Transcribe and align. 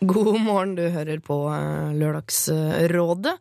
God 0.00 0.40
morgen, 0.40 0.74
du 0.74 0.86
hører 0.88 1.20
på 1.20 1.36
eh, 1.52 1.90
Lørdagsrådet. 1.94 3.34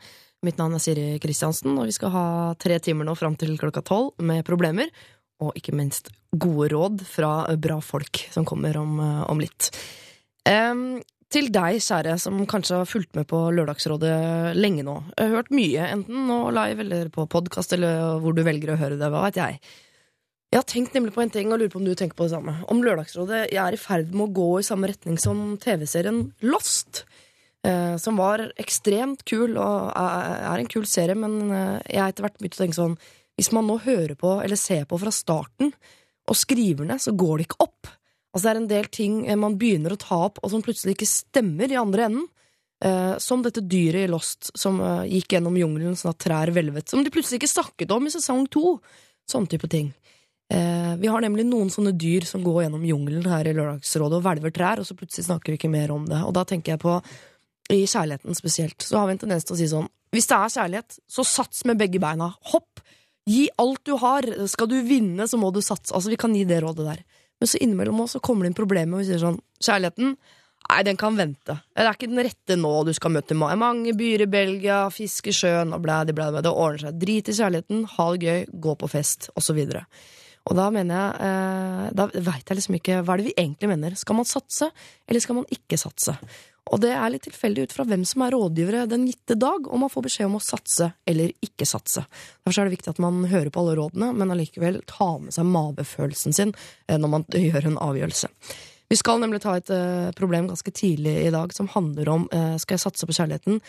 Mitt 0.46 0.60
navn 0.60 0.76
er 0.76 0.82
Siri 0.84 1.06
Kristiansen, 1.24 1.78
og 1.80 1.88
vi 1.88 1.96
skal 1.96 2.12
ha 2.14 2.26
tre 2.60 2.78
timer 2.84 3.08
nå 3.08 3.16
fram 3.18 3.38
til 3.40 3.58
klokka 3.60 3.84
tolv 3.88 4.20
med 4.24 4.46
problemer. 4.48 4.92
Og 5.40 5.56
ikke 5.56 5.74
minst 5.76 6.12
gode 6.36 6.70
råd 6.74 7.06
fra 7.08 7.32
bra 7.60 7.80
folk 7.84 8.22
som 8.34 8.48
kommer 8.48 8.78
om, 8.78 9.00
eh, 9.00 9.24
om 9.32 9.40
litt. 9.40 9.72
Um, 10.46 11.00
til 11.30 11.52
deg, 11.54 11.78
kjære, 11.84 12.18
som 12.20 12.40
kanskje 12.50 12.82
har 12.82 12.90
fulgt 12.90 13.16
med 13.16 13.28
på 13.30 13.40
Lørdagsrådet 13.56 14.56
lenge 14.58 14.84
nå. 14.84 14.98
Jeg 15.16 15.30
har 15.30 15.36
hørt 15.38 15.54
mye, 15.54 15.92
enten 15.94 16.26
nå 16.28 16.40
live 16.56 16.84
eller 16.86 17.12
på 17.14 17.28
podkast, 17.30 17.76
eller 17.78 18.20
hvor 18.20 18.36
du 18.36 18.44
velger 18.44 18.74
å 18.74 18.80
høre 18.82 18.98
det. 19.00 19.12
Hva 19.14 19.28
vet 19.28 19.40
jeg. 19.40 19.60
Jeg 20.50 20.58
har 20.58 20.66
tenkt 20.66 20.96
nemlig 20.98 21.14
på 21.14 21.22
en 21.22 21.30
ting, 21.30 21.52
og 21.52 21.60
lurer 21.62 21.70
på 21.70 21.78
om 21.78 21.86
du 21.86 21.94
tenker 21.94 22.18
på 22.18 22.26
det 22.26 22.34
samme. 22.34 22.56
Om 22.74 22.82
Lørdagsrådet 22.82 23.44
jeg 23.52 23.62
er 23.62 23.76
i 23.76 23.80
ferd 23.80 24.16
med 24.16 24.26
å 24.26 24.34
gå 24.40 24.48
i 24.58 24.66
samme 24.66 24.90
retning 24.90 25.20
som 25.22 25.54
TV-serien 25.62 26.24
Lost. 26.42 27.04
Eh, 27.68 27.98
som 28.02 28.18
var 28.18 28.48
ekstremt 28.58 29.26
kul, 29.28 29.58
og 29.60 29.92
er 29.94 30.58
en 30.58 30.72
kul 30.72 30.88
serie, 30.90 31.18
men 31.20 31.52
eh, 31.52 31.78
jeg 31.92 32.02
har 32.02 32.14
etter 32.14 32.26
hvert 32.26 32.40
begynt 32.40 32.58
å 32.58 32.64
tenke 32.64 32.80
sånn 32.80 33.00
Hvis 33.40 33.52
man 33.56 33.68
nå 33.68 33.78
hører 33.84 34.16
på, 34.20 34.40
eller 34.44 34.60
ser 34.60 34.88
på 34.90 34.98
fra 35.00 35.12
starten, 35.14 35.74
og 36.30 36.38
skriver 36.38 36.88
ned, 36.88 37.02
så 37.04 37.14
går 37.16 37.38
det 37.38 37.48
ikke 37.48 37.64
opp. 37.68 37.92
Altså 38.34 38.46
Det 38.46 38.52
er 38.52 38.62
en 38.62 38.72
del 38.74 38.90
ting 38.94 39.22
eh, 39.28 39.40
man 39.40 39.58
begynner 39.62 39.94
å 39.94 40.02
ta 40.02 40.18
opp, 40.30 40.42
og 40.42 40.54
som 40.54 40.66
plutselig 40.66 40.98
ikke 40.98 41.10
stemmer 41.10 41.70
i 41.70 41.80
andre 41.80 42.10
enden. 42.10 42.28
Eh, 42.80 43.18
som 43.20 43.42
dette 43.44 43.60
dyret 43.68 44.06
i 44.08 44.10
Lost 44.10 44.54
som 44.56 44.78
eh, 44.80 45.10
gikk 45.18 45.36
gjennom 45.36 45.58
jungelen 45.60 45.98
sånn 46.00 46.14
at 46.14 46.22
trær 46.24 46.52
hvelvet. 46.56 46.88
Som 46.88 47.04
de 47.04 47.12
plutselig 47.12 47.42
ikke 47.42 47.52
snakket 47.52 47.92
om 47.92 48.08
i 48.08 48.14
sesong 48.14 48.46
to. 48.54 48.78
Sånne 49.30 49.52
type 49.52 49.68
ting. 49.70 49.92
Eh, 50.50 50.96
vi 50.98 51.08
har 51.08 51.22
nemlig 51.22 51.46
noen 51.46 51.70
sånne 51.70 51.92
dyr 51.94 52.26
som 52.26 52.42
går 52.42 52.64
gjennom 52.64 52.86
jungelen 52.88 53.28
her 53.30 53.46
i 53.46 53.54
Lørdagsrådet 53.54 54.18
og 54.18 54.24
hvelver 54.26 54.54
trær, 54.54 54.82
og 54.82 54.88
så 54.88 54.98
plutselig 54.98 55.28
snakker 55.28 55.54
vi 55.54 55.60
ikke 55.60 55.70
mer 55.70 55.94
om 55.94 56.08
det. 56.10 56.22
Og 56.26 56.34
da 56.34 56.46
tenker 56.50 56.74
jeg 56.74 56.82
på, 56.82 56.96
i 57.70 57.84
kjærligheten 57.86 58.38
spesielt, 58.38 58.82
så 58.82 58.98
har 58.98 59.10
vi 59.10 59.18
en 59.18 59.22
tendens 59.26 59.46
til 59.46 59.54
å 59.54 59.60
si 59.60 59.70
sånn 59.70 59.90
Hvis 60.10 60.26
det 60.26 60.40
er 60.40 60.54
kjærlighet, 60.56 60.98
så 61.06 61.26
sats 61.28 61.62
med 61.70 61.78
begge 61.78 62.02
beina. 62.02 62.32
Hopp! 62.50 62.82
Gi 63.30 63.44
alt 63.62 63.84
du 63.86 63.94
har. 64.02 64.26
Skal 64.50 64.72
du 64.72 64.80
vinne, 64.82 65.28
så 65.30 65.38
må 65.38 65.52
du 65.54 65.62
satse. 65.62 65.94
Altså, 65.94 66.10
vi 66.10 66.18
kan 66.18 66.34
gi 66.34 66.48
det 66.50 66.64
rådet 66.64 66.88
der. 66.88 67.04
Men 67.38 67.52
så 67.52 67.60
innimellom 67.62 68.02
oss 68.02 68.16
så 68.18 68.22
kommer 68.26 68.44
det 68.44 68.50
inn 68.50 68.58
problemer, 68.58 68.98
og 68.98 69.04
vi 69.04 69.12
sier 69.12 69.22
sånn 69.22 69.38
Kjærligheten, 69.62 70.16
nei, 70.66 70.80
den 70.88 70.98
kan 70.98 71.18
vente. 71.20 71.60
Det 71.76 71.84
er 71.84 71.94
ikke 71.94 72.10
den 72.10 72.24
rette 72.26 72.58
nå 72.58 72.72
du 72.88 72.94
skal 72.96 73.14
møte 73.14 73.38
mange 73.38 73.94
byer 74.00 74.24
i 74.26 74.32
Belgia, 74.32 74.80
fiske 74.90 75.34
sjøen 75.36 75.76
og 75.76 75.84
blæ, 75.84 76.02
blæ, 76.10 76.32
blæ, 76.32 76.42
det 76.42 76.56
ordner 76.56 76.88
seg. 76.88 76.98
Drit 77.04 77.30
i 77.30 77.36
kjærligheten, 77.38 77.84
ha 77.94 78.08
det 78.16 78.26
gøy, 78.26 78.48
gå 78.66 78.76
på 78.80 78.90
fest, 78.90 79.30
og. 79.36 79.86
Og 80.48 80.56
da 80.58 80.70
mener 80.74 80.96
jeg 80.96 81.28
eh, 81.28 81.90
Da 81.98 82.06
veit 82.14 82.48
jeg 82.48 82.60
liksom 82.60 82.78
ikke 82.80 83.02
hva 83.04 83.16
er 83.16 83.22
det 83.22 83.30
vi 83.30 83.36
egentlig 83.38 83.72
mener. 83.72 83.98
Skal 84.00 84.18
man 84.20 84.30
satse, 84.30 84.70
eller 85.08 85.24
skal 85.24 85.40
man 85.42 85.50
ikke 85.54 85.80
satse? 85.80 86.16
Og 86.70 86.82
det 86.84 86.92
er 86.94 87.10
litt 87.10 87.24
tilfeldig 87.26 87.66
ut 87.66 87.74
fra 87.74 87.86
hvem 87.90 88.04
som 88.06 88.22
er 88.22 88.36
rådgivere 88.36 88.86
den 88.90 89.08
gitte 89.10 89.34
dag, 89.40 89.66
om 89.74 89.82
man 89.82 89.90
får 89.90 90.06
beskjed 90.06 90.28
om 90.30 90.38
å 90.38 90.44
satse 90.44 90.92
eller 91.10 91.32
ikke 91.42 91.66
satse. 91.66 92.04
Derfor 92.46 92.62
er 92.62 92.70
det 92.70 92.76
viktig 92.76 92.92
at 92.92 93.02
man 93.02 93.24
hører 93.32 93.50
på 93.54 93.64
alle 93.64 93.78
rådene, 93.80 94.12
men 94.14 94.34
allikevel 94.36 94.84
ta 94.90 95.16
med 95.18 95.34
seg 95.34 95.50
mavefølelsen 95.50 96.36
sin 96.36 96.54
eh, 96.54 97.00
når 97.00 97.16
man 97.16 97.26
gjør 97.48 97.72
en 97.72 97.82
avgjørelse. 97.90 98.30
Vi 98.90 98.98
skal 98.98 99.22
nemlig 99.22 99.42
ta 99.42 99.56
et 99.58 99.70
eh, 99.74 100.10
problem 100.18 100.50
ganske 100.50 100.74
tidlig 100.74 101.16
i 101.26 101.34
dag 101.34 101.54
som 101.58 101.70
handler 101.74 102.10
om 102.14 102.30
skal 102.30 102.78
jeg 102.78 102.86
satse 102.86 103.10
på 103.10 103.18
kjærligheten, 103.18 103.62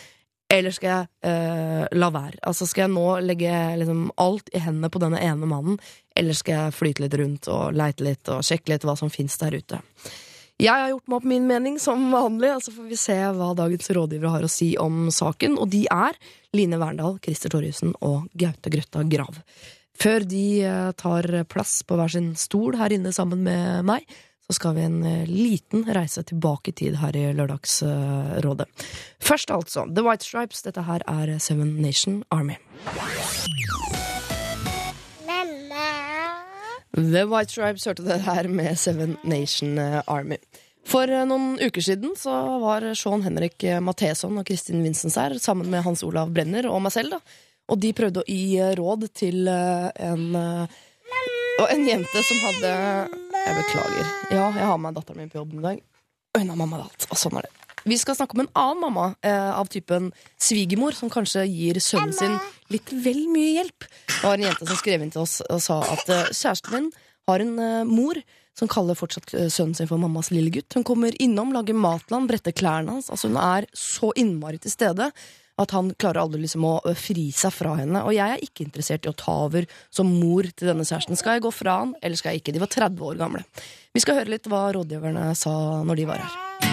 eller 0.51 0.75
skal 0.75 0.91
jeg 0.91 1.31
eh, 1.31 1.85
la 1.95 2.09
være? 2.11 2.41
Altså 2.49 2.67
Skal 2.67 2.89
jeg 2.89 2.95
nå 2.97 3.07
legge 3.23 3.53
liksom, 3.79 4.09
alt 4.21 4.51
i 4.53 4.63
hendene 4.63 4.91
på 4.91 5.03
denne 5.03 5.21
ene 5.23 5.47
mannen, 5.47 5.79
eller 6.19 6.37
skal 6.37 6.57
jeg 6.57 6.77
flyte 6.77 7.05
litt 7.05 7.15
rundt 7.21 7.51
og 7.53 7.77
leite 7.77 8.05
litt 8.07 8.31
og 8.33 8.43
sjekke 8.47 8.75
litt 8.75 8.87
hva 8.87 8.97
som 8.99 9.13
fins 9.15 9.39
der 9.41 9.55
ute? 9.61 9.81
Jeg 10.61 10.75
har 10.75 10.91
gjort 10.91 11.07
meg 11.09 11.17
opp 11.21 11.29
min 11.31 11.47
mening 11.49 11.77
som 11.81 12.03
vanlig, 12.13 12.51
og 12.53 12.65
så 12.67 12.75
får 12.75 12.89
vi 12.91 12.99
se 13.01 13.17
hva 13.17 13.53
dagens 13.57 13.93
rådgivere 13.97 14.33
har 14.35 14.45
å 14.45 14.51
si 14.53 14.75
om 14.77 15.07
saken. 15.15 15.55
Og 15.63 15.71
de 15.73 15.87
er 15.89 16.19
Line 16.53 16.81
Verndal, 16.83 17.17
Christer 17.25 17.55
Torjussen 17.55 17.95
og 18.05 18.27
Gaute 18.37 18.73
Grøtta 18.75 19.07
Grav. 19.09 19.39
Før 20.01 20.27
de 20.29 20.45
eh, 20.67 20.91
tar 21.01 21.31
plass 21.49 21.79
på 21.87 21.97
hver 21.97 22.13
sin 22.13 22.35
stol 22.37 22.77
her 22.81 22.93
inne 22.93 23.15
sammen 23.17 23.47
med 23.47 23.87
meg, 23.89 24.05
så 24.51 24.57
skal 24.57 24.75
vi 24.75 24.83
en 24.83 25.03
eh, 25.07 25.29
liten 25.29 25.85
reise 25.95 26.25
tilbake 26.27 26.73
i 26.73 26.77
tid 26.83 26.97
her 26.99 27.17
i 27.17 27.29
Lørdagsrådet. 27.39 28.67
Først 29.23 29.53
altså, 29.55 29.87
The 29.87 30.03
White 30.07 30.27
Stripes. 30.27 30.65
Dette 30.67 30.83
her 30.83 31.05
er 31.07 31.39
Seven 31.39 31.77
Nation 31.79 32.25
Army. 32.31 32.59
The 36.97 37.23
White 37.31 37.55
Stripes 37.55 37.87
hørte 37.87 38.05
det 38.05 38.23
her 38.27 38.49
med 38.51 38.75
Seven 38.79 39.17
Nation 39.23 39.79
Army. 39.79 40.41
For 40.91 41.07
eh, 41.07 41.29
noen 41.29 41.55
uker 41.63 41.87
siden 41.87 42.17
så 42.19 42.35
var 42.59 42.91
Sean 42.99 43.23
Henrik 43.23 43.63
Matheson 43.81 44.43
og 44.43 44.49
Kristin 44.51 44.83
Vincents 44.83 45.17
her 45.21 45.39
sammen 45.39 45.71
med 45.71 45.87
Hans 45.87 46.03
Olav 46.03 46.35
Brenner 46.35 46.67
og 46.69 46.83
meg 46.83 46.99
selv. 46.99 47.17
da. 47.17 47.47
Og 47.71 47.79
de 47.79 47.93
prøvde 47.97 48.23
å 48.23 48.27
gi 48.27 48.59
eh, 48.59 48.75
råd 48.79 49.07
til 49.17 49.49
eh, 49.51 49.89
en, 50.11 50.25
eh, 50.37 51.67
en 51.71 51.87
jente 51.87 52.25
som 52.27 52.47
hadde 52.49 52.73
Jeg 53.41 53.57
beklager. 53.57 54.13
Ja, 54.31 54.47
jeg 54.57 54.67
har 54.69 54.79
med 54.79 54.97
datteren 54.99 55.23
min 55.23 55.31
på 55.33 55.41
jobb 55.41 55.57
en 55.57 55.65
dag. 55.65 55.83
Har 56.37 56.57
mamma 56.57 56.85
alt. 56.85 57.07
Og 57.11 57.19
sånn 57.19 57.39
er 57.41 57.49
det. 57.49 57.55
Vi 57.89 57.97
skal 57.97 58.17
snakke 58.19 58.37
om 58.37 58.43
en 58.45 58.51
annen 58.61 58.83
mamma 58.83 59.07
eh, 59.25 59.53
av 59.57 59.71
typen 59.73 60.11
svigermor, 60.41 60.93
som 60.97 61.11
kanskje 61.13 61.47
gir 61.49 61.81
sønnen 61.81 62.13
sin 62.13 62.37
litt 62.73 62.93
vel 62.93 63.23
mye 63.33 63.55
hjelp. 63.57 63.87
Det 63.89 64.21
var 64.23 64.37
en 64.37 64.45
jente 64.51 64.69
som 64.69 64.79
skrev 64.79 65.05
inn 65.05 65.15
til 65.15 65.25
oss 65.25 65.39
og 65.47 65.63
sa 65.65 65.81
at 65.89 66.13
eh, 66.13 66.29
kjæresten 66.29 66.77
min 66.77 66.91
har 67.31 67.45
en 67.45 67.57
eh, 67.65 67.89
mor 67.89 68.21
som 68.59 68.69
kaller 68.69 68.99
fortsatt 68.99 69.33
eh, 69.35 69.49
sønnen 69.49 69.77
sin 69.79 69.89
for 69.89 70.03
mammas 70.03 70.29
lille 70.35 70.53
gutt. 70.53 70.77
Hun 70.77 70.85
kommer 70.87 71.17
innom, 71.23 71.55
lager 71.57 71.79
mat 71.79 72.05
til 72.05 72.19
han, 72.19 72.29
bretter 72.29 72.55
klærne 72.57 72.99
hans. 72.99 73.09
Altså 73.09 73.31
Hun 73.31 73.41
er 73.41 73.69
så 73.73 74.13
innmari 74.21 74.61
til 74.61 74.75
stede 74.75 75.09
at 75.61 75.75
han 75.77 75.93
klarer 76.01 76.23
aldri 76.25 76.43
liksom 76.45 76.67
å 76.67 76.75
fri 76.99 77.29
seg 77.37 77.55
fra 77.55 77.77
henne. 77.83 78.05
Og 78.07 78.17
jeg 78.17 78.37
er 78.37 78.45
ikke 78.45 78.65
interessert 78.67 79.07
i 79.07 79.13
å 79.13 79.17
ta 79.17 79.37
over 79.47 79.69
som 79.93 80.11
mor 80.11 80.49
til 80.49 80.73
denne 80.73 80.87
kjæresten. 80.87 81.19
Skal 81.21 81.39
jeg 81.39 81.47
gå 81.47 81.55
fra 81.55 81.81
han, 81.83 81.95
eller 82.01 82.21
skal 82.21 82.35
jeg 82.35 82.45
ikke? 82.45 82.57
De 82.57 82.65
var 82.65 82.73
30 82.73 83.09
år 83.13 83.21
gamle. 83.21 83.45
Vi 83.95 84.05
skal 84.05 84.21
høre 84.21 84.37
litt 84.37 84.51
hva 84.51 84.69
rådgiverne 84.77 85.33
sa 85.39 85.55
når 85.85 86.03
de 86.03 86.13
var 86.13 86.25
her. 86.25 86.70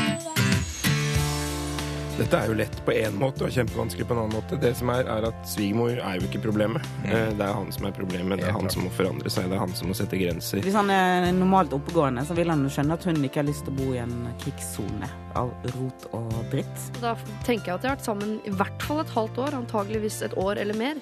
Dette 2.18 2.34
er 2.34 2.50
jo 2.50 2.56
lett 2.58 2.78
på 2.82 2.94
én 2.98 3.14
måte 3.22 3.46
og 3.46 3.52
kjempevanskelig 3.54 4.08
på 4.10 4.16
en 4.16 4.24
annen 4.24 4.34
måte. 4.40 4.58
Det 4.58 4.72
som 4.80 4.90
er, 4.90 5.06
er 5.06 5.28
at 5.28 5.44
Svigermor 5.46 6.00
er 6.02 6.18
jo 6.18 6.26
ikke 6.26 6.42
problemet. 6.48 6.88
Mm. 7.04 7.38
Det 7.38 7.46
er 7.46 7.52
han 7.54 7.70
som 7.76 7.86
er 7.86 7.94
problemet. 7.94 8.42
Det 8.42 8.48
er 8.50 8.56
han 8.56 8.70
som 8.74 8.88
må 8.88 8.94
forandre 8.98 9.30
seg. 9.30 9.52
Det 9.52 9.58
er 9.60 9.62
han 9.62 9.76
som 9.78 9.92
må 9.92 9.98
sette 9.98 10.18
grenser. 10.18 10.64
Hvis 10.66 10.78
han 10.78 10.90
er 10.94 11.28
normalt 11.38 11.76
oppegående, 11.78 12.26
så 12.26 12.34
vil 12.38 12.50
han 12.50 12.66
jo 12.66 12.74
skjønne 12.74 12.98
at 12.98 13.06
hun 13.06 13.22
ikke 13.22 13.44
har 13.44 13.48
lyst 13.52 13.68
til 13.68 13.76
å 13.76 13.78
bo 13.78 13.92
i 13.94 14.02
en 14.02 14.16
krigssone 14.42 15.12
av 15.38 15.54
rot 15.76 16.10
og 16.18 16.34
dritt. 16.50 16.90
Da 17.04 17.14
tenker 17.46 17.70
jeg 17.70 17.76
at 17.76 17.86
de 17.86 17.92
har 17.92 17.98
vært 18.00 18.10
sammen 18.10 18.40
i 18.50 18.56
hvert 18.58 18.90
fall 18.90 19.04
et 19.04 19.14
halvt 19.14 19.42
år, 19.46 19.62
antageligvis 19.62 20.24
et 20.26 20.38
år 20.42 20.64
eller 20.64 20.82
mer. 20.82 20.98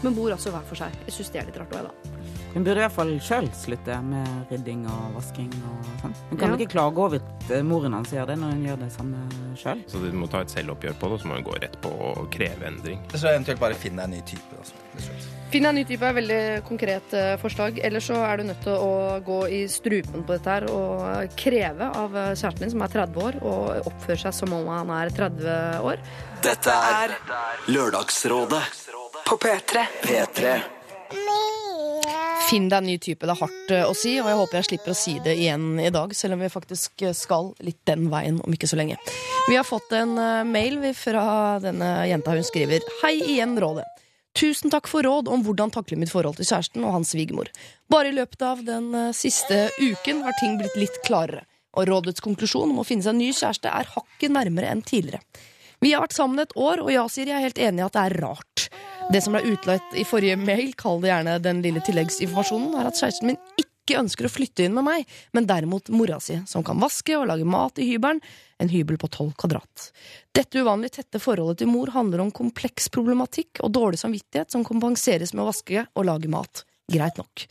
Men 0.00 0.16
bor 0.16 0.32
altså 0.32 0.52
hver 0.54 0.64
for 0.68 0.80
seg. 0.80 0.96
Jeg 1.04 1.18
syns 1.18 1.34
det 1.34 1.44
er 1.44 1.52
litt 1.52 1.60
rart 1.60 1.76
òg, 1.76 1.90
da. 1.90 2.23
Hun 2.54 2.62
burde 2.64 2.84
iallfall 2.84 3.16
sjøl 3.24 3.48
slutte 3.58 3.96
med 4.06 4.50
rydding 4.52 4.84
og 4.86 5.16
vasking 5.16 5.50
og 5.66 5.88
sånn. 6.02 6.12
Hun 6.30 6.38
kan 6.38 6.52
Ja. 6.52 6.56
ikke 6.60 6.70
klage 6.76 6.98
over 7.02 7.16
at 7.18 7.50
eh, 7.50 7.62
moren 7.66 7.92
hans 7.98 8.12
gjør 8.14 8.26
det, 8.30 8.36
når 8.38 8.52
hun 8.54 8.64
gjør 8.68 8.78
det 8.84 8.90
samme 8.94 9.22
sjøl. 9.58 9.80
Så 9.90 9.98
du 10.04 10.12
må 10.14 10.28
ta 10.30 10.40
et 10.44 10.52
selvoppgjør 10.54 10.94
på 11.00 11.08
det, 11.10 11.12
og 11.18 11.20
så 11.24 11.26
må 11.32 11.34
hun 11.40 11.44
gå 11.48 11.56
rett 11.62 11.74
på 11.82 11.90
å 11.90 12.28
kreve 12.30 12.66
endring. 12.70 13.00
Så 13.14 13.26
eventuelt 13.32 13.58
bare 13.60 13.74
finne 13.74 14.04
en 14.06 14.10
ny 14.14 14.20
type. 14.22 14.54
Altså. 14.60 14.74
Finn 15.50 15.66
en 15.66 15.74
ny 15.74 15.84
type 15.86 16.02
er 16.02 16.10
et 16.14 16.16
veldig 16.16 16.64
konkret 16.66 17.12
eh, 17.14 17.34
forslag. 17.42 17.80
Ellers 17.82 18.06
så 18.10 18.16
er 18.26 18.36
du 18.38 18.44
nødt 18.44 18.62
til 18.62 18.72
å 18.78 19.18
gå 19.26 19.40
i 19.50 19.60
strupen 19.70 20.22
på 20.26 20.34
dette 20.38 20.50
her 20.54 20.66
og 20.70 21.34
kreve 21.38 21.90
av 21.90 22.14
eh, 22.16 22.30
kjæresten 22.38 22.64
din, 22.68 22.70
som 22.70 22.82
er 22.86 22.94
30 22.94 23.22
år, 23.26 23.40
og 23.42 23.90
oppføre 23.90 24.18
seg 24.28 24.34
som 24.34 24.52
om 24.54 24.70
han 24.70 24.90
er 24.94 25.10
30 25.10 25.82
år. 25.90 25.98
Dette 26.42 26.70
er 26.70 27.18
Lørdagsrådet 27.66 28.62
på 29.26 29.38
P3. 29.42 29.86
P3. 30.06 30.54
Finn 32.44 32.68
deg 32.68 32.82
en 32.82 32.88
ny 32.88 32.96
type. 33.00 33.24
Det 33.24 33.32
er 33.32 33.40
hardt 33.40 33.72
eh, 33.72 33.86
å 33.88 33.94
si, 33.96 34.14
og 34.20 34.28
jeg 34.28 34.38
håper 34.40 34.58
jeg 34.58 34.68
slipper 34.68 34.92
å 34.92 34.98
si 34.98 35.14
det 35.24 35.36
igjen 35.40 35.78
i 35.80 35.90
dag, 35.94 36.12
selv 36.16 36.36
om 36.36 36.42
vi 36.44 36.50
faktisk 36.52 37.04
eh, 37.06 37.14
skal 37.16 37.52
litt 37.64 37.80
den 37.88 38.08
veien 38.12 38.40
om 38.44 38.56
ikke 38.56 38.68
så 38.68 38.78
lenge. 38.78 38.98
Vi 39.48 39.56
har 39.56 39.66
fått 39.66 39.94
en 39.96 40.16
eh, 40.20 40.42
mail 40.48 40.80
fra 40.98 41.24
denne 41.64 41.90
jenta. 42.10 42.36
Hun 42.36 42.46
skriver 42.46 42.84
Hei 43.00 43.16
igjen, 43.22 43.56
Rådet. 43.60 43.86
Tusen 44.34 44.72
takk 44.72 44.90
for 44.90 45.06
råd 45.06 45.28
om 45.30 45.44
hvordan 45.46 45.70
takle 45.72 45.96
mitt 46.00 46.10
forhold 46.10 46.40
til 46.40 46.48
kjæresten 46.48 46.82
og 46.84 46.96
hans 46.96 47.12
svigermor. 47.14 47.52
Bare 47.92 48.10
i 48.10 48.16
løpet 48.16 48.42
av 48.42 48.64
den 48.66 48.88
siste 49.14 49.68
uken 49.78 50.24
har 50.26 50.34
ting 50.40 50.56
blitt 50.58 50.74
litt 50.74 50.96
klarere. 51.06 51.44
Og 51.78 51.86
rådets 51.86 52.22
konklusjon 52.22 52.72
om 52.74 52.82
å 52.82 52.86
finne 52.86 53.06
seg 53.06 53.14
en 53.14 53.22
ny 53.22 53.30
kjæreste 53.30 53.70
er 53.70 53.92
hakket 53.94 54.34
nærmere 54.34 54.74
enn 54.74 54.82
tidligere. 54.82 55.22
Vi 55.84 55.92
har 55.94 56.02
vært 56.02 56.16
sammen 56.16 56.42
et 56.42 56.54
år, 56.58 56.82
og 56.82 56.90
ja, 56.90 57.06
sier 57.12 57.30
jeg 57.30 57.38
er 57.38 57.46
helt 57.46 57.62
enig 57.62 57.82
i 57.82 57.86
at 57.86 57.94
det 57.94 58.04
er 58.08 58.18
rart. 58.24 58.66
Det 59.12 59.20
som 59.20 59.34
ble 59.36 59.42
utløst 59.52 59.96
i 60.00 60.04
forrige 60.08 60.36
mail, 60.40 60.72
kall 60.80 61.02
det 61.02 61.10
gjerne 61.10 61.36
den 61.44 61.60
lille 61.64 61.82
tilleggsinformasjonen, 61.84 62.72
er 62.80 62.88
at 62.88 62.96
kjæresten 62.98 63.28
min 63.28 63.40
ikke 63.60 63.98
ønsker 64.00 64.24
å 64.24 64.32
flytte 64.32 64.64
inn 64.64 64.72
med 64.76 64.86
meg, 64.86 65.10
men 65.36 65.48
derimot 65.48 65.90
mora 65.92 66.16
si, 66.24 66.38
som 66.48 66.64
kan 66.64 66.80
vaske 66.80 67.12
og 67.18 67.26
lage 67.28 67.44
mat 67.44 67.78
i 67.82 67.90
hybelen, 67.90 68.22
en 68.62 68.72
hybel 68.72 68.96
på 69.00 69.10
tolv 69.12 69.34
kvadrat. 69.40 69.90
Dette 70.34 70.62
uvanlig 70.62 70.94
tette 70.94 71.20
forholdet 71.20 71.60
til 71.60 71.68
mor 71.68 71.92
handler 71.92 72.24
om 72.24 72.32
kompleks 72.32 72.88
problematikk 72.94 73.60
og 73.60 73.74
dårlig 73.76 74.00
samvittighet 74.00 74.54
som 74.54 74.64
kompenseres 74.64 75.34
med 75.34 75.44
å 75.44 75.50
vaske 75.50 75.84
og 75.92 76.08
lage 76.08 76.32
mat. 76.32 76.64
Greit 76.90 77.20
nok. 77.20 77.44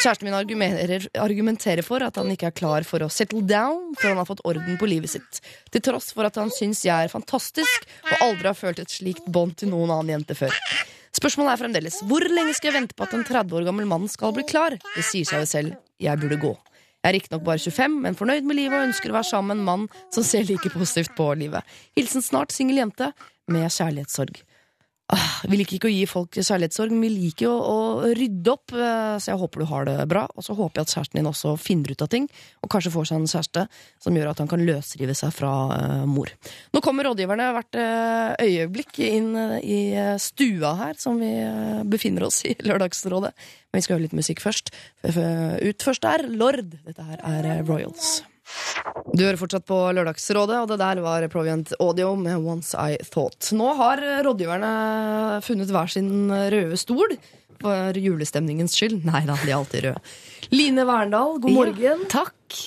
Kjæresten 0.00 0.30
min 0.30 1.02
argumenterer 1.20 1.84
for 1.84 2.06
at 2.06 2.16
han 2.16 2.30
ikke 2.32 2.48
er 2.48 2.56
klar 2.56 2.86
for 2.86 3.02
å 3.02 3.10
settle 3.12 3.42
down 3.44 3.90
før 3.98 4.14
han 4.14 4.22
har 4.22 4.28
fått 4.30 4.44
orden 4.48 4.78
på 4.80 4.88
livet 4.88 5.12
sitt. 5.12 5.42
Til 5.74 5.82
tross 5.90 6.14
for 6.14 6.28
at 6.28 6.38
han 6.40 6.54
syns 6.54 6.84
jeg 6.86 6.94
er 6.94 7.12
fantastisk 7.12 7.90
og 8.06 8.24
aldri 8.30 8.48
har 8.48 8.56
følt 8.56 8.80
et 8.80 8.94
slikt 8.94 9.26
bånd 9.26 9.58
til 9.60 9.74
noen 9.74 9.92
annen 9.92 10.14
jente 10.14 10.38
før. 10.38 10.54
Spørsmålet 11.16 11.52
er 11.52 11.60
fremdeles 11.64 12.00
hvor 12.06 12.24
lenge 12.30 12.54
skal 12.54 12.70
jeg 12.70 12.78
vente 12.78 12.96
på 12.96 13.06
at 13.06 13.14
en 13.16 13.24
30 13.26 13.56
år 13.58 13.66
gammel 13.66 13.88
mann 13.90 14.06
skal 14.10 14.34
bli 14.36 14.44
klar? 14.46 14.76
Det 14.94 15.06
sier 15.06 15.26
seg 15.26 15.42
jo 15.42 15.48
selv. 15.50 15.78
Jeg 16.00 16.20
burde 16.22 16.38
gå. 16.40 16.52
Jeg 17.00 17.08
er 17.08 17.16
riktignok 17.16 17.44
bare 17.46 17.62
25, 17.62 17.96
men 18.04 18.16
fornøyd 18.16 18.46
med 18.46 18.58
livet 18.58 18.76
og 18.76 18.90
ønsker 18.90 19.10
å 19.10 19.16
være 19.16 19.30
sammen 19.30 19.50
med 19.54 19.62
en 19.62 19.68
mann 19.68 20.06
som 20.12 20.26
ser 20.26 20.44
like 20.48 20.70
positivt 20.74 21.14
på 21.16 21.30
livet. 21.40 21.64
Hilsen 21.96 22.24
snart 22.24 22.52
singel 22.52 22.82
jente 22.82 23.10
med 23.50 23.66
kjærlighetssorg. 23.72 24.42
Vi 25.50 25.56
liker 25.58 25.76
ikke 25.78 25.88
å 25.88 25.92
gi 25.92 26.04
folk 26.06 26.36
kjærlighetssorg, 26.38 26.92
men 26.94 27.02
vi 27.02 27.08
liker 27.26 27.46
jo 27.48 27.52
å 27.56 27.78
rydde 28.14 28.52
opp. 28.52 28.72
eh, 28.76 29.16
Så 29.18 29.32
jeg 29.32 29.40
håper 29.40 29.60
du 29.62 29.66
har 29.66 29.84
det 29.88 29.96
bra. 30.08 30.26
Og 30.36 30.44
så 30.46 30.54
håper 30.54 30.80
jeg 30.80 30.86
at 30.86 30.94
kjæresten 30.94 31.18
din 31.18 31.26
også 31.30 31.54
finner 31.58 31.90
ut 31.90 32.02
av 32.02 32.08
ting, 32.12 32.28
og 32.62 32.70
kanskje 32.70 32.92
får 32.94 33.08
seg 33.10 33.16
en 33.18 33.26
kjæreste 33.26 33.64
som 33.98 34.14
gjør 34.14 34.30
at 34.30 34.38
han 34.38 34.48
kan 34.48 34.62
løsrive 34.64 35.16
seg 35.18 35.32
fra 35.34 35.52
eh, 35.74 36.04
mor. 36.06 36.30
Nå 36.72 36.80
kommer 36.84 37.08
rådgiverne 37.10 37.50
hvert 37.56 37.74
eh, 37.74 38.46
øyeblikk 38.46 39.00
inn 39.08 39.34
i 39.64 39.80
stua 40.22 40.76
her, 40.76 40.94
som 41.00 41.18
vi 41.18 41.32
befinner 41.90 42.28
oss 42.28 42.44
i 42.46 42.54
Lørdagsrådet. 42.68 43.32
Men 43.72 43.78
vi 43.80 43.82
skal 43.86 43.96
høre 43.98 44.06
litt 44.06 44.18
musikk 44.18 44.40
først. 44.42 44.70
Ut 45.02 45.82
først 45.82 46.04
er 46.04 46.28
Lord. 46.28 46.62
Dette 46.86 47.02
her 47.02 47.22
er 47.26 47.62
Royals. 47.66 48.20
Du 49.10 49.24
hører 49.24 49.38
fortsatt 49.40 49.66
på 49.68 49.78
Lørdagsrådet, 49.96 50.56
og 50.62 50.70
det 50.70 50.78
der 50.80 51.02
var 51.04 51.26
Provient 51.32 51.72
Audio 51.80 52.14
med 52.18 52.40
Once 52.46 52.74
I 52.78 52.96
Thought. 53.10 53.52
Nå 53.56 53.74
har 53.78 54.02
rådgiverne 54.26 54.72
funnet 55.44 55.72
hver 55.74 55.90
sin 55.90 56.30
røde 56.30 56.78
stol. 56.80 57.16
For 57.60 57.92
julestemningens 58.00 58.72
skyld. 58.78 59.02
Nei 59.04 59.20
da, 59.28 59.34
de 59.36 59.50
er 59.50 59.58
alltid 59.58 59.84
røde. 59.84 60.00
Line 60.54 60.86
Verndal, 60.88 61.36
god 61.42 61.52
morgen. 61.52 62.06
Takk. 62.08 62.60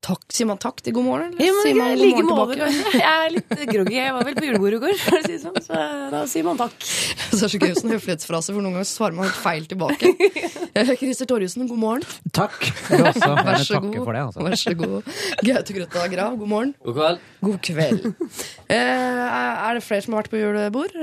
Takk, 0.00 0.22
Sier 0.32 0.46
man 0.48 0.56
takk 0.56 0.78
til 0.80 0.94
god 0.96 1.04
morgen? 1.04 1.32
Eller 1.36 1.44
Ja, 1.44 1.52
men 1.52 1.66
sier 1.66 1.76
man 1.76 1.90
jeg 1.90 2.12
god 2.16 2.28
morgen 2.30 2.54
tilbake? 2.56 2.94
Jeg 2.96 3.24
er 3.26 3.32
litt 3.34 3.50
groggy. 3.68 3.96
Jeg 3.98 4.12
var 4.16 4.24
vel 4.24 4.36
på 4.38 4.44
julebordet 4.46 4.78
i 4.78 4.80
går, 4.86 4.94
for 5.02 5.16
å 5.18 5.20
si 5.26 5.32
det 5.34 5.40
sånn. 5.42 5.58
Så 5.66 5.80
da 6.14 6.22
sier 6.32 6.46
man 6.46 6.60
takk. 6.60 6.76
Så 6.86 7.36
det 7.36 7.42
er 7.44 7.52
så 7.52 7.60
gøy 7.60 7.74
sånn 7.76 7.92
høflighetsfrase, 7.92 8.54
for 8.54 8.64
noen 8.64 8.78
ganger 8.78 8.88
svarer 8.88 9.18
man 9.18 9.28
helt 9.28 9.40
feil 9.44 9.68
tilbake. 9.70 10.14
Eh, 10.70 10.86
Christer 10.94 11.26
Torjussen, 11.26 11.64
god 11.66 11.80
morgen. 11.82 12.04
Takk. 12.30 12.54
Også. 12.94 13.30
Vær 13.42 13.58
så 13.66 13.80
god. 13.82 13.96
for 14.06 14.14
det, 14.14 14.20
altså. 14.22 14.44
Vær 14.46 14.54
så 14.60 14.74
god. 14.78 15.08
Gaute 15.42 15.74
Grøtta 15.74 16.04
Grav, 16.12 16.36
god 16.38 16.50
morgen. 16.52 16.70
God 16.86 16.94
kveld. 16.94 17.24
God 17.42 17.58
kveld. 17.66 18.06
Eh, 18.70 18.78
er 18.78 19.74
det 19.80 19.82
flere 19.82 20.06
som 20.06 20.14
har 20.14 20.22
vært 20.22 20.30
på 20.36 20.38
julebord? 20.38 20.94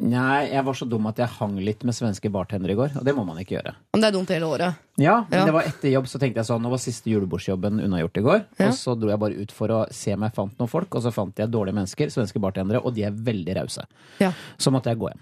Nei, 0.00 0.48
jeg 0.52 0.64
var 0.64 0.74
så 0.74 0.86
dum 0.88 1.06
at 1.06 1.16
jeg 1.18 1.28
hang 1.38 1.56
litt 1.60 1.82
med 1.84 1.94
svenske 1.94 2.30
bartendere 2.32 2.72
i 2.72 2.78
går, 2.78 2.96
og 2.98 3.04
det 3.04 3.14
må 3.16 3.24
man 3.26 3.36
ikke 3.42 3.56
gjøre. 3.58 3.74
Men 3.92 4.00
det 4.00 4.08
er 4.08 4.16
dumt 4.16 4.28
hele 4.34 4.46
året. 4.48 4.76
Ja, 4.98 5.24
men 5.30 5.38
Ja. 5.40 5.44
det 5.46 5.52
var 5.54 5.62
etter 5.62 5.90
jobb, 5.92 6.06
så 6.06 6.18
tenkte 6.20 6.36
jeg 6.42 6.46
sånn, 6.46 6.62
nå 6.62 6.70
var 6.70 6.78
siste 6.78 7.10
julebordsjobben 7.10 7.80
unnagjort 7.82 8.16
i 8.16 8.20
går, 8.22 8.44
Ja. 8.58 8.68
og 8.68 8.72
så 8.74 8.98
dro 8.98 9.08
jeg 9.08 9.18
bare 9.18 9.40
ut 9.42 9.52
for 9.52 9.68
å 9.68 9.86
se 9.92 10.12
om 10.14 10.22
jeg 10.22 10.32
fant 10.34 10.58
noen 10.58 10.68
folk, 10.68 10.94
og 10.94 11.02
så 11.02 11.12
fant 11.12 11.34
jeg 11.36 11.50
dårlige 11.50 11.74
mennesker, 11.74 12.06
svenske 12.10 12.40
bartendere, 12.40 12.84
og 12.84 12.94
de 12.94 13.04
er 13.04 13.10
veldig 13.12 13.56
rause. 13.60 13.84
Ja. 14.20 14.32
Så 14.58 14.70
måtte 14.72 14.86
jeg 14.90 14.98
gå 14.98 15.08
hjem. 15.10 15.20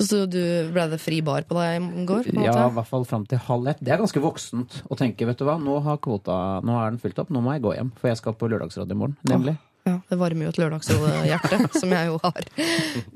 Så 0.00 0.30
du 0.30 0.70
ble 0.70 0.88
det 0.90 1.00
fri 1.00 1.20
bar 1.20 1.42
på 1.42 1.56
deg 1.58 1.82
i 1.82 2.04
går? 2.06 2.26
Ja, 2.44 2.68
i 2.68 2.70
hvert 2.70 2.86
fall 2.86 3.04
fram 3.04 3.26
til 3.26 3.36
halv 3.38 3.66
ett. 3.66 3.78
Det 3.82 3.90
er 3.92 3.98
ganske 3.98 4.20
voksent 4.22 4.82
å 4.88 4.96
tenke, 4.96 5.26
vet 5.26 5.36
du 5.38 5.44
hva, 5.44 5.58
nå 5.58 5.82
har 5.82 5.96
kvota, 5.98 6.62
nå 6.62 6.70
er 6.86 6.90
den 6.90 7.00
fylt 7.00 7.18
opp, 7.18 7.30
nå 7.30 7.42
må 7.42 7.52
jeg 7.54 7.62
gå 7.62 7.74
hjem, 7.74 7.90
for 7.96 8.06
jeg 8.06 8.16
skal 8.18 8.32
på 8.34 8.48
lørdagsråd 8.48 8.90
i 8.92 8.94
morgen, 8.94 9.16
nemlig. 9.26 9.58
Ja. 9.88 10.00
Det 10.10 10.18
varmer 10.20 10.46
jo 10.46 10.52
et 10.52 10.60
lørdagsrådehjerte, 10.60 11.60
som 11.80 11.94
jeg 11.96 12.10
jo 12.10 12.18
har. 12.24 12.48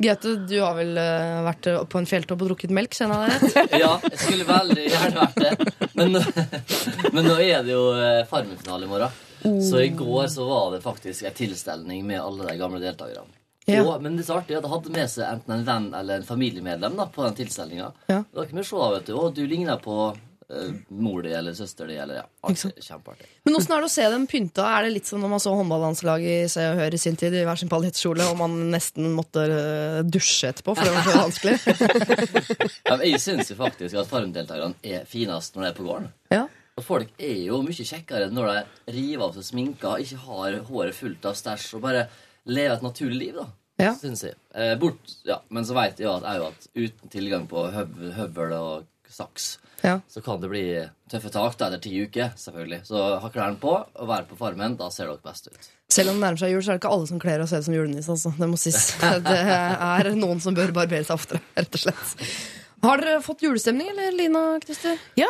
Gaute, 0.07 0.35
du 0.49 0.57
har 0.61 0.79
vel 0.79 0.97
eh, 1.01 1.43
vært 1.49 1.69
eh, 1.71 1.83
på 1.93 2.01
en 2.01 2.09
fjelltopp 2.09 2.45
og 2.45 2.53
drukket 2.53 2.73
melk, 2.75 2.97
kjenner 2.97 3.29
jeg 3.29 3.53
det? 3.53 3.67
Ja, 3.85 3.93
jeg 4.09 4.23
skulle 4.25 4.49
veldig 4.49 4.87
gjerne 4.89 5.27
vært 5.27 5.43
det. 5.45 5.91
Men, 5.99 6.17
men 7.15 7.29
nå 7.29 7.37
er 7.45 7.63
det 7.67 7.77
jo 7.77 7.85
eh, 7.99 8.25
Farmen-finale 8.31 8.89
i 8.89 8.91
morgen. 8.91 9.21
Så 9.43 9.81
i 9.83 9.91
går 9.99 10.27
så 10.31 10.47
var 10.47 10.69
det 10.75 10.83
faktisk 10.85 11.27
en 11.27 11.35
tilstelning 11.35 12.05
med 12.07 12.21
alle 12.23 12.47
de 12.47 12.59
gamle 12.61 12.79
deltakerne. 12.83 13.39
Ja. 13.67 13.83
Og, 13.85 14.03
men 14.03 14.17
det 14.17 14.25
er 14.25 14.27
så 14.27 14.37
artig 14.41 14.57
at 14.59 14.65
de 14.65 14.71
hadde 14.73 14.93
med 14.95 15.11
seg 15.11 15.27
enten 15.29 15.55
en 15.55 15.67
venn 15.67 15.89
eller 15.95 16.19
en 16.19 16.27
familiemedlem 16.27 16.97
da, 16.99 17.07
på 17.11 17.23
den 17.27 17.37
tilstelninga. 17.39 17.93
Ja. 18.11 18.23
Da 18.27 18.45
kunne 18.47 18.63
vi 18.63 18.67
se, 18.67 18.87
vet 18.97 19.11
du. 19.11 19.15
Å, 19.19 19.29
du 19.35 19.43
ligner 19.47 19.79
på 19.83 19.97
mor 20.89 21.23
di 21.25 21.33
eller 21.33 21.55
søster 21.57 21.89
di 21.89 21.97
eller 21.97 22.21
ja. 22.21 22.25
Artig, 22.45 22.73
kjempeartig. 22.85 23.29
Men 23.47 23.57
åssen 23.59 23.75
er 23.75 23.85
det 23.85 23.89
å 23.89 23.93
se 23.93 24.07
dem 24.13 24.27
pynta? 24.31 24.67
Er 24.77 24.87
det 24.87 24.95
litt 24.97 25.09
som 25.09 25.23
når 25.23 25.33
man 25.33 25.43
så 25.43 25.55
håndballandslaget 25.57 26.33
i 26.33 26.51
Se 26.53 26.67
og 26.73 26.81
Hør 26.81 26.97
i 26.97 27.01
sin 27.01 27.19
tid 27.21 27.37
i 27.37 27.45
hver 27.47 27.61
sin 27.61 27.71
paljettkjole, 27.73 28.27
og 28.31 28.41
man 28.41 28.57
nesten 28.75 29.09
måtte 29.17 29.47
eh, 29.49 30.01
dusje 30.05 30.51
etterpå, 30.53 30.75
for 30.77 30.89
det 30.89 30.97
var 30.97 31.09
så 31.09 31.23
vanskelig? 31.23 31.57
Ja, 32.89 32.99
jeg 33.01 33.21
syns 33.23 33.49
jo 33.51 33.57
faktisk 33.57 33.97
at 34.01 34.11
Farmen-deltakerne 34.11 34.77
er 34.85 35.07
finest 35.09 35.57
når 35.57 35.65
de 35.65 35.71
er 35.71 35.79
på 35.79 35.87
gården. 35.87 36.11
Ja. 36.35 36.45
Og 36.79 36.85
folk 36.87 37.11
er 37.21 37.41
jo 37.47 37.63
mye 37.65 37.87
kjekkere 37.89 38.29
når 38.33 38.51
de 38.53 38.93
river 38.97 39.27
av 39.27 39.35
seg 39.37 39.49
sminka, 39.49 39.97
ikke 40.03 40.21
har 40.27 40.61
håret 40.69 40.97
fullt 40.97 41.27
av 41.29 41.37
stæsj 41.39 41.75
og 41.79 41.85
bare 41.85 42.07
lever 42.49 42.77
et 42.77 42.85
naturlig 42.85 43.19
liv, 43.19 43.41
da. 43.41 43.49
Ja. 43.81 43.93
Syns 43.99 44.23
jeg. 44.27 44.37
Eh, 44.55 44.75
bort, 44.79 45.17
ja, 45.27 45.41
Men 45.49 45.67
så 45.67 45.75
veit 45.77 46.01
jeg 46.01 46.07
jo 46.07 46.15
at, 46.19 46.27
at 46.29 46.69
uten 46.77 47.13
tilgang 47.13 47.49
på 47.51 47.65
høv, 47.73 47.97
høvel 48.19 48.55
og 48.59 48.89
saks, 49.13 49.57
Ja. 49.83 49.99
så 50.09 50.23
kan 50.25 50.41
det 50.43 50.49
bli 50.53 50.65
tøffe 51.11 51.31
tak 51.35 51.57
da, 51.59 51.69
etter 51.69 51.83
ti 51.83 51.93
uker, 52.07 52.33
selvfølgelig. 52.39 52.81
Så 52.89 53.03
ha 53.23 53.31
klærne 53.35 53.59
på 53.63 53.73
og 53.75 54.09
være 54.09 54.29
på 54.31 54.39
Farmen. 54.39 54.77
Da 54.79 54.89
ser 54.95 55.11
dere 55.11 55.23
best 55.25 55.51
ut. 55.51 55.71
Selv 55.93 56.13
om 56.13 56.17
det 56.21 56.25
nærmer 56.25 56.41
seg 56.41 56.55
jul, 56.55 56.63
så 56.65 56.73
er 56.73 56.79
det 56.79 56.83
ikke 56.85 56.95
alle 56.97 57.11
som 57.11 57.21
kler 57.21 57.43
å 57.45 57.47
se 57.51 57.61
ut 57.61 57.67
som 57.69 57.77
julenisse. 57.77 58.15
Altså. 58.15 58.33
Det 58.39 58.49
må 58.49 58.59
sies. 58.61 58.81
Det 59.29 59.39
er 59.43 60.11
noen 60.17 60.41
som 60.41 60.57
bør 60.57 60.73
barbere 60.77 61.05
seg 61.05 61.19
oftere, 61.19 61.43
rett 61.59 61.79
og 61.81 61.85
slett. 61.85 62.27
Har 62.83 62.99
dere 62.99 63.21
fått 63.23 63.45
julestemning, 63.45 63.93
eller 63.93 64.15
Lina 64.17 64.41
Christer? 64.65 64.97
Ja, 65.15 65.29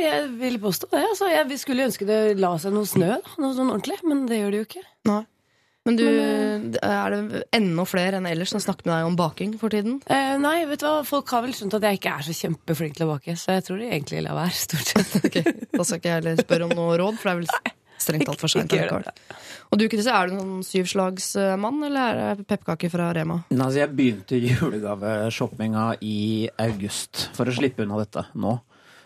jeg 0.00 0.30
vil 0.40 0.54
påstå 0.62 0.88
det. 0.94 1.02
Altså, 1.10 1.28
jeg 1.28 1.48
vi 1.50 1.58
skulle 1.60 1.84
ønske 1.84 2.06
det 2.08 2.20
la 2.40 2.54
seg 2.62 2.72
noe 2.72 2.88
snø, 2.88 3.10
da. 3.20 3.34
noe 3.42 3.52
sånn 3.58 3.72
ordentlig, 3.74 3.98
men 4.08 4.24
det 4.30 4.38
gjør 4.40 4.54
det 4.54 4.62
jo 4.62 4.68
ikke. 4.70 4.84
Nei. 5.10 5.20
Men 5.82 5.96
du, 5.98 6.04
er 6.06 7.10
det 7.14 7.42
enda 7.56 7.84
flere 7.90 8.20
enn 8.20 8.26
ellers 8.30 8.52
som 8.54 8.62
snakker 8.62 8.86
med 8.86 8.94
deg 8.94 9.08
om 9.08 9.16
baking 9.18 9.56
for 9.58 9.74
tiden? 9.74 9.96
Eh, 10.06 10.36
nei, 10.38 10.60
vet 10.70 10.78
du 10.78 10.86
hva, 10.86 11.00
folk 11.06 11.32
har 11.34 11.42
vel 11.42 11.54
skjønt 11.58 11.74
at 11.74 11.86
jeg 11.88 11.98
ikke 11.98 12.12
er 12.20 12.26
så 12.28 12.36
kjempeflink 12.38 12.94
til 12.98 13.08
å 13.08 13.12
bake, 13.16 13.34
så 13.40 13.56
jeg 13.56 13.66
tror 13.66 13.82
de 13.82 13.88
egentlig 13.90 14.22
lar 14.22 14.38
være, 14.38 14.54
stort 14.62 14.92
sett. 14.92 15.16
Ok, 15.26 15.38
Da 15.72 15.86
skal 15.86 15.98
ikke 15.98 16.12
jeg 16.12 16.20
heller 16.20 16.42
spørre 16.44 16.68
om 16.68 16.76
noe 16.78 16.98
råd, 17.02 17.18
for 17.18 17.30
det 17.30 17.34
er 17.34 17.40
vel 17.42 17.72
strengt 18.02 18.28
tatt 18.30 18.42
for 18.42 18.52
seint. 18.52 18.74
Og 19.72 19.80
du, 19.80 19.86
Kristian, 19.90 20.14
er 20.14 20.30
du 20.30 20.36
noen 20.38 20.62
syvslagsmann, 20.66 21.82
eller 21.88 22.22
er 22.28 22.40
det 22.40 22.46
pepperkaker 22.46 22.92
fra 22.92 23.10
Rema? 23.16 23.40
Nei, 23.50 23.58
Altså, 23.66 23.82
jeg 23.82 23.94
begynte 23.98 24.38
julegaveshoppinga 24.38 25.86
i 26.06 26.18
august 26.62 27.26
for 27.34 27.50
å 27.50 27.54
slippe 27.58 27.82
unna 27.86 27.98
dette 28.04 28.28
nå. 28.38 28.54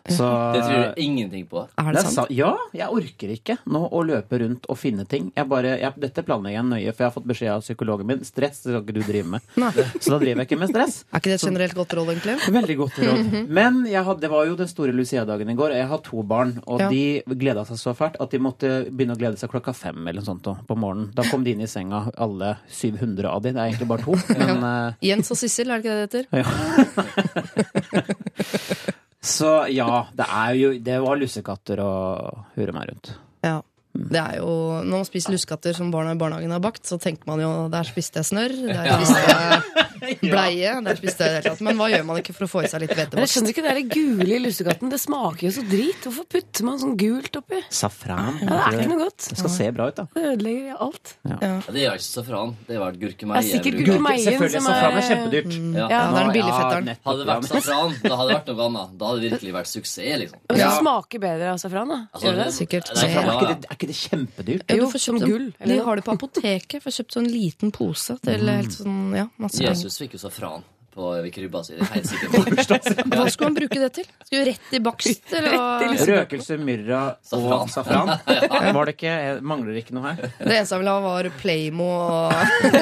Så 0.09 0.27
Det 0.55 0.63
tror 0.63 0.79
jeg 0.83 0.95
ingenting 1.07 1.47
på. 1.51 1.67
Er 1.79 1.83
Det 1.85 1.93
det 1.93 1.99
er 1.99 2.03
sant? 2.03 2.15
sant. 2.15 2.31
Ja, 2.31 2.53
jeg 2.73 2.89
orker 2.89 3.29
ikke 3.35 3.57
nå 3.67 3.83
å 3.91 4.03
løpe 4.07 4.39
rundt 4.43 4.65
og 4.69 4.79
finne 4.79 5.05
ting. 5.09 5.33
Jeg 5.37 5.49
bare, 5.49 5.79
jeg, 5.81 5.93
dette 5.99 6.23
planlegger 6.27 6.57
jeg 6.61 6.65
nøye, 6.71 6.93
for 6.95 7.03
jeg 7.05 7.09
har 7.11 7.15
fått 7.17 7.27
beskjed 7.27 7.51
av 7.57 7.61
psykologen 7.65 8.07
min. 8.07 8.25
Stress 8.25 8.61
skal 8.63 8.81
ikke 8.83 8.95
du 8.95 9.03
drive 9.03 9.27
med. 9.37 9.41
Nei. 9.57 9.73
Så 10.01 10.11
da 10.13 10.19
driver 10.23 10.39
jeg 10.43 10.47
ikke 10.51 10.59
med 10.61 10.69
stress. 10.71 10.95
Er 11.13 11.19
ikke 11.21 11.31
det 11.33 11.39
et 11.41 11.47
generelt 11.49 11.75
godt 11.75 11.93
råd, 11.99 12.09
egentlig? 12.15 12.37
Veldig 12.57 12.77
godt 12.83 12.97
råd. 13.03 13.19
Men 13.49 13.73
jeg 13.87 14.05
hadde, 14.05 14.21
det 14.21 14.31
var 14.31 14.47
jo 14.47 14.55
den 14.57 14.69
store 14.71 14.93
Lucia-dagen 14.97 15.51
i 15.51 15.55
går, 15.59 15.71
og 15.75 15.79
jeg 15.81 15.89
har 15.93 15.99
to 16.07 16.23
barn. 16.23 16.53
Og 16.67 16.81
Ja. 16.81 16.89
de 16.91 17.23
gleda 17.27 17.65
seg 17.67 17.77
så 17.81 17.95
fælt 17.97 18.17
at 18.21 18.31
de 18.31 18.39
måtte 18.39 18.85
begynne 18.91 19.15
å 19.17 19.19
glede 19.19 19.37
seg 19.39 19.51
klokka 19.51 19.73
fem 19.75 20.07
eller 20.07 20.21
noe 20.23 20.27
sånt 20.29 20.43
på 20.67 20.77
morgenen. 20.77 21.11
Da 21.15 21.23
kom 21.31 21.45
de 21.45 21.51
inn 21.53 21.61
i 21.61 21.67
senga, 21.67 22.11
alle 22.17 22.57
700 22.71 23.29
av 23.31 23.43
de. 23.43 23.53
Det 23.53 23.61
er 23.61 23.67
egentlig 23.73 23.89
bare 23.89 24.03
to. 24.05 24.13
Men 24.39 24.61
ja. 24.63 24.93
Jens 25.03 25.31
og 25.31 25.37
Sissel, 25.41 25.71
er 25.71 25.79
det 25.81 25.85
ikke 25.85 25.97
det 25.97 26.11
det 26.31 26.45
heter? 26.45 28.95
Så 29.27 29.53
ja, 29.75 30.05
det 30.15 30.27
er 30.27 30.53
jo 30.55 30.69
Det 30.87 30.99
var 31.03 31.19
lussekatter 31.19 31.81
og 31.83 32.45
hure 32.55 32.75
meg 32.77 32.93
rundt. 32.93 33.17
Ja. 33.47 33.59
Det 33.97 34.21
er 34.21 34.39
jo, 34.43 34.49
Når 34.85 34.93
man 34.93 35.07
spiser 35.09 35.33
lussekatter 35.33 35.77
som 35.77 35.91
barna 35.91 36.13
i 36.13 36.21
barnehagen 36.21 36.53
har 36.53 36.61
bakt, 36.63 36.85
så 36.85 36.99
tenker 37.01 37.25
man 37.31 37.41
jo 37.41 37.53
der 37.73 37.89
spiste 37.89 38.21
jeg 38.21 38.29
snørr, 38.29 38.57
der 38.69 38.91
spiste 38.93 39.23
jeg 39.25 39.96
bleie, 40.01 40.73
der 40.85 40.99
spiste 40.99 41.25
jeg 41.27 41.31
det 41.31 41.37
hele 41.41 41.51
tatt. 41.55 41.63
Men 41.67 41.79
hva 41.81 41.89
gjør 41.93 42.05
man 42.09 42.21
ikke 42.21 42.35
for 42.37 42.47
å 42.47 42.51
få 42.51 42.63
i 42.65 42.71
seg 42.71 42.83
litt 42.85 42.95
Men 42.97 43.23
jeg 43.25 43.33
skjønner 43.33 43.53
ikke 43.55 43.65
det 43.67 43.75
der 43.77 43.89
gule 43.93 44.37
i 44.37 44.41
lussekatten. 44.45 44.91
Det 44.93 45.01
smaker 45.03 45.47
jo 45.49 45.53
så 45.57 45.65
drit. 45.69 46.01
Hvorfor 46.07 46.27
putter 46.37 46.65
man 46.69 46.79
sånn 46.83 46.97
gult 47.01 47.39
oppi? 47.41 47.61
Safran. 47.71 48.39
Ja, 48.43 48.47
det 48.47 48.61
er 48.67 48.79
ikke 48.81 48.93
noe 48.93 49.03
godt. 49.07 49.29
Det 49.31 49.39
skal 49.41 49.53
se 49.57 49.71
bra 49.77 49.89
ut, 49.91 49.97
da. 50.01 50.07
Det 50.17 50.25
ødelegger 50.33 50.81
alt. 50.87 51.15
Ja, 51.27 51.37
det 51.67 51.83
gjør 51.85 51.99
ikke 52.01 52.07
safran. 52.09 52.55
Det 52.69 52.79
var 52.81 52.91
vel 52.93 52.99
Det 53.01 53.05
gurkemeie. 53.07 53.39
er 53.43 53.49
sikkert 53.51 53.79
gurkemeien 53.81 54.25
Selvfølgelig, 54.27 54.63
som 54.63 54.71
safran 54.71 54.97
er 55.01 55.07
kjempedyrt. 55.11 55.57
Ja. 55.57 55.87
Ja, 55.87 56.01
det 56.07 56.21
er 56.21 56.25
den 56.27 56.35
billigfetteren. 56.37 56.85
nettopp, 56.91 57.07
Hadde 57.07 57.19
det 57.19 57.29
vært 57.33 57.49
safran, 57.53 57.95
da 58.03 58.17
hadde 58.17 58.29
det 58.31 58.37
vært 58.37 58.51
noe 58.57 58.67
annet. 58.71 58.97
Da 58.99 59.11
hadde 59.11 59.21
det 59.23 59.31
virkelig 59.37 59.53
vært 59.57 59.71
suksess, 59.73 60.19
liksom. 60.23 60.39
Og 60.51 60.59
Ja. 60.59 60.71
smaker 60.81 61.19
bedre 61.23 61.51
av 61.53 61.59
safran, 61.63 61.89
da. 61.89 61.99
Altså, 62.15 62.27
Gjør 62.27 62.37
det? 62.45 62.47
Sikkert. 62.57 62.85
Det 62.87 63.05
er 63.05 63.31
ikke 63.37 63.49
det, 63.49 63.67
er 63.71 63.75
ikke 63.77 63.87
det 63.91 63.97
kjempedyrt? 64.01 64.63
Ja, 64.69 64.75
du 64.75 64.81
Jo, 64.81 64.87
kjøpt 64.91 65.23
en- 65.23 65.29
gull, 65.31 65.47
eller 65.61 65.75
De 65.77 65.83
har 65.85 65.97
det 65.97 66.05
på 66.05 66.13
apoteket. 66.17 66.83
Får 66.83 66.93
kjøpt 66.99 67.13
sånn 67.17 67.29
liten 67.31 67.71
pose 67.73 68.19
til 68.23 68.47
helt 68.49 68.73
sånn, 68.73 69.15
ja, 69.17 69.27
masse 69.39 69.59
penger. 69.61 69.86
Jesus 69.87 70.03
fikk 70.03 70.17
jo 70.17 70.19
safran 70.19 70.65
på 70.97 71.09
krybba 71.31 71.61
si. 71.63 71.77
Det 71.79 71.87
helt 71.93 72.09
sikkert 72.09 72.33
på. 72.33 72.41
Hva 73.13 73.27
skulle 73.31 73.51
han 73.51 73.57
bruke 73.59 73.79
det 73.79 73.91
til? 73.99 74.07
Skulle 74.25 74.47
rett 74.49 74.73
i 74.75 74.81
bakst, 74.83 75.29
eller? 75.37 75.93
Røkelse, 76.09 76.57
myrra 76.59 77.03
og 77.37 77.71
safran. 77.71 78.11
Var 78.79 78.89
det 78.89 78.95
ikke, 78.97 79.13
mangler 79.47 79.77
det 79.77 79.85
ikke 79.85 79.95
noe 79.95 80.09
her? 80.09 80.33
Det 80.41 80.49
eneste 80.57 80.75
jeg 80.75 80.83
ville 80.83 80.97
ha, 80.97 81.05
var 81.05 81.29
Playmo 81.39 81.87
og 81.93 82.35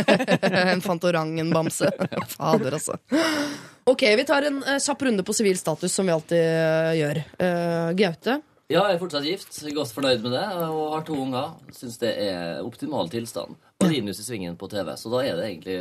en 0.63 0.85
Fantorangen-bamse. 0.87 1.91
Fader, 2.37 2.79
altså. 2.79 2.97
Ok, 3.85 4.07
vi 4.17 4.25
tar 4.25 4.49
en 4.49 4.63
eh, 4.63 4.81
kjapp 4.81 5.05
runde 5.05 5.27
på 5.27 5.37
sivil 5.37 5.61
status, 5.61 5.93
som 5.93 6.09
vi 6.09 6.15
alltid 6.15 6.41
eh, 6.41 6.95
gjør. 7.03 7.23
Uh, 7.37 7.93
Gaute? 7.99 8.39
Ja, 8.71 8.87
jeg 8.87 8.95
er 8.97 9.03
fortsatt 9.03 9.27
gift. 9.29 9.61
Godt 9.77 9.93
fornøyd 9.93 10.25
med 10.25 10.33
det. 10.39 10.47
Og 10.71 10.95
har 10.95 11.05
to 11.05 11.19
unger. 11.21 11.53
Syns 11.77 12.01
det 12.01 12.15
er 12.25 12.65
optimal 12.65 13.13
tilstand. 13.13 13.59
Og 13.83 13.91
Linus 13.91 14.23
i 14.23 14.25
svingen 14.25 14.57
på 14.57 14.71
TV, 14.73 14.95
så 14.97 15.11
da 15.13 15.21
er 15.27 15.37
det 15.37 15.49
egentlig 15.51 15.79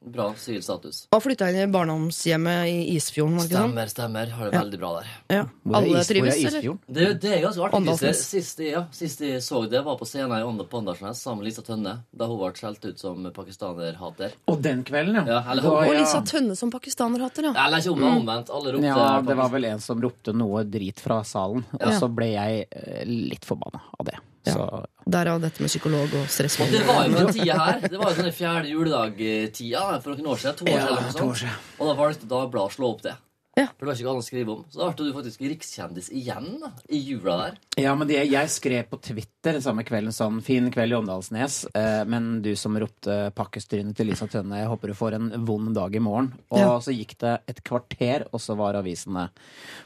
bra 0.00 0.34
sivil 0.38 0.62
status. 0.62 1.06
Og 1.14 1.22
flytta 1.24 1.48
inn 1.50 1.58
i 1.62 1.66
barndomshjemmet 1.72 2.68
i 2.70 2.96
Isfjorden, 2.96 3.38
ikke? 3.42 3.54
Stemmer, 3.56 3.86
stemmer. 3.92 4.30
Har 4.36 4.50
det 4.50 4.54
Ja. 4.54 4.62
veldig 4.64 4.78
bra 4.80 4.90
der. 5.00 5.06
Ja. 5.36 5.44
Alle 5.74 6.00
is- 6.00 6.06
trives, 6.08 6.36
eller? 6.44 6.78
Det, 6.88 7.20
det 7.20 7.32
er 7.32 7.42
ganske 7.42 7.62
artig. 7.70 7.98
Sist, 7.98 8.30
sist, 8.30 8.58
ja, 8.60 8.84
sist 8.92 9.20
jeg 9.20 9.40
så 9.42 9.68
det, 9.70 9.84
var 9.84 9.96
på 9.98 10.06
scenen 10.06 10.32
i 10.36 10.64
på 10.64 10.78
Åndalsnes 10.78 11.16
sammen 11.22 11.38
med 11.42 11.46
Lisa 11.50 11.62
Tønne. 11.62 12.04
Da 12.16 12.26
hun 12.26 12.38
ble 12.38 12.52
skjelt 12.52 12.84
ut 12.84 12.98
som 12.98 13.24
pakistanerhater. 13.32 14.32
Og 14.48 14.60
den 14.62 14.84
kvelden, 14.84 15.14
ja. 15.16 15.24
Ja, 15.26 15.50
eller, 15.52 15.66
Og 15.70 15.86
ja. 15.86 16.00
Lisa 16.00 16.22
Tønne 16.22 16.56
som 16.56 16.70
pakistanerhater, 16.70 17.42
ja. 17.50 17.66
eller 17.66 17.78
ikke 17.78 17.92
om 17.92 18.02
er 18.02 18.20
omvendt. 18.20 18.50
Alle 18.50 18.72
ropte 18.72 18.86
Ja, 18.86 19.20
det 19.22 19.36
var 19.36 19.48
vel 19.48 19.64
en 19.64 19.78
som 19.80 20.00
ropte 20.00 20.32
noe 20.34 20.64
drit 20.64 21.00
fra 21.00 21.22
salen, 21.24 21.64
og 21.72 21.92
så 21.92 22.08
ble 22.12 22.32
jeg 22.32 22.66
eh, 22.70 23.04
litt 23.06 23.44
forbanna 23.44 23.80
av 23.98 24.06
det. 24.06 24.18
Så 24.54 24.84
Derav 25.06 25.40
dette 25.40 25.60
med 25.62 25.70
psykolog 25.70 26.14
og 26.20 26.26
stress. 26.30 26.58
Og 26.60 26.70
det 26.70 26.84
var 26.86 27.06
jo 27.06 27.14
den 27.18 27.32
tida 27.34 27.58
her. 27.58 27.80
Det 27.88 27.98
var 27.98 28.10
jo 28.10 28.16
sånn 28.22 28.30
i 28.30 28.34
fjerde 28.34 28.72
juledag-tida 28.72 30.00
for 30.02 30.14
noen 30.16 30.32
år 30.32 30.42
siden. 30.42 30.56
To 30.56 30.64
år 30.64 30.74
Ja, 30.74 30.80
siden. 30.80 30.88
eller 30.88 31.06
noe 31.06 31.12
to 31.12 31.18
sånt. 31.18 31.30
år 31.30 31.40
siden. 31.44 31.62
Og 31.78 31.86
da 31.86 31.94
valgte 32.02 32.26
Dagbladet 32.26 32.66
å 32.70 32.76
slå 32.76 32.90
opp 32.94 33.02
det. 33.06 33.14
Ja. 33.56 33.70
For 33.72 33.86
det 33.86 33.88
var 33.88 33.94
ikke 33.96 34.10
annet 34.12 34.20
å 34.20 34.26
skrive 34.26 34.52
om. 34.52 34.64
Så 34.68 34.76
da 34.82 34.86
ble 34.92 35.04
du 35.06 35.14
faktisk 35.16 35.40
rikskjendis 35.40 36.10
igjen 36.12 36.48
da, 36.60 36.68
i 36.92 36.98
jula 37.00 37.36
der. 37.40 37.54
Ja, 37.80 37.94
men 37.96 38.06
det, 38.06 38.18
jeg 38.28 38.50
skrev 38.52 38.82
på 38.90 38.98
Twitter 39.00 39.56
samme 39.64 39.80
kvelden 39.82 40.12
sånn 40.12 40.42
Fin 40.44 40.68
kveld 40.70 40.92
i 40.92 40.96
Åndalsnes, 40.98 41.62
eh, 41.72 42.04
men 42.04 42.42
du 42.44 42.50
som 42.54 42.76
ropte 42.76 43.32
pakkestrynet 43.32 43.96
til 43.96 44.10
Lisa 44.10 44.26
Tønne, 44.28 44.58
jeg 44.60 44.68
håper 44.68 44.92
du 44.92 44.94
får 44.98 45.14
en 45.16 45.32
vond 45.48 45.72
dag 45.74 45.96
i 45.96 46.04
morgen. 46.04 46.34
Og 46.50 46.58
Ja. 46.60 46.76
så 46.84 46.92
gikk 46.92 47.16
det 47.18 47.40
et 47.48 47.64
kvarter, 47.64 48.26
og 48.30 48.40
så 48.44 48.54
var 48.60 48.74
avisene 48.74 49.30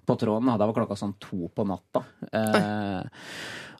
på 0.05 0.19
tråden. 0.19 0.51
Da 0.59 0.67
var 0.67 0.75
klokka 0.75 0.99
sånn 0.99 1.15
to 1.21 1.47
på 1.55 1.65
natta. 1.65 2.03
Eh, 2.33 3.07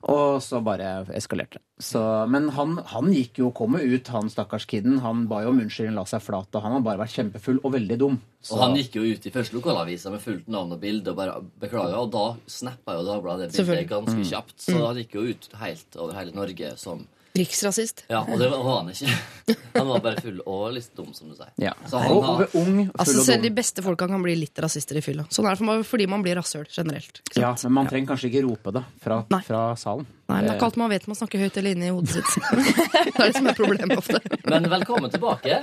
og 0.03 0.41
så 0.41 0.59
bare 0.63 1.05
eskalerte 1.17 1.59
det. 1.59 2.01
Men 2.29 2.49
han, 2.55 2.77
han 2.91 3.11
gikk 3.13 3.37
jo, 3.41 3.51
komme 3.51 3.79
ut, 3.81 4.07
han 4.13 4.29
stakkars 4.29 4.65
kiden. 4.69 4.99
Han 5.03 5.27
ba 5.29 5.43
jo 5.43 5.49
om 5.53 5.59
unnskyldning, 5.61 5.95
la 5.97 6.03
seg 6.09 6.21
flat, 6.25 6.49
og 6.55 6.61
han 6.65 6.75
har 6.77 6.81
bare 6.85 7.01
vært 7.03 7.15
kjempefull 7.17 7.59
og 7.63 7.73
veldig 7.73 7.97
dum. 8.01 8.19
Så, 8.41 8.55
Og 8.55 8.63
han 8.65 8.75
gikk 8.79 8.95
jo 8.97 9.03
ut 9.05 9.25
i 9.25 9.33
første 9.33 9.57
lokalavisa 9.57 10.11
med 10.13 10.21
fullt 10.23 10.47
navn 10.49 10.73
og 10.73 10.79
bilde 10.81 11.13
og 11.13 11.17
bare 11.21 11.39
beklaga, 11.61 12.01
og 12.01 12.11
da 12.11 12.25
snappa 12.49 12.97
jo 12.97 13.05
Dagbladet 13.07 13.51
det 13.53 13.65
bildet 13.65 13.89
ganske 13.89 14.17
Mm. 14.17 14.29
kjapt. 14.31 14.57
Så 14.59 14.77
han 14.85 14.95
gikk 15.01 15.13
jo 15.19 15.21
ut 15.29 15.49
helt 15.61 15.97
over 15.97 16.13
hele 16.13 16.31
Norge 16.33 16.77
som 16.77 17.05
Riksrasist. 17.33 18.03
Ja, 18.11 18.25
og 18.27 18.39
det 18.41 18.49
var 18.51 18.63
han 18.67 18.89
ikke. 18.91 19.13
Han 19.77 19.87
var 19.87 20.01
bare 20.03 20.21
full 20.23 20.41
og 20.45 20.65
litt 20.75 20.89
dum, 20.95 21.13
som 21.15 21.29
du 21.31 21.35
sier. 21.35 21.49
ja. 21.63 21.71
Så 21.87 21.99
han 21.99 22.11
har 22.11 22.43
og 22.45 22.55
ung, 22.59 22.73
full 22.85 22.99
Altså 22.99 23.17
og 23.21 23.25
Selv 23.25 23.45
de 23.45 23.51
beste 23.55 23.83
folka 23.83 24.07
kan 24.07 24.21
bli 24.23 24.35
litt 24.35 24.59
rasister 24.63 24.99
i 24.99 25.03
fylla. 25.03 25.23
Sånn 25.31 25.47
er 25.47 25.55
det 25.55 25.61
for 25.61 25.69
meg, 25.69 25.85
fordi 25.87 26.07
man 26.11 26.23
blir 26.25 26.35
rasshøl 26.39 26.67
generelt. 26.71 27.21
Ja, 27.39 27.53
men 27.63 27.75
man 27.79 27.87
trenger 27.89 28.11
kanskje 28.13 28.29
ikke 28.31 28.43
rope 28.49 28.73
det 28.75 28.83
fra, 29.03 29.21
Nei. 29.31 29.41
fra 29.47 29.63
salen. 29.79 30.05
Nei, 30.31 30.37
men 30.37 30.45
det 30.47 30.51
er 30.53 30.59
ikke 30.59 30.67
alt 30.69 30.79
man 30.79 30.91
vet 30.91 31.07
man 31.11 31.17
snakker 31.19 31.41
høyt 31.43 31.57
eller 31.59 31.75
inni 31.75 31.89
hodet 31.91 32.11
sitt. 32.15 32.51
det 32.91 33.07
er 33.09 33.11
det 33.25 33.31
som 33.39 33.49
er 33.51 33.57
problemet 33.57 33.97
ofte. 33.99 34.21
Men 34.47 34.67
velkommen 34.71 35.11
tilbake. 35.11 35.61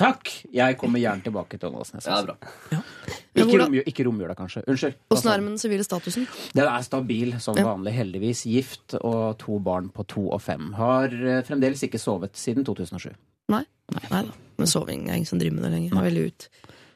Takk! 0.00 0.30
Jeg 0.54 0.78
kommer 0.80 1.00
gjerne 1.02 1.24
tilbake 1.26 1.58
til 1.60 1.72
Åndalsnes. 1.72 2.06
Ja, 2.08 2.20
altså. 2.20 2.36
bra. 2.36 2.54
Men 2.70 3.03
Ikke, 3.34 3.48
hvordan- 3.50 3.66
romjula, 3.66 3.84
ikke 3.90 4.04
romjula, 4.06 4.34
kanskje. 4.38 4.62
Unnskyld. 4.70 4.94
Åssen 5.10 5.30
er 5.32 5.36
det 5.36 5.42
med 5.44 5.52
den 5.52 5.58
sivile 5.58 5.84
statusen? 5.84 6.26
Den 6.54 6.64
er 6.70 6.82
stabil 6.82 7.32
som 7.40 7.56
Ja. 7.56 7.64
vanlig, 7.64 7.92
heldigvis. 7.94 8.44
Gift 8.46 8.94
og 9.00 9.38
to 9.38 9.58
barn 9.58 9.88
på 9.90 10.06
to 10.06 10.28
og 10.30 10.40
fem. 10.42 10.72
Har 10.74 11.06
eh, 11.06 11.42
fremdeles 11.42 11.82
ikke 11.82 11.98
sovet 11.98 12.32
siden 12.34 12.64
2007. 12.64 13.10
Nei? 13.48 13.64
Nei 14.10 14.22
da. 14.22 14.32
Men 14.56 14.66
soving 14.66 15.08
er 15.10 15.14
ingen 15.14 15.26
som 15.26 15.38
driver 15.38 15.54
med 15.60 15.64
det 15.64 15.72
lenger. 15.72 15.90
Det 15.90 15.98
er 15.98 16.10
veldig 16.10 16.26
ut. 16.26 16.48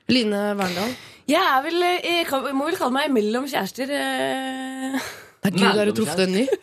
Line 0.08 0.54
Verndal. 0.56 0.94
Jeg 1.28 1.42
er 1.42 1.62
vel 1.62 1.82
eh, 1.82 2.24
Jeg 2.24 2.54
må 2.54 2.64
vel 2.70 2.76
kalle 2.76 2.92
meg 2.92 3.10
mellom 3.10 3.44
kjærester. 3.44 3.90
Nei, 5.54 5.60
Gud, 5.62 5.78
har 5.78 5.86
du 5.88 5.92
truffet 5.96 6.20
en 6.24 6.32
ny? 6.34 6.42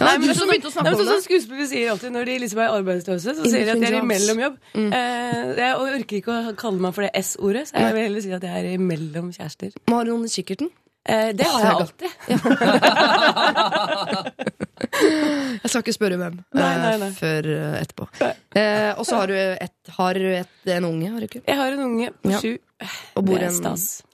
Nei, 0.00 0.14
men 0.18 0.26
du 0.26 0.32
som 0.34 0.40
sånn- 0.40 0.50
begynte 0.50 0.68
å 0.70 0.72
snakke 0.74 0.90
om 0.90 0.94
sånn 0.98 1.06
det. 1.06 1.12
Sånn 1.14 1.24
Skuespillere 1.26 1.66
sier 1.70 1.86
alltid 1.92 2.10
når 2.16 2.24
de 2.30 2.34
liksom 2.44 2.60
er 2.64 2.68
arbeidsløse, 2.80 3.30
så 3.38 3.42
sier 3.46 3.64
de 3.68 3.72
at 3.74 3.80
de 3.80 3.84
er 3.90 3.94
i 3.98 4.00
mellomjobb 4.02 4.10
imellom 4.10 4.38
jobb. 4.46 4.56
Eh, 4.98 5.40
jeg 5.60 5.72
orker 5.86 6.16
ikke 6.20 6.32
å 6.34 6.36
kalle 6.60 6.80
meg 6.86 6.92
for 6.96 7.02
det 7.06 7.12
S-ordet, 7.22 7.64
så 7.70 7.74
jeg 7.84 7.92
vil 7.98 8.04
heller 8.08 8.22
si 8.26 8.30
at 8.36 8.44
jeg 8.50 8.56
er 8.64 8.68
imellom 8.78 9.26
kjærester. 9.36 9.70
Men 9.86 9.94
Har 10.00 10.04
du 10.08 10.12
noen 10.14 10.26
i 10.28 10.32
kikkerten? 10.34 10.68
Eh, 11.10 11.30
det 11.32 11.46
har 11.48 11.60
jeg 11.64 11.74
alltid. 11.80 12.10
Jeg 15.60 15.68
skal 15.70 15.82
ikke 15.82 15.92
spørre 15.94 16.16
hvem 16.20 16.36
Nei, 16.56 16.66
eh, 16.66 16.78
nei, 16.82 16.92
nei. 17.02 17.08
før 17.16 17.46
eh, 17.52 17.74
etterpå. 17.80 18.04
Eh, 18.56 18.90
og 18.98 19.04
så 19.08 19.14
har 19.20 19.30
du, 19.30 19.34
et, 19.36 19.74
har 19.96 20.18
du 20.18 20.26
et, 20.40 20.52
en 20.76 20.86
unge, 20.88 21.10
har 21.12 21.18
du 21.22 21.26
ikke? 21.28 21.42
Jeg 21.46 21.58
har 21.60 21.70
en 21.76 21.82
unge 21.86 22.06
på 22.22 22.32
Ja. 22.32 22.38
sju. 22.42 22.52
Og 23.16 23.22
bor 23.28 23.38
i 23.40 23.46
en 23.48 23.58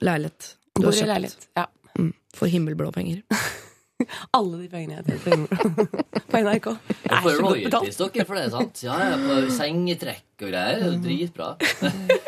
leilighet. 0.03 0.41
Du 0.75 0.81
Bor 0.85 0.93
i 0.95 1.07
leilighet. 1.07 1.47
Ja. 1.57 1.65
mm, 1.97 2.11
for 2.35 2.45
himmelblå 2.51 2.91
penger. 2.95 3.17
Alle 4.37 4.61
de 4.61 4.69
pengene 4.71 4.99
jeg 5.01 5.19
tjener 5.25 5.47
på 6.29 6.41
NRK. 6.45 6.67
Jeg 7.07 7.21
får 7.23 7.29
er 7.31 7.43
royalties 7.43 7.99
dere 8.01 8.25
for 8.29 8.39
det, 8.39 8.47
sant? 8.53 8.81
Ja, 8.85 8.97
ja, 9.01 9.19
på 9.21 9.37
sengetrekk 9.57 10.45
og 10.45 10.49
greier. 10.51 10.81
Det 10.81 10.87
er 10.87 10.95
jo 10.95 11.03
Dritbra. 11.05 11.51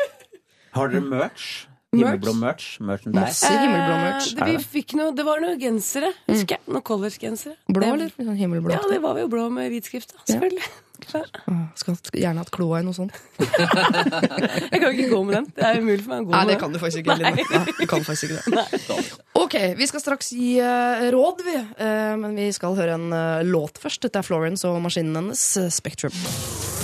Har 0.76 0.92
dere 0.92 1.02
merch? 1.06 1.48
Himmelblå 1.90 2.36
merch? 2.38 2.66
Merchandise? 2.86 3.18
Masse 3.18 3.48
himmelblå 3.50 3.94
merch. 4.04 4.28
Eh, 4.30 4.36
det, 4.38 4.46
vi 4.52 4.68
fikk 4.78 4.94
noe, 4.98 5.10
det 5.16 5.24
var 5.26 5.42
noen 5.42 5.58
gensere, 5.58 6.12
husker 6.30 6.54
jeg. 6.56 6.62
Noen 6.70 6.84
collegegensere. 6.86 7.56
Blå, 7.66 7.88
eller? 7.96 8.14
Himmelblå. 8.38 8.76
Ja, 8.76 8.84
det 8.86 9.00
var 9.02 9.18
jo 9.18 9.26
blå 9.32 9.48
med 9.50 9.72
hvit 9.74 9.90
skrift, 9.90 10.14
da. 10.14 10.22
Selvfølgelig. 10.30 10.68
Åh, 11.10 11.62
Skal 11.78 11.96
gjerne 12.12 12.42
hatt 12.42 12.52
kloa 12.54 12.80
i 12.80 12.86
noe 12.86 12.96
sånt. 12.96 13.16
Jeg 13.40 14.80
kan 14.80 14.88
ikke 14.90 15.08
gå 15.10 15.20
med 15.28 15.36
den. 15.38 15.48
Det 15.56 15.66
er 15.66 15.80
umulig 15.80 16.04
for 16.04 16.12
meg 16.12 16.22
å 16.22 16.28
gå 16.28 16.34
Nei, 16.34 16.42
med 16.44 16.52
det 16.52 16.58
kan 16.62 16.74
du 16.74 16.80
faktisk 16.82 17.02
ikke. 17.02 17.16
Nei, 17.20 17.74
du 17.78 17.84
kan 17.90 18.06
faktisk 18.06 18.30
ikke 18.30 18.54
det. 18.56 19.04
Ok, 19.40 19.56
vi 19.78 19.90
skal 19.90 20.04
straks 20.04 20.32
gi 20.36 20.50
uh, 20.62 21.06
råd, 21.14 21.44
vi. 21.46 21.56
Uh, 21.80 22.14
men 22.20 22.36
vi 22.38 22.50
skal 22.56 22.76
høre 22.78 22.98
en 22.98 23.08
uh, 23.14 23.40
låt 23.46 23.80
først. 23.82 24.02
Dette 24.06 24.20
er 24.22 24.26
Florence 24.26 24.68
og 24.68 24.80
maskinen 24.84 25.16
hennes, 25.22 25.46
Spektrum. 25.74 26.14
Spectrum. 26.14 26.80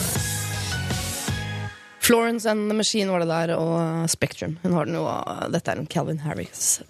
Florence 2.06 2.46
and 2.46 2.70
the 2.70 2.74
Machine 2.76 3.10
var 3.10 3.18
det 3.18 3.26
der, 3.26 3.56
og 3.58 4.10
Spectrum. 4.10 4.58
Hun 4.62 4.72
har 4.72 4.86
den 4.86 4.94
jo, 4.94 5.06
dette 5.50 5.72
er 5.72 5.80
en 5.80 5.88
Calvin 5.90 6.20
Harris 6.22 6.80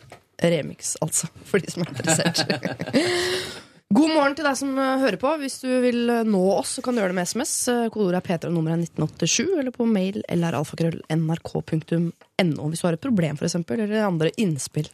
remix, 0.42 0.96
altså, 1.00 1.30
for 1.44 1.58
de 1.58 1.70
som 1.72 1.86
er 1.86 1.94
interessert. 1.94 2.44
God 3.94 4.10
morgen 4.10 4.32
til 4.34 4.42
deg 4.42 4.56
som 4.58 4.72
eh, 4.82 4.96
hører 4.98 5.18
på. 5.22 5.30
Hvis 5.38 5.60
du 5.62 5.68
vil 5.84 6.10
eh, 6.10 6.24
nå 6.26 6.40
oss, 6.56 6.72
så 6.76 6.82
kan 6.82 6.96
du 6.96 6.98
gjøre 6.98 7.12
det 7.12 7.18
med 7.20 7.28
SMS. 7.30 7.52
Eh, 7.70 7.84
Kodeordet 7.94 8.18
er 8.18 8.24
P3 8.26 8.48
og 8.48 8.56
nummeret 8.56 8.80
er 8.80 8.88
1987, 8.88 9.52
eller 9.60 9.74
på 9.74 9.86
mail 9.86 10.18
eller 10.26 10.56
alfakrøll.nrk.no 10.58 12.70
hvis 12.72 12.82
du 12.82 12.88
har 12.88 12.96
et 12.96 13.06
problem, 13.06 13.38
eksempel, 13.38 13.84
eller 13.84 14.08
andre 14.08 14.32
innspill. 14.42 14.88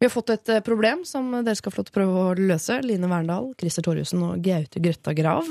Vi 0.00 0.08
har 0.08 0.14
fått 0.14 0.32
et 0.32 0.52
problem 0.64 1.02
som 1.04 1.28
dere 1.36 1.58
skal 1.58 1.74
få 1.74 1.82
lov 1.82 1.90
til 1.90 1.92
å 1.92 1.98
prøve 1.98 2.22
å 2.22 2.38
løse. 2.38 2.78
Line 2.80 3.10
Verndal, 3.10 3.50
Christer 3.60 3.84
Torjussen 3.84 4.22
og 4.24 4.40
Gaute 4.40 4.80
Grøtta 4.80 5.12
Grav. 5.18 5.50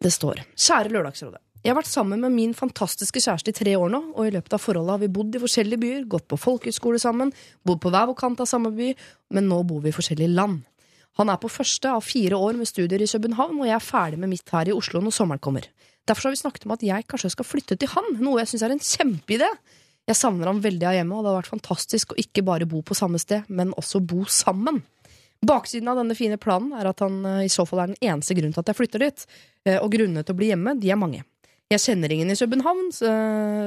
Det 0.00 0.12
står 0.14 0.40
Kjære 0.56 0.94
Lørdagsrådet. 0.94 1.42
Jeg 1.60 1.74
har 1.74 1.80
vært 1.80 1.90
sammen 1.90 2.22
med 2.22 2.32
min 2.32 2.54
fantastiske 2.56 3.20
kjæreste 3.20 3.52
i 3.52 3.58
tre 3.58 3.74
år 3.76 3.90
nå, 3.92 4.00
og 4.14 4.24
i 4.24 4.32
løpet 4.32 4.56
av 4.56 4.62
forholdet 4.62 4.94
har 4.94 5.02
vi 5.02 5.10
bodd 5.12 5.36
i 5.36 5.42
forskjellige 5.42 5.82
byer, 5.82 6.08
gått 6.08 6.28
på 6.30 6.38
folkehøyskole 6.40 7.00
sammen, 7.02 7.34
bodd 7.66 7.82
på 7.82 7.92
hver 7.92 8.08
vår 8.08 8.16
kant 8.16 8.40
av 8.40 8.48
samme 8.48 8.72
by, 8.72 8.94
men 9.36 9.50
nå 9.50 9.60
bor 9.68 9.84
vi 9.84 9.92
i 9.92 9.96
forskjellige 9.96 10.32
land. 10.32 10.62
Han 11.16 11.32
er 11.32 11.40
på 11.40 11.48
første 11.48 11.90
av 11.96 12.04
fire 12.04 12.36
år 12.36 12.58
med 12.58 12.68
studier 12.68 13.00
i 13.00 13.08
København, 13.08 13.56
og 13.60 13.68
jeg 13.68 13.76
er 13.78 13.84
ferdig 13.84 14.20
med 14.20 14.34
mitt 14.34 14.52
her 14.52 14.68
i 14.68 14.74
Oslo 14.76 15.00
når 15.00 15.14
sommeren 15.16 15.42
kommer. 15.42 15.68
Derfor 16.06 16.28
har 16.28 16.36
vi 16.36 16.42
snakket 16.42 16.66
om 16.66 16.74
at 16.76 16.84
jeg 16.86 17.06
kanskje 17.08 17.32
skal 17.32 17.48
flytte 17.48 17.78
til 17.80 17.90
han, 17.90 18.12
noe 18.20 18.42
jeg 18.42 18.52
syns 18.52 18.66
er 18.66 18.74
en 18.74 18.82
kjempeidé. 18.84 19.48
Jeg 20.06 20.18
savner 20.20 20.50
ham 20.50 20.60
veldig 20.62 20.86
av 20.86 20.94
hjemme, 20.94 21.16
og 21.16 21.24
det 21.24 21.30
hadde 21.30 21.40
vært 21.40 21.54
fantastisk 21.54 22.12
å 22.12 22.20
ikke 22.20 22.44
bare 22.46 22.68
bo 22.70 22.82
på 22.86 22.94
samme 22.94 23.18
sted, 23.18 23.48
men 23.48 23.72
også 23.80 24.04
bo 24.04 24.26
sammen. 24.30 24.84
Baksiden 25.46 25.88
av 25.90 25.98
denne 25.98 26.16
fine 26.16 26.38
planen 26.40 26.76
er 26.78 26.88
at 26.88 27.02
han 27.04 27.18
eh, 27.26 27.46
i 27.48 27.52
så 27.52 27.66
fall 27.68 27.82
er 27.82 27.90
den 27.92 28.12
eneste 28.12 28.36
grunnen 28.36 28.54
til 28.54 28.62
at 28.62 28.70
jeg 28.70 28.78
flytter 28.78 29.02
dit, 29.02 29.26
eh, 29.66 29.80
og 29.80 29.90
grunnene 29.92 30.22
til 30.24 30.36
å 30.36 30.38
bli 30.38 30.52
hjemme, 30.52 30.76
de 30.80 30.92
er 30.92 31.00
mange. 31.00 31.24
Jeg 31.66 31.82
kjenner 31.82 32.12
ingen 32.14 32.28
i 32.30 32.34
København, 32.38 32.92
så, 32.94 33.08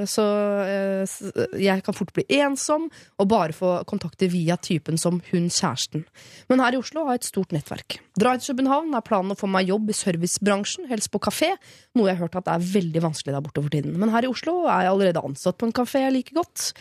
så 0.07 0.23
eh, 0.63 1.15
jeg 1.59 1.81
kan 1.83 1.95
fort 1.97 2.13
bli 2.15 2.23
ensom 2.37 2.85
og 3.19 3.27
bare 3.27 3.51
få 3.51 3.73
kontakter 3.89 4.31
via 4.31 4.55
typen 4.55 4.95
som 4.95 5.17
hun 5.33 5.49
kjæresten. 5.51 6.05
Men 6.47 6.63
her 6.63 6.77
i 6.77 6.79
Oslo 6.79 7.03
har 7.03 7.17
jeg 7.17 7.25
et 7.25 7.27
stort 7.27 7.51
nettverk. 7.51 7.97
Dra 8.15 8.37
til 8.37 8.53
København 8.53 8.95
er 8.95 9.03
planen 9.03 9.35
å 9.35 9.37
få 9.41 9.51
meg 9.51 9.67
jobb 9.67 9.91
i 9.91 9.97
servicebransjen, 9.99 10.87
helst 10.87 11.11
på 11.11 11.19
kafé, 11.27 11.51
noe 11.99 12.07
jeg 12.07 12.15
har 12.15 12.29
hørt 12.29 12.39
at 12.39 12.47
det 12.47 12.55
er 12.55 12.71
veldig 12.77 13.03
vanskelig 13.09 13.35
der 13.35 13.45
borte 13.49 13.65
for 13.67 13.75
tiden. 13.75 13.99
Men 13.99 14.15
her 14.15 14.29
i 14.29 14.31
Oslo 14.31 14.61
er 14.63 14.87
jeg 14.87 14.93
allerede 14.95 15.27
ansatt 15.33 15.59
på 15.59 15.67
en 15.67 15.77
kafé 15.83 16.05
jeg 16.05 16.15
liker 16.15 16.39
godt. 16.39 16.71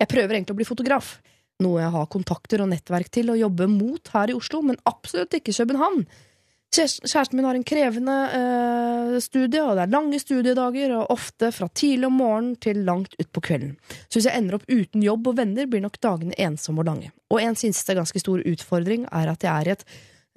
Jeg 0.00 0.12
prøver 0.16 0.38
egentlig 0.38 0.56
å 0.56 0.62
bli 0.62 0.70
fotograf, 0.72 1.18
noe 1.60 1.84
jeg 1.84 1.92
har 2.00 2.12
kontakter 2.16 2.64
og 2.64 2.72
nettverk 2.72 3.12
til 3.12 3.28
å 3.28 3.40
jobbe 3.44 3.68
mot 3.68 4.16
her 4.16 4.32
i 4.32 4.40
Oslo, 4.40 4.64
men 4.64 4.80
absolutt 4.88 5.36
ikke 5.36 5.52
København. 5.52 6.06
Kjæres- 6.72 7.02
Kjæresten 7.04 7.36
min 7.36 7.44
har 7.44 7.56
en 7.58 7.66
krevende 7.68 8.14
eh, 8.32 9.16
studie, 9.20 9.60
og 9.60 9.76
det 9.76 9.82
er 9.82 9.90
lange 9.92 10.18
studiedager, 10.22 10.94
og 10.96 11.10
ofte 11.12 11.50
fra 11.52 11.68
tidlig 11.68 12.08
om 12.08 12.14
morgenen 12.16 12.54
til 12.64 12.80
langt 12.86 13.12
utpå 13.20 13.42
kvelden. 13.44 13.74
Så 14.08 14.16
hvis 14.16 14.28
jeg 14.30 14.40
ender 14.40 14.56
opp 14.56 14.64
uten 14.70 15.04
jobb 15.04 15.28
og 15.28 15.36
venner, 15.36 15.68
blir 15.68 15.84
nok 15.84 16.00
dagene 16.00 16.38
ensomme 16.40 16.80
og 16.80 16.88
lange. 16.88 17.12
Og 17.28 17.42
en 17.42 17.58
siste 17.60 17.92
ganske 17.98 18.24
stor 18.24 18.40
utfordring 18.40 19.04
er 19.12 19.34
at 19.34 19.44
jeg 19.44 19.52
er 19.52 19.68
i 19.68 19.74
et 19.76 19.84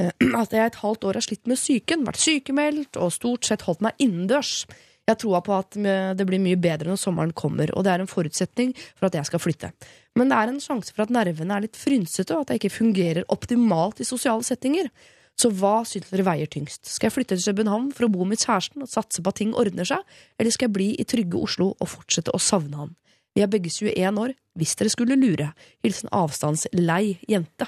eh, 0.03 0.11
at 0.43 0.51
jeg 0.51 0.73
et 0.73 0.81
halvt 0.83 1.07
år 1.07 1.21
har 1.21 1.27
slitt 1.29 1.47
med 1.47 1.61
psyken, 1.61 2.03
vært 2.03 2.19
sykemeldt 2.25 2.99
og 2.99 3.15
stort 3.15 3.47
sett 3.47 3.63
holdt 3.69 3.87
meg 3.87 3.95
innendørs. 4.03 4.65
Jeg 5.07 5.21
troa 5.21 5.39
på 5.45 5.53
at 5.53 5.75
det 6.17 6.25
blir 6.25 6.41
mye 6.41 6.57
bedre 6.57 6.89
når 6.89 6.97
sommeren 6.97 7.31
kommer, 7.37 7.69
og 7.77 7.83
det 7.85 7.91
er 7.93 8.01
en 8.01 8.09
forutsetning 8.09 8.71
for 8.97 9.05
at 9.05 9.13
jeg 9.13 9.29
skal 9.29 9.39
flytte. 9.39 9.69
Men 10.17 10.31
det 10.31 10.39
er 10.39 10.49
en 10.49 10.63
sjanse 10.63 10.95
for 10.95 11.05
at 11.05 11.13
nervene 11.13 11.53
er 11.53 11.67
litt 11.67 11.77
frynsete, 11.77 12.33
og 12.33 12.41
at 12.41 12.55
jeg 12.55 12.63
ikke 12.63 12.79
fungerer 12.79 13.27
optimalt 13.29 14.01
i 14.01 14.07
sosiale 14.09 14.41
settinger. 14.43 14.89
Så 15.35 15.49
hva 15.51 15.81
syns 15.87 16.07
dere 16.11 16.23
veier 16.23 16.47
tyngst? 16.47 16.87
Skal 16.87 17.09
jeg 17.09 17.15
flytte 17.17 17.35
til 17.35 17.51
København 17.51 17.89
for 17.95 18.07
å 18.07 18.11
bo 18.13 18.27
med 18.27 18.39
kjæresten 18.39 18.85
og 18.85 18.91
satse 18.91 19.21
på 19.23 19.33
at 19.33 19.39
ting 19.41 19.51
ordner 19.57 19.87
seg, 19.87 20.03
eller 20.39 20.55
skal 20.55 20.69
jeg 20.69 20.75
bli 20.77 20.89
i 20.95 21.07
trygge 21.07 21.41
Oslo 21.43 21.73
og 21.75 21.91
fortsette 21.91 22.31
å 22.31 22.39
savne 22.39 22.85
han? 22.85 22.93
Vi 23.35 23.43
er 23.43 23.51
begge 23.51 23.67
21 23.67 24.21
år, 24.21 24.31
hvis 24.55 24.77
dere 24.79 24.93
skulle 24.93 25.17
lure. 25.19 25.49
Hilsen 25.83 26.07
avstandslei 26.15 27.17
jente. 27.27 27.67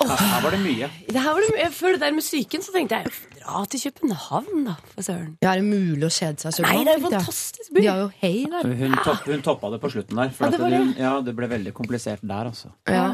Her, 0.00 0.16
her 0.16 0.40
var 0.40 0.54
det 0.54 0.60
mye. 0.62 0.86
Det 1.10 1.20
her 1.20 1.34
var 1.36 1.44
det, 1.44 1.50
mye. 1.52 1.66
før 1.76 1.92
det 1.92 2.00
der 2.00 2.14
med 2.16 2.24
psyken 2.24 2.62
så 2.64 2.72
tenkte 2.72 3.00
jeg 3.02 3.10
dra 3.34 3.64
til 3.68 3.82
København, 3.84 4.62
da, 4.70 4.76
for 4.94 5.04
søren. 5.04 5.34
Ja, 5.42 5.50
er 5.50 5.60
det 5.60 5.66
mulig 5.66 6.06
å 6.06 6.12
kjede 6.14 6.40
seg 6.40 6.62
i 6.62 6.64
Nei, 6.64 6.76
det 6.86 6.94
er 6.94 7.02
jo 7.02 7.10
fantastisk 7.10 7.74
by. 7.74 7.82
De 7.82 7.90
har 7.90 8.00
jo 8.00 8.06
hei 8.22 8.32
der. 8.54 8.70
Hun, 8.80 8.96
topp, 9.04 9.26
hun 9.28 9.44
toppa 9.44 9.72
det 9.74 9.80
på 9.82 9.90
slutten 9.92 10.22
der. 10.22 10.32
For 10.38 10.46
Ja, 10.46 10.54
det 10.54 10.60
at 10.60 10.64
var 10.64 10.76
hun, 10.78 10.94
ja, 11.02 11.12
det 11.26 11.34
ble 11.36 11.50
veldig 11.52 11.74
komplisert 11.76 12.24
der, 12.24 12.48
altså. 12.54 12.72
Ja. 12.88 13.04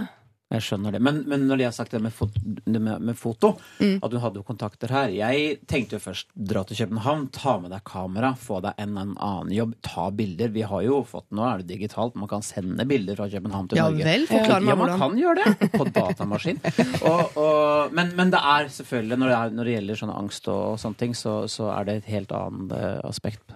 Jeg 0.55 0.63
skjønner 0.63 0.93
det. 0.95 1.01
Men, 1.03 1.17
men 1.27 1.43
når 1.49 1.59
de 1.59 1.65
har 1.67 1.73
sagt 1.75 1.91
det 1.91 1.99
med, 2.05 2.13
foto, 2.15 2.39
det 2.39 2.79
med, 2.79 3.01
med 3.03 3.17
foto, 3.19 3.49
Mm. 3.83 3.97
at 3.99 4.13
hun 4.15 4.21
hadde 4.23 4.39
jo 4.39 4.45
kontakter 4.47 4.89
her 4.95 5.09
Jeg 5.11 5.57
tenkte 5.69 5.97
jo 5.99 6.01
først 6.05 6.29
dra 6.39 6.63
til 6.65 6.79
København, 6.79 7.25
ta 7.35 7.57
med 7.59 7.73
deg 7.75 7.83
kamera, 7.85 8.31
få 8.39 8.61
deg 8.63 8.79
en, 8.79 8.93
en 9.03 9.11
annen 9.19 9.51
jobb, 9.53 9.75
ta 9.83 10.05
bilder. 10.15 10.53
Vi 10.55 10.63
har 10.71 10.85
jo 10.87 11.01
fått, 11.09 11.27
Nå 11.35 11.43
er 11.45 11.65
det 11.65 11.67
digitalt, 11.75 12.15
man 12.15 12.31
kan 12.31 12.47
sende 12.47 12.87
bilder 12.87 13.19
fra 13.19 13.27
København 13.33 13.69
til 13.73 13.81
Ja 13.83 13.89
Norge. 13.91 14.07
vel, 14.07 14.29
forklar 14.31 14.63
meg 14.63 14.71
ja, 14.71 14.79
man 14.85 15.03
kan 15.03 15.19
gjøre 15.19 15.49
det 15.59 15.71
på 15.75 15.89
datamaskin. 15.99 16.63
og, 17.11 17.37
og, 17.43 17.93
men, 17.99 18.15
men 18.17 18.31
det 18.31 18.41
er 18.55 18.71
selvfølgelig, 18.79 19.19
når 19.19 19.33
det, 19.35 19.37
er, 19.43 19.57
når 19.59 19.65
det 19.73 19.77
gjelder 19.81 20.03
sånn 20.05 20.15
angst 20.15 20.49
og 20.55 20.79
sånne 20.79 21.03
ting, 21.03 21.19
så, 21.19 21.35
så 21.51 21.73
er 21.75 21.91
det 21.91 21.99
et 22.05 22.11
helt 22.15 22.31
annet 22.39 22.73
eh, 22.79 23.01
aspekt. 23.11 23.51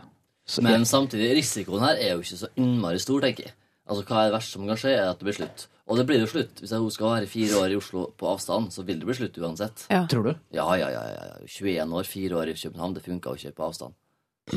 Så, 0.50 0.66
Men 0.66 0.82
samtidig, 0.88 1.30
risikoen 1.38 1.84
her 1.86 1.94
er 2.02 2.16
jo 2.16 2.24
ikke 2.24 2.40
så 2.42 2.48
innmari 2.58 2.98
stor, 2.98 3.22
tenker 3.22 3.46
jeg. 3.46 3.54
Altså, 3.90 4.04
Hva 4.06 4.20
er 4.22 4.28
det 4.30 4.34
verste 4.38 4.54
som 4.54 4.66
kan 4.70 4.78
skje, 4.78 4.92
er 4.94 5.08
at 5.10 5.18
det 5.18 5.26
blir 5.26 5.36
slutt. 5.40 5.64
Og 5.90 5.98
det 5.98 6.04
blir 6.06 6.20
jo 6.22 6.28
slutt. 6.30 6.60
Hvis 6.62 6.70
hun 6.76 6.90
skal 6.94 7.16
være 7.16 7.26
fire 7.26 7.56
år 7.58 7.72
i 7.74 7.78
Oslo 7.80 8.04
på 8.14 8.28
avstand, 8.30 8.70
så 8.70 8.84
vil 8.86 9.00
det 9.02 9.08
bli 9.08 9.16
slutt 9.18 9.38
uansett. 9.42 9.86
Ja. 9.90 10.04
Tror 10.10 10.28
du? 10.28 10.34
Ja, 10.54 10.68
ja, 10.78 10.92
ja. 10.94 11.02
ja. 11.10 11.40
21 11.50 11.96
år, 11.98 12.06
fire 12.06 12.38
år 12.38 12.52
i 12.52 12.54
København. 12.54 12.94
Det 12.94 13.02
funka 13.08 13.34
jo 13.34 13.40
ikke 13.40 13.56
på 13.58 13.66
avstand. 13.66 13.96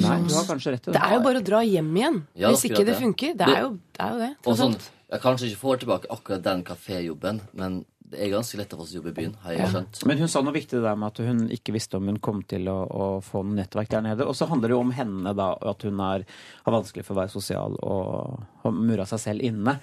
Nei, 0.03 0.19
du 0.25 0.33
har 0.33 0.45
kanskje 0.47 0.73
rett 0.73 0.87
i 0.89 0.93
Det 0.95 1.01
er 1.05 1.15
jo 1.17 1.23
bare 1.25 1.41
å 1.41 1.45
dra 1.45 1.61
hjem 1.65 1.89
igjen. 1.97 2.19
Ja, 2.39 2.51
Hvis 2.53 2.65
ikke 2.69 2.81
det 2.85 2.93
det. 2.93 2.99
funker. 3.01 3.33
Det 3.37 3.47
er 3.49 3.61
jo 3.65 3.71
det. 3.73 3.97
Er 3.99 4.13
jo 4.13 4.21
det 4.21 4.29
Og 4.45 4.57
sånn. 4.57 4.77
Jeg 5.13 5.21
kanskje 5.21 5.49
ikke 5.49 5.61
får 5.61 5.81
tilbake 5.83 6.09
akkurat 6.13 6.45
den 6.45 6.63
kaféjobben, 6.65 7.41
men 7.53 7.83
det 8.13 8.21
er 8.21 8.31
ganske 8.33 8.57
lett 8.59 8.73
å 8.75 8.79
få 8.79 8.85
seg 8.87 8.99
jobb 8.99 9.07
i 9.09 9.15
byen, 9.17 9.33
har 9.43 9.55
jeg 9.57 9.71
skjønt. 9.73 10.01
Men 10.09 10.19
hun 10.21 10.31
sa 10.31 10.41
noe 10.45 10.55
viktig 10.55 10.77
det 10.77 10.85
der 10.85 10.99
med 10.99 11.09
at 11.09 11.21
hun 11.25 11.45
ikke 11.55 11.73
visste 11.75 11.97
om 11.99 12.09
hun 12.11 12.19
kom 12.23 12.43
til 12.49 12.69
å, 12.71 12.77
å 12.85 13.07
få 13.25 13.41
noe 13.43 13.57
nettverk 13.57 13.89
der 13.91 14.05
nede. 14.05 14.27
Og 14.29 14.37
så 14.37 14.47
handler 14.49 14.71
det 14.71 14.77
jo 14.77 14.83
om 14.83 14.93
henne, 14.95 15.33
da, 15.37 15.49
og 15.57 15.71
at 15.73 15.87
hun 15.87 16.03
er, 16.05 16.25
har 16.67 16.75
vanskelig 16.77 17.07
for 17.07 17.15
å 17.15 17.21
være 17.23 17.33
sosial 17.33 17.79
og 17.81 18.43
har 18.63 18.75
mura 18.77 19.07
seg 19.09 19.23
selv 19.25 19.47
inne. 19.49 19.77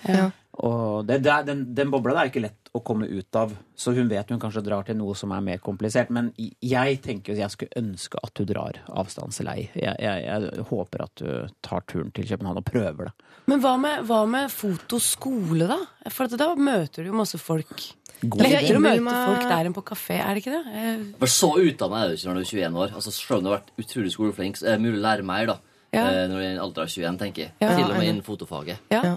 Og 0.61 1.07
det, 1.07 1.21
det 1.25 1.31
er, 1.31 1.45
den, 1.47 1.61
den 1.75 1.91
bobla 1.93 2.13
der 2.17 2.27
er 2.27 2.31
ikke 2.33 2.43
lett 2.43 2.71
å 2.75 2.81
komme 2.87 3.07
ut 3.09 3.37
av, 3.39 3.53
så 3.79 3.93
hun 3.97 4.09
vet 4.11 4.29
hun 4.31 4.39
kanskje 4.43 4.63
drar 4.67 4.85
til 4.87 4.99
noe 4.99 5.15
som 5.19 5.31
er 5.35 5.43
mer 5.43 5.59
komplisert. 5.63 6.11
Men 6.15 6.33
jeg 6.39 6.99
tenker 7.03 7.39
jeg 7.39 7.51
skulle 7.55 7.79
ønske 7.81 8.19
at 8.23 8.35
du 8.39 8.45
drar 8.51 8.79
avstandslei. 8.91 9.71
Jeg, 9.79 9.95
jeg, 10.03 10.25
jeg 10.27 10.67
håper 10.69 11.05
at 11.07 11.23
du 11.23 11.31
tar 11.67 11.87
turen 11.91 12.11
til 12.15 12.29
København 12.29 12.61
og 12.61 12.67
prøver 12.67 13.09
det. 13.09 13.15
Men 13.51 13.63
hva 13.63 13.77
med, 13.81 14.05
hva 14.11 14.21
med 14.31 14.51
fotoskole, 14.53 15.71
da? 15.71 15.79
For 16.11 16.27
at 16.27 16.37
da 16.39 16.51
møter 16.59 17.07
du 17.07 17.11
jo 17.11 17.17
masse 17.23 17.41
folk. 17.41 17.87
God 18.21 18.43
Lettere 18.45 18.77
å 18.77 18.83
møte 18.85 19.01
folk 19.25 19.47
der 19.49 19.71
enn 19.71 19.75
på 19.79 19.87
kafé, 19.87 20.19
er 20.21 20.35
det 20.37 20.43
ikke 20.43 20.53
det? 20.59 20.77
Jeg... 20.77 21.01
For 21.23 21.33
så 21.33 21.51
utdanna 21.63 22.03
er 22.05 22.11
du 22.13 22.19
ikke 22.19 22.29
når 22.29 22.37
du 22.37 22.43
er 22.45 22.53
21 22.53 22.79
år. 22.85 22.95
Altså, 23.01 23.15
Selv 23.17 23.39
om 23.39 23.47
du 23.47 23.51
har 23.51 23.59
vært 23.63 23.73
utrolig 23.81 24.13
skoleflink, 24.13 24.61
så 24.61 24.69
er 24.69 24.77
det 24.77 24.85
mulig 24.85 24.99
å 25.01 25.05
lære 25.07 25.27
mer 25.31 25.49
da. 25.55 25.59
Ja. 25.95 26.05
eh, 26.05 26.27
Når 26.29 26.37
du 26.37 26.43
er 26.43 26.47
i 26.51 26.53
en 26.53 26.63
alder 26.67 26.85
av 26.85 26.93
21, 26.93 27.19
tenker 27.23 27.47
jeg. 27.47 27.55
Ja, 27.65 27.73
Til 27.79 27.87
og 27.89 27.97
med 27.97 28.11
innen 28.11 28.27
fotofaget. 28.27 28.85
Ja. 28.93 29.17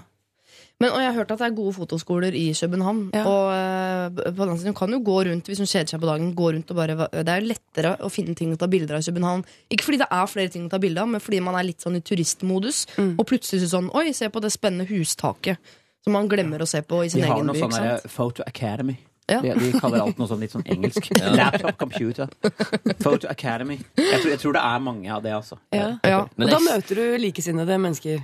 Ja. 0.84 0.90
Men, 0.90 0.96
og 0.96 1.00
jeg 1.00 1.08
har 1.08 1.16
hørt 1.16 1.32
at 1.32 1.40
det 1.40 1.46
er 1.48 1.54
gode 1.56 1.74
fotoskoler 1.78 2.36
i 2.36 2.44
København. 2.58 3.00
Ja. 3.14 3.22
Og 3.24 3.46
eh, 3.54 4.32
på 4.36 4.48
den 4.48 4.58
siden 4.58 4.58
side, 4.60 4.72
hun 4.72 4.78
kan 4.82 4.96
jo 4.96 5.00
gå 5.04 5.16
rundt 5.30 5.48
hvis 5.48 5.62
hun 5.62 5.70
kjeder 5.70 5.94
seg 5.94 6.02
på 6.02 6.10
dagen. 6.10 6.34
Gå 6.36 6.50
rundt 6.56 6.74
og 6.74 6.76
bare, 6.76 6.98
Det 7.14 7.24
er 7.24 7.40
jo 7.40 7.52
lettere 7.52 7.94
å 8.04 8.10
finne 8.12 8.36
ting 8.38 8.52
å 8.52 8.58
ta 8.60 8.68
bilder 8.70 8.98
av 8.98 9.04
i 9.04 9.08
København. 9.08 9.46
Ikke 9.72 9.88
fordi 9.88 10.02
det 10.04 10.10
er 10.10 10.28
flere 10.30 10.52
ting 10.52 10.68
å 10.68 10.74
ta 10.74 10.82
bilde 10.82 11.00
av, 11.00 11.08
men 11.14 11.24
fordi 11.24 11.40
man 11.44 11.56
er 11.58 11.66
litt 11.70 11.80
sånn 11.84 11.96
i 11.96 12.04
turistmodus. 12.04 12.84
Mm. 12.98 13.16
Og 13.16 13.26
plutselig 13.30 13.64
så 13.64 13.72
sånn 13.78 13.90
Oi, 13.94 14.10
se 14.16 14.28
på 14.28 14.42
det 14.44 14.52
spennende 14.54 14.86
hustaket. 14.90 15.74
Som 16.04 16.18
man 16.18 16.28
glemmer 16.28 16.60
å 16.60 16.68
se 16.68 16.82
på 16.84 17.00
i 17.00 17.08
sin 17.08 17.22
egen 17.24 17.32
by. 17.32 17.32
Vi 17.32 17.40
har 17.40 17.48
noe 17.48 17.56
by. 17.56 17.64
sånn 17.64 17.88
der? 17.88 18.08
Photo 18.12 18.44
Academy. 18.44 18.98
Ja. 19.26 19.40
De, 19.40 19.54
de 19.56 19.80
kaller 19.80 20.02
alt 20.04 20.18
noe 20.20 20.28
sånn 20.28 20.42
litt 20.44 20.52
sånn 20.52 20.66
engelsk. 20.68 21.06
Laptop 21.38 21.78
computer. 21.80 22.28
Photo 23.00 23.28
Academy. 23.30 23.78
Jeg 23.96 24.20
tror, 24.20 24.30
jeg 24.34 24.40
tror 24.42 24.56
det 24.58 24.64
er 24.68 24.82
mange 24.84 25.08
av 25.14 25.24
det, 25.24 25.32
altså. 25.32 25.56
Ja. 25.72 25.94
Ja. 26.04 26.18
Men 26.36 26.50
Og 26.50 26.58
da 26.58 26.60
møter 26.66 27.00
du 27.00 27.16
likesinnede 27.22 27.78
mennesker. 27.80 28.20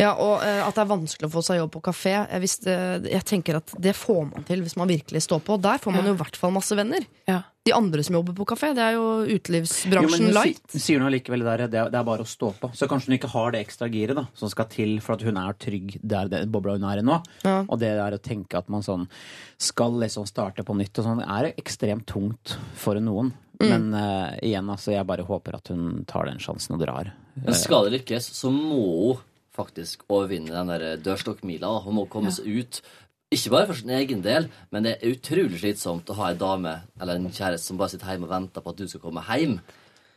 Ja, 0.00 0.10
og 0.18 0.40
uh, 0.42 0.64
at 0.66 0.74
det 0.74 0.82
er 0.82 0.88
vanskelig 0.90 1.28
å 1.28 1.32
få 1.36 1.40
seg 1.46 1.60
jobb 1.60 1.70
på 1.76 1.80
kafé. 1.86 2.12
Jeg, 2.26 2.40
visste, 2.42 2.72
jeg 3.06 3.22
tenker 3.30 3.60
at 3.60 3.74
Det 3.78 3.92
får 3.94 4.24
man 4.32 4.42
til 4.48 4.64
hvis 4.64 4.74
man 4.80 4.88
virkelig 4.90 5.20
står 5.22 5.42
på. 5.46 5.54
Der 5.62 5.78
får 5.78 5.94
man 5.94 6.02
Ja. 6.02 6.08
jo 6.10 6.14
i 6.16 6.20
hvert 6.24 6.38
fall 6.40 6.50
masse 6.56 6.74
venner. 6.74 7.04
Ja. 7.30 7.42
De 7.64 7.72
andre 7.72 8.02
som 8.04 8.16
jobber 8.18 8.34
på 8.36 8.44
kafé, 8.50 8.72
det 8.76 8.82
er 8.82 8.96
jo 8.98 9.04
Jo, 9.04 9.20
men 9.28 9.38
utelivsbransjen 9.38 10.32
light. 10.34 10.58
si- 10.68 10.80
sier 10.82 10.98
hun 10.98 11.06
allikevel 11.08 11.40
det 11.40 11.46
der, 11.46 11.62
det 11.70 11.78
er, 11.80 11.90
det 11.94 12.00
er 12.00 12.04
bare 12.10 12.26
å 12.26 12.28
stå 12.28 12.50
på. 12.60 12.72
Så 12.76 12.88
kanskje 12.90 13.08
hun 13.12 13.16
ikke 13.20 13.30
har 13.32 13.54
det 13.54 13.60
ekstra 13.64 13.88
giret 13.88 14.18
da, 14.18 14.26
som 14.34 14.50
skal 14.50 14.66
til 14.72 14.98
for 15.00 15.14
at 15.14 15.22
hun 15.22 15.38
er 15.40 15.54
trygg 15.62 15.94
der 16.02 16.28
den 16.28 16.50
bobla 16.52 16.74
hun 16.74 16.84
er 16.90 16.98
i 16.98 17.04
nå. 17.06 17.20
Ja. 17.46 17.60
Og 17.68 17.78
det 17.80 17.94
der 17.96 18.18
å 18.18 18.20
tenke 18.20 18.58
at 18.58 18.68
man 18.68 18.82
sånn 18.84 19.06
skal 19.62 19.94
liksom 20.02 20.26
starte 20.28 20.64
på 20.66 20.74
nytt 20.76 20.98
og 20.98 21.06
sånn, 21.06 21.22
er 21.22 21.52
ekstremt 21.54 22.04
tungt 22.10 22.56
for 22.74 22.98
noen. 23.00 23.30
Mm. 23.62 23.68
Men 23.70 23.86
uh, 23.94 24.34
igjen, 24.42 24.66
altså, 24.68 24.90
jeg 24.92 25.06
bare 25.06 25.22
håper 25.24 25.54
at 25.54 25.68
hun 25.70 26.02
tar 26.10 26.26
den 26.26 26.42
sjansen 26.42 26.74
og 26.74 26.82
drar. 26.82 27.12
Men 27.38 27.54
skal 27.54 27.86
det 27.86 28.00
lykkes, 28.00 28.26
så 28.34 28.50
må 28.50 28.82
hun 29.14 29.22
faktisk 29.54 30.02
overvinne 30.10 30.50
den 30.52 30.72
der 30.72 30.96
dørstokkmila. 31.04 31.70
Hun 31.84 31.94
må 32.00 32.08
komme 32.10 32.32
seg 32.34 32.46
ut. 32.60 32.80
Ikke 33.34 33.50
bare 33.50 33.66
for 33.70 33.74
sin 33.78 33.90
egen 33.90 34.20
del, 34.22 34.48
men 34.70 34.84
det 34.86 34.96
er 35.02 35.14
utrolig 35.14 35.58
slitsomt 35.62 36.10
å 36.12 36.14
ha 36.20 36.28
ei 36.30 36.36
dame 36.38 36.74
eller 37.00 37.16
en 37.18 37.30
kjæreste 37.34 37.66
som 37.72 37.78
bare 37.80 37.90
sitter 37.94 38.12
hjemme 38.12 38.28
og 38.28 38.34
venter 38.34 38.62
på 38.62 38.70
at 38.74 38.76
du 38.78 38.86
skal 38.90 39.02
komme 39.02 39.24
hjem. 39.26 39.56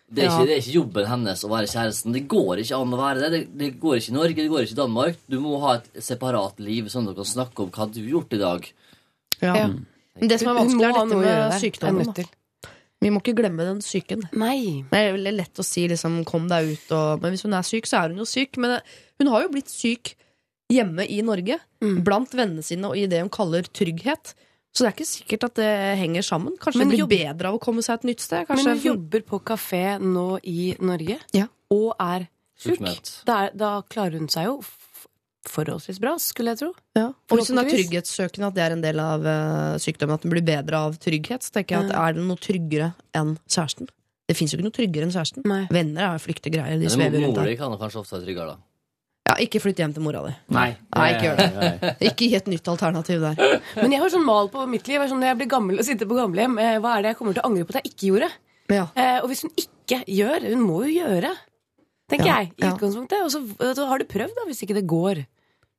Det 0.08 0.24
er, 0.24 0.28
Ja. 0.30 0.36
ikke, 0.38 0.46
det 0.48 0.54
er 0.56 0.62
ikke 0.62 0.76
jobben 0.78 1.08
hennes 1.10 1.42
å 1.44 1.50
være 1.52 1.68
kjæresten. 1.68 2.14
Det 2.16 2.28
går 2.32 2.62
ikke 2.62 2.78
an 2.78 2.94
å 2.94 3.00
være 3.00 3.20
det. 3.24 3.30
Det, 3.34 3.42
det 3.60 3.70
går 3.82 3.96
ikke 3.98 4.12
i 4.14 4.16
Norge, 4.16 4.36
det 4.40 4.50
går 4.54 4.62
ikke 4.64 4.76
i 4.78 4.82
Danmark. 4.84 5.18
Du 5.28 5.40
må 5.44 5.58
ha 5.66 5.74
et 5.80 5.90
separat 6.04 6.60
liv, 6.64 6.88
sånn 6.94 7.10
at 7.10 7.16
du 7.16 7.20
kan 7.24 7.28
snakke 7.32 7.64
om 7.66 7.72
hva 7.76 7.88
du 7.92 8.00
har 8.04 8.12
gjort 8.14 8.34
i 8.38 8.40
dag. 8.44 8.70
Ja. 9.42 9.56
Ja. 9.56 9.68
Men 10.18 10.30
det 10.32 10.40
som 10.40 10.50
er 10.54 10.60
vanskelig, 10.62 10.88
er 10.88 10.94
dette 11.00 11.18
med 11.24 11.58
sykdommen. 11.62 12.30
Vi 13.04 13.10
må 13.14 13.20
ikke 13.22 13.36
glemme 13.38 13.66
den 13.68 13.82
psyken. 13.84 14.24
Nei. 14.34 14.86
Det 14.90 14.98
er 14.98 15.12
veldig 15.18 15.34
lett 15.36 15.60
å 15.62 15.66
si 15.66 15.84
liksom, 15.88 16.24
'kom 16.26 16.48
deg 16.50 16.72
ut', 16.72 16.92
og, 16.98 17.22
men 17.22 17.32
hvis 17.36 17.44
hun 17.46 17.54
er 17.54 17.62
syk, 17.68 17.86
så 17.86 18.00
er 18.04 18.10
hun 18.10 18.24
jo 18.24 18.26
syk. 18.26 18.58
Men 18.58 18.78
det, 18.78 18.80
hun 19.20 19.28
har 19.34 19.44
jo 19.44 19.50
blitt 19.54 19.70
syk 19.70 20.16
hjemme 20.72 21.06
i 21.10 21.22
Norge, 21.24 21.60
Mm. 21.82 22.04
blant 22.04 22.32
vennene 22.34 22.64
sine 22.66 22.86
og 22.90 22.98
i 22.98 23.06
det 23.06 23.20
hun 23.22 23.30
kaller 23.30 23.62
trygghet. 23.70 24.34
Så 24.74 24.84
det 24.84 24.88
er 24.90 24.96
ikke 24.98 25.06
sikkert 25.10 25.44
at 25.46 25.54
det 25.56 25.98
henger 26.00 26.22
sammen. 26.26 26.58
Kanskje 26.58 26.78
Men 26.80 26.90
det 26.90 26.98
blir 26.98 27.06
jobb- 27.06 27.38
bedre 27.38 27.46
av 27.52 27.56
å 27.56 27.62
komme 27.62 27.82
seg 27.86 27.94
et 28.00 28.04
nytt 28.04 28.20
sted. 28.20 28.46
Men 28.50 28.66
hun 28.66 28.80
jobber 28.82 29.22
på 29.22 29.40
kafé 29.44 30.00
nå 30.02 30.40
i 30.44 30.76
Norge, 30.80 31.20
Ja. 31.34 31.48
og 31.72 31.94
er 32.00 32.28
syk. 32.58 32.82
Da, 33.26 33.50
da 33.56 33.82
klarer 33.84 34.18
hun 34.18 34.28
seg 34.28 34.46
jo 34.46 34.62
forholdsvis 35.48 36.00
bra, 36.02 36.16
skulle 36.20 36.52
jeg 36.54 36.60
tro. 36.60 36.74
Ja. 36.98 37.08
Og 37.32 37.38
hvis 37.40 37.50
hun 37.54 37.60
er 37.62 37.70
trygghetssøkende, 37.70 38.48
at 38.50 38.54
det 38.58 38.64
er 38.66 38.72
en 38.76 38.82
del 38.84 39.00
av 39.00 39.22
uh, 39.26 39.78
sykdommen, 39.80 40.18
at 40.18 40.22
den 40.26 40.32
blir 40.34 40.44
bedre 40.46 40.74
av 40.90 40.98
trygghet, 41.00 41.46
så 41.46 41.52
tenker 41.56 41.78
jeg 41.78 41.90
at 41.90 41.96
er 41.96 42.18
det 42.18 42.26
noe 42.28 42.36
tryggere 42.42 42.90
enn 43.16 43.38
kjæresten? 43.48 43.88
Det 44.28 44.36
fins 44.36 44.52
jo 44.52 44.58
ikke 44.60 44.68
noe 44.68 44.76
tryggere 44.76 45.08
enn 45.08 45.14
kjæresten. 45.16 45.46
Nei. 45.48 45.62
Venner 45.72 46.02
er 46.10 46.18
jo 46.18 46.26
flyktige 46.26 46.58
greier. 46.58 46.80
De 46.82 46.90
svever 46.92 47.24
rundt 47.24 47.36
der. 47.40 47.46
di 47.46 47.56
kan 47.56 47.78
kanskje 47.80 48.02
ofte 48.04 48.18
være 48.18 48.26
tryggere, 48.28 48.48
da. 48.58 48.58
Ja, 49.28 49.34
ikke 49.44 49.60
flytt 49.60 49.80
hjem 49.82 49.92
til 49.96 50.04
mora 50.06 50.22
di. 50.24 50.34
Nei, 50.56 50.70
Nei, 50.96 51.08
ikke 51.14 51.26
gjør 51.28 51.40
det. 51.42 51.94
Ikke 52.08 52.28
gi 52.30 52.36
et 52.40 52.46
nytt 52.52 52.70
alternativ 52.72 53.26
der. 53.26 53.58
Men 53.82 53.92
jeg 53.96 54.00
har 54.04 54.12
sånn 54.14 54.24
mal 54.28 54.48
på 54.54 54.64
mitt 54.72 54.88
liv. 54.88 55.04
Sånn, 55.10 55.20
når 55.20 55.34
jeg 55.34 55.40
blir 55.42 55.50
gammel 55.52 55.82
og 55.82 55.88
sitter 55.88 56.08
på 56.08 56.16
gamlehjem, 56.20 56.56
eh, 56.64 56.78
hva 56.84 56.94
er 56.96 57.04
det 57.04 57.12
jeg 57.12 57.20
kommer 57.20 57.36
til 57.36 57.44
å 57.44 57.50
angre 57.50 57.68
på 57.68 57.76
at 57.76 57.82
jeg 57.82 57.92
ikke 57.92 58.12
gjorde? 58.14 58.30
Ja. 58.72 58.86
Eh, 58.96 59.18
og 59.20 59.28
hvis 59.32 59.44
hun 59.46 59.52
ikke 59.56 60.02
gjør 60.12 60.44
Hun 60.52 60.64
må 60.68 60.82
jo 60.84 60.94
gjøre, 60.98 61.30
tenker 62.12 62.28
Ja, 62.28 62.38
jeg. 62.44 62.54
i 62.56 62.66
ja. 62.66 62.72
utgangspunktet. 62.76 63.22
Og 63.24 63.32
så 63.32 63.44
og 63.44 63.76
så 63.76 63.86
har 63.92 64.00
du 64.00 64.08
prøvd, 64.12 64.34
da, 64.40 64.48
hvis 64.48 64.64
ikke 64.64 64.76
det 64.80 64.88
går. 64.88 65.22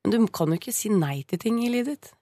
Men 0.05 0.15
du 0.15 0.29
kan 0.33 0.53
jo 0.53 0.61
ikke 0.61 0.73
si 0.77 0.93
nei 0.93 1.23
til 1.29 1.41
ting 1.43 1.59
i 1.65 1.73
livet 1.73 1.97
ditt. 1.97 2.13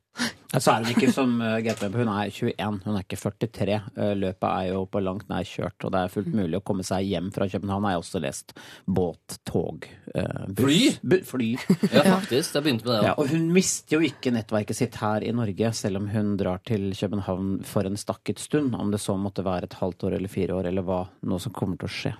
Ja, 0.53 0.61
Så 0.63 0.73
er 0.73 0.85
hun 0.85 0.93
ikke 0.95 1.11
som 1.13 1.33
uh, 1.43 1.59
hun 1.59 2.09
er 2.09 2.31
21, 2.31 2.77
hun 2.87 2.97
er 2.97 3.03
ikke 3.03 3.19
43. 3.19 3.75
Eh, 3.97 4.13
løpet 4.17 4.47
er 4.49 4.69
jo 4.71 4.85
på 4.89 5.03
langt 5.03 5.29
nær 5.29 5.45
kjørt, 5.45 5.85
og 5.85 5.93
det 5.93 6.01
er 6.01 6.13
fullt 6.15 6.31
mulig 6.33 6.57
å 6.61 6.65
komme 6.65 6.87
seg 6.87 7.05
hjem 7.11 7.29
fra 7.35 7.49
København. 7.51 7.85
Har 7.85 7.97
jeg 7.97 8.03
også 8.05 8.23
lest. 8.25 8.55
Båt, 8.87 9.37
tog, 9.45 9.85
eh, 10.15 10.47
buss. 10.49 10.65
Fly? 10.65 10.81
Bu 11.03 11.17
fly. 11.29 11.51
Ja, 11.97 12.05
faktisk. 12.17 12.55
Jeg 12.57 12.65
begynte 12.65 12.87
med 12.89 12.95
det. 12.95 13.01
Ja, 13.03 13.11
Ja. 13.11 13.15
og 13.19 13.29
hun 13.35 13.51
mister 13.53 13.99
jo 13.99 14.07
ikke 14.09 14.33
nettverket 14.33 14.79
sitt 14.79 14.97
her 15.03 15.27
i 15.27 15.33
Norge, 15.37 15.73
selv 15.77 16.01
om 16.01 16.09
hun 16.15 16.37
drar 16.41 16.63
til 16.65 16.89
København 16.97 17.59
for 17.67 17.85
en 17.85 17.97
stakket 18.01 18.41
stund. 18.41 18.75
Om 18.75 18.91
det 18.95 19.01
så 19.03 19.19
måtte 19.21 19.45
være 19.45 19.69
et 19.69 19.77
halvt 19.83 20.07
år 20.09 20.17
eller 20.21 20.29
fire 20.33 20.57
år, 20.57 20.71
eller 20.73 20.87
hva 20.87 21.03
noe 21.27 21.43
som 21.43 21.53
kommer 21.53 21.77
til 21.77 21.91
å 21.91 21.97
skje. 21.99 22.15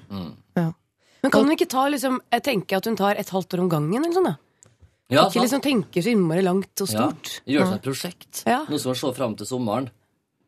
Men 0.57 1.33
kan 1.33 1.43
hun 1.43 1.57
ikke 1.57 1.67
ta, 1.71 1.89
liksom, 1.91 2.21
jeg 2.31 2.43
tenker 2.47 2.77
at 2.79 2.87
hun 2.87 2.97
tar 2.99 3.17
et 3.19 3.31
halvt 3.33 3.55
år 3.57 3.65
om 3.65 3.71
gangen? 3.73 4.05
eller 4.05 4.15
sånn 4.15 4.29
da? 4.29 4.37
Ja, 5.09 5.27
Ikke 5.29 5.37
sant. 5.39 5.45
liksom 5.45 5.63
tenker 5.63 6.03
så 6.03 6.11
innmari 6.11 6.43
langt 6.43 6.83
og 6.83 6.89
stort. 6.91 7.37
Gjør 7.47 7.53
Gjøre 7.61 7.67
seg 7.69 7.77
et 7.79 7.87
prosjekt. 7.87 8.43
Ja. 8.47 8.65
Noe 8.67 8.79
som 8.83 8.91
man 8.91 8.99
ser 8.99 9.13
fram 9.15 9.37
til 9.39 9.47
sommeren. 9.47 9.89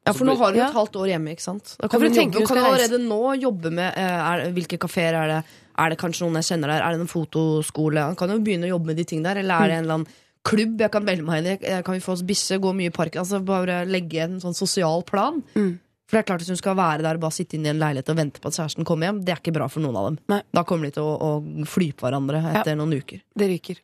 Ja, 0.09 0.13
for 0.17 0.25
nå 0.25 0.35
har 0.41 0.51
hun 0.51 0.57
Ja. 0.57 0.69
et 0.69 0.75
halvt 0.75 0.97
år 0.97 1.09
hjemme, 1.13 1.35
ikke 1.37 1.45
sant? 1.45 1.77
Da 1.79 1.87
kan 1.87 2.01
ja, 2.01 2.09
du, 2.09 2.15
tenker 2.17 2.39
hun 2.41 2.47
kan 2.49 2.57
du 2.57 2.65
allerede 2.65 2.99
nå 2.99 3.21
jobbe 3.39 3.71
med 3.71 3.93
eh, 3.95 4.03
er, 4.03 4.51
hvilke 4.57 4.79
kafeer 4.81 5.15
er 5.15 5.29
det. 5.29 5.41
Er 5.79 5.91
det 5.91 5.99
kanskje 6.01 6.25
noen 6.25 6.41
jeg 6.41 6.49
kjenner 6.49 6.73
der? 6.73 6.83
Er 6.83 6.97
det 6.97 7.01
en 7.05 7.11
fotoskole? 7.13 8.01
Han 8.03 8.17
kan 8.17 8.31
jo 8.31 8.39
begynne 8.41 8.67
å 8.67 8.73
jobbe 8.75 8.87
med 8.91 8.97
de 8.97 9.05
ting 9.05 9.23
der. 9.23 9.37
Eller 9.37 9.55
er 9.55 9.69
det 9.69 9.77
en 9.77 9.85
eller 9.85 9.99
annen 10.01 10.09
klubb 10.49 10.81
jeg 10.81 10.91
kan 10.91 11.05
melde 11.05 11.27
meg 11.29 11.45
inn 11.45 11.53
i? 11.53 11.83
Kan 11.85 11.95
vi 11.95 12.01
få 12.01 12.17
oss 12.17 12.23
bisse? 12.27 12.59
gå 12.59 12.73
mye 12.75 12.89
i 12.91 12.95
parken? 12.95 13.21
Altså 13.21 13.39
Bare 13.45 13.85
legge 13.87 14.25
en 14.25 14.41
sånn 14.41 14.57
sosial 14.57 15.05
plan. 15.07 15.43
Mm. 15.55 15.79
For 16.09 16.17
det 16.17 16.23
er 16.25 16.29
klart 16.33 16.41
Hvis 16.41 16.49
hun 16.49 16.57
skal 16.63 16.75
være 16.75 17.05
der 17.05 17.15
og 17.15 17.21
bare 17.21 17.37
sitte 17.37 17.55
inne 17.59 17.69
i 17.69 17.75
en 17.77 17.79
leilighet 17.83 18.09
og 18.09 18.17
vente 18.17 18.41
på 18.41 18.49
at 18.49 18.57
kjæresten 18.57 18.85
kommer 18.89 19.07
hjem, 19.11 19.21
det 19.23 19.35
er 19.37 19.43
ikke 19.43 19.53
bra 19.55 19.69
for 19.69 19.85
noen 19.85 19.97
av 20.01 20.09
dem. 20.09 20.19
Nei. 20.33 20.41
Da 20.57 20.65
kommer 20.65 20.89
de 20.89 20.97
til 20.97 21.05
å, 21.05 21.15
å 21.21 21.67
fly 21.69 21.93
på 21.93 22.09
hverandre 22.09 22.41
etter 22.57 22.75
noen 22.81 22.97
uker. 22.97 23.21
Det 23.37 23.49
ryker. 23.53 23.79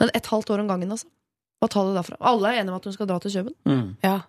Men 0.00 0.10
et 0.14 0.26
halvt 0.26 0.50
år 0.50 0.58
om 0.64 0.68
gangen, 0.68 0.90
altså. 0.90 1.06
Hva 1.62 1.68
tar 1.70 1.86
det 1.88 1.94
derfra? 1.96 2.16
Alle 2.20 2.48
er 2.48 2.60
enige 2.60 2.72
om 2.74 2.76
at 2.80 2.84
hun 2.84 2.92
skal 2.92 3.06
dra 3.08 3.18
til 3.22 3.30
Kjøben. 3.30 3.54
Mm. 3.64 3.96
Ja. 4.04 4.20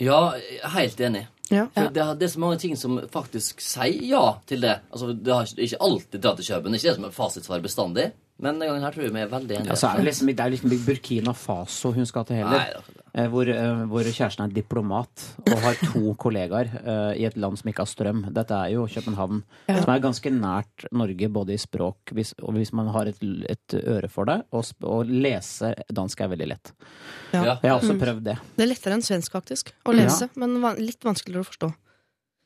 Ja, 0.00 0.18
er 0.62 0.68
helt 0.72 1.00
enig. 1.00 1.26
Ja. 1.50 1.66
For 1.74 1.90
det, 1.92 2.02
er- 2.02 2.14
det 2.14 2.22
er 2.22 2.32
så 2.32 2.40
mange 2.40 2.56
ting 2.58 2.76
som 2.78 3.00
faktisk 3.12 3.60
sier 3.60 4.02
ja 4.08 4.22
til 4.46 4.60
det. 4.62 4.78
Altså, 4.92 5.12
Det 5.12 5.34
har 5.34 5.42
ikke, 5.44 5.62
ikke 5.62 5.80
alltid 5.82 6.20
dratt 6.22 6.36
til 6.40 6.46
Kjøben. 6.46 6.72
Det 6.72 6.78
er 6.78 6.84
ikke 6.84 6.88
det 6.88 6.94
som 6.96 7.04
er 7.04 7.10
fasitsvar 7.16 7.60
bestandig. 7.62 8.12
Men 8.36 8.58
denne 8.58 8.68
gangen 8.68 8.84
her 8.84 8.92
tror 8.92 9.06
jeg 9.06 9.14
vi 9.14 9.20
er 9.22 9.30
veldig 9.32 9.54
enige. 9.56 9.72
Ja, 9.72 9.78
så 9.80 9.88
er 9.88 10.00
det, 10.00 10.10
liksom, 10.10 10.28
det 10.28 10.42
er 10.44 10.52
liksom 10.52 10.72
Burkina 10.84 11.32
Faso 11.32 11.92
hun 11.96 12.08
skal 12.08 12.26
til 12.28 12.36
heller. 12.42 12.58
Nei, 12.60 12.74
er. 12.76 13.02
Eh, 13.16 13.28
Hvor, 13.32 13.48
eh, 13.48 13.84
hvor 13.88 14.04
kjæresten 14.04 14.44
er 14.44 14.52
diplomat 14.52 15.22
og 15.46 15.62
har 15.64 15.78
to 15.80 16.12
kollegaer 16.22 16.68
uh, 16.74 17.12
i 17.16 17.24
et 17.24 17.38
land 17.40 17.56
som 17.56 17.70
ikke 17.72 17.86
har 17.86 17.88
strøm. 17.88 18.20
Dette 18.36 18.58
er 18.58 18.74
jo 18.74 18.84
København, 18.92 19.40
som 19.70 19.92
er 19.94 20.04
ganske 20.04 20.32
nært 20.34 20.84
Norge 20.92 21.30
både 21.32 21.56
i 21.56 21.62
språk 21.62 22.12
hvis, 22.12 22.34
og 22.42 22.58
hvis 22.58 22.74
man 22.76 22.92
har 22.92 23.08
et, 23.08 23.24
et 23.48 23.78
øre 23.80 24.12
for 24.12 24.28
det. 24.28 24.42
Og, 24.52 24.68
og 24.84 25.08
lese 25.08 25.72
dansk 25.88 26.20
er 26.20 26.32
veldig 26.34 26.50
lett. 26.52 26.74
Ja. 27.32 27.40
Ja. 27.40 27.56
Jeg 27.62 27.72
har 27.72 27.80
også 27.80 27.96
prøvd 28.04 28.22
det. 28.28 28.36
Det 28.58 28.66
er 28.66 28.72
lettere 28.74 29.00
enn 29.00 29.06
svensk, 29.06 29.32
faktisk, 29.32 29.72
å 29.88 29.96
lese. 29.96 30.28
Men 30.36 30.60
litt 30.76 31.08
vanskeligere 31.08 31.46
å 31.46 31.48
forstå. 31.54 31.72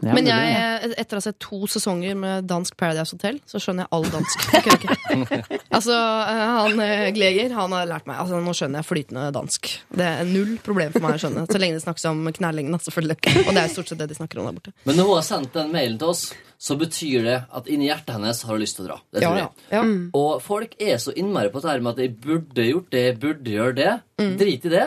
Ja, 0.01 0.15
Men 0.17 0.25
jeg, 0.31 0.53
eh, 0.57 0.95
etter 1.03 1.19
å 1.19 1.21
ha 1.21 1.25
sett 1.27 1.39
to 1.43 1.59
sesonger 1.69 2.15
med 2.17 2.47
dansk 2.49 2.77
Paradise 2.81 3.13
Hotel, 3.13 3.37
så 3.45 3.61
skjønner 3.61 3.85
jeg 3.85 3.93
all 3.93 4.07
dansk. 4.09 4.47
Altså, 5.71 5.95
eh, 5.95 6.41
han 6.57 6.81
eh, 6.83 7.09
Gleger, 7.15 7.53
han 7.55 7.73
har 7.77 7.87
lært 7.89 8.07
meg 8.09 8.19
altså, 8.23 8.41
Nå 8.43 8.53
skjønner 8.57 8.81
jeg 8.81 8.89
flytende 8.89 9.27
dansk. 9.35 9.69
Det 9.95 10.07
er 10.07 10.29
null 10.29 10.55
problem 10.65 10.93
for 10.95 11.05
meg 11.05 11.17
å 11.19 11.23
skjønne. 11.23 11.45
Så 11.51 11.61
lenge 11.61 11.77
det 11.79 11.83
snakkes 11.85 12.07
om 12.11 12.23
knærlengden, 12.37 12.79
selvfølgelig. 12.83 13.19
Og 13.47 13.51
det 13.55 13.63
er 13.63 13.73
stort 13.73 13.91
sett 13.93 14.01
det 14.03 14.09
de 14.11 14.17
snakker 14.19 14.41
om 14.43 14.49
der 14.51 14.57
borte. 14.59 14.73
Men 14.89 14.99
når 14.99 15.11
hun 15.11 15.19
har 15.21 15.27
sendt 15.29 15.53
den 15.57 15.73
mailen 15.75 15.99
til 16.01 16.13
oss, 16.15 16.25
så 16.61 16.77
betyr 16.81 17.25
det 17.29 17.37
at 17.57 17.69
inni 17.73 17.89
hjertet 17.89 18.17
hennes 18.17 18.43
har 18.45 18.57
hun 18.57 18.63
lyst 18.65 18.77
til 18.79 18.87
å 18.87 18.89
dra. 18.91 18.99
Det 19.13 19.23
Ja, 19.25 19.31
tror 19.31 19.41
ja. 19.41 19.49
jeg. 19.71 19.77
ja. 19.79 19.83
Og 20.21 20.41
folk 20.45 20.75
er 20.81 20.97
så 21.01 21.15
innmari 21.17 21.53
på 21.55 21.63
det 21.63 21.71
her 21.73 21.85
med 21.87 21.93
at 21.95 22.03
de 22.03 22.09
burde 22.29 22.67
gjort 22.67 22.91
det, 22.97 23.05
burde 23.23 23.55
gjøre 23.57 23.77
det. 23.79 23.93
Drit 24.41 24.67
i 24.69 24.75
det. 24.75 24.87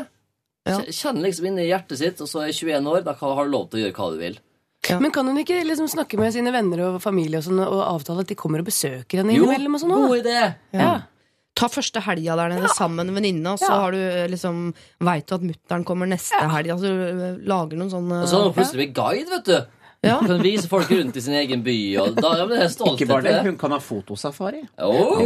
Ja. 0.69 0.77
Kjenn 0.95 1.19
liksom 1.23 1.49
inni 1.49 1.65
hjertet 1.67 1.99
sitt, 1.99 2.21
og 2.23 2.29
så 2.29 2.43
er 2.43 2.51
jeg 2.51 2.61
21 2.63 2.91
år, 2.91 3.01
da 3.07 3.15
har 3.19 3.45
du 3.47 3.51
lov 3.51 3.65
til 3.71 3.81
å 3.81 3.85
gjøre 3.87 3.97
hva 3.97 4.11
du 4.13 4.19
vil. 4.21 4.37
Ja. 4.89 4.99
Men 4.99 5.11
kan 5.15 5.25
hun 5.27 5.37
ikke 5.39 5.61
liksom 5.63 5.87
snakke 5.87 6.17
med 6.19 6.33
sine 6.35 6.51
venner 6.51 6.81
og 6.89 7.01
familie 7.01 7.39
og, 7.39 7.45
sånn, 7.45 7.61
og 7.63 7.81
avtale 7.87 8.25
at 8.25 8.27
de 8.27 8.35
kommer 8.35 8.59
og 8.59 8.65
besøker 8.67 9.21
henne 9.21 9.31
Jo, 9.35 9.45
innimellom? 9.45 9.75
og 9.77 9.81
sånn, 9.85 9.93
god 9.95 10.17
idé! 10.25 10.37
Ja. 10.75 10.93
Ta 11.55 11.67
første 11.69 12.01
helga 12.01 12.35
der 12.35 12.49
nede 12.55 12.67
sammen 12.73 13.05
med 13.07 13.15
venninna, 13.21 13.53
og 13.53 13.59
så 13.61 13.69
Ja. 13.69 13.77
har 13.83 13.91
du 13.93 13.97
eh, 14.01 14.27
liksom 14.27 14.73
veit 14.99 15.27
du 15.29 15.35
at 15.35 15.41
mutter'n 15.45 15.85
kommer 15.85 16.07
neste 16.09 16.35
helg. 16.49 16.71
Altså, 16.73 16.89
eh, 16.89 17.37
lager 17.47 17.77
noen 17.77 17.91
sånne 17.93 18.23
Og 18.23 18.27
så 18.27 18.39
har 18.41 18.43
hun 18.49 18.53
plutselig 18.57 18.81
blitt 18.87 18.95
guide, 18.97 19.29
vet 19.29 19.45
du. 19.45 19.59
Ja. 20.03 20.17
Kan 20.19 20.41
vise 20.43 20.67
folk 20.67 20.89
rundt 20.91 21.15
i 21.15 21.21
sin 21.23 21.35
egen 21.39 21.61
by, 21.63 21.75
og 22.01 22.17
da 22.17 22.33
ja, 22.35 22.45
blir 22.47 22.59
jeg 22.59 22.73
stolt 22.73 22.99
Ikke 22.99 23.07
bare 23.07 23.23
det, 23.23 23.35
hun 23.45 23.55
kan 23.59 23.71
ha 23.71 23.79
fotosafari. 23.79 24.59
Oh. 24.83 25.21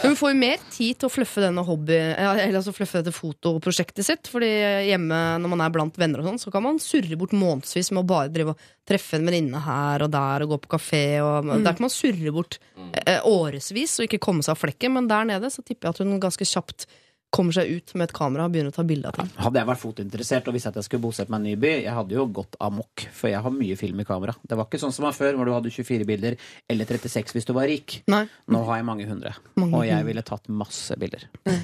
Hun 0.00 0.16
får 0.16 0.32
jo 0.32 0.38
mer 0.38 0.62
tid 0.72 0.96
til 0.96 1.10
å 1.10 1.12
fluffe 1.12 1.42
denne 1.44 1.64
hobby 1.66 1.98
Eller 1.98 2.56
altså 2.56 2.72
fluffe 2.72 3.02
dette 3.02 3.12
fotoprosjektet 3.12 4.06
sitt. 4.06 4.30
Fordi 4.32 4.48
hjemme 4.88 5.18
når 5.42 5.52
man 5.52 5.64
er 5.66 5.74
blant 5.74 6.00
venner, 6.00 6.22
og 6.22 6.30
sånn 6.30 6.40
så 6.40 6.54
kan 6.54 6.64
man 6.64 6.80
surre 6.80 7.20
bort 7.20 7.36
månedsvis 7.36 7.92
med 7.92 8.02
å 8.04 8.08
bare 8.14 8.32
drive 8.32 8.54
og 8.54 8.64
treffe 8.88 9.20
en 9.20 9.28
venninne 9.28 9.60
her 9.66 10.06
og 10.06 10.12
der 10.16 10.46
og 10.46 10.54
gå 10.54 10.60
på 10.64 10.72
kafé. 10.78 11.04
Og, 11.20 11.52
Der 11.52 11.76
kan 11.76 11.84
man 11.84 11.92
surre 11.92 12.32
bort 12.34 12.58
eh, 13.04 13.20
årevis 13.28 13.98
og 14.00 14.08
ikke 14.08 14.22
komme 14.24 14.46
seg 14.46 14.56
av 14.56 14.64
flekken. 14.64 14.96
Men 14.96 15.10
der 15.10 15.28
nede 15.34 15.52
så 15.52 15.60
tipper 15.60 15.90
jeg 15.90 15.98
at 15.98 16.04
hun 16.04 16.16
ganske 16.22 16.48
kjapt 16.48 16.88
kommer 17.30 17.54
seg 17.54 17.70
ut 17.70 17.94
med 17.94 18.08
et 18.08 18.14
kamera 18.16 18.46
og 18.46 18.54
begynner 18.54 18.72
å 18.72 18.76
ta 18.76 18.84
bilde 18.86 19.10
av 19.10 19.18
ting. 19.18 19.28
Hadde 19.38 19.60
jeg 19.60 19.68
vært 19.70 19.82
fotointeressert 19.82 20.48
og 20.50 20.56
visst 20.56 20.70
at 20.70 20.78
jeg 20.80 20.88
skulle 20.88 21.04
bosette 21.04 21.32
meg 21.32 21.40
i 21.40 21.42
en 21.42 21.48
ny 21.50 21.58
by, 21.62 21.74
jeg 21.86 21.98
hadde 21.98 22.16
jo 22.16 22.26
gått 22.40 22.58
amok, 22.66 23.04
for 23.16 23.32
jeg 23.32 23.42
har 23.44 23.54
mye 23.54 23.76
film 23.78 24.02
i 24.02 24.08
kamera. 24.08 24.34
Det 24.42 24.58
var 24.58 24.66
ikke 24.66 24.82
sånn 24.82 24.94
som 24.96 25.06
var 25.06 25.14
før, 25.16 25.38
hvor 25.38 25.46
du 25.48 25.54
hadde 25.54 25.74
24 25.74 26.08
bilder, 26.08 26.38
eller 26.70 26.90
36 26.90 27.36
hvis 27.36 27.46
du 27.46 27.54
var 27.56 27.70
rik. 27.70 28.00
Nei. 28.10 28.24
Nå 28.50 28.64
har 28.66 28.80
jeg 28.80 28.88
mange 28.90 29.06
hundre, 29.10 29.36
Mange 29.60 29.78
og 29.78 29.86
jeg 29.86 30.10
ville 30.10 30.26
tatt 30.26 30.50
masse 30.50 30.98
bilder. 30.98 31.28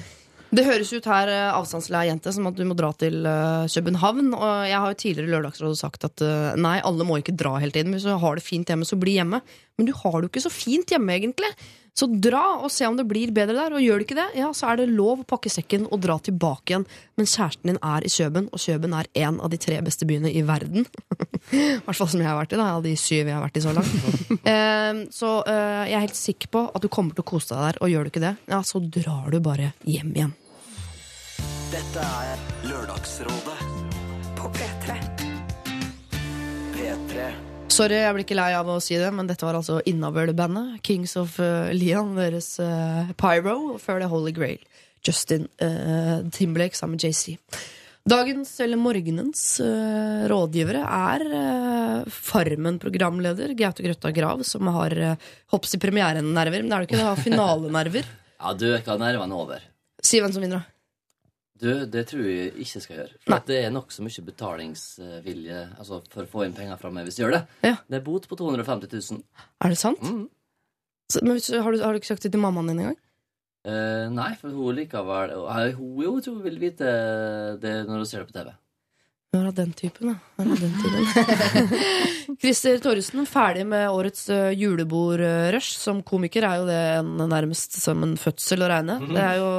Det 0.47 0.63
høres 0.63 0.93
ut 0.95 1.07
her, 1.09 1.27
eh, 1.27 1.49
avstandslei 1.51 2.05
jente, 2.07 2.31
som 2.31 2.45
at 2.47 2.55
du 2.55 2.63
må 2.63 2.75
dra 2.77 2.93
til 2.95 3.25
eh, 3.27 3.67
København. 3.67 4.29
Og 4.31 4.51
jeg 4.69 4.79
har 4.79 4.93
jo 4.93 4.99
tidligere 5.01 5.27
i 5.27 5.33
Lørdagsrådet 5.33 5.79
sagt 5.79 6.07
at 6.07 6.23
eh, 6.23 6.55
nei, 6.55 6.77
alle 6.87 7.07
må 7.07 7.17
ikke 7.19 7.35
dra 7.35 7.57
hele 7.59 7.75
tiden. 7.75 7.91
Hvis 7.91 8.07
du 8.07 8.13
har 8.15 8.39
det 8.39 8.45
fint 8.45 8.71
hjemme, 8.71 8.87
så 8.87 8.99
bli 8.99 9.17
hjemme. 9.17 9.41
Men 9.75 9.89
du 9.89 9.91
har 9.91 10.15
det 10.15 10.29
jo 10.29 10.31
ikke 10.31 10.45
så 10.47 10.53
fint 10.53 10.95
hjemme, 10.95 11.17
egentlig. 11.19 11.51
Så 11.97 12.05
dra 12.21 12.43
og 12.61 12.69
se 12.69 12.85
om 12.85 12.97
det 12.97 13.07
blir 13.09 13.31
bedre 13.33 13.55
der. 13.57 13.73
Og 13.73 13.81
gjør 13.81 13.99
det 13.99 14.07
ikke 14.07 14.19
det, 14.19 14.27
ja, 14.37 14.51
så 14.53 14.69
er 14.71 14.81
det 14.81 14.91
lov 14.91 15.23
å 15.23 15.27
pakke 15.27 15.49
sekken 15.51 15.87
og 15.89 16.01
dra 16.03 16.19
tilbake 16.21 16.73
igjen. 16.73 16.85
Men 17.17 17.29
kjæresten 17.29 17.71
din 17.71 17.79
er 17.81 18.05
i 18.05 18.11
Kjøben, 18.13 18.49
og 18.53 18.61
Kjøben 18.61 18.93
er 18.97 19.09
en 19.25 19.39
av 19.41 19.49
de 19.53 19.59
tre 19.61 19.79
beste 19.85 20.05
byene 20.09 20.29
i 20.29 20.43
verden. 20.45 20.85
I 21.51 21.79
hvert 21.81 21.97
fall 21.97 22.11
som 22.11 22.21
jeg 22.21 22.29
har 22.29 22.37
vært 22.37 22.53
i, 22.53 22.59
da, 22.61 22.69
av 22.77 22.85
de 22.85 22.93
syv 22.99 23.23
jeg 23.23 23.33
har 23.33 23.45
vært 23.45 23.57
i 23.57 23.65
så 23.65 23.75
langt. 23.77 23.95
Eh, 24.47 24.99
så 25.11 25.29
eh, 25.49 25.89
jeg 25.89 25.97
er 25.97 26.03
helt 26.05 26.15
sikker 26.15 26.49
på 26.53 26.61
at 26.71 26.83
du 26.83 26.87
kommer 26.91 27.15
til 27.15 27.25
å 27.25 27.27
kose 27.27 27.51
deg 27.51 27.65
der, 27.65 27.79
og 27.83 27.91
gjør 27.91 28.07
du 28.07 28.11
ikke 28.13 28.23
det, 28.23 28.33
ja, 28.47 28.61
så 28.63 28.79
drar 28.79 29.27
du 29.33 29.41
bare 29.43 29.73
hjem 29.83 30.13
igjen. 30.15 30.35
Dette 31.73 32.05
er 32.23 32.45
Lørdagsrådet 32.69 33.66
Sorry, 37.77 37.97
jeg 37.99 38.13
blir 38.15 38.25
ikke 38.25 38.37
lei 38.39 38.51
av 38.57 38.69
å 38.73 38.79
si 38.81 38.95
det, 38.97 39.09
men 39.13 39.27
dette 39.29 39.45
var 39.45 39.57
altså 39.59 39.77
Innavøl-bandet. 39.85 40.79
Kings 40.87 41.11
of 41.19 41.35
uh, 41.37 41.69
Leon, 41.75 42.15
deres 42.17 42.55
uh, 42.63 43.11
Pyro, 43.19 43.75
og 43.75 43.81
før 43.83 44.01
det 44.01 44.07
Holy 44.09 44.33
Grail. 44.33 44.63
Justin 45.05 45.45
uh, 45.61 46.25
Timberlake 46.33 46.77
sammen 46.77 46.97
med 46.97 47.05
JC. 47.05 47.35
Dagens, 48.07 48.55
eller 48.63 48.79
morgenens, 48.79 49.41
eh, 49.59 50.21
rådgivere 50.31 50.79
er 50.79 51.25
Farmen-programleder 52.07 53.51
Gaute 53.59 53.83
Grøtta 53.83 54.13
Grav, 54.15 54.45
som 54.47 54.69
har 54.71 54.95
uh, 54.95 55.25
hopps 55.51 55.75
i 55.75 55.81
premierenerver. 55.83 56.63
Men 56.63 56.71
det 56.71 56.77
er 56.77 56.85
det 56.85 56.87
ikke, 56.87 57.01
det 57.01 57.09
har 57.09 57.21
finalenerver. 57.27 58.07
Ja, 58.39 58.55
du 58.55 58.65
er 58.71 58.89
av 58.95 59.03
nervene 59.03 59.41
over. 59.43 59.67
Si 59.99 60.23
hvem 60.23 60.31
som 60.31 60.45
vinner, 60.45 60.63
da. 60.63 60.76
Du, 61.57 61.69
det 61.89 62.03
tror 62.11 62.25
jeg 62.27 62.53
ikke 62.63 62.81
skal 62.83 62.99
gjøre. 62.99 63.19
For 63.25 63.45
det 63.49 63.59
er 63.63 63.73
nokså 63.73 64.05
mye 64.05 64.25
betalingsvilje 64.27 65.61
altså 65.79 66.01
for 66.13 66.27
å 66.27 66.31
få 66.31 66.45
inn 66.45 66.55
penger 66.57 66.77
fra 66.81 66.91
meg 66.93 67.07
hvis 67.07 67.17
du 67.17 67.23
gjør 67.23 67.37
det. 67.39 67.43
Ja. 67.65 67.75
Det 67.87 67.99
er 67.99 68.05
bot 68.05 68.27
på 68.29 68.37
250 68.37 68.93
000. 68.93 69.23
Er 69.65 69.73
det 69.73 69.79
sant? 69.81 70.03
Mm. 70.03 70.27
Så, 71.09 71.23
men 71.23 71.39
har, 71.39 71.71
du, 71.71 71.81
har 71.81 71.95
du 71.95 72.01
ikke 72.01 72.11
sagt 72.11 72.27
det 72.27 72.33
til 72.35 72.43
mammaen 72.43 72.69
din 72.69 72.83
engang? 72.83 72.99
Eh, 73.67 74.05
nei, 74.13 74.31
for 74.39 74.53
hun 74.53 74.77
likevel 74.77 75.33
eh, 75.33 75.73
Hun 75.75 75.97
jo 75.99 76.13
tror 76.23 76.37
hun 76.37 76.45
vil 76.45 76.59
vite 76.61 76.87
det 77.59 77.73
når 77.87 78.03
hun 78.03 78.07
ser 78.07 78.23
det 78.23 78.29
på 78.29 78.37
TV. 78.37 78.53
Hun 79.33 79.41
er 79.41 79.49
av 79.49 79.57
den 79.57 79.73
typen, 79.75 80.13
da. 80.13 80.15
Er. 80.39 82.37
Christer 82.41 82.77
Torjussen, 82.83 83.25
ferdig 83.27 83.65
med 83.67 83.89
årets 83.91 84.29
uh, 84.31 84.53
julebordrush. 84.55 85.73
Som 85.75 85.99
komiker 86.07 86.47
er 86.47 86.61
jo 86.61 86.69
det 86.69 87.27
nærmest 87.27 87.75
som 87.81 88.05
en 88.07 88.15
fødsel 88.19 88.63
å 88.63 88.69
regne. 88.71 88.95
Det 89.11 89.25
er 89.25 89.41
jo 89.41 89.49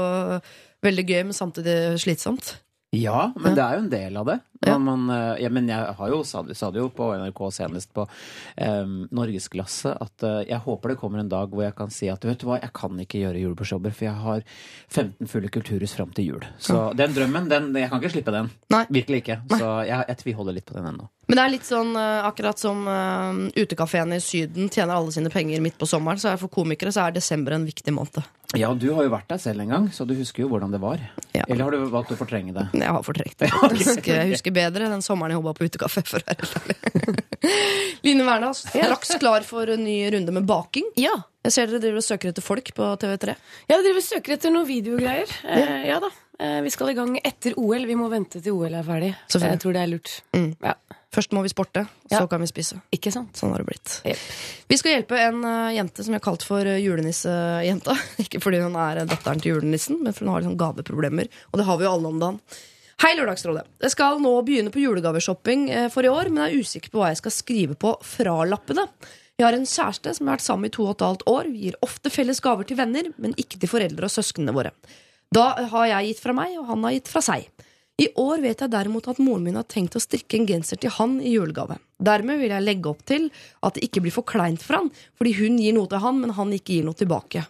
veldig 0.85 1.05
gøy, 1.09 1.23
men 1.29 1.37
samtidig 1.37 1.77
slitsomt. 2.03 2.57
Ja, 2.97 3.29
men 3.37 3.57
det 3.57 3.65
er 3.65 3.77
jo 3.77 3.85
en 3.85 3.93
del 3.93 4.17
av 4.17 4.29
det. 4.31 4.39
Ja. 4.67 4.79
Man, 4.79 5.11
eh, 5.11 5.43
ja, 5.45 5.51
men 5.55 5.69
jeg 5.71 5.95
har 5.99 6.09
jo, 6.11 6.23
sa, 6.27 6.43
det- 6.43 6.57
jo 6.75 6.89
på 6.91 7.11
NRK 7.15 7.43
senest 7.55 7.93
på 7.95 8.07
um, 8.07 9.09
Norgesklasse 9.15 9.93
at 9.95 10.23
eh, 10.27 10.41
jeg 10.49 10.59
håper 10.65 10.93
det 10.95 10.99
kommer 10.99 11.23
en 11.23 11.31
dag 11.31 11.53
hvor 11.53 11.63
jeg 11.63 11.77
kan 11.79 11.93
si 11.95 12.09
at 12.11 12.25
vet 12.27 12.41
du 12.41 12.49
hva, 12.49 12.59
jeg 12.61 12.73
kan 12.75 12.99
ikke 12.99 13.23
gjøre 13.23 13.43
julebordsjobber, 13.45 13.95
for 13.95 14.09
jeg 14.09 14.19
har 14.25 14.43
15 14.89 15.31
fulle 15.31 15.53
kulturhus 15.55 15.95
fram 15.95 16.11
til 16.17 16.33
jul. 16.33 16.49
Så 16.59 16.89
den 16.99 17.15
drømmen, 17.15 17.49
den, 17.51 17.71
jeg 17.79 17.91
kan 17.91 18.03
ikke 18.03 18.17
slippe 18.17 18.35
den. 18.35 18.51
Nei. 18.75 18.85
Virkelig 18.91 19.23
ikke. 19.23 19.41
Så 19.55 19.71
jeg, 19.87 20.11
jeg 20.11 20.21
tviholder 20.25 20.59
litt 20.59 20.67
på 20.67 20.79
den 20.79 20.91
ennå. 20.91 21.09
Men 21.29 21.37
det 21.37 21.43
er 21.45 21.53
litt 21.53 21.67
sånn 21.69 21.91
eh, 22.01 22.25
akkurat 22.25 22.57
som 22.57 22.87
uh, 22.89 23.37
utekafeene 23.53 24.17
i 24.17 24.23
Syden 24.25 24.71
tjener 24.73 24.97
alle 24.97 25.13
sine 25.13 25.29
penger 25.29 25.61
midt 25.61 25.77
på 25.77 25.85
sommeren, 25.89 26.17
så 26.21 26.31
er 26.33 26.41
for 26.41 26.49
komikere 26.49 26.93
så 26.95 27.05
er 27.05 27.19
desember 27.19 27.53
en 27.53 27.67
viktig 27.69 27.93
måned. 27.93 28.25
Ja, 28.57 28.71
du 28.73 28.87
har 28.97 29.05
jo 29.05 29.11
vært 29.13 29.29
der 29.29 29.41
selv 29.43 29.61
en 29.61 29.69
gang, 29.75 29.87
så 29.93 30.07
du 30.09 30.15
husker 30.17 30.47
jo 30.47 30.49
hvordan 30.49 30.73
det 30.73 30.81
var. 30.81 31.03
Ja. 31.37 31.43
Eller 31.45 31.67
har 31.67 31.75
du 31.77 31.85
valgt 31.93 32.15
å 32.15 32.17
fortrenge 32.17 32.55
det? 32.57 32.65
Jeg 32.81 32.95
har 32.97 33.05
fortrengt 33.05 33.37
det. 33.45 33.51
faktisk. 33.59 34.09
Jeg 34.09 34.31
husker 34.33 34.48
bedre 34.55 34.91
den 34.91 35.03
sommeren 35.05 35.35
jeg 35.35 35.41
jobba 35.41 35.55
på 35.59 35.69
utekaffe. 35.69 36.05
For 36.09 36.21
å 36.21 36.29
være 36.29 36.39
helt 36.43 36.59
ærlig. 36.61 37.25
Line 38.07 38.27
Wernås, 38.27 38.65
straks 38.69 39.15
klar 39.23 39.47
for 39.47 39.71
en 39.75 39.85
ny 39.85 39.99
runde 40.15 40.35
med 40.35 40.47
baking. 40.49 40.89
Ja. 41.01 41.15
Jeg 41.47 41.55
ser 41.55 41.71
dere 41.71 41.81
driver 41.83 42.03
og 42.03 42.05
søker 42.05 42.33
etter 42.33 42.45
folk 42.45 42.73
på 42.77 42.89
TV3. 43.01 43.35
Jeg 43.71 43.85
driver 43.85 44.03
og 44.03 44.07
søker 44.09 44.37
etter 44.37 44.53
noen 44.53 44.69
videogreier. 44.69 45.37
Eh, 45.49 45.89
ja 45.89 46.01
da. 46.03 46.11
Eh, 46.39 46.61
vi 46.67 46.71
skal 46.75 46.93
i 46.93 46.99
gang 46.99 47.17
etter 47.23 47.57
OL. 47.59 47.87
Vi 47.89 47.97
må 47.99 48.11
vente 48.13 48.43
til 48.43 48.55
OL 48.55 48.75
er 48.75 48.87
ferdig. 48.87 49.15
Selvfølgelig. 49.27 49.55
Jeg 49.57 49.63
tror 49.65 49.77
det 49.77 49.83
er 49.83 49.93
lurt. 49.95 50.15
Mm. 50.37 50.51
Ja. 50.63 50.75
Først 51.15 51.33
må 51.33 51.41
vi 51.43 51.49
sporte, 51.49 51.87
Ja. 52.11 52.19
så 52.19 52.29
kan 52.29 52.41
vi 52.41 52.47
spise. 52.47 52.83
Ikke 52.93 53.11
sant? 53.13 53.33
Sånn 53.37 53.51
har 53.55 53.63
det 53.63 53.67
blitt. 53.71 53.95
Yep. 54.05 54.19
Vi 54.69 54.77
skal 54.77 54.93
hjelpe 54.93 55.17
en 55.17 55.41
eh, 55.45 55.77
jente 55.79 56.05
som 56.05 56.13
vi 56.13 56.19
har 56.19 56.25
kalt 56.27 56.45
for 56.45 56.61
uh, 56.69 56.77
julenissejenta. 56.77 57.97
Ikke 58.25 58.43
fordi 58.45 58.61
hun 58.61 58.77
er 58.77 59.01
eh, 59.03 59.09
datteren 59.09 59.41
til 59.41 59.55
julenissen, 59.57 60.03
men 60.03 60.13
fordi 60.13 60.29
hun 60.29 60.35
har 60.35 60.45
liksom 60.45 60.59
gaveproblemer. 60.61 61.31
Og 61.53 61.63
det 61.63 61.65
har 61.65 61.81
vi 61.81 61.89
jo 61.89 61.95
alle 61.95 62.13
om 62.13 62.21
dagen. 62.21 62.41
Hei, 62.99 63.13
Lørdagsrådet. 63.15 63.63
Jeg 63.79 63.93
skal 63.93 64.17
nå 64.19 64.33
begynne 64.43 64.73
på 64.75 64.81
julegaveshopping 64.83 65.69
eh, 65.71 65.85
for 65.95 66.03
i 66.03 66.09
år, 66.11 66.33
men 66.33 66.49
er 66.49 66.57
usikker 66.59 66.91
på 66.91 66.99
hva 66.99 67.13
jeg 67.13 67.21
skal 67.21 67.31
skrive 67.31 67.77
på 67.79 67.93
fralappene. 68.03 68.89
Jeg 69.39 69.45
har 69.47 69.55
en 69.55 69.69
kjæreste 69.71 70.17
som 70.17 70.27
har 70.27 70.35
vært 70.35 70.45
sammen 70.49 70.67
i 70.67 70.73
to 70.75 70.83
og 70.83 70.97
et 70.97 71.05
halvt 71.07 71.23
år. 71.31 71.51
Vi 71.53 71.69
gir 71.69 71.77
ofte 71.87 72.11
felles 72.11 72.43
gaver 72.43 72.67
til 72.67 72.81
venner, 72.81 73.07
men 73.23 73.37
ikke 73.39 73.61
til 73.63 73.71
foreldre 73.71 74.09
og 74.09 74.11
søsknene 74.11 74.51
våre. 74.57 74.73
Da 75.31 75.45
har 75.71 75.87
jeg 75.93 76.09
gitt 76.09 76.25
fra 76.25 76.35
meg, 76.41 76.57
og 76.59 76.67
han 76.73 76.89
har 76.89 76.97
gitt 76.97 77.13
fra 77.13 77.23
seg. 77.23 77.47
I 78.03 78.09
år 78.19 78.43
vet 78.43 78.67
jeg 78.67 78.75
derimot 78.75 79.07
at 79.15 79.23
moren 79.23 79.47
min 79.47 79.61
har 79.61 79.71
tenkt 79.71 79.95
å 79.95 80.03
strikke 80.03 80.41
en 80.41 80.51
genser 80.51 80.83
til 80.83 80.91
han 80.99 81.21
i 81.23 81.37
julegave. 81.37 81.79
Dermed 82.03 82.43
vil 82.43 82.51
jeg 82.57 82.67
legge 82.67 82.91
opp 82.91 83.07
til 83.07 83.31
at 83.63 83.79
det 83.79 83.87
ikke 83.87 84.03
blir 84.09 84.17
for 84.19 84.27
kleint 84.27 84.67
for 84.67 84.81
han, 84.81 84.91
fordi 85.15 85.37
hun 85.39 85.63
gir 85.63 85.79
noe 85.79 85.87
til 85.87 86.03
han, 86.03 86.19
men 86.19 86.35
han 86.35 86.51
ikke 86.59 86.81
gir 86.81 86.91
noe 86.91 86.99
tilbake. 86.99 87.47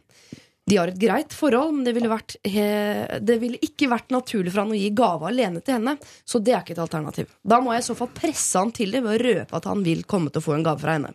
De 0.69 0.77
har 0.77 0.91
et 0.91 1.01
greit 1.01 1.33
forhold, 1.33 1.73
men 1.79 1.87
det 1.87 1.95
ville, 1.97 2.11
vært, 2.13 2.37
det 2.45 3.37
ville 3.41 3.61
ikke 3.65 3.89
vært 3.89 4.13
naturlig 4.13 4.53
for 4.53 4.65
han 4.65 4.75
å 4.75 4.79
gi 4.79 4.91
gave 4.97 5.31
alene 5.31 5.63
til 5.65 5.79
henne, 5.79 5.95
så 6.29 6.43
det 6.45 6.53
er 6.53 6.61
ikke 6.61 6.75
et 6.77 6.85
alternativ. 6.85 7.31
Da 7.41 7.61
må 7.65 7.73
jeg 7.73 7.85
i 7.85 7.89
så 7.89 7.97
fall 7.97 8.11
presse 8.13 8.61
han 8.61 8.75
til 8.77 8.93
det 8.93 9.01
ved 9.07 9.15
å 9.15 9.25
røpe 9.25 9.57
at 9.57 9.69
han 9.71 9.85
vil 9.87 10.05
komme 10.09 10.33
til 10.35 10.43
å 10.43 10.45
få 10.45 10.59
en 10.59 10.67
gave 10.67 10.83
fra 10.83 10.99
henne. 10.99 11.15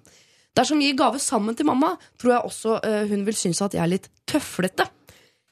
Dersom 0.57 0.81
vi 0.81 0.89
gir 0.89 0.97
gave 0.97 1.21
sammen 1.21 1.57
til 1.57 1.65
mamma, 1.69 1.95
tror 2.21 2.35
jeg 2.35 2.49
også 2.49 2.75
eh, 2.85 2.99
hun 3.09 3.25
vil 3.25 3.37
synes 3.37 3.61
at 3.65 3.73
jeg 3.73 3.81
er 3.83 3.93
litt 3.95 4.09
tøflete. 4.29 4.85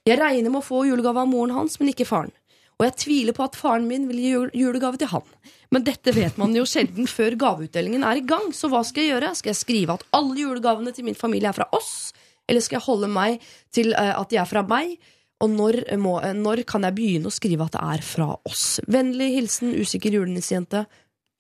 Jeg 0.06 0.18
regner 0.18 0.50
med 0.50 0.62
å 0.62 0.66
få 0.66 0.84
julegave 0.86 1.22
av 1.22 1.30
moren 1.30 1.56
hans, 1.58 1.78
men 1.82 1.90
ikke 1.94 2.10
faren. 2.10 2.34
Og 2.82 2.88
jeg 2.88 2.98
tviler 3.04 3.38
på 3.38 3.46
at 3.46 3.58
faren 3.58 3.86
min 3.90 4.08
vil 4.10 4.22
gi 4.22 4.62
julegave 4.64 4.98
til 4.98 5.12
han. 5.12 5.26
Men 5.74 5.86
dette 5.86 6.14
vet 6.16 6.38
man 6.42 6.54
jo 6.58 6.66
sjelden 6.66 7.06
før 7.10 7.38
gaveutdelingen 7.40 8.06
er 8.06 8.18
i 8.18 8.26
gang, 8.26 8.50
så 8.58 8.70
hva 8.72 8.82
skal 8.86 9.06
jeg 9.06 9.14
gjøre? 9.14 9.34
Skal 9.38 9.54
jeg 9.54 9.60
skrive 9.60 9.98
at 9.98 10.06
alle 10.18 10.40
julegavene 10.42 10.94
til 10.94 11.06
min 11.06 11.18
familie 11.18 11.52
er 11.52 11.58
fra 11.58 11.70
oss? 11.78 12.10
Eller 12.52 12.64
skal 12.66 12.78
jeg 12.82 12.86
holde 12.90 13.08
meg 13.12 13.40
til 13.74 13.94
eh, 13.96 14.12
at 14.20 14.30
de 14.34 14.40
er 14.42 14.50
fra 14.50 14.66
meg? 14.68 14.98
Og 15.42 15.50
når, 15.56 15.80
må, 15.98 16.18
eh, 16.22 16.36
når 16.38 16.62
kan 16.70 16.84
jeg 16.86 16.98
begynne 17.00 17.32
å 17.32 17.34
skrive 17.34 17.66
at 17.66 17.74
det 17.78 17.82
er 17.96 18.04
fra 18.06 18.28
oss? 18.46 18.66
Vennlig 18.92 19.32
hilsen 19.40 19.72
usikker 19.80 20.14
julenissejente 20.20 20.84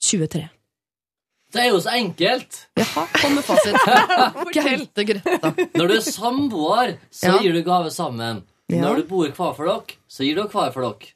23. 0.01 0.47
Det 1.51 1.59
er 1.65 1.67
jo 1.73 1.81
så 1.83 1.91
enkelt! 1.99 2.61
Jaha, 2.79 3.01
kom 3.19 3.33
med 3.35 3.43
fasit. 3.43 3.75
Gaute 4.55 5.03
Grøtta. 5.09 5.49
Når 5.75 5.89
du 5.91 5.95
er 5.97 6.05
samboer, 6.07 6.93
så 7.11 7.33
Ja. 7.33 7.39
gir 7.43 7.53
du 7.57 7.61
gave 7.67 7.91
sammen. 7.91 8.43
Ja. 8.71 8.85
Når 8.85 9.01
du 9.01 9.09
bor 9.09 9.27
hver 9.27 9.55
for 9.57 9.67
dere, 9.67 9.97
så 10.07 10.23
gir 10.23 10.39
dere 10.39 10.47
hver 10.53 10.71
for 10.71 10.87
dere. 10.87 11.11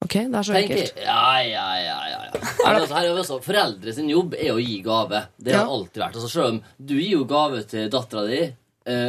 Ok, 0.00 0.14
det 0.16 0.32
er 0.32 0.46
så 0.48 0.54
Tenk- 0.56 0.70
enkelt. 0.72 0.96
Ja, 1.04 1.42
ja, 1.44 1.66
ja, 1.76 1.98
ja, 2.08 2.20
ja. 2.30 2.40
Altså, 2.70 2.94
her 2.96 3.04
er 3.10 3.18
også, 3.20 3.36
Foreldre 3.44 3.92
sin 3.92 4.08
jobb 4.08 4.32
er 4.38 4.54
å 4.54 4.62
gi 4.64 4.78
gave. 4.82 5.26
Det 5.36 5.52
har 5.52 5.66
Ja. 5.66 5.74
alltid 5.76 6.00
vært. 6.06 6.16
Altså, 6.16 6.30
selv 6.32 6.46
om 6.54 6.62
du 6.80 6.94
gir 6.96 7.18
jo 7.18 7.24
gave 7.28 7.60
til 7.68 7.90
dattera 7.92 8.24
di, 8.26 8.40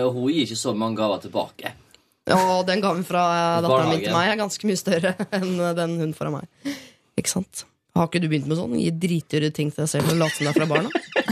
og 0.06 0.14
hun 0.18 0.30
gir 0.34 0.46
ikke 0.48 0.60
så 0.62 0.74
mange 0.78 1.00
gaver 1.02 1.24
tilbake. 1.26 1.74
Og 2.32 2.62
den 2.68 2.84
gaven 2.84 3.04
fra 3.08 3.26
eh, 3.34 3.58
datteren 3.66 3.92
min 3.96 4.04
til 4.06 4.14
meg 4.16 4.30
er 4.32 4.40
ganske 4.40 4.68
mye 4.70 4.80
større 4.80 5.16
enn 5.38 5.56
den 5.82 5.98
hun 6.04 6.16
får 6.18 6.30
av 6.32 6.40
meg. 6.40 6.76
Ikke 7.20 7.34
sant? 7.34 7.66
Har 7.92 8.08
ikke 8.08 8.22
du 8.24 8.30
begynt 8.32 8.46
med 8.48 8.56
sånn? 8.56 8.78
Gi 8.80 8.92
dritdyre 8.96 9.50
ting 9.52 9.68
til 9.74 9.84
deg 9.84 9.90
selv 9.92 10.14
og 10.14 10.20
late 10.22 10.38
som 10.38 10.48
det 10.48 10.52
er 10.54 10.60
fra 10.62 10.68
barna? 10.70 10.92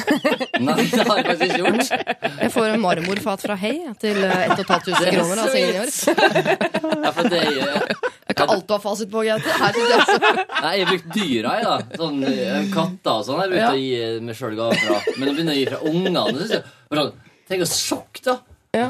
Nei, 0.60 0.74
det 0.92 1.06
har 1.08 1.22
jeg 1.22 1.28
faktisk 1.30 1.44
ikke 1.46 1.60
gjort. 1.62 2.18
Jeg 2.42 2.52
får 2.52 2.66
en 2.74 2.82
marmorfat 2.84 3.46
fra 3.46 3.56
Hei 3.62 3.72
til 4.02 4.18
eh, 4.28 4.42
1500 4.58 4.90
Det 4.90 5.08
er 5.08 5.16
kroner. 5.16 5.44
Altså 5.46 5.62
ingen 5.62 5.80
år. 5.80 5.94
Ja, 7.06 7.12
for 7.16 7.30
det 7.32 7.40
er, 7.40 7.54
ikke 8.28 8.36
kan 8.42 8.52
alt 8.54 8.66
du 8.68 8.74
har 8.76 8.82
fasit 8.84 9.10
på, 9.12 9.22
Gaute. 9.24 9.54
Nei, 9.56 10.74
jeg 10.76 10.84
har 10.84 10.90
brukt 10.92 11.08
dyra, 11.16 11.54
jeg, 11.62 11.70
da. 11.70 12.02
Sånn 12.02 12.20
eh, 12.28 12.68
katter 12.74 13.14
og 13.14 13.24
sånn. 13.30 13.40
har 13.40 13.48
Jeg 13.48 13.54
brukt 13.54 13.64
Ja. 13.64 13.72
å 13.72 13.80
gi 13.80 14.28
meg 14.28 14.38
sjøl 14.42 14.58
gaver 14.60 14.84
fra. 14.84 15.00
Men 15.16 15.32
å 15.32 15.34
begynne 15.38 15.56
å 15.56 15.58
gi 15.62 15.66
fra 15.72 15.80
ungene 15.94 16.26
det 16.36 16.50
jeg, 16.50 16.62
sånn, 16.92 17.14
Tenk 17.50 17.66
oss 17.66 17.76
sjokk, 17.82 18.22
da. 18.26 18.40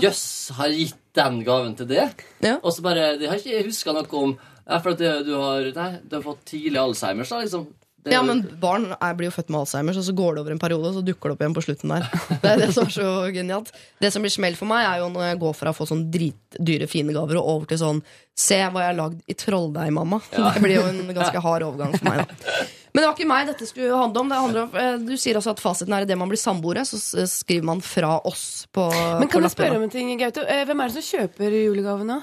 Jøss, 0.03 0.23
har 0.57 0.67
jeg 0.67 0.89
gitt 0.89 1.03
den 1.15 1.41
gaven 1.47 1.75
til 1.79 1.87
det? 1.87 2.09
Ja. 2.43 2.57
Og 2.59 2.73
så 2.75 2.83
bare 2.83 3.13
De 3.19 3.29
har 3.31 3.39
ikke 3.39 3.63
huska 3.69 3.95
noe 3.95 4.23
om. 4.23 4.33
Ja, 4.69 4.77
for 4.83 4.93
at 4.93 5.01
du 5.25 5.33
har 5.39 5.69
Nei, 5.75 5.91
du 6.03 6.17
har 6.19 6.25
fått 6.25 6.43
tidlig 6.51 6.79
Alzheimers, 6.81 7.31
da, 7.31 7.39
liksom. 7.45 7.69
Det, 7.99 8.13
Ja, 8.13 8.21
men 8.23 8.45
barn 8.61 8.85
er, 8.95 9.15
blir 9.17 9.27
jo 9.27 9.33
født 9.35 9.49
med 9.51 9.59
Alzheimers, 9.59 9.97
og 9.99 10.05
så 10.07 10.13
går 10.15 10.35
det 10.37 10.41
over 10.43 10.53
en 10.55 10.61
periode, 10.61 10.87
og 10.87 10.99
så 10.99 11.01
dukker 11.03 11.31
det 11.31 11.35
opp 11.35 11.41
igjen 11.43 11.55
på 11.57 11.63
slutten 11.65 11.91
der. 11.91 12.05
Det 12.29 12.51
er 12.53 12.61
det 12.61 12.69
som 12.75 12.87
er 12.87 12.93
så 12.95 13.07
genialt. 13.35 13.71
Det 13.99 14.11
som 14.15 14.23
blir 14.23 14.31
smell 14.31 14.55
for 14.55 14.71
meg, 14.71 14.85
er 14.87 15.01
jo 15.01 15.09
når 15.11 15.25
jeg 15.27 15.39
går 15.41 15.57
fra 15.57 15.73
å 15.73 15.75
få 15.75 15.87
sånn 15.89 16.05
dritdyre, 16.13 16.87
fine 16.91 17.15
gaver, 17.15 17.41
og 17.41 17.49
over 17.55 17.71
til 17.71 17.81
sånn 17.81 18.03
Se 18.39 18.55
hva 18.55 18.85
jeg 18.85 18.93
har 18.93 18.95
lagd 18.95 19.23
i 19.27 19.35
trolldeig, 19.35 19.91
mamma. 19.91 20.21
Det 20.31 20.61
blir 20.63 20.77
jo 20.77 20.85
en 20.87 21.01
ganske 21.11 21.41
hard 21.43 21.65
overgang 21.67 21.97
for 21.97 22.07
meg, 22.07 22.21
da. 22.23 22.53
Men 22.93 23.02
det 23.04 23.08
var 23.08 23.15
ikke 23.17 23.28
meg 23.30 23.47
dette 23.52 23.67
skulle 23.69 23.95
handle 23.97 24.21
om. 24.23 24.30
Det 24.32 24.38
handler 24.41 24.62
om 24.65 24.78
eh, 24.82 24.97
du 25.06 25.13
sier 25.21 25.38
også 25.38 25.52
at 25.54 25.60
fasiten 25.62 25.93
er 25.93 26.06
idet 26.08 26.17
man 26.17 26.30
blir 26.32 26.41
samboere, 26.41 26.82
så 26.89 26.97
skriver 27.30 27.67
man 27.69 27.82
fra 27.86 28.15
oss 28.25 28.65
på, 28.73 28.88
Men 29.19 29.30
kan 29.30 29.45
jeg 29.45 29.54
spørre 29.54 29.78
om 29.78 29.84
en 29.86 29.93
ting, 29.93 30.10
Gaute? 30.19 30.45
Eh, 30.49 30.63
Hvem 30.65 30.80
er 30.86 30.89
det 30.93 30.97
som 31.04 31.19
kjøper 31.19 31.58
julegavene? 31.63 32.21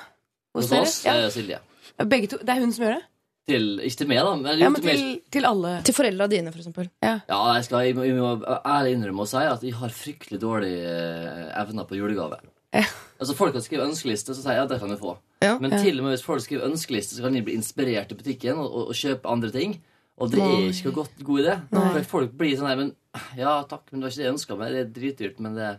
hos 0.57 0.73
oss 0.73 1.05
Ja. 1.05 1.19
Silje. 1.31 1.59
Begge 2.03 2.29
to? 2.33 2.39
Det 2.43 2.49
er 2.57 2.61
hun 2.65 2.73
som 2.73 2.85
gjør 2.87 2.97
det? 2.99 3.05
Til, 3.47 3.67
ikke 3.87 3.97
til 4.01 4.09
meg, 4.11 4.19
da. 4.27 4.35
Men, 4.35 4.59
Ja, 4.59 4.69
men 4.75 4.83
til 4.83 4.97
til, 4.99 5.21
til 5.37 5.45
alle. 5.47 5.77
Til 5.87 5.95
foreldra 5.95 6.27
dine, 6.33 6.51
for 6.51 6.59
eksempel. 6.59 6.89
Ja, 7.05 7.21
jeg, 7.31 7.65
skal, 7.69 7.85
jeg, 7.87 7.95
må, 7.95 8.03
jeg 8.09 8.17
må 8.19 8.33
ærlig 8.67 8.97
innrømme 8.97 9.23
å 9.23 9.29
si 9.31 9.37
at 9.39 9.63
jeg 9.63 9.77
har 9.79 9.93
fryktelig 9.95 10.41
dårlige 10.43 10.83
eh, 10.97 11.61
evner 11.63 11.87
på 11.87 11.95
julegave. 12.01 12.41
Altså 12.75 13.37
Folk 13.39 13.55
kan 13.55 13.63
skrive 13.65 13.87
ønskeliste, 13.87 14.35
så 14.35 14.43
sier 14.43 14.59
jeg 14.59 14.67
at 14.67 14.73
det 14.75 14.81
kan 14.83 14.91
jeg 14.93 14.99
få. 15.01 15.15
Ja. 15.45 15.55
Men 15.63 15.71
Ja. 15.73 15.79
til 15.85 16.01
og 16.01 16.05
med 16.09 16.17
hvis 16.17 16.25
folk 16.27 16.43
skriver 16.43 16.67
ønskeliste, 16.67 17.15
så 17.17 17.23
kan 17.23 17.33
de 17.39 17.43
bli 17.47 17.55
inspirert 17.57 18.11
i 18.13 18.19
butikken 18.19 18.59
og, 18.59 18.67
og, 18.67 18.89
og 18.91 18.95
kjøpe 18.99 19.31
andre 19.31 19.51
ting. 19.55 19.79
Og 20.17 20.31
det 20.33 20.41
er 20.41 20.71
ikke 20.71 20.89
noen 20.91 21.01
godt, 21.03 21.19
god 21.29 21.43
idé. 21.43 21.57
For 21.73 22.07
folk 22.17 22.37
blir 22.39 22.57
sånn 22.57 22.71
her 22.71 22.79
men, 22.81 22.95
Ja, 23.37 23.59
takk, 23.69 23.89
men 23.91 24.01
det 24.01 24.07
var 24.09 24.15
ikke 24.15 24.23
det 24.23 24.29
jeg 24.29 24.37
ønska 24.37 24.57
meg. 24.61 24.73
Det 24.73 24.81
er 24.85 24.95
dritdyrt, 25.01 25.43
men 25.45 25.59
det 25.59 25.75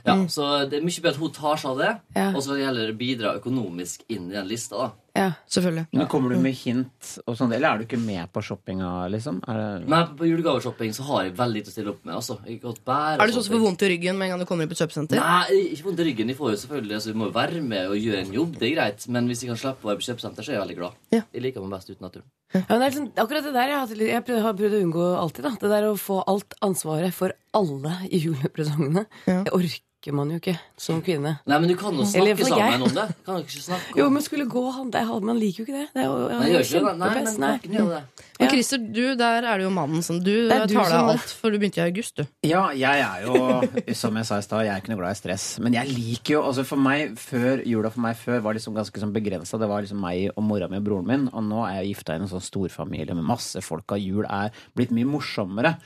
Ja, 0.00 0.14
Så 0.32 0.46
det 0.70 0.78
er 0.78 0.84
mye 0.84 1.02
bedre 1.04 1.12
at 1.12 1.20
hun 1.20 1.32
tar 1.36 1.58
seg 1.60 1.70
av 1.70 1.78
det, 1.78 1.90
Ja. 2.16 2.30
og 2.32 2.40
så 2.40 2.56
heller 2.56 2.92
bidra 2.96 3.34
økonomisk 3.36 4.00
inn 4.08 4.30
i 4.30 4.32
den 4.32 4.48
lista. 4.48 4.76
da 4.78 4.92
Ja. 5.14 5.32
Selvfølgelig. 5.46 5.88
Men 5.92 6.06
Kommer 6.06 6.30
du 6.30 6.38
med 6.40 6.54
hint, 6.54 7.18
og 7.26 7.36
sånt, 7.36 7.52
eller 7.52 7.68
er 7.68 7.78
du 7.78 7.84
ikke 7.84 8.00
med 8.00 8.32
på 8.32 8.40
shoppinga? 8.40 9.10
Liksom? 9.10 9.42
Er 9.46 9.54
det... 9.80 9.88
Nei, 9.88 10.04
på 10.16 10.24
julegaveshopping 10.24 10.94
så 10.96 11.02
har 11.02 11.24
jeg 11.24 11.36
veldig 11.36 11.54
lite 11.54 11.68
å 11.68 11.72
stille 11.72 11.90
opp 11.90 12.04
med. 12.04 12.14
altså 12.14 12.38
Jeg 12.46 12.60
har 12.62 12.72
bære 12.86 13.20
Er 13.20 13.26
du 13.26 13.32
sånn 13.32 13.44
som 13.44 13.56
får 13.56 13.64
vondt 13.66 13.82
i 13.82 13.88
ryggen 13.92 14.16
med 14.16 14.30
en 14.30 14.30
gang 14.30 14.40
du 14.40 14.46
kommer 14.46 14.62
inn 14.62 14.68
på 14.70 14.78
et 14.80 14.88
kjøpesenter? 14.88 15.16
Nei, 15.20 15.72
ikke 15.74 15.84
vondt 15.84 16.00
i 16.00 16.04
ryggen. 16.04 16.28
Jeg 16.28 16.36
får 16.36 16.50
jo 16.50 16.56
selvfølgelig 16.64 16.94
altså, 16.94 17.12
Vi 17.12 17.18
må 17.18 17.24
jo 17.26 17.32
være 17.32 17.62
med 17.62 17.88
og 17.88 17.96
gjøre 17.96 18.24
en 18.24 18.32
jobb, 18.32 18.58
det 18.58 18.70
er 18.70 18.76
greit. 18.76 19.08
Men 19.08 19.26
hvis 19.28 19.42
jeg 19.42 19.48
kan 19.52 19.56
slippe 19.60 19.84
å 19.84 19.90
være 19.92 20.00
på 20.00 20.08
kjøpesenter, 20.08 20.44
så 20.44 20.48
er 20.48 20.56
jeg 20.56 20.64
veldig 20.68 20.76
glad. 20.80 20.92
Ja. 21.12 21.22
Jeg 21.32 21.42
liker 21.42 21.60
meg 21.60 21.76
best 21.76 21.90
uten 21.90 22.06
naturen. 22.08 22.30
Ja, 22.50 22.64
men 22.66 22.80
det 22.80 22.86
er 22.86 22.90
liksom, 22.90 23.10
akkurat 23.22 23.44
det 23.46 23.52
der 23.54 23.68
jeg 23.70 23.76
har, 23.76 23.84
hatt 23.86 24.00
jeg 24.02 24.24
prøvd, 24.26 24.42
har 24.42 24.56
prøvd 24.58 24.74
å 24.74 24.80
unngå 24.86 25.04
alltid. 25.20 25.44
da 25.46 25.52
Det 25.60 25.70
der 25.70 25.86
å 25.86 25.92
få 26.00 26.16
alt 26.30 26.56
ansvaret 26.66 27.14
for 27.14 27.36
alle 27.54 27.92
i 28.10 28.18
julepresangene. 28.24 29.06
Ja. 29.30 29.44
Jeg 29.46 29.54
orker 29.54 29.84
man 30.16 30.30
jo 30.32 30.38
ikke 30.40 30.54
som 30.80 31.02
kvinne. 31.04 31.34
Nei, 31.44 31.56
men 31.60 31.68
du 31.68 31.74
kan 31.76 31.92
jo 31.92 32.06
Eller 32.08 32.32
snakke 32.40 32.56
jeg. 32.56 32.72
sammen 32.72 32.84
om 32.86 32.94
det. 32.96 33.04
Kan 33.26 33.36
du 33.36 33.42
ikke 33.44 33.60
snakke 33.66 33.92
om 33.92 33.98
Jo, 34.00 34.06
men 34.14 34.22
skulle 34.24 34.46
gå 34.48 34.62
han 34.72 34.88
det, 34.94 35.02
Man 35.28 35.36
liker 35.38 35.60
jo 35.60 35.66
ikke 35.66 35.76
det. 35.76 35.88
det 35.92 36.00
er 36.00 36.06
jo, 36.08 36.14
Nei, 36.30 36.46
gjør 36.54 36.64
ikke 36.64 36.80
det. 36.86 36.94
Nei, 37.02 37.10
men 37.18 37.40
nei. 37.44 37.50
gjør 37.76 37.90
det. 37.92 38.00
Men 38.40 38.46
Ja. 38.46 38.48
Christer, 38.54 38.78
du, 38.80 39.02
der 39.20 39.44
er 39.44 39.58
det 39.60 39.64
jo 39.66 39.70
mannen 39.76 40.02
som 40.02 40.22
Du, 40.24 40.32
tar 40.48 40.64
deg 40.66 40.78
av 40.96 41.10
alt, 41.12 41.34
for 41.36 41.52
du 41.52 41.58
begynte 41.60 41.82
i 41.82 41.84
august, 41.84 42.16
du. 42.16 42.24
Ja, 42.48 42.70
jeg 42.72 43.04
er 43.04 43.26
jo, 43.28 43.92
som 43.94 44.16
jeg 44.16 44.24
sa 44.30 44.38
i 44.40 44.46
stad, 44.48 44.64
jeg 44.64 44.72
er 44.72 44.80
ikke 44.80 44.94
noe 44.94 45.02
glad 45.02 45.12
i 45.12 45.20
stress. 45.20 45.58
Men 45.60 45.76
jeg 45.76 45.92
liker 45.92 46.38
jo 46.38 46.42
altså 46.48 46.64
For 46.64 46.80
meg 46.80 47.18
før, 47.20 47.60
jula 47.68 47.92
for 47.92 48.00
meg 48.08 48.16
før 48.16 48.40
var 48.48 48.56
liksom 48.56 48.74
ganske 48.80 49.04
sånn 49.04 49.12
begrensa. 49.12 49.60
Det 49.60 49.68
var 49.68 49.84
liksom 49.84 50.00
meg 50.00 50.30
og 50.34 50.42
mora 50.48 50.66
mi 50.72 50.80
og 50.80 50.84
broren 50.88 51.06
min. 51.12 51.28
Og 51.34 51.44
nå 51.44 51.60
er 51.68 51.82
jeg 51.82 51.92
gifta 51.94 52.16
i 52.16 52.22
en 52.24 52.30
sånn 52.32 52.40
storfamilie 52.48 53.12
med 53.14 53.28
masse 53.36 53.60
folk. 53.60 53.84
Og 53.92 54.00
jul 54.00 54.24
er 54.24 54.48
blitt 54.74 54.96
mye 54.96 55.04
morsommere 55.12 55.76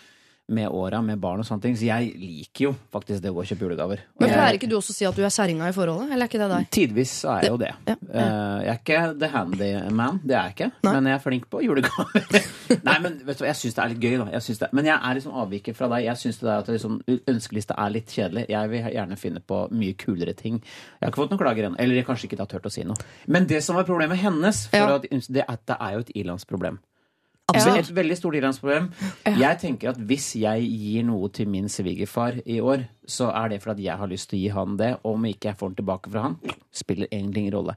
med 0.46 0.68
åra, 0.68 1.00
med 1.02 1.18
barn 1.18 1.40
og 1.40 1.46
sånne 1.48 1.64
ting. 1.64 1.76
Så 1.78 1.86
jeg 1.86 2.10
liker 2.20 2.66
jo 2.66 2.72
faktisk 2.92 3.22
det 3.24 3.30
å 3.32 3.36
gå 3.36 3.44
og 3.44 3.48
kjøpe 3.48 3.64
julegaver. 3.64 4.02
Men 4.20 4.32
Pleier 4.32 4.58
ikke 4.58 4.68
du 4.68 4.76
også 4.76 4.92
å 4.92 4.96
si 4.98 5.06
at 5.08 5.16
du 5.16 5.22
er 5.24 5.32
kjerringa 5.32 5.70
i 5.70 5.74
forholdet? 5.76 6.12
Eller 6.12 6.26
er 6.26 6.30
ikke 6.30 6.40
det 6.42 6.48
deg? 6.52 6.66
Tidvis 6.76 7.14
er 7.32 7.46
jeg 7.46 7.52
jo 7.54 7.60
det. 7.62 7.70
Ja, 7.88 7.94
ja. 7.94 8.26
jeg 8.66 8.72
er 8.74 8.80
ikke 8.82 9.00
the 9.22 9.30
handy 9.32 9.70
man, 9.94 10.20
det 10.24 10.36
er 10.36 10.50
jeg 10.50 10.56
ikke. 10.56 10.70
Nei. 10.84 10.94
Men 10.98 11.08
jeg 11.08 11.16
er 11.16 11.24
flink 11.24 11.48
på 11.52 11.62
julegaver. 11.64 12.38
Nei, 12.88 12.96
men 13.06 13.18
vet 13.24 13.40
du 13.40 13.44
hva, 13.44 13.50
jeg 13.50 13.60
syns 13.62 13.78
det 13.78 13.84
er 13.86 13.94
litt 13.94 14.04
gøy, 14.04 14.16
da. 14.20 14.28
Jeg 14.36 14.60
det. 14.60 14.70
Men 14.76 14.90
jeg 14.90 14.96
er 14.98 15.18
liksom 15.20 15.36
avviker 15.44 15.78
fra 15.80 15.90
deg. 15.94 16.06
Jeg 16.10 16.22
syns 16.26 16.40
det 16.42 16.48
der 16.50 16.64
at 16.64 16.72
liksom, 16.76 17.00
ønskelista 17.34 17.80
er 17.80 17.94
litt 17.96 18.12
kjedelig. 18.12 18.46
Jeg 18.52 18.72
vil 18.74 18.88
gjerne 18.98 19.20
finne 19.20 19.44
på 19.44 19.64
mye 19.72 19.96
kulere 20.00 20.36
ting. 20.36 20.60
Jeg 20.60 21.06
har 21.06 21.14
ikke 21.14 21.24
fått 21.24 21.32
noen 21.32 21.40
klager 21.40 21.70
ennå. 21.70 21.80
Eller 21.80 22.02
jeg 22.02 22.08
kanskje 22.08 22.28
ikke 22.28 22.42
har 22.44 22.52
turt 22.52 22.68
å 22.68 22.72
si 22.72 22.84
noe. 22.84 23.12
Men 23.32 23.48
det 23.48 23.64
som 23.64 23.80
var 23.80 23.88
problemet 23.88 24.20
hennes, 24.20 24.66
for 24.68 24.92
Ja. 24.92 24.98
at, 25.00 25.08
det, 25.08 25.44
er, 25.48 25.62
det 25.72 25.78
er 25.80 25.96
jo 25.96 26.04
et 26.04 26.18
ilandsproblem. 26.20 26.82
Absolutt. 27.52 27.78
Et 27.82 27.90
veldig 27.96 28.16
stort 28.16 28.36
ilandsproblem. 28.38 28.86
Jeg 29.36 29.58
tenker 29.60 29.90
at 29.92 29.98
hvis 30.00 30.30
jeg 30.40 30.64
gir 30.64 31.04
noe 31.04 31.28
til 31.28 31.50
min 31.52 31.66
svigerfar 31.68 32.38
i 32.48 32.56
år, 32.64 32.86
så 33.04 33.28
er 33.36 33.52
det 33.52 33.58
fordi 33.62 33.84
jeg 33.84 34.00
har 34.00 34.08
lyst 34.08 34.30
til 34.30 34.38
å 34.38 34.42
gi 34.42 34.54
han 34.54 34.78
det. 34.80 34.94
Og 35.04 35.18
om 35.18 35.26
ikke 35.28 35.50
jeg 35.50 35.58
får 35.60 35.74
den 35.74 35.76
tilbake 35.82 36.12
fra 36.14 36.22
han, 36.30 36.38
spiller 36.72 37.10
egentlig 37.12 37.44
ingen 37.44 37.56
rolle. 37.58 37.74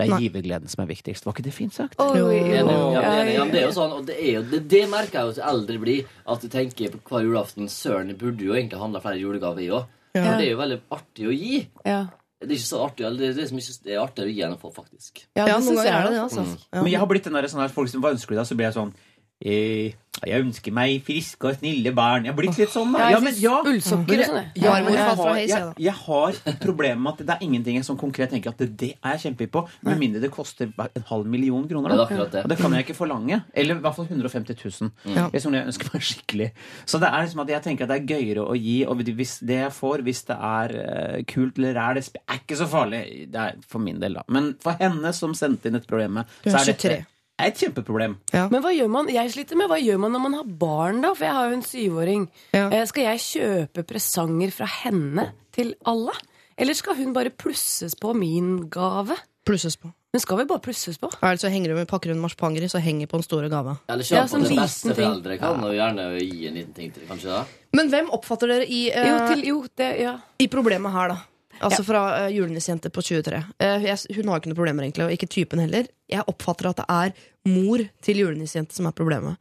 Det 0.00 0.06
er 0.06 0.12
Nei. 0.14 0.20
givergleden 0.24 0.70
som 0.72 0.80
er 0.80 0.88
viktigst. 0.88 1.26
Var 1.26 1.34
ikke 1.36 1.44
det 1.44 1.52
fint 1.52 1.74
sagt? 1.76 1.98
Oi, 2.00 2.14
Jo. 2.16 2.30
oi, 2.30 2.38
oi. 2.40 2.94
ja, 2.96 3.44
det 3.44 3.58
er 3.60 3.66
jo 3.66 3.74
sånn, 3.76 3.92
og 3.98 4.06
det, 4.08 4.16
er 4.16 4.38
jo, 4.38 4.42
det, 4.48 4.62
det 4.72 4.86
merker 4.88 5.18
jeg 5.18 5.28
jo 5.28 5.34
til 5.36 5.44
eldre 5.50 5.76
blir, 5.82 6.14
at 6.24 6.46
jeg 6.46 6.52
tenker 6.54 6.94
på 6.94 7.02
hver 7.18 7.26
julaften 7.26 7.68
Søren, 7.68 8.08
jeg 8.14 8.16
burde 8.22 8.46
jo 8.46 8.56
egentlig 8.56 8.80
handla 8.80 9.02
flere 9.04 9.20
julegaver, 9.20 9.60
jeg 9.60 9.74
òg. 9.76 9.90
Ja. 10.16 10.22
For 10.24 10.40
det 10.40 10.46
er 10.46 10.50
jo 10.54 10.62
veldig 10.62 10.80
artig 10.96 11.28
å 11.28 11.36
gi. 11.36 11.60
Ja. 11.84 12.00
Det 12.40 12.48
er 12.48 12.56
ikke 12.56 12.70
så 12.70 12.78
artig, 12.86 13.04
eller 13.04 13.20
det 13.20 13.28
er 13.28 13.34
det 13.36 13.46
som 13.50 13.58
ikke 13.60 13.74
det 13.84 13.92
er 13.92 14.00
artigere 14.00 14.30
å 14.30 14.32
gi 14.32 14.42
enn 14.46 14.54
å 14.56 14.60
få, 14.62 14.70
faktisk. 14.72 15.18
Ja, 15.36 15.44
det 15.44 15.50
ja, 15.52 15.58
synes 15.60 15.84
jeg 15.84 15.92
er 15.92 16.06
det 16.08 16.14
det, 16.14 16.20
altså. 16.24 16.44
Ja. 16.72 16.80
Men 16.80 16.88
jeg 16.94 17.00
har 17.02 17.08
blitt 17.10 17.26
den 17.28 17.36
der 17.36 17.48
sånn 17.52 17.60
her, 17.60 17.74
folk 17.74 17.90
som 17.92 18.00
var 18.00 18.16
ønsker 18.16 18.32
du? 18.32 18.40
Så 18.48 18.56
blir 18.56 18.70
jeg 18.70 18.78
sånn 18.78 18.94
eh, 19.44 19.92
Jeg 20.26 20.42
ønsker 20.44 20.72
meg 20.74 20.98
friske 21.06 21.46
og 21.48 21.54
snille 21.56 21.94
barn. 21.96 22.24
Jeg 22.26 22.32
har 22.34 22.36
blitt 22.36 22.58
litt 22.58 22.68
sånn, 22.74 22.90
da. 22.92 23.06
Ja, 23.08 23.20
men 23.24 23.32
ja. 23.40 23.62
Ullsokker 23.64 24.18
og 24.20 24.26
sånn. 24.26 24.48
Ja, 24.58 24.72
men 24.84 24.92
jeg 24.92 25.00
har- 25.16 25.36
jeg 25.38 25.48
jeg, 25.48 25.68
jeg 25.78 25.92
har 25.94 26.34
et 26.50 26.58
problem 26.60 27.00
med 27.02 27.12
at 27.12 27.18
det 27.26 27.30
er 27.30 27.44
ingenting 27.46 27.76
jeg 27.78 27.84
sånn 27.86 27.96
konkret 27.96 28.28
tenker 28.28 28.50
at 28.50 28.58
det, 28.58 28.76
det 28.76 28.90
er 29.02 29.14
jeg 29.16 29.22
kjempehypp 29.36 29.50
på. 29.54 29.62
Med 29.82 29.98
mindre 29.98 30.20
det 30.20 30.30
koster 30.30 30.68
en 30.76 31.02
halv 31.08 31.24
million 31.26 31.66
kroner. 31.66 31.88
Det 31.88 31.94
er 31.94 31.96
Da. 31.96 32.04
akkurat 32.04 32.30
det. 32.32 32.42
Og 32.44 32.48
det 32.50 32.58
kan 32.58 32.72
jeg 32.72 32.84
ikke 32.86 32.96
forlange. 32.98 33.44
Eller 33.54 33.76
i 33.76 33.80
hvert 33.80 33.94
fall 33.96 34.06
150 34.10 34.54
000. 34.82 34.90
Ja. 35.14 35.28
Hvis 35.30 35.44
jeg 35.48 35.66
ønsker 35.66 35.92
meg 35.94 36.02
skikkelig. 36.02 36.50
Så 36.84 37.00
det 37.00 37.08
er 37.08 37.22
liksom 37.24 37.40
at 37.40 37.48
jeg 37.48 37.62
tenker 37.62 37.82
at 37.84 37.88
det 37.88 38.02
er 38.02 38.06
gøyere 38.18 38.44
å 38.44 38.54
gi, 38.60 38.84
og 38.84 38.96
hvis 38.98 39.38
det 39.40 39.56
jeg 39.62 39.70
får, 39.72 40.02
hvis 40.02 40.24
det 40.26 40.36
er 40.36 40.68
eh, 41.16 41.22
kult 41.22 41.56
eller 41.56 41.72
ræl, 41.80 41.94
det 41.94 42.10
er 42.28 42.34
ikke 42.44 42.58
så 42.60 42.66
farlig. 42.68 43.30
Det 43.30 43.40
er 43.40 43.54
for 43.66 43.78
min 43.78 43.98
del, 43.98 44.14
da. 44.20 44.22
Men 44.28 44.54
for 44.60 44.72
henne 44.72 45.14
som 45.14 45.32
sendte 45.32 45.66
inn 45.66 45.76
et 45.76 45.86
problem, 45.86 46.24
Du 46.44 46.50
så 46.50 46.58
er 46.60 47.06
er 47.40 47.50
et 47.50 47.60
kjempeproblem. 47.64 48.16
Men 48.52 48.62
hva 48.64 48.72
gjør 48.74 48.90
man 48.92 49.10
jeg 49.12 49.32
sliter 49.34 49.58
med, 49.58 49.70
hva 49.70 49.78
gjør 49.80 50.00
man 50.04 50.12
når 50.16 50.24
man 50.26 50.36
har 50.40 50.50
barn, 50.64 51.00
da? 51.04 51.12
For 51.16 51.26
jeg 51.28 51.36
har 51.36 51.48
jo 51.50 51.58
en 51.58 51.66
syvåring. 51.66 52.26
Ja. 52.56 52.66
Eh, 52.70 52.84
Skal 52.90 53.08
jeg 53.08 53.24
kjøpe 53.26 53.86
presanger 53.88 54.52
fra 54.54 54.68
henne 54.80 55.30
til 55.56 55.74
alle? 55.88 56.14
Eller 56.60 56.76
skal 56.76 56.98
hun 56.98 57.14
bare 57.16 57.32
plusses 57.32 57.94
på 57.96 58.12
min 58.14 58.68
gave? 58.72 59.16
Plusses 59.48 59.76
på. 59.80 59.88
Men 60.12 60.20
skal 60.20 60.40
vel 60.40 60.48
bare 60.50 60.60
plusses 60.60 60.98
på? 60.98 61.08
Ja, 61.20 61.28
Eller 61.30 61.38
så 61.38 61.48
henger 61.52 61.70
du 61.70 61.78
med 61.78 61.88
pakker 61.88 62.10
hun 62.12 62.20
marsipanger 62.20 62.64
i, 62.66 62.68
så 62.68 62.80
henger 62.82 63.06
på 63.06 63.20
den 63.20 63.24
store 63.24 63.48
gava. 63.48 63.76
Eller 63.88 64.04
Ja, 64.04 64.24
kjøp 64.24 64.32
sånn 64.32 64.44
på 64.44 64.50
til 64.50 64.58
beste 64.58 64.94
foreldre 64.98 65.38
kan 65.38 65.64
og 65.64 65.74
gjerne 65.76 66.06
gi 66.18 66.48
en 66.50 66.58
liten 66.58 66.74
ting 66.74 66.90
til, 66.92 67.06
kanskje. 67.08 67.30
da 67.30 67.44
Men 67.78 67.90
hvem 67.92 68.10
oppfatter 68.10 68.50
dere 68.50 68.66
i, 68.66 68.90
eh, 68.90 69.06
Jo, 69.06 69.18
til, 69.30 69.44
jo 69.46 69.60
det, 69.78 69.90
ja. 70.02 70.16
i 70.42 70.48
problemet 70.50 70.92
her, 70.92 71.14
da? 71.14 71.18
Altså 71.60 71.84
fra 71.84 72.26
uh, 72.26 72.32
julenissejente 72.32 72.90
på 72.90 73.02
23. 73.04 73.38
Uh, 73.60 73.84
jeg, 73.84 73.98
hun 74.16 74.28
har 74.32 74.40
ikke 74.40 74.50
noe 74.50 74.58
problemer, 74.58 74.86
egentlig, 74.86 75.04
og 75.06 75.12
ikke 75.12 75.28
typen 75.28 75.60
heller. 75.60 75.86
Jeg 76.10 76.24
oppfatter 76.26 76.70
at 76.70 76.80
det 76.80 76.86
er 76.88 77.12
mor 77.48 77.78
til 78.04 78.20
julenissejente 78.24 78.76
som 78.76 78.86
er 78.90 78.92
problemet. 78.96 79.36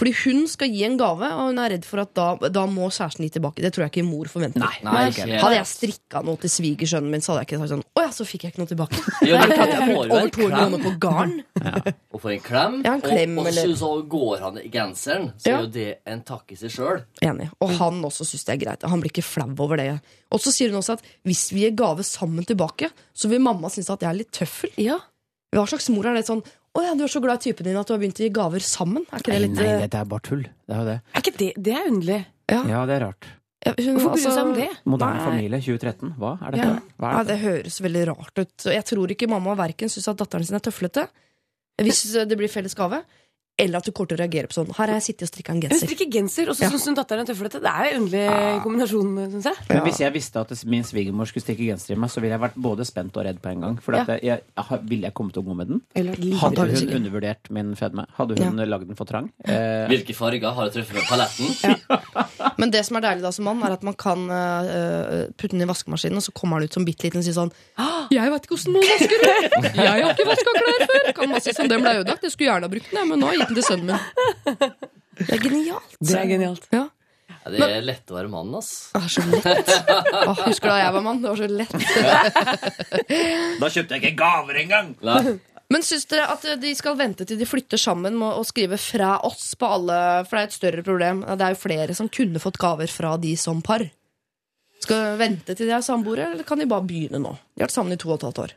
Fordi 0.00 0.12
hun 0.24 0.46
skal 0.48 0.70
gi 0.72 0.80
en 0.86 0.94
gave, 0.98 1.26
og 1.36 1.50
hun 1.50 1.58
er 1.60 1.68
redd 1.74 1.84
for 1.86 2.00
at 2.00 2.10
da, 2.16 2.48
da 2.50 2.62
må 2.66 2.86
kjæresten 2.90 3.22
gi 3.26 3.34
tilbake. 3.36 3.60
Det 3.62 3.70
tror 3.74 3.84
jeg 3.84 3.90
ikke 3.92 4.04
mor 4.08 4.26
forventer. 4.32 4.58
Nei, 4.58 4.78
Nei, 4.82 5.02
ikke 5.12 5.26
Hadde 5.38 5.58
jeg 5.58 5.68
strikka 5.68 6.22
noe 6.26 6.40
til 6.42 6.50
svigersønnen 6.50 7.12
min, 7.12 7.20
så 7.22 7.34
hadde 7.34 7.42
jeg 7.44 7.50
ikke 7.52 7.58
sagt 7.60 7.74
sånn 7.74 7.84
Å 8.00 8.02
ja, 8.02 8.08
så 8.16 8.24
fikk 8.26 8.46
jeg 8.46 8.54
ikke 8.54 8.62
noe 8.64 8.70
tilbake. 8.72 9.02
Jo, 9.28 9.36
Jeg 9.36 9.52
får 9.52 9.74
brukt 9.84 10.00
Over 10.00 10.24
en 10.24 10.32
200 10.32 10.56
kroner 10.56 10.82
på 10.86 10.94
garn. 11.04 11.34
og 12.16 12.18
for 12.24 12.32
en 12.32 12.42
klem, 12.48 12.78
Ja, 12.88 12.94
en 12.96 13.04
klem, 13.04 13.36
og, 13.36 13.44
og 13.44 13.52
eller- 13.52 13.76
så 13.82 13.92
går 14.16 14.42
han 14.46 14.58
i 14.64 14.72
genseren, 14.72 15.28
så 15.36 15.52
Ja. 15.52 15.58
er 15.60 15.68
jo 15.68 15.70
det 15.76 15.86
en 16.16 16.24
takk 16.32 16.56
i 16.56 16.58
seg 16.64 16.74
sjøl. 16.80 17.04
Enig. 17.28 17.50
Og 17.62 17.76
han 17.78 18.02
også 18.08 18.26
syns 18.32 18.48
det 18.48 18.56
er 18.56 18.62
greit. 18.64 18.88
Han 18.96 19.04
blir 19.04 19.12
ikke 19.12 19.26
flau 19.28 19.52
over 19.68 19.76
det. 19.76 19.90
Og 20.32 20.40
så 20.42 20.50
sier 20.56 20.72
hun 20.72 20.80
også 20.80 20.96
at 20.96 21.04
hvis 21.28 21.44
vi 21.52 21.66
gir 21.68 21.76
gave 21.78 22.02
sammen 22.08 22.48
tilbake, 22.48 22.90
så 23.14 23.28
vil 23.30 23.44
mamma 23.44 23.68
synes 23.70 23.92
at 23.92 24.00
jeg 24.02 24.10
er 24.10 24.18
litt 24.24 24.32
tøffel. 24.40 24.72
ja. 24.80 24.98
Hva 25.52 25.66
slags 25.68 25.90
mor 25.92 26.06
er 26.08 26.14
det 26.16 26.24
sånn 26.24 26.40
Å 26.72 26.82
ja, 26.86 26.94
du 26.96 27.02
er 27.04 27.10
så 27.12 27.20
glad 27.20 27.42
i 27.42 27.50
typen 27.50 27.66
din 27.68 27.76
at 27.76 27.86
du 27.86 27.92
har 27.92 28.00
begynt 28.00 28.16
å 28.20 28.24
gi 28.24 28.30
gaver 28.32 28.64
sammen? 28.64 29.04
Er 29.12 29.20
ikke 29.20 29.32
det 29.32 29.36
Nei, 29.36 29.44
litt 29.44 29.56
nei, 29.58 29.64
det 29.68 29.80
dette 29.84 29.98
er 30.00 30.04
bare 30.08 30.24
tull. 30.24 30.42
Det 30.42 30.72
er 30.72 30.78
jo 30.80 30.86
det. 30.88 30.98
Er 31.12 31.20
ikke 31.24 31.36
det 31.42 31.48
Det 31.68 31.74
er 31.76 31.88
underlig. 31.90 32.20
Ja, 32.52 32.84
det 32.88 32.94
er 32.96 33.04
rart. 33.06 33.26
ja, 33.66 33.72
hun, 33.78 33.98
Hvorfor 33.98 34.14
bryr 34.14 34.22
du 34.22 34.28
altså- 34.28 34.32
seg 34.34 34.46
om 34.46 34.54
det? 34.56 34.68
Moderne 34.84 35.18
Nei. 35.18 35.24
familie 35.26 35.60
2013. 35.60 36.14
Hva 36.18 36.32
er 36.40 36.50
dette? 36.56 36.64
Ja. 36.66 36.78
Hva 36.98 37.10
Ja, 37.12 37.20
er 37.20 37.24
det 37.24 37.38
høres 37.42 37.80
veldig 37.80 38.06
rart 38.08 38.38
ut. 38.38 38.56
Jeg 38.64 38.84
tror 38.88 39.06
ikke 39.12 39.28
mamma 39.28 39.54
verken 39.54 39.88
syns 39.92 40.08
at 40.08 40.16
datteren 40.16 40.44
sin 40.46 40.56
er 40.56 40.60
tøflete, 40.64 41.08
hvis 41.78 42.02
det 42.28 42.36
blir 42.38 42.48
felles 42.48 42.74
gave, 42.74 43.02
eller 43.62 43.78
at 43.80 43.86
du 43.88 43.92
kommer 43.94 44.10
til 44.12 44.18
å 44.18 44.22
reagere 44.22 44.50
på 44.50 44.56
sånn 44.58 44.70
Her 44.76 44.90
har 44.92 44.98
jeg 44.98 45.06
sittet 45.08 45.26
og 45.26 45.30
strikka 45.32 45.54
en 45.54 45.60
genser. 45.62 45.78
Hun 45.78 45.88
strikker 45.88 46.10
genser, 46.16 46.50
og 46.50 46.56
så 46.58 46.66
Ja. 46.66 46.70
syns 46.74 46.86
hun 46.90 46.96
datteren 46.98 47.22
er 47.24 47.30
tøflete. 47.32 47.60
Det 47.62 47.72
er 47.72 47.88
en 47.92 48.02
underlig 48.02 48.62
kombinasjon, 48.66 49.12
syns 49.36 49.48
jeg. 49.50 49.56
Men 49.70 49.82
hvis 49.86 50.00
jeg 50.02 50.12
visste 50.16 50.40
at 50.42 50.64
min 50.66 50.82
svigermor 50.86 51.26
skulle 51.30 51.44
strikke 51.46 51.66
genser 51.70 51.94
i 51.94 51.98
meg, 52.02 52.10
så 52.10 52.20
ville 52.20 52.34
jeg 52.36 52.42
vært 52.42 52.58
både 52.68 52.86
spent 52.88 53.16
og 53.16 53.24
redd 53.26 53.40
på 53.42 53.52
en 53.54 53.60
gang. 53.66 53.78
For 53.82 53.94
Ja. 53.96 54.04
jeg, 54.08 54.20
jeg, 54.56 54.80
ville 54.88 55.02
jeg 55.08 55.14
kommet 55.14 55.32
til 55.34 55.42
å 55.42 55.46
gå 55.46 55.56
med 55.56 55.68
den? 55.68 55.82
Eller 55.94 56.14
Hadde 56.42 56.68
hun 56.68 56.94
undervurdert 56.98 57.50
min 57.50 57.74
fedme? 57.78 58.06
Hadde 58.18 58.36
hun 58.42 58.56
lagd 58.56 58.86
den 58.88 58.96
for 58.98 59.04
trang? 59.06 59.30
Eh, 59.44 59.86
Hvilke 59.88 60.14
farger 60.14 60.52
har 60.52 60.68
du 60.70 60.76
truffet 60.80 60.94
med 60.94 61.06
paletten? 61.10 62.56
Men 62.58 62.70
det 62.70 62.84
som 62.86 62.96
er 62.98 63.00
deilig 63.06 63.22
da 63.22 63.30
som 63.34 63.44
mann, 63.48 63.62
er 63.62 63.72
at 63.76 63.82
man 63.86 63.94
kan 63.98 64.24
uh, 64.30 65.28
putte 65.38 65.52
den 65.54 65.62
i 65.64 65.68
vaskemaskinen, 65.68 66.16
og 66.20 66.24
så 66.26 66.32
kommer 66.36 66.58
den 66.60 66.68
ut 66.70 66.76
som 66.76 66.84
bitte 66.86 67.06
liten 67.06 67.20
og 67.22 67.26
sier 67.26 67.36
sånn 67.36 67.52
Jeg 68.12 68.30
vet 68.32 68.46
ikke 68.46 68.56
hvordan 68.56 68.74
man 68.76 68.82
vasker 68.90 69.18
det! 69.22 69.36
Jeg 69.82 69.88
har 69.88 70.12
ikke 70.12 70.26
vaska 70.28 70.54
klær 70.58 70.84
før! 70.90 71.12
Kan 71.16 71.30
man 71.32 71.40
si 71.44 71.54
sånn, 71.56 71.68
Den 71.72 71.82
ble 71.84 71.92
ødelagt. 72.00 72.22
Jeg 72.26 72.32
skulle 72.34 72.50
gjerne 72.50 72.68
ha 72.68 72.72
brukt 72.72 72.90
den, 72.92 73.08
men 73.08 73.20
nå 73.22 73.28
har 73.30 73.36
jeg 73.36 73.46
gitt 73.46 73.51
den 73.52 73.60
til 73.60 73.68
sønnen 73.68 73.92
min. 73.92 74.74
Det 75.22 75.28
er 75.36 75.44
genialt. 75.44 75.96
Det 76.00 76.18
er 76.18 76.28
genialt. 76.30 76.68
Ja. 76.72 76.88
Ja, 77.42 77.50
det 77.50 77.66
er 77.66 77.82
lett 77.82 78.10
å 78.12 78.14
være 78.14 78.30
mann, 78.30 78.52
ass. 78.54 78.90
Det 78.92 79.00
er 79.02 79.10
så 79.10 79.22
lett. 79.26 79.70
Åh, 80.28 80.42
husker 80.46 80.68
du 80.68 80.72
da 80.72 80.76
jeg 80.78 80.92
var 80.94 81.02
mann? 81.02 81.22
Det 81.22 81.32
var 81.32 81.40
så 81.40 81.48
lett. 81.50 81.72
da 83.62 83.70
kjøpte 83.72 83.96
jeg 83.96 84.02
ikke 84.02 84.18
gaver 84.20 84.60
engang! 84.62 84.92
Nei. 85.02 85.38
Men 85.72 85.84
syns 85.86 86.04
dere 86.10 86.28
at 86.28 86.44
de 86.60 86.70
skal 86.76 86.98
vente 86.98 87.24
til 87.26 87.38
de 87.40 87.48
flytter 87.48 87.80
sammen 87.80 88.18
med 88.20 88.36
å 88.36 88.44
skrive 88.44 88.76
'fra 88.76 89.14
oss' 89.24 89.54
på 89.56 89.70
alle? 89.78 89.96
For 90.28 90.36
det 90.36 90.42
er 90.42 90.50
et 90.50 90.58
større 90.58 90.84
problem. 90.84 91.24
Det 91.24 91.46
er 91.46 91.54
jo 91.54 91.62
flere 91.62 91.96
som 91.96 92.10
kunne 92.12 92.42
fått 92.42 92.60
gaver 92.60 92.92
fra 92.92 93.16
de 93.16 93.32
som 93.40 93.62
par. 93.64 93.86
Skal 94.82 95.00
de 95.00 95.16
vente 95.22 95.56
til 95.56 95.70
de 95.70 95.72
er 95.72 95.84
samboere, 95.86 96.32
eller 96.34 96.44
kan 96.44 96.60
de 96.60 96.68
bare 96.68 96.84
begynne 96.84 97.22
nå? 97.22 97.32
De 97.56 97.62
har 97.62 97.70
vært 97.70 97.78
sammen 97.78 97.96
i 97.96 98.00
to 98.02 98.10
og 98.10 98.18
et 98.20 98.28
halvt 98.28 98.42
år. 98.44 98.54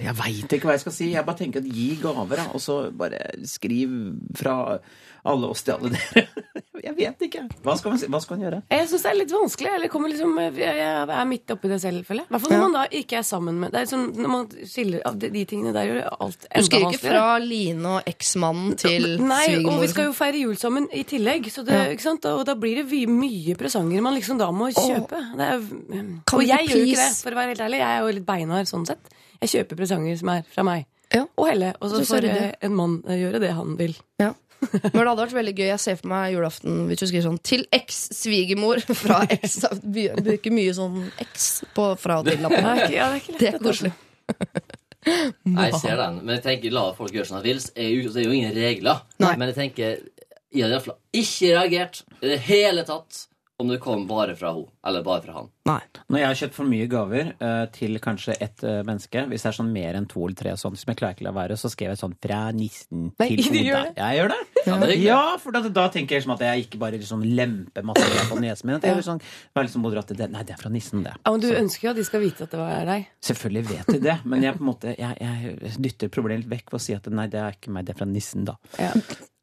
Jeg 0.00 0.16
veit 0.16 0.52
ikke 0.56 0.66
hva 0.70 0.74
jeg 0.78 0.80
skal 0.86 0.92
si. 0.96 1.10
Jeg 1.12 1.26
bare 1.26 1.36
tenker 1.42 1.60
at 1.60 1.68
gi 1.70 1.90
gaver, 2.00 2.36
da. 2.40 2.48
Og 2.56 2.60
så 2.64 2.80
bare 2.96 3.18
skriv 3.44 3.90
fra 4.38 4.78
alle 5.28 5.50
oss 5.52 5.60
til 5.66 5.74
alle 5.76 5.90
dere. 5.92 6.26
Jeg 6.80 6.94
vet 6.96 7.20
ikke. 7.26 7.42
Hva 7.60 7.74
skal 7.76 7.92
man. 7.92 8.00
Hva 8.08 8.18
skal 8.24 8.38
man 8.38 8.44
gjøre? 8.46 8.58
Jeg 8.72 8.86
syns 8.88 9.02
det 9.04 9.08
er 9.10 9.16
litt 9.18 9.32
vanskelig. 9.34 9.70
Eller 9.76 9.90
kommer 9.92 10.08
liksom, 10.08 10.30
jeg 10.40 10.54
jeg 10.64 10.78
er 11.12 11.26
midt 11.28 11.52
oppi 11.52 11.68
det 11.68 11.76
selv, 11.82 12.06
føler 12.08 12.22
jeg. 12.22 12.30
I 12.30 12.32
hvert 12.32 12.40
fall 12.46 12.54
når 12.54 12.56
Ja. 12.56 12.62
man 12.64 12.76
da 12.78 12.84
ikke 13.02 13.18
er 13.18 13.26
sammen 13.28 13.58
med 13.60 13.74
Det 13.74 13.82
er 13.82 13.90
sånn, 13.90 14.06
Når 14.16 14.30
man 14.32 14.46
skiller 14.70 15.02
av 15.04 15.18
de, 15.20 15.28
de 15.34 15.42
tingene 15.50 15.74
der, 15.76 15.90
gjør 15.90 15.98
det 16.00 16.06
alt 16.24 16.40
Du 16.40 16.46
enda 16.48 16.64
skriver 16.70 16.96
ikke 16.96 17.02
fra 17.04 17.26
Line 17.44 17.92
og 17.92 18.08
eksmannen 18.08 18.78
til 18.80 19.06
Nei, 19.20 19.44
og 19.60 19.76
vi 19.84 19.90
skal 19.92 20.08
jo 20.08 20.16
feire 20.16 20.40
jul 20.40 20.56
sammen 20.56 20.88
i 20.96 21.04
tillegg, 21.04 21.50
så 21.52 21.66
det, 21.68 21.76
Ja. 21.76 21.92
ikke 21.92 22.06
sant? 22.08 22.24
og 22.32 22.46
da 22.48 22.56
blir 22.56 22.80
det 22.80 22.88
mye 23.12 23.58
presanger 23.60 24.00
man 24.08 24.16
liksom 24.16 24.40
da 24.40 24.48
må 24.50 24.70
kjøpe. 24.72 25.20
Det 25.36 25.50
er, 25.52 25.60
og 25.60 26.42
jeg 26.48 26.64
ikke 26.64 26.72
gjør 26.72 26.80
jo 26.80 26.88
ikke 26.94 27.04
det, 27.04 27.12
for 27.20 27.36
å 27.36 27.40
være 27.42 27.52
helt 27.52 27.66
ærlig. 27.68 27.82
Jeg 27.84 27.92
er 27.92 28.00
jo 28.08 28.14
litt 28.16 28.26
beinhard 28.32 28.72
sånn 28.72 28.88
sett. 28.88 29.12
Jeg 29.40 29.50
kjøper 29.54 29.76
presanger 29.80 30.18
som 30.20 30.28
er 30.28 30.42
fra 30.52 30.62
meg. 30.66 30.86
Ja. 31.14 31.24
Og 31.36 31.46
Helle. 31.48 31.72
Og 31.80 31.90
så 31.90 32.04
Så 32.04 32.14
får 32.14 32.22
ryddig. 32.26 32.42
eh, 32.50 32.54
en 32.68 32.74
mann 32.76 33.02
eh, 33.08 33.16
gjøre 33.22 33.40
det 33.40 33.50
han 33.56 33.76
vil. 33.78 33.96
Ja. 34.20 34.32
Men 34.72 34.92
det 34.92 35.06
hadde 35.08 35.22
vært 35.24 35.32
veldig 35.38 35.54
gøy. 35.56 35.66
Jeg 35.70 35.80
ser 35.80 35.96
for 35.96 36.08
meg 36.12 36.34
julaften 36.34 36.82
hvis 36.90 36.98
du 37.00 37.06
skriver 37.06 37.24
sånn 37.30 37.38
'til 37.42 37.64
eks-svigermor' 37.72 38.82
fra 39.02 39.22
eks. 39.30 39.56
Bruker 39.80 40.52
mye 40.52 40.74
sånn 40.76 41.10
eks 41.18 41.64
på 41.74 41.86
fra 41.98 42.18
og 42.20 42.26
til-lappen. 42.28 42.62
Ja, 42.62 42.74
det 42.84 42.98
er 43.00 43.16
ikke- 43.16 43.38
lett, 43.40 43.52
Det 43.56 43.62
koselig. 43.64 43.92
Jeg 45.06 45.74
ser 45.80 45.96
den, 45.96 46.18
men 46.26 46.34
jeg 46.36 46.42
tenker 46.44 46.72
la 46.76 46.82
folk 46.92 47.10
gjøre 47.14 47.26
som 47.26 47.38
de 47.40 47.48
vil. 47.48 47.58
Det 47.58 47.72
er 47.80 47.88
jo, 47.88 48.10
det 48.12 48.20
er 48.20 48.26
jo 48.28 48.34
ingen 48.36 48.52
regler. 48.54 48.98
Nei. 49.18 49.30
Men 49.40 49.48
jeg 49.48 49.56
tenker 49.56 49.94
jeg 50.52 50.62
hadde 50.66 50.74
iallfall 50.74 50.96
ikke 51.14 51.52
reagert 51.56 52.02
i 52.20 52.26
det 52.34 52.38
hele 52.44 52.82
tatt 52.84 53.22
om 53.60 53.68
det 53.70 53.78
kom 53.84 54.06
bare 54.08 54.34
fra 54.38 54.54
henne, 54.54 54.70
eller 54.88 55.02
bare 55.06 55.22
fra 55.24 55.34
han. 55.36 55.48
Nei. 55.68 55.80
Når 56.10 56.18
jeg 56.22 56.26
har 56.30 56.38
kjøpt 56.40 56.56
for 56.56 56.66
mye 56.70 56.86
gaver 56.90 57.28
uh, 57.38 57.66
til 57.74 57.98
kanskje 58.02 58.34
ett 58.42 58.62
uh, 58.64 58.80
menneske, 58.88 59.22
hvis 59.30 59.44
det 59.44 59.50
er 59.52 59.56
sånn 59.60 59.70
mer 59.74 59.98
enn 59.98 60.08
to 60.10 60.22
eller 60.24 60.38
tre, 60.40 60.54
sånn, 60.58 60.78
som 60.80 60.90
jeg 60.90 60.98
klarer 60.98 61.14
ikke 61.18 61.26
la 61.28 61.34
være, 61.36 61.58
så 61.60 61.70
skrev 61.70 61.92
jeg 61.92 62.00
sånn 62.00 62.16
'fra 62.18 62.40
nissen 62.56 63.10
Nei, 63.20 63.28
til 63.36 63.44
Oda'. 63.52 63.64
gjør 63.68 63.90
jeg 64.00 64.18
gjør 64.20 64.32
det. 64.34 64.40
Ja, 64.66 64.78
det. 64.82 64.96
Ja, 65.04 65.20
for 65.40 65.52
da, 65.56 65.62
da 65.68 65.86
tenker 65.92 66.16
jeg 66.16 66.22
liksom 66.24 66.34
at 66.34 66.44
jeg 66.48 66.66
ikke 66.66 66.80
bare 66.82 66.98
liksom 67.00 67.22
lemper 67.24 67.86
masse 67.86 68.02
greier 68.08 68.28
på 68.32 68.40
nesen 68.42 68.66
min. 68.70 68.76
At 68.80 68.88
jeg 68.88 68.96
liksom, 68.98 69.20
være 69.56 69.68
liksom 69.68 69.84
moderat 69.86 70.12
det. 70.16 70.30
Nei, 70.32 70.42
det 70.48 70.56
er 70.56 70.60
fra 70.64 70.72
nissen, 70.72 71.04
det. 71.06 71.14
Ja, 71.20 71.30
men 71.30 71.40
du 71.44 71.48
Så- 71.48 71.58
ønsker 71.60 71.88
jo 71.88 71.90
at 71.94 71.96
de 72.00 72.04
skal 72.08 72.20
vite 72.24 72.42
at 72.48 72.50
det 72.50 72.58
var 72.60 72.84
deg. 72.88 73.06
Selvfølgelig 73.30 73.64
vet 73.70 73.86
de 73.94 74.00
det, 74.08 74.18
men 74.24 74.42
jeg 74.42 74.56
på 74.56 74.64
en 74.64 74.70
måte 74.72 74.96
jeg, 74.98 75.16
jeg 75.20 75.74
dytter 75.78 76.08
problemet 76.08 76.44
litt 76.46 76.54
vekk 76.58 76.72
ved 76.72 76.80
å 76.80 76.84
si 76.88 76.94
at 76.96 77.06
nei, 77.12 77.26
det 77.28 77.40
er 77.40 77.52
ikke 77.56 77.70
meg, 77.76 77.84
det 77.86 77.94
er 77.94 77.98
fra 78.00 78.08
nissen, 78.08 78.44
da. 78.48 78.56
Ja. 78.80 78.92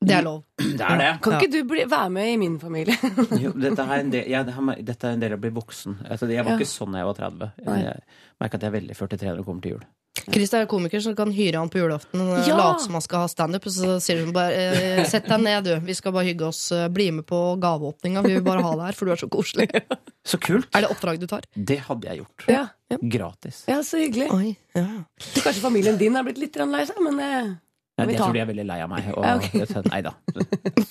Det 0.06 0.14
er 0.14 0.22
lov. 0.24 0.44
Det 0.78 0.86
er 0.86 0.98
det. 1.02 1.12
Kan 1.26 1.38
ikke 1.40 1.52
du 1.52 1.60
bli, 1.70 1.86
være 1.90 2.10
med 2.14 2.34
i 2.34 2.38
min 2.38 2.60
familie? 2.62 2.96
Jo, 3.44 3.52
dette, 3.58 3.82
er 3.82 4.00
en 4.04 4.12
del, 4.14 4.28
ja, 4.30 4.44
dette 4.46 5.08
er 5.10 5.14
en 5.18 5.24
del 5.24 5.34
av 5.34 5.40
å 5.40 5.46
bli 5.48 5.54
voksen. 5.58 6.00
Altså, 6.10 6.30
jeg 6.30 6.46
var 6.46 6.54
Ja. 6.54 6.58
ikke 6.60 6.70
sånn 6.70 6.94
da 6.94 7.02
jeg 7.02 7.10
var 7.10 7.18
30. 7.22 7.52
Jeg, 7.66 7.86
Jeg 7.88 8.04
merker 8.44 8.60
at 8.60 8.62
jeg 8.68 8.70
er 8.74 8.78
veldig 8.80 8.98
43 9.00 9.32
når 9.32 9.40
det 9.42 9.46
kommer 9.48 9.62
til 9.66 9.78
jul. 9.78 9.86
Chris 10.28 10.52
er 10.58 10.66
komiker, 10.68 11.00
så 11.00 11.12
kan 11.16 11.30
hyre 11.32 11.60
han 11.62 11.70
på 11.70 11.78
julaften. 11.80 12.20
Ja. 12.48 12.56
Late 12.58 12.82
som 12.84 12.96
han 12.98 13.04
skal 13.06 13.22
ha 13.22 13.28
standup. 13.32 13.68
Og 13.70 13.74
så 13.76 13.98
sier 14.04 14.24
hun 14.26 14.34
bare 14.36 14.54
eh, 14.74 15.04
'sett 15.08 15.28
deg 15.30 15.40
ned, 15.44 15.64
du. 15.70 15.74
Vi 15.86 15.94
skal 15.94 16.12
bare 16.12 16.26
hygge 16.26 16.48
oss. 16.50 16.72
eh, 16.74 16.88
Bli 16.90 17.12
med 17.12 17.26
på 17.30 17.38
gaveåpninga. 17.62 18.24
Vi 18.26 18.34
vil 18.34 18.42
bare 18.44 18.62
ha 18.66 18.72
deg 18.76 18.86
her, 18.90 18.98
for 18.98 19.06
du 19.06 19.12
er 19.14 19.22
så 19.22 19.30
koselig'. 19.30 19.70
Så 20.28 20.36
kult! 20.44 20.68
Er 20.76 20.82
det 20.84 20.90
oppdrag 20.92 21.20
du 21.22 21.28
tar? 21.32 21.46
Det 21.56 21.78
hadde 21.86 22.04
jeg 22.10 22.18
gjort. 22.20 22.48
Ja, 22.52 22.66
Gratis. 23.00 23.62
ja 23.70 23.78
så 23.80 23.96
hyggelig. 24.02 24.28
Oi, 24.36 24.58
ja. 24.76 25.06
Kanskje 25.40 25.62
familien 25.64 25.96
din 25.98 26.16
har 26.20 26.26
blitt 26.28 26.38
litt 26.42 26.58
lei 26.60 26.84
seg, 26.90 27.00
men 27.00 27.20
eh, 27.24 27.54
Nei, 27.98 28.12
jeg 28.14 28.20
tror 28.22 28.36
de 28.36 28.42
er 28.44 28.50
veldig 28.50 28.66
lei 28.70 28.82
av 28.86 28.90
meg. 28.92 29.08
Og, 29.16 29.24
okay. 29.26 29.64
ok. 29.66 29.88
Nei 29.90 30.02
da. 30.06 30.12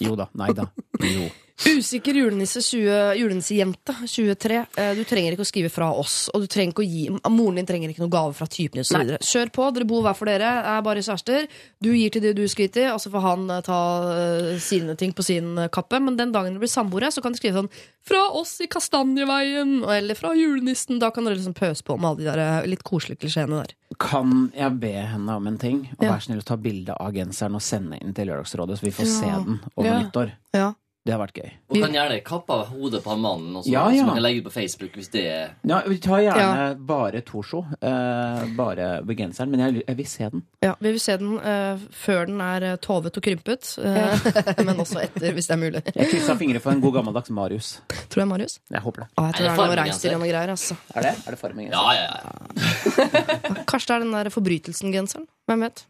Jo 0.03 0.16
da. 0.19 0.27
Nei 0.35 0.49
da. 0.59 0.66
Jo. 1.07 1.29
Usikker 1.64 2.12
julenisse 2.14 2.61
20, 2.61 3.14
julenissejente 3.16 3.95
23. 4.07 4.57
Eh, 4.77 4.90
Du 4.95 5.05
trenger 5.09 5.33
ikke 5.33 5.45
å 5.45 5.49
skrive 5.49 5.71
fra 5.73 5.88
oss, 5.97 6.29
og 6.35 6.42
du 6.45 6.47
trenger 6.53 6.75
ikke 6.75 6.85
å 6.85 6.88
gi 6.88 7.05
moren 7.33 7.57
din 7.57 7.66
trenger 7.69 7.88
ikke 7.95 8.03
noe 8.05 8.12
gave 8.12 8.35
fra 8.37 8.45
typen 8.47 8.83
din. 8.83 9.16
Kjør 9.25 9.49
på, 9.55 9.69
dere 9.73 9.87
bor 9.88 10.03
hver 10.05 10.14
for 10.19 10.29
dere, 10.29 10.51
er 10.69 10.83
bare 10.85 11.01
kjærester. 11.01 11.47
Du 11.81 11.88
gir 11.97 12.12
til 12.12 12.21
det 12.26 12.35
du 12.37 12.45
skryter 12.47 12.93
og 12.93 13.01
så 13.01 13.09
får 13.14 13.24
han 13.24 13.49
eh, 13.51 13.62
ta 13.64 13.78
eh, 14.12 14.59
sine 14.61 14.97
ting 15.01 15.14
på 15.16 15.24
sin 15.24 15.55
kappe. 15.72 15.97
Men 16.05 16.18
den 16.20 16.35
dagen 16.35 16.53
dere 16.53 16.61
blir 16.66 16.68
samboere, 16.72 17.09
så 17.11 17.24
kan 17.24 17.33
du 17.33 17.39
skrive 17.41 17.57
sånn 17.62 17.72
'Fra 18.07 18.20
oss 18.39 18.61
i 18.61 18.68
Kastanjeveien', 18.68 19.83
eller 19.83 20.14
'Fra 20.14 20.35
julenissen'. 20.37 21.01
Da 21.01 21.11
kan 21.11 21.24
dere 21.24 21.37
liksom 21.41 21.55
pøse 21.57 21.83
på 21.83 21.97
med 21.99 22.05
alle 22.05 22.16
de 22.18 22.24
der 22.37 22.66
litt 22.68 22.85
koselige 22.85 23.24
klisjeene 23.24 23.64
der. 23.64 23.72
Kan 23.99 24.53
jeg 24.55 24.78
be 24.78 24.93
henne 24.93 25.31
om 25.35 25.47
en 25.47 25.59
ting? 25.59 25.89
Og 25.99 26.05
Ja. 26.05 26.12
Vær 26.12 26.20
snill 26.22 26.39
å 26.39 26.45
ta 26.45 26.57
bilde 26.57 26.93
av 27.01 27.12
genseren 27.12 27.55
og 27.55 27.62
sende 27.62 27.99
inn 28.03 28.12
til 28.12 28.26
Lørdagsrådet, 28.28 28.76
så 28.78 28.83
vi 28.83 28.91
får 28.91 29.07
Ja. 29.07 29.20
se 29.20 29.45
den 29.45 29.61
over 29.76 29.89
Ja. 29.89 30.03
nyttår. 30.03 30.33
Ja. 30.53 30.74
Det 31.07 31.15
har 31.15 31.21
vært 31.23 31.37
gøy. 31.39 31.51
Og 31.71 31.77
kan 31.85 31.93
gjerne 31.95 32.17
kappe 32.27 32.55
av 32.57 32.65
hodet 32.73 32.99
på 33.05 33.13
han 33.13 33.21
mannen, 33.23 33.53
også, 33.61 33.71
Ja, 33.71 33.85
så 33.87 33.95
ja. 33.95 34.07
man 34.09 34.17
kan 34.19 34.25
legge 34.25 34.41
ut 34.43 34.47
på 34.49 34.55
Facebook 34.57 34.97
hvis 34.99 35.11
det 35.13 35.23
er 35.31 35.53
Ja, 35.71 35.79
vi 35.87 35.99
tar 36.03 36.25
gjerne 36.25 36.65
bare 36.89 37.21
torso. 37.27 37.61
Eh, 37.79 38.43
bare 38.59 38.89
ved 39.07 39.21
genseren. 39.21 39.53
Men 39.53 39.63
jeg, 39.63 39.85
jeg 39.87 39.97
vil 40.01 40.09
se 40.11 40.31
den. 40.35 40.43
Ja, 40.67 40.75
Vi 40.83 40.91
vil 40.97 41.01
se 41.01 41.17
den 41.23 41.39
eh, 41.39 41.87
før 41.95 42.27
den 42.33 42.43
er 42.43 42.67
eh, 42.73 42.77
tovet 42.83 43.17
og 43.21 43.23
krympet, 43.23 43.71
eh, 43.79 44.29
men 44.67 44.83
også 44.83 45.05
etter, 45.07 45.31
hvis 45.37 45.47
det 45.47 45.55
er 45.55 45.63
mulig. 45.63 45.85
Jeg 45.95 46.11
kryssa 46.11 46.35
fingre 46.43 46.61
for 46.65 46.75
en 46.75 46.83
god 46.83 46.99
gammeldags 46.99 47.31
Marius. 47.31 47.77
Tror 47.87 48.03
du 48.11 48.21
det 48.21 48.27
er 48.27 48.33
Marius? 48.35 48.59
Jeg 48.75 48.83
håper 48.83 49.07
det. 49.07 49.11
Ah, 49.17 49.31
jeg 49.31 49.39
tror 49.39 49.47
det 49.47 49.53
er 49.55 49.63
noe 49.71 49.81
reinsdyr 49.85 50.15
og 50.19 50.23
noe 50.25 50.31
greier. 50.35 50.55
Altså. 50.57 50.77
Er 50.95 51.07
det? 51.07 51.15
Er 51.23 51.37
det 51.37 51.41
formingen? 51.41 51.73
Ja, 51.73 51.87
ja, 51.95 52.07
ja. 52.27 53.63
Kanskje 53.71 53.87
det 53.87 53.95
er 54.01 54.07
den 54.09 54.17
der 54.19 54.35
forbrytelsen-genseren. 54.35 55.29
Hvem 55.47 55.69
vet. 55.69 55.87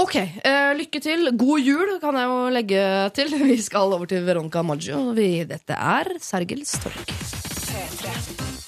Ok, 0.00 0.16
eh, 0.16 0.70
lykke 0.78 1.00
til. 1.02 1.30
God 1.38 1.64
jul, 1.64 1.94
kan 2.02 2.18
jeg 2.18 2.30
jo 2.30 2.38
legge 2.54 2.84
til. 3.16 3.34
Vi 3.50 3.58
skal 3.62 3.96
over 3.96 4.10
til 4.10 4.24
Veronica 4.26 4.62
Maggio. 4.66 5.10
Vi, 5.16 5.44
dette 5.48 5.76
er 5.76 6.14
Sergels 6.22 6.76
torg. 6.82 7.14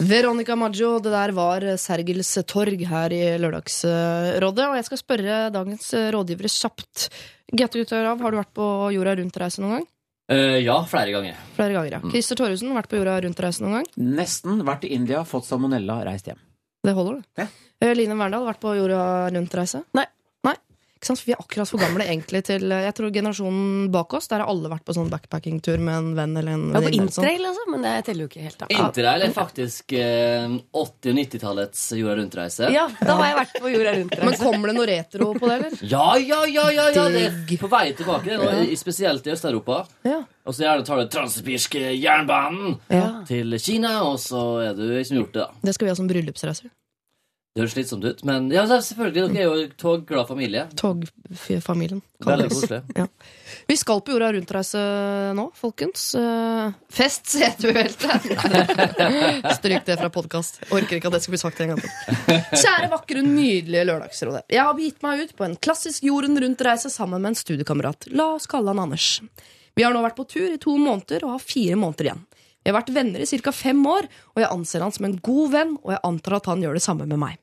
Veronica 0.03 0.57
Maggio, 0.59 0.97
det 1.03 1.13
der 1.15 1.33
var 1.37 1.65
Sergels 1.79 2.33
torg 2.51 2.83
her 2.91 3.15
i 3.15 3.23
Lørdagsrådet. 3.39 4.69
Og 4.69 4.77
jeg 4.81 4.89
skal 4.91 5.01
spørre 5.01 5.41
dagens 5.55 5.93
rådgivere 6.15 6.51
kjapt. 6.51 7.09
Gaute 7.53 7.83
Guttørav, 7.83 8.21
har 8.23 8.33
du 8.33 8.39
vært 8.41 8.55
på 8.57 8.69
jorda 8.95 9.17
rundt-reise 9.19 9.63
noen 9.63 9.79
gang? 9.79 9.91
Uh, 10.33 10.59
ja, 10.63 10.79
flere 10.89 11.13
ganger. 11.13 11.37
Flere 11.57 11.75
ganger, 11.77 11.99
ja. 11.99 12.01
Christer 12.13 12.39
Thoresen, 12.39 12.71
vært 12.73 12.89
på 12.89 12.97
jorda 12.97 13.19
rundt-reise 13.25 13.65
noen 13.65 13.81
gang? 13.81 13.89
Nesten 14.21 14.63
vært 14.65 14.87
i 14.89 14.93
India, 14.97 15.21
fått 15.29 15.45
salmonella, 15.49 15.99
reist 16.07 16.31
hjem. 16.31 16.41
Det 16.83 16.95
holder, 16.97 17.21
det. 17.21 17.45
Ja. 17.45 17.47
Eh, 17.83 17.93
Line 17.99 18.17
Verndal, 18.17 18.47
vært 18.47 18.63
på 18.63 18.73
jorda 18.79 19.03
rundt-reise? 19.35 19.83
Nei. 19.99 20.07
Nei. 20.47 20.55
Ikke 20.57 20.57
sant? 20.57 20.63
For 20.63 20.92
vi 21.03 21.33
er 21.35 21.41
akkurat 21.43 21.69
for 21.69 21.79
gamle 21.83 22.05
egentlig 22.07 22.45
til 22.47 22.69
Jeg 22.71 22.95
tror 22.95 23.11
generasjonen 23.11 23.91
bak 23.91 24.13
oss, 24.15 24.29
der 24.31 24.39
har 24.45 24.49
alle 24.53 24.71
vært 24.71 24.85
på 24.87 24.95
sånn 24.95 25.11
backpackingtur 25.11 25.79
med 25.83 25.95
en 25.97 26.11
venn 26.15 26.37
eller 26.39 26.53
en 26.55 26.67
Ja, 26.71 26.79
på 26.79 26.85
venninne. 26.85 27.03
eller 27.03 27.13
sånn. 27.13 27.25
interrail, 27.27 27.47
altså, 27.51 27.65
men 27.73 27.83
det 27.83 28.05
teller 28.07 28.23
jo 28.23 28.29
ikke 28.31 28.43
helt. 28.47 28.59
da. 28.59 28.67
Interrail 28.71 29.23
er 29.27 29.33
faktisk 29.35 29.93
eh, 29.99 30.47
80- 30.49 30.63
og 30.73 31.17
90-tallets 31.19 31.83
jorda 31.99 32.17
rundt-reise. 32.21 32.71
Ja, 32.73 32.87
da 33.01 33.17
har 33.19 33.27
jeg 33.27 33.37
vært 33.41 33.57
på 33.61 33.73
jorda 33.75 33.95
rundt. 33.99 34.19
Men 34.25 34.39
kommer 34.39 34.69
det 34.69 34.77
noe 34.79 34.87
retro 34.87 35.33
på 35.35 35.49
det, 35.51 35.57
eller? 35.59 35.79
Ja, 35.91 36.07
ja, 36.17 36.45
ja, 36.47 36.69
ja, 36.71 36.89
ja, 36.95 37.09
det 37.09 37.25
er 37.27 37.59
på 37.59 37.69
vei 37.73 37.93
tilbake, 37.99 38.39
nå, 38.39 38.53
i- 38.71 38.77
spesielt 38.77 39.27
i 39.27 39.31
Øst-Europa. 39.35 39.87
Ja. 40.05 40.23
Og 40.47 40.55
så 40.55 40.65
gjerne 40.65 40.85
tar 40.87 40.97
du 41.03 41.09
transsibirske 41.09 41.83
jernbanen 41.99 42.79
ja. 42.91 43.23
til 43.27 43.59
Kina, 43.59 44.03
og 44.07 44.19
så 44.19 44.61
er 44.71 44.75
du 44.75 44.87
liksom 44.91 45.19
gjort 45.21 45.33
det, 45.35 45.43
da. 45.47 45.51
Det 45.63 45.75
skal 45.75 45.87
vi 45.87 45.91
ha 45.91 45.97
som 45.99 46.09
bryllupsreiser. 46.11 46.71
Det 47.53 47.61
høres 47.61 47.75
slitsomt 47.75 48.05
ut, 48.09 48.21
men 48.25 48.47
ja, 48.49 48.63
selvfølgelig, 48.65 49.27
dere 49.35 49.43
er 49.43 49.49
jo 49.61 49.65
togglad 49.77 50.25
familie. 50.25 50.63
Togfamilien. 50.81 51.99
Veldig 52.25 52.47
koselig. 52.49 52.79
Vi 53.69 53.77
skal 53.77 54.01
på 54.07 54.15
jorda 54.15 54.31
rundt-reise 54.33 54.85
nå, 55.37 55.45
folkens. 55.59 56.07
Eh, 56.17 56.71
Fest 56.97 57.29
setebelte! 57.35 58.09
Stryk 59.59 59.85
det 59.85 59.99
fra 60.01 60.09
podkast. 60.15 60.63
Orker 60.73 60.97
ikke 60.97 61.13
at 61.13 61.19
det 61.19 61.23
skal 61.27 61.37
bli 61.37 61.43
sagt 61.45 61.61
en 61.61 61.75
gang 61.75 61.85
til. 61.85 61.93
Kjære, 62.65 62.89
vakre, 62.95 63.27
nydelige 63.27 63.85
Lørdagsrådet. 63.91 64.47
Jeg 64.49 64.65
har 64.65 64.79
begitt 64.81 65.05
meg 65.05 65.27
ut 65.27 65.37
på 65.37 65.51
en 65.51 65.61
klassisk 65.69 66.09
jorden 66.09 66.41
rundt-reise 66.41 66.89
sammen 66.95 67.21
med 67.21 67.35
en 67.35 67.41
studiekamerat. 67.43 68.09
La 68.17 68.31
oss 68.39 68.49
kalle 68.49 68.73
han 68.73 68.81
Anders. 68.89 69.19
Vi 69.77 69.85
har 69.85 69.93
nå 69.93 70.01
vært 70.05 70.17
på 70.17 70.25
tur 70.29 70.49
i 70.49 70.61
to 70.61 70.79
måneder 70.81 71.29
og 71.29 71.37
har 71.37 71.45
fire 71.53 71.77
måneder 71.77 72.09
igjen. 72.09 72.25
Vi 72.63 72.71
har 72.71 72.79
vært 72.79 72.93
venner 72.95 73.23
i 73.23 73.27
ca. 73.27 73.53
fem 73.53 73.81
år, 73.87 74.09
og 74.35 74.43
jeg 74.43 74.51
anser 74.55 74.85
han 74.85 74.95
som 74.95 75.07
en 75.09 75.19
god 75.19 75.55
venn, 75.55 75.77
og 75.83 75.95
jeg 75.95 76.05
antar 76.07 76.39
at 76.39 76.51
han 76.51 76.63
gjør 76.63 76.79
det 76.79 76.85
samme 76.85 77.09
med 77.11 77.19
meg. 77.19 77.41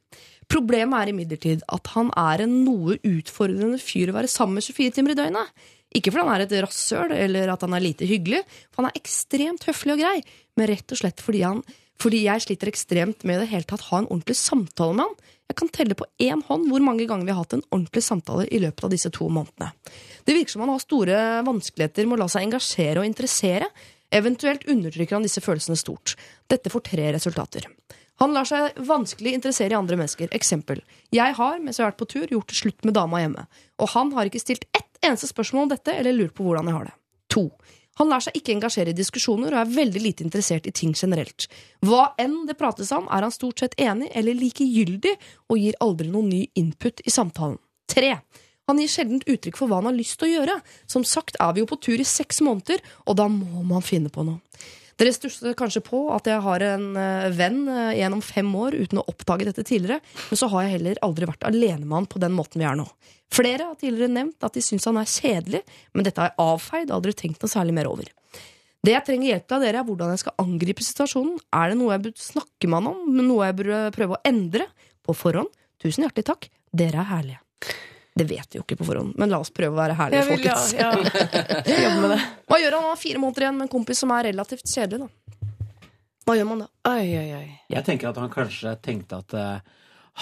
Problemet 0.50 0.98
er 0.98 1.12
imidlertid 1.12 1.66
at 1.70 1.92
han 1.94 2.10
er 2.18 2.46
en 2.46 2.56
noe 2.66 2.96
utfordrende 3.06 3.78
fyr 3.82 4.10
å 4.10 4.16
være 4.16 4.32
sammen 4.32 4.58
med 4.58 4.66
24 4.66 4.96
timer 4.96 5.14
i 5.14 5.20
døgnet. 5.20 5.52
Ikke 5.94 6.14
fordi 6.14 6.26
han 6.26 6.36
er 6.36 6.46
et 6.46 6.56
rasshøl 6.66 7.14
eller 7.14 7.52
at 7.54 7.66
han 7.66 7.76
er 7.78 7.84
lite 7.84 8.08
hyggelig, 8.10 8.42
for 8.70 8.82
han 8.82 8.90
er 8.90 8.98
ekstremt 8.98 9.68
høflig 9.70 9.96
og 9.96 10.02
grei, 10.02 10.16
men 10.58 10.70
rett 10.70 10.94
og 10.94 11.02
slett 11.02 11.22
fordi, 11.26 11.44
han, 11.46 11.62
fordi 12.02 12.24
jeg 12.26 12.46
sliter 12.46 12.72
ekstremt 12.72 13.26
med 13.26 13.38
i 13.38 13.44
det 13.44 13.52
hele 13.54 13.70
tatt 13.70 13.88
ha 13.90 14.02
en 14.02 14.10
ordentlig 14.10 14.38
samtale 14.40 14.98
med 14.98 15.06
han. 15.06 15.36
Jeg 15.50 15.58
kan 15.58 15.72
telle 15.74 15.98
på 15.98 16.06
én 16.22 16.44
hånd 16.46 16.68
hvor 16.70 16.84
mange 16.86 17.08
ganger 17.10 17.26
vi 17.26 17.34
har 17.34 17.42
hatt 17.42 17.56
en 17.58 17.66
ordentlig 17.72 18.04
samtale 18.06 18.46
i 18.54 18.60
løpet 18.62 18.86
av 18.86 18.94
disse 18.94 19.10
to 19.14 19.30
månedene. 19.34 19.72
Det 20.26 20.36
virker 20.38 20.54
som 20.54 20.66
han 20.66 20.74
har 20.76 20.84
store 20.84 21.22
vanskeligheter 21.48 22.06
med 22.06 22.20
å 22.20 22.22
la 22.24 22.30
seg 22.30 22.46
engasjere 22.46 23.02
og 23.02 23.10
interessere. 23.10 23.70
Eventuelt 24.16 24.66
undertrykker 24.68 25.16
han 25.16 25.26
disse 25.26 25.42
følelsene 25.44 25.78
stort. 25.78 26.16
Dette 26.50 26.72
får 26.74 26.86
tre 26.90 27.12
resultater. 27.14 27.68
Han 28.20 28.34
lar 28.36 28.48
seg 28.50 28.76
vanskelig 28.84 29.32
interessere 29.38 29.72
i 29.72 29.78
andre 29.78 29.96
mennesker. 30.00 30.32
Eksempel. 30.36 30.82
Jeg 31.16 31.36
har, 31.38 31.60
mens 31.64 31.80
jeg 31.80 31.86
har 31.86 31.94
vært 31.94 32.02
på 32.02 32.10
tur, 32.12 32.26
gjort 32.28 32.52
det 32.52 32.58
slutt 32.60 32.88
med 32.88 32.98
dama 32.98 33.22
hjemme. 33.22 33.46
Og 33.80 33.94
han 33.94 34.12
har 34.18 34.28
ikke 34.28 34.42
stilt 34.44 34.66
ett 34.76 35.06
eneste 35.06 35.30
spørsmål 35.30 35.68
om 35.68 35.72
dette, 35.72 35.94
eller 35.96 36.18
lurt 36.18 36.36
på 36.36 36.44
hvordan 36.44 36.68
jeg 36.68 36.76
har 36.76 36.90
det. 36.90 36.96
To. 37.36 37.46
Han 38.00 38.12
lar 38.12 38.24
seg 38.24 38.36
ikke 38.40 38.54
engasjere 38.56 38.92
i 38.92 38.98
diskusjoner 38.98 39.54
og 39.54 39.62
er 39.62 39.72
veldig 39.76 40.02
lite 40.04 40.24
interessert 40.26 40.68
i 40.68 40.76
ting 40.76 40.92
generelt. 40.96 41.48
Hva 41.86 42.14
enn 42.20 42.42
det 42.48 42.58
prates 42.60 42.92
om, 42.96 43.08
er 43.12 43.24
han 43.28 43.36
stort 43.36 43.64
sett 43.64 43.76
enig 43.80 44.08
eller 44.16 44.38
likegyldig, 44.40 45.16
og 45.52 45.60
gir 45.60 45.80
aldri 45.84 46.08
noen 46.12 46.30
ny 46.32 46.46
input 46.60 47.04
i 47.04 47.12
samtalen. 47.14 47.60
Tre. 47.92 48.14
Han 48.70 48.80
gir 48.82 48.92
sjelden 48.92 49.24
uttrykk 49.26 49.58
for 49.58 49.70
hva 49.70 49.82
han 49.82 49.90
har 49.90 49.98
lyst 49.98 50.20
til 50.22 50.30
å 50.30 50.34
gjøre. 50.38 50.60
Som 50.90 51.06
sagt 51.08 51.40
er 51.42 51.56
vi 51.56 51.64
jo 51.64 51.70
på 51.70 51.80
tur 51.82 51.98
i 51.98 52.08
seks 52.08 52.44
måneder, 52.46 52.84
og 53.10 53.18
da 53.18 53.26
må 53.32 53.64
man 53.66 53.86
finne 53.86 54.14
på 54.14 54.26
noe. 54.28 54.40
Dere 55.00 55.14
stusser 55.16 55.56
kanskje 55.56 55.80
på 55.86 56.02
at 56.12 56.28
jeg 56.28 56.44
har 56.44 56.64
en 56.74 56.90
eh, 57.00 57.30
venn 57.32 57.62
eh, 57.72 57.94
gjennom 58.02 58.20
fem 58.26 58.50
år 58.60 58.76
uten 58.76 59.00
å 59.00 59.06
oppdage 59.08 59.48
dette 59.48 59.64
tidligere, 59.64 60.04
men 60.28 60.40
så 60.42 60.50
har 60.52 60.66
jeg 60.66 60.74
heller 60.76 61.00
aldri 61.08 61.30
vært 61.30 61.48
alene 61.48 61.86
med 61.86 61.96
han 62.02 62.10
på 62.12 62.20
den 62.20 62.36
måten 62.36 62.60
vi 62.60 62.68
er 62.68 62.76
nå. 62.76 62.84
Flere 63.32 63.70
har 63.70 63.80
tidligere 63.80 64.12
nevnt 64.12 64.44
at 64.44 64.58
de 64.58 64.66
syns 64.66 64.90
han 64.90 65.00
er 65.00 65.08
kjedelig, 65.08 65.64
men 65.96 66.04
dette 66.04 66.20
har 66.20 66.34
jeg 66.34 66.42
avfeid 66.44 66.90
og 66.90 66.98
aldri 66.98 67.16
tenkt 67.16 67.46
noe 67.46 67.54
særlig 67.54 67.78
mer 67.80 67.88
over. 67.88 68.12
Det 68.84 68.96
jeg 68.96 69.08
trenger 69.08 69.32
hjelp 69.32 69.56
av 69.56 69.64
dere, 69.64 69.80
er 69.80 69.88
hvordan 69.88 70.14
jeg 70.14 70.24
skal 70.26 70.40
angripe 70.44 70.84
situasjonen. 70.84 71.36
Er 71.56 71.72
det 71.72 71.80
noe 71.80 71.96
jeg 71.96 72.06
burde 72.06 72.28
snakke 72.28 72.68
med 72.68 72.82
han 72.82 72.94
om, 72.94 73.20
noe 73.24 73.48
jeg 73.48 73.60
burde 73.60 73.84
prøve 73.96 74.18
å 74.18 74.24
endre? 74.28 74.68
På 75.06 75.16
forhånd, 75.16 75.52
tusen 75.80 76.06
hjertelig 76.06 76.28
takk, 76.28 76.52
dere 76.76 77.06
er 77.06 77.14
herlige. 77.16 77.44
Det 78.16 78.26
vet 78.28 78.48
vi 78.52 78.60
jo 78.60 78.66
ikke 78.66 78.80
på 78.80 78.88
forhånd, 78.88 79.14
men 79.20 79.32
la 79.32 79.40
oss 79.40 79.52
prøve 79.56 79.76
å 79.76 79.80
være 79.80 79.96
herlige, 79.96 80.26
vil, 80.28 80.46
ja, 80.48 80.56
folkens. 80.58 80.74
ja. 80.76 81.78
Jobbe 81.86 82.00
med 82.04 82.14
det. 82.16 82.20
Hva 82.50 82.60
gjør 82.60 82.76
han? 82.76 82.88
Han 82.88 82.94
har 82.96 83.00
fire 83.00 83.22
måneder 83.22 83.46
igjen 83.46 83.60
med 83.60 83.68
en 83.68 83.74
kompis 83.74 84.02
som 84.04 84.14
er 84.16 84.28
relativt 84.32 84.66
kjedelig, 84.68 85.06
da. 85.06 85.50
Hva 86.28 86.36
gjør 86.38 86.50
man 86.50 86.64
da? 86.66 86.70
Oi, 86.92 87.06
oi, 87.18 87.28
oi. 87.40 87.46
Jeg 87.74 87.86
tenker 87.88 88.12
at 88.12 88.20
han 88.22 88.34
kanskje 88.34 88.74
tenkte 88.86 89.22
at 89.24 89.36
uh, 89.38 89.78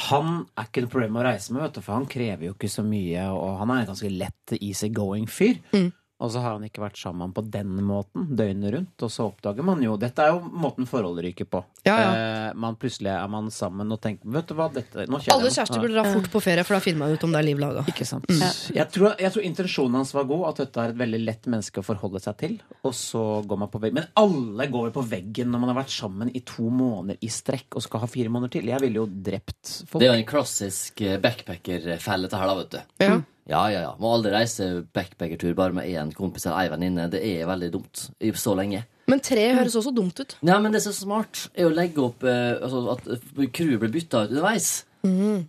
han 0.07 0.43
er 0.53 0.67
ikke 0.69 0.83
noe 0.85 0.93
problem 0.93 1.17
å 1.17 1.23
reise 1.25 1.55
med, 1.55 1.63
vet 1.65 1.79
du, 1.79 1.81
for 1.83 1.97
han 1.97 2.05
krever 2.11 2.49
jo 2.49 2.53
ikke 2.53 2.69
så 2.71 2.85
mye, 2.85 3.23
og 3.33 3.57
han 3.63 3.73
er 3.73 3.81
en 3.81 3.89
ganske 3.89 4.11
lett 4.13 4.53
easygoing 4.59 5.25
fyr. 5.31 5.57
Mm. 5.73 5.89
Og 6.17 6.31
så 6.33 6.41
har 6.41 6.55
han 6.55 6.63
ikke 6.65 6.81
vært 6.81 6.97
sammen 6.97 7.29
på 7.35 7.43
den 7.45 7.75
måten 7.85 8.23
døgnet 8.37 8.73
rundt, 8.73 9.03
og 9.05 9.11
så 9.13 9.27
oppdager 9.29 9.65
man 9.65 9.83
jo 9.85 9.93
Dette 10.01 10.23
er 10.25 10.33
jo 10.33 10.39
måten 10.49 10.87
forholdet 10.89 11.27
ryker 11.27 11.45
på. 11.45 11.61
Ja, 11.85 11.97
ja. 12.01 12.07
Eh, 12.09 12.55
man 12.57 12.77
Plutselig 12.81 13.11
er 13.13 13.27
man 13.29 13.51
sammen 13.53 13.93
og 13.93 13.99
tenker 14.01 14.29
Vet 14.33 14.49
du 14.49 14.55
hva, 14.57 14.67
dette 14.73 15.05
Alle 15.05 15.51
kjærester 15.53 15.81
burde 15.81 15.93
dra 15.93 16.05
fort 16.09 16.29
på 16.33 16.41
ferie, 16.41 16.65
for 16.65 16.77
da 16.77 16.81
finner 16.83 17.03
man 17.03 17.13
ut 17.13 17.25
om 17.27 17.35
det 17.35 17.41
er 17.41 17.47
liv 17.47 17.61
laga. 17.61 17.85
Ikke 17.89 18.07
sant. 18.09 18.25
Jeg, 18.33 18.85
tror, 18.93 19.13
jeg 19.21 19.33
tror 19.33 19.45
intensjonen 19.45 19.99
hans 20.01 20.15
var 20.17 20.27
god, 20.29 20.43
at 20.49 20.63
dette 20.63 20.83
er 20.83 20.95
et 20.95 20.99
veldig 21.03 21.21
lett 21.21 21.49
menneske 21.53 21.81
å 21.81 21.85
forholde 21.85 22.21
seg 22.23 22.37
til. 22.41 22.57
Og 22.81 22.97
så 22.97 23.23
går 23.45 23.61
man 23.65 23.71
på 23.73 23.81
veggen. 23.83 24.01
Men 24.01 24.09
alle 24.17 24.69
går 24.73 24.89
vel 24.89 24.97
på 24.97 25.05
veggen 25.13 25.53
når 25.53 25.63
man 25.63 25.73
har 25.73 25.81
vært 25.83 25.93
sammen 25.93 26.33
i 26.33 26.41
to 26.47 26.67
måneder 26.73 27.21
i 27.21 27.31
strekk 27.33 27.77
og 27.77 27.85
skal 27.85 28.05
ha 28.05 28.09
fire 28.09 28.33
måneder 28.33 28.57
til. 28.57 28.73
Jeg 28.73 28.85
ville 28.87 29.03
jo 29.03 29.07
drept 29.29 29.79
folk. 29.85 30.01
Det 30.01 30.09
er 30.09 30.15
jo 30.15 30.25
en 30.25 30.29
klassisk 30.33 31.05
backpacker-felle, 31.23 32.25
dette 32.25 32.41
her, 32.41 32.49
da, 32.49 32.61
vet 32.63 32.73
du. 32.73 32.79
Ja. 33.05 33.17
Ja, 33.47 33.63
ja, 33.71 33.83
ja. 33.85 33.93
Må 33.99 34.11
aldri 34.11 34.33
reise 34.33 34.67
backpackertur 34.95 35.55
bare 35.55 35.75
med 35.75 35.87
én 35.87 36.11
kompis 36.15 36.45
eller 36.47 36.65
ei 36.65 36.71
venninne. 36.73 37.07
Det 37.11 37.21
er 37.23 37.47
veldig 37.47 37.69
dumt 37.77 38.07
i 38.19 38.33
så 38.35 38.55
lenge. 38.59 38.83
Men 39.07 39.23
tre 39.23 39.45
høres 39.55 39.77
også 39.79 39.93
dumt 39.95 40.19
ut. 40.19 40.35
Ja, 40.43 40.57
men 40.59 40.73
det 40.75 40.81
som 40.83 40.91
er 40.91 40.97
smart, 40.99 41.45
er 41.55 41.69
å 41.69 41.71
legge 41.71 42.03
opp 42.03 42.25
eh, 42.27 42.57
altså, 42.59 42.83
at 42.97 43.07
crewet 43.55 43.79
blir 43.85 43.93
bytta 43.93 44.25
ut 44.25 44.33
underveis. 44.35 44.71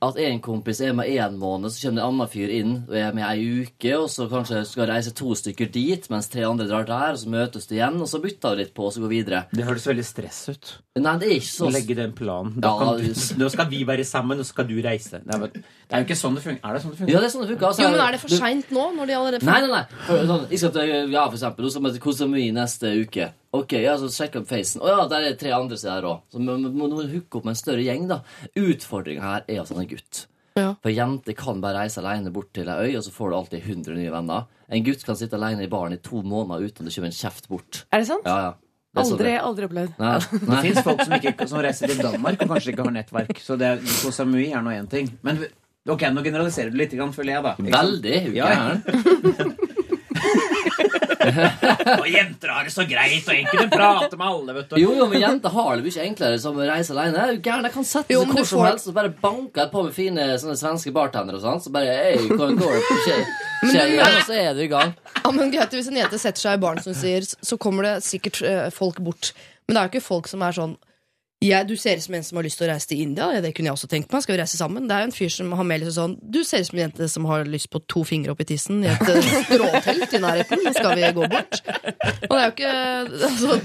At 0.05 0.19
en 0.23 0.41
kompis 0.45 0.81
er 0.85 0.93
med 0.97 1.09
én 1.11 1.37
måned, 1.41 1.71
så 1.73 1.87
kommer 1.89 1.99
det 2.01 2.05
en 2.05 2.09
annen 2.13 2.31
fyr 2.33 2.53
inn 2.59 2.75
og 2.89 2.95
er 2.99 3.13
med 3.17 3.25
ei 3.29 3.63
uke, 3.65 3.93
og 3.99 4.09
så 4.13 4.29
kanskje 4.31 4.65
skal 4.69 4.89
reise 4.91 5.13
to 5.17 5.35
stykker 5.39 5.71
dit, 5.75 6.09
mens 6.13 6.29
tre 6.33 6.45
andre 6.49 6.67
drar 6.69 6.87
der, 6.89 7.17
og 7.17 7.19
så 7.23 7.33
møtes 7.33 7.67
de 7.71 7.79
igjen, 7.79 8.01
og 8.01 8.09
så 8.11 8.21
bytter 8.23 8.55
de 8.57 8.65
litt 8.65 8.75
på, 8.77 8.87
og 8.89 8.95
så 8.95 9.03
går 9.05 9.13
videre. 9.15 9.45
Det 9.53 9.65
høres 9.69 9.87
veldig 9.89 10.05
stress 10.07 10.43
ut. 10.53 10.75
Nei, 10.99 11.15
det 11.23 11.29
er 11.29 11.35
ikke 11.39 11.53
så 11.53 11.69
Legge 11.71 11.95
den 11.95 12.13
planen. 12.19 12.57
Da 12.59 12.73
Ja, 12.73 12.79
kan 12.79 13.03
du, 13.03 13.25
nå 13.39 13.49
skal 13.55 13.69
vi 13.71 13.85
være 13.87 14.05
sammen, 14.09 14.39
og 14.41 14.47
så 14.47 14.55
skal 14.55 14.67
du 14.69 14.77
reise. 14.83 15.21
Nei, 15.25 15.39
men, 15.39 15.53
det 15.53 15.95
er 15.95 16.03
jo 16.03 16.09
ikke 16.09 16.19
sånn 16.19 16.35
det 16.39 16.43
funker. 16.45 16.63
Er 16.67 16.75
det 16.75 16.83
sånn 16.83 16.95
det 16.95 16.99
funker? 16.99 17.13
Ja, 17.15 17.21
det 17.23 17.29
er 17.29 17.35
sånn 17.35 17.45
det 17.47 17.51
funker. 17.53 17.67
Altså, 17.71 17.83
Jo, 17.85 17.91
men 17.95 18.01
er 18.03 18.13
det 18.17 18.21
for 18.21 18.29
du- 18.29 18.37
seint 18.37 18.73
nå? 18.75 18.87
Når 18.99 19.07
de 19.07 19.15
allerede 19.19 19.47
Nei, 19.47 19.61
nei, 19.63 19.71
nei. 19.71 19.85
Hør, 20.09 20.25
Sånn, 20.29 20.49
jeg 20.51 20.59
skal 20.59 20.73
til, 20.75 21.13
ja, 21.13 21.27
for 21.29 21.37
eksempel, 21.39 21.65
Hvordan 21.69 22.17
skal 22.17 22.33
vi 22.35 22.43
til 22.49 22.55
neste 22.59 22.95
uke. 23.07 23.33
Ok, 23.57 23.73
ja, 23.81 23.95
så 23.97 24.11
sjekk 24.13 24.37
opp 24.43 24.49
facen. 24.51 24.83
Å 24.85 24.89
ja, 24.91 25.05
der 25.09 25.31
er 25.31 25.37
tre 25.41 25.51
andre 25.57 25.77
sider 25.81 26.05
òg. 26.05 26.21
Så 26.33 26.39
må 26.43 26.59
må- 26.61 26.89
må 26.91 27.03
hooke 27.09 27.39
opp 27.39 27.45
med 27.47 27.53
en 27.57 27.63
større 27.63 27.81
gjeng, 27.85 28.07
da. 28.09 28.21
Utfordringa 28.55 29.23
her 29.23 29.45
er 29.49 29.61
at 29.63 29.69
han 29.73 29.81
er 29.81 29.87
gutt. 29.89 30.27
Ja. 30.59 30.75
For 30.83 30.91
jenter 30.91 31.35
kan 31.39 31.61
bare 31.63 31.79
reise 31.85 31.99
alene 32.03 32.33
bort 32.33 32.53
til 32.53 32.69
ei 32.69 32.91
øy, 32.91 32.97
og 32.99 33.05
så 33.05 33.11
får 33.15 33.31
du 33.31 33.37
alltid 33.37 33.63
100 33.63 33.95
nye 33.97 34.11
venner. 34.11 34.47
En 34.69 34.85
gutt 34.85 35.05
kan 35.07 35.17
sitte 35.17 35.35
alene 35.39 35.63
i 35.65 35.69
baren 35.71 35.93
i 35.95 36.01
to 36.03 36.21
måneder 36.23 36.67
uten 36.67 36.87
å 36.87 36.91
kjøpe 36.93 37.07
en 37.07 37.13
kjeft 37.13 37.49
bort. 37.49 37.85
Er 37.93 38.01
det 38.01 38.07
sant? 38.09 38.27
Ja, 38.27 38.39
ja. 38.49 38.55
Det 38.95 39.05
Aldri, 39.05 39.33
aldri 39.39 39.65
opplevd. 39.69 39.99
Nei, 40.01 40.19
Det 40.19 40.49
nei. 40.49 40.63
fins 40.63 40.83
folk 40.83 41.01
som, 41.05 41.13
ikke, 41.13 41.47
som 41.49 41.59
reiser 41.61 41.87
til 41.93 41.99
Danmark 42.03 42.43
og 42.43 42.49
kanskje 42.49 42.73
ikke 42.73 42.85
har 42.85 42.91
nettverk. 42.97 43.39
Så 43.39 43.57
det 43.61 43.67
er, 43.69 43.77
Samui 44.11 44.51
er 44.53 44.61
nå 44.65 44.71
én 44.75 44.89
ting. 44.91 45.11
Men 45.23 45.45
ok, 45.87 46.01
nå 46.13 46.25
generaliserer 46.25 46.71
du 46.73 46.77
litt, 46.77 46.91
grann, 46.97 47.13
føler 47.13 47.37
jeg, 47.37 47.43
da. 47.45 47.55
Veldig. 47.57 48.17
er 48.17 48.35
Ja? 48.35 49.69
Og 52.03 52.07
jenter 52.11 52.53
har 52.55 52.65
det 52.69 52.73
så 52.75 52.85
greit 52.89 53.27
og 53.29 53.35
enkelt 53.35 53.71
prater 53.73 54.07
prate 54.09 54.19
med 54.21 54.27
alle, 54.29 54.55
vet 54.59 54.71
du. 54.73 54.77
Jo, 54.83 54.95
jo, 54.99 55.07
men 55.11 55.21
jenter 55.23 55.53
har 55.55 55.77
det 55.77 55.85
mye 55.89 56.05
enklere 56.07 56.39
som 56.43 56.57
å 56.59 56.67
reise 56.69 56.95
alene. 56.95 57.19
Er 57.25 57.35
jo 57.37 57.43
gæren? 57.45 57.69
Jeg 57.69 57.75
kan 57.77 57.87
sette 57.91 58.15
seg 58.15 58.33
hvor 58.33 58.49
som 58.49 58.59
får- 58.63 58.69
helst 58.71 58.91
og 58.93 58.97
bare 58.99 59.13
banke 59.23 59.63
et 59.65 59.73
på 59.75 59.85
med 59.87 59.95
fine 59.97 60.27
sånne 60.43 60.57
svenske 60.61 60.93
bartendere 60.97 61.41
og 61.41 61.45
sånn. 61.45 61.63
Så 61.65 61.73
bare 61.75 61.95
hey, 61.99 62.27
går, 62.31 62.57
går 62.59 62.75
det 62.79 62.83
skjer 62.89 63.23
igjen, 63.77 63.95
Men? 63.99 64.19
Og 64.19 64.27
så 64.31 64.37
er 64.43 64.53
du 64.59 64.65
i 64.65 64.71
gang. 64.73 64.93
Ja, 65.23 65.31
men 65.35 65.51
greit, 65.55 65.75
Hvis 65.79 65.89
en 65.93 65.99
jente 66.01 66.19
setter 66.23 66.45
seg 66.47 66.59
i 66.59 66.63
baren, 66.63 66.83
som 66.85 66.95
sier, 66.97 67.25
så 67.27 67.59
kommer 67.61 67.89
det 67.89 67.95
sikkert 68.07 68.43
eh, 68.47 68.69
folk 68.75 69.01
bort. 69.05 69.33
Men 69.67 69.75
det 69.77 69.81
er 69.81 69.89
jo 69.89 69.93
ikke 69.97 70.07
folk 70.09 70.29
som 70.31 70.43
er 70.47 70.55
sånn 70.57 70.77
ja, 71.41 71.63
Du 71.65 71.77
ser 71.77 71.97
ut 71.97 72.03
som 72.03 72.15
en 72.19 72.25
som 72.25 72.37
har 72.41 72.43
lyst 72.49 72.59
til 72.59 72.67
å 72.67 72.73
reise 72.73 72.89
til 72.91 73.01
India. 73.05 73.29
Ja, 73.37 73.41
det 73.45 73.53
kunne 73.55 73.71
jeg 73.71 73.77
også 73.77 73.87
tenkt 73.91 74.11
meg. 74.13 74.23
Skal 74.25 74.35
vi 74.35 74.41
reise 74.41 74.59
sammen? 74.59 74.89
Det 74.89 74.95
er 74.97 75.05
jo 75.05 75.11
en 75.11 75.15
fyr 75.15 75.31
som 75.31 75.53
har 75.55 75.67
med 75.69 75.85
litt 75.85 75.95
sånn 75.95 76.17
Du 76.23 76.41
ser 76.45 76.65
ut 76.65 76.71
som 76.71 76.79
en 76.81 76.85
jente 76.89 77.09
som 77.13 77.29
har 77.31 77.45
lyst 77.47 77.71
på 77.71 77.79
to 77.87 78.03
fingre 78.09 78.33
opp 78.35 78.41
i 78.43 78.49
tissen 78.49 78.83
i 78.83 78.89
et 78.91 79.13
eh, 79.13 79.29
stråtelt 79.47 80.17
i 80.19 80.23
nærheten. 80.25 80.65
Nå 80.67 80.73
Skal 80.75 80.97
vi 80.99 81.13
gå 81.15 81.29
bort? 81.31 81.61
Og 82.29 82.35
det 82.35 82.41
er 82.41 82.49
jo 82.49 82.55
ikke 82.57 82.73
altså, 82.73 83.61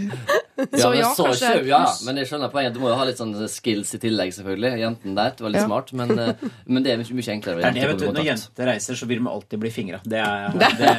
Så 0.78 0.89
men 0.93 0.99
ja, 0.99 1.09
så 1.17 1.26
kanskje 1.26 1.49
det 1.49 1.63
er 1.63 1.67
ja, 1.71 1.80
men 2.05 2.19
jeg 2.21 2.28
skjønner 2.30 2.51
poenget. 2.53 2.76
Du 2.76 2.80
må 2.84 2.91
jo 2.91 2.97
ha 2.99 3.07
litt 3.09 3.17
sånn 3.17 3.34
skills 3.49 3.95
i 3.97 3.99
tillegg, 4.03 4.30
selvfølgelig. 4.36 4.69
Jenten 4.84 5.15
der, 5.17 5.34
det 5.34 5.41
var 5.43 5.53
litt 5.55 5.61
Ja. 5.63 5.65
smart. 5.65 5.89
Men, 5.97 6.11
eh, 6.19 6.43
men 6.69 6.84
det 6.86 6.91
er 6.93 6.99
mye, 7.01 7.15
mye 7.17 7.34
enklere. 7.34 7.57
Det 7.63 7.65
er 7.71 7.74
det, 7.74 7.88
vet 7.89 8.03
du, 8.03 8.05
Når 8.13 8.28
jenter 8.28 8.69
reiser, 8.69 8.99
så 8.99 9.07
vil 9.09 9.17
de 9.24 9.32
alltid 9.34 9.59
bli 9.63 9.71
fingra. 9.74 9.99
Det 10.05 10.19
er, 10.21 10.53
det, 10.78 10.91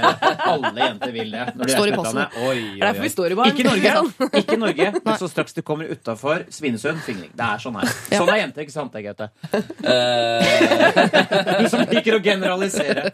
alle 0.50 0.74
jenter 0.82 1.14
vil 1.14 1.30
det. 1.36 1.46
Når 1.54 1.70
de 1.70 1.76
Står 1.76 1.92
i 1.92 1.96
passen. 2.00 2.20
Oi, 2.24 2.48
oi, 2.48 2.58
Det 2.58 2.82
er 2.82 2.86
derfor 2.88 3.00
oi. 3.00 3.06
vi 3.06 3.12
står 3.14 3.30
i 3.30 3.38
baren. 3.38 3.54
Ikke 3.54 3.68
Norge. 3.70 4.30
Ikke 4.42 4.58
Norge. 4.64 4.90
Men 5.06 5.18
så 5.22 5.30
straks 5.30 5.54
du 5.54 5.62
kommer 5.62 5.90
utafor 5.94 6.44
Svinesund, 6.64 7.00
fingring. 7.04 7.30
Det 7.36 7.44
er 7.44 7.58
sånn 7.60 7.76
her. 7.76 7.90
Sånn 8.18 8.30
er 8.32 8.38
jenter, 8.40 8.64
ikke 8.64 8.72
sant, 8.72 8.92
Gaute? 9.04 9.28
Eh, 9.84 11.58
Du 11.60 11.68
som 11.68 11.84
liker 11.90 12.16
å 12.16 12.22
generalisere. 12.24 13.10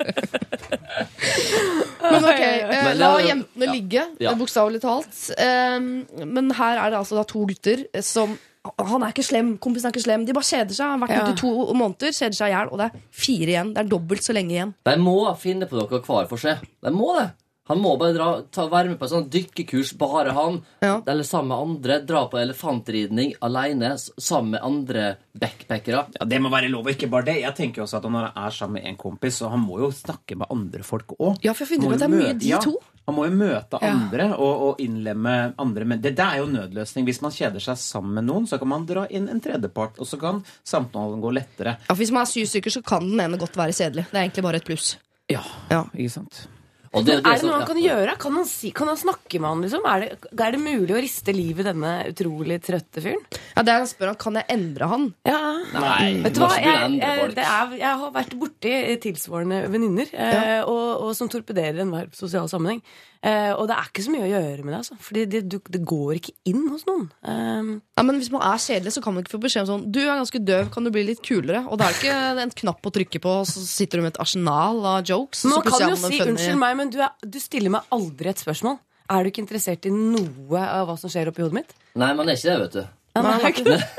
Men 2.00 2.24
ok, 2.24 2.40
eh, 2.40 2.94
la 2.98 3.16
det 3.16 3.24
jo- 3.24 3.28
jentene 3.28 3.72
ligge, 3.72 4.04
Ja. 4.20 4.30
eh, 4.32 4.36
bokstavelig 4.38 4.80
talt. 4.80 5.18
Um, 5.38 6.06
men 6.26 6.50
her 6.50 6.78
er 6.78 6.90
det 6.90 6.98
altså 6.98 7.16
da 7.18 7.24
to 7.24 7.44
gutter 7.46 7.84
som 8.02 8.38
Han 8.84 9.00
er 9.02 9.08
ikke 9.14 9.24
slem, 9.24 9.54
kompisen 9.56 9.86
er 9.88 9.92
ikke 9.94 10.02
slem. 10.04 10.26
De 10.28 10.34
bare 10.36 10.44
kjeder 10.44 10.74
seg. 10.76 10.84
Har 10.84 10.98
vært 11.00 11.14
Ja. 11.16 11.22
ute 11.24 11.32
i 11.32 11.40
to 11.40 11.72
måneder, 11.72 12.12
kjeder 12.12 12.36
seg 12.36 12.50
i 12.50 12.52
hjel, 12.52 12.68
og 12.70 12.76
det 12.76 12.86
er 12.90 12.98
fire 13.10 13.46
igjen. 13.48 13.70
Det 13.72 13.80
er 13.80 13.88
dobbelt 13.88 14.20
så 14.22 14.34
lenge 14.36 14.50
igjen. 14.52 14.74
de 14.84 14.96
må 15.00 15.14
finne 15.40 15.64
på 15.66 15.78
noe 15.80 15.88
hver 15.88 16.28
for 16.28 16.36
seg. 16.36 16.58
De 16.84 16.90
må 16.90 17.16
det. 17.18 17.30
Han 17.70 17.78
må 17.80 17.94
bare 18.00 18.12
dra, 18.16 18.28
ta, 18.50 18.66
være 18.72 18.90
med 18.92 18.98
på 19.00 19.06
et 19.06 19.12
sånt 19.14 19.30
dykkekurs, 19.32 19.94
bare 20.00 20.34
han. 20.36 20.60
Ja. 20.82 20.96
Eller 21.06 21.22
sammen 21.28 21.52
med 21.54 21.58
andre. 21.70 22.00
Dra 22.08 22.24
på 22.32 22.40
elefantridning 22.42 23.32
alene, 23.46 23.94
sammen 24.18 24.56
med 24.56 24.60
andre 24.66 25.04
backpackere. 25.38 26.04
Ja, 26.18 26.26
Det 26.26 26.40
må 26.42 26.50
være 26.52 26.68
lov, 26.72 26.86
og 26.88 26.92
ikke 26.96 27.08
bare 27.12 27.28
det. 27.30 27.38
Jeg 27.44 27.54
tenker 27.56 27.84
også 27.86 28.00
at 28.00 28.08
Når 28.10 28.28
han 28.32 28.44
er 28.46 28.50
sammen 28.56 28.80
med 28.82 28.88
en 28.90 28.96
kompis, 29.00 29.38
så 29.40 29.48
han 29.52 29.60
må 29.62 29.78
jo 29.80 29.90
snakke 29.94 30.36
med 30.36 30.50
andre 30.50 30.82
folk 30.82 31.14
òg. 31.18 31.38
Ja, 31.46 31.52
for 31.54 31.64
jeg 31.64 31.76
finner 31.78 31.94
ut 31.94 32.00
at 32.00 32.04
det 32.04 32.08
er 32.10 32.16
mye 32.18 32.38
de 32.42 32.52
to. 32.64 32.74
Han 33.08 33.16
må 33.16 33.24
jo 33.26 33.32
møte 33.34 33.78
Ja. 33.82 33.88
andre 33.94 34.26
og, 34.36 34.60
og 34.68 34.80
innlemme 34.84 35.54
andre. 35.58 35.84
Men 35.88 36.00
det, 36.02 36.12
det 36.18 36.26
er 36.26 36.38
jo 36.42 36.46
nødløsning. 36.50 37.06
Hvis 37.08 37.22
man 37.22 37.32
kjeder 37.34 37.58
seg 37.64 37.78
sammen 37.80 38.14
med 38.18 38.26
noen, 38.28 38.46
så 38.46 38.58
kan 38.60 38.68
man 38.70 38.84
dra 38.86 39.06
inn 39.10 39.28
en 39.32 39.40
tredjepart, 39.42 39.98
og 39.98 40.06
så 40.06 40.18
kan 40.20 40.42
samtalen 40.66 41.22
gå 41.22 41.32
lettere. 41.34 41.78
Ja, 41.88 41.94
for 41.94 42.02
Hvis 42.02 42.12
man 42.14 42.22
er 42.26 42.30
syv 42.30 42.46
stykker, 42.50 42.70
så 42.70 42.82
kan 42.86 43.06
den 43.08 43.20
ene 43.24 43.38
godt 43.40 43.56
være 43.58 43.74
kjedelig. 43.74 44.06
Det 44.10 44.18
er 44.18 44.26
egentlig 44.28 44.42
bare 44.46 44.56
et 44.62 44.68
pluss. 44.68 44.96
Ja, 45.30 45.42
Ja. 45.70 45.84
ikke 45.94 46.10
sant? 46.18 46.46
Og 46.90 47.04
det, 47.06 47.20
Er 47.20 47.36
det 47.38 47.46
noe 47.46 47.54
han 47.54 47.62
ja. 47.62 47.66
kan 47.68 47.78
gjøre? 47.78 48.14
Kan 48.18 48.34
han, 48.34 48.46
si, 48.50 48.72
kan 48.74 48.88
han 48.90 48.98
snakke 48.98 49.38
med 49.38 49.46
han, 49.46 49.60
liksom? 49.62 49.84
Er 49.86 50.02
det, 50.02 50.30
er 50.34 50.56
det 50.56 50.60
mulig 50.62 50.94
å 50.96 51.02
riste 51.04 51.34
livet 51.34 51.62
i 51.62 51.68
denne 51.68 51.92
utrolig 52.10 52.56
trøtte 52.66 53.04
fyren? 53.04 53.20
Ja, 53.54 53.62
det 53.62 53.74
er 53.74 53.78
han 53.84 53.90
spør 53.90 54.10
han, 54.10 54.18
Kan 54.24 54.38
jeg 54.40 54.46
endre 54.56 54.88
han? 54.90 55.04
Ja. 55.28 55.38
Nei, 55.76 56.08
Vet 56.24 56.34
du 56.34 56.42
hva? 56.42 56.50
Jeg, 56.58 56.96
jeg, 56.98 57.28
det 57.36 57.44
er, 57.46 57.76
jeg 57.78 58.00
har 58.02 58.16
vært 58.16 58.34
borti 58.40 58.74
tilsvarende 59.06 59.60
venninner, 59.70 60.10
eh, 60.10 60.58
og, 60.64 61.06
og 61.06 61.14
som 61.18 61.30
torpederer 61.30 61.84
enhver 61.84 62.10
sosial 62.16 62.50
sammenheng. 62.50 62.82
Eh, 63.22 63.50
og 63.52 63.66
det 63.68 63.74
er 63.76 63.88
ikke 63.90 64.02
så 64.06 64.12
mye 64.14 64.24
å 64.24 64.28
gjøre 64.30 64.62
med 64.64 64.72
det, 64.72 64.78
altså. 64.78 64.94
Fordi 65.04 65.24
det, 65.28 65.40
du, 65.52 65.58
det 65.68 65.80
går 65.84 66.14
ikke 66.16 66.32
inn 66.48 66.62
hos 66.72 66.86
noen. 66.88 67.02
Um, 67.20 67.82
Ja, 67.98 68.04
men 68.08 68.16
Hvis 68.16 68.30
man 68.32 68.40
er 68.48 68.56
kjedelig, 68.56 68.94
så 68.94 69.02
kan 69.04 69.12
man 69.12 69.22
ikke 69.26 69.34
få 69.34 69.40
beskjed 69.42 69.66
om 69.66 69.68
sånn 69.68 69.82
Du 69.92 69.98
er 70.00 70.14
ganske 70.16 70.40
døv, 70.40 70.70
kan 70.72 70.86
du 70.88 70.90
bli 70.94 71.02
litt 71.04 71.20
kulere? 71.20 71.60
Og 71.68 71.76
det 71.76 71.84
er 71.90 71.98
ikke 71.98 72.14
en 72.46 72.54
knapp 72.62 72.88
å 72.88 72.92
trykke 72.96 73.20
på, 73.20 73.34
og 73.42 73.48
så 73.50 73.60
sitter 73.60 74.00
du 74.00 74.06
med 74.06 74.14
et 74.14 74.20
arsenal 74.24 74.80
av 74.94 75.02
jokes. 75.04 75.44
men 75.44 75.52
man 75.58 75.66
kan 75.68 75.90
jo 75.90 75.96
si 76.00 76.16
funny- 76.16 76.30
'unnskyld 76.30 76.58
meg, 76.64 76.76
men 76.80 76.90
du, 76.96 76.98
er, 77.04 77.12
du 77.20 77.38
stiller 77.38 77.70
meg 77.76 77.82
aldri 77.92 78.32
et 78.32 78.40
spørsmål'. 78.40 78.78
Er 79.10 79.22
du 79.22 79.28
ikke 79.30 79.42
interessert 79.44 79.84
i 79.84 79.90
noe 79.90 80.60
av 80.64 80.88
hva 80.88 80.96
som 80.98 81.10
skjer 81.10 81.28
oppi 81.28 81.42
hodet 81.42 81.52
mitt? 81.60 81.74
Nei, 81.96 82.14
man 82.14 82.28
er 82.28 82.38
ikke 82.38 82.48
det, 82.48 82.58
vet 82.60 82.72
du. 82.72 82.86
Ja, 83.16 83.20
er 83.20 83.52
ikke- 83.52 83.84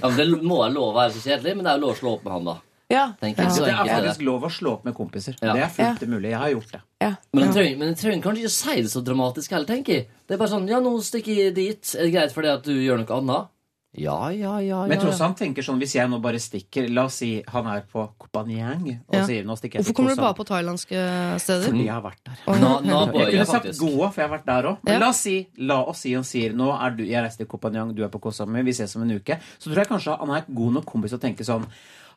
Ja, 0.00 0.08
men 0.08 0.16
Det 0.16 0.26
må 0.42 0.62
jeg 0.64 0.72
lov 0.72 0.94
å 0.94 0.96
være 0.96 1.12
så 1.16 1.20
kjedelig, 1.24 1.56
men 1.58 1.64
det 1.66 1.72
er 1.72 1.78
jo 1.80 1.86
lov 1.86 1.94
å 1.96 1.98
slå 2.00 2.12
opp 2.14 2.24
med 2.24 2.32
han, 2.32 2.44
da. 2.44 2.56
Ja. 2.90 3.04
Det 3.20 3.34
er 3.38 3.50
faktisk 3.90 4.22
lov 4.24 4.46
å 4.48 4.50
slå 4.52 4.72
opp 4.78 4.84
med 4.88 4.94
kompiser. 4.96 5.36
Ja. 5.42 5.52
Det 5.52 5.62
er 5.66 5.68
fullt 5.74 6.06
mulig. 6.08 6.30
Jeg 6.32 6.38
har 6.40 6.50
gjort 6.54 6.72
det. 6.72 6.80
ja. 7.04 7.12
Men 7.32 7.44
jeg 7.44 7.54
trenger, 7.58 7.94
trenger 8.00 8.22
kanskje 8.24 8.44
ikke 8.46 8.54
si 8.56 8.80
det 8.82 8.90
så 8.94 9.04
dramatisk 9.04 9.50
heller, 9.52 9.66
tenker 9.68 9.92
jeg. 9.98 10.08
Det 10.26 10.34
er 10.34 10.40
bare 10.40 10.52
sånn 10.56 10.68
Ja, 10.68 10.80
nå 10.80 10.96
stikker 11.04 11.34
jeg 11.44 11.54
dit. 11.54 11.94
Er 11.98 12.04
det 12.08 12.12
greit 12.16 12.32
fordi 12.34 12.48
at 12.54 12.64
du 12.64 12.72
gjør 12.74 13.02
noe 13.04 13.18
annet? 13.20 13.54
Ja, 13.98 14.28
ja, 14.30 14.58
ja. 14.60 14.82
Men 14.84 14.92
jeg 14.92 15.00
tror 15.00 15.14
også 15.14 15.24
han 15.24 15.34
tenker 15.34 15.64
sånn 15.64 15.78
Hvis 15.80 15.94
jeg 15.96 16.10
nå 16.12 16.18
bare 16.20 16.36
stikker 16.38 16.90
La 16.92 17.06
oss 17.08 17.14
si 17.22 17.30
han 17.48 17.66
er 17.72 17.86
på 17.88 18.02
Kopanjang 18.20 18.82
og 19.08 19.14
Ja. 19.16 19.22
sier 19.24 19.46
nå 19.48 19.56
stikker 19.56 19.80
jeg 19.80 19.86
Hvorfor 19.86 19.96
kommer 19.96 20.14
du 20.14 20.20
bare 20.20 20.36
på 20.36 20.44
thailandske 20.46 21.00
steder? 21.40 21.64
Fordi 21.72 21.86
jeg 21.86 21.94
har 21.94 22.02
vært 22.04 22.20
der. 22.28 22.36
Na, 22.60 22.74
Jeg 22.84 23.08
kunne 23.14 23.30
kunne 23.32 23.46
sagt. 23.48 23.78
Goa, 23.80 24.10
for 24.12 24.20
jeg 24.20 24.28
har 24.28 24.34
vært 24.36 24.46
der 24.46 24.68
òg. 24.68 24.76
Ja. 24.84 24.92
Men 24.92 25.00
la 25.00 25.08
oss 25.08 25.22
si 25.24 25.36
la 25.56 25.78
oss 25.88 26.02
si 26.04 26.12
han 26.14 26.22
sier 26.28 26.52
nå 26.52 26.68
er 26.76 26.90
du, 27.00 27.02
jeg 27.08 27.24
reiser 27.24 27.38
til 27.42 27.46
Kopanjang, 27.56 27.94
du 27.96 28.04
er 28.04 28.12
på 28.12 28.20
Koh 28.20 28.30
Samui, 28.36 28.62
vi 28.68 28.72
ses 28.76 28.94
om 28.96 29.02
en 29.08 29.16
uke. 29.16 29.38
Så 29.58 29.72
tror 29.72 29.80
jeg 29.82 29.88
kanskje 29.88 30.18
han 30.20 30.30
er 30.36 30.44
god 30.52 30.72
nok 30.78 30.84
kompis 30.92 31.10
til 31.16 31.18
å 31.18 31.24
tenke 31.24 31.48
sånn 31.48 31.64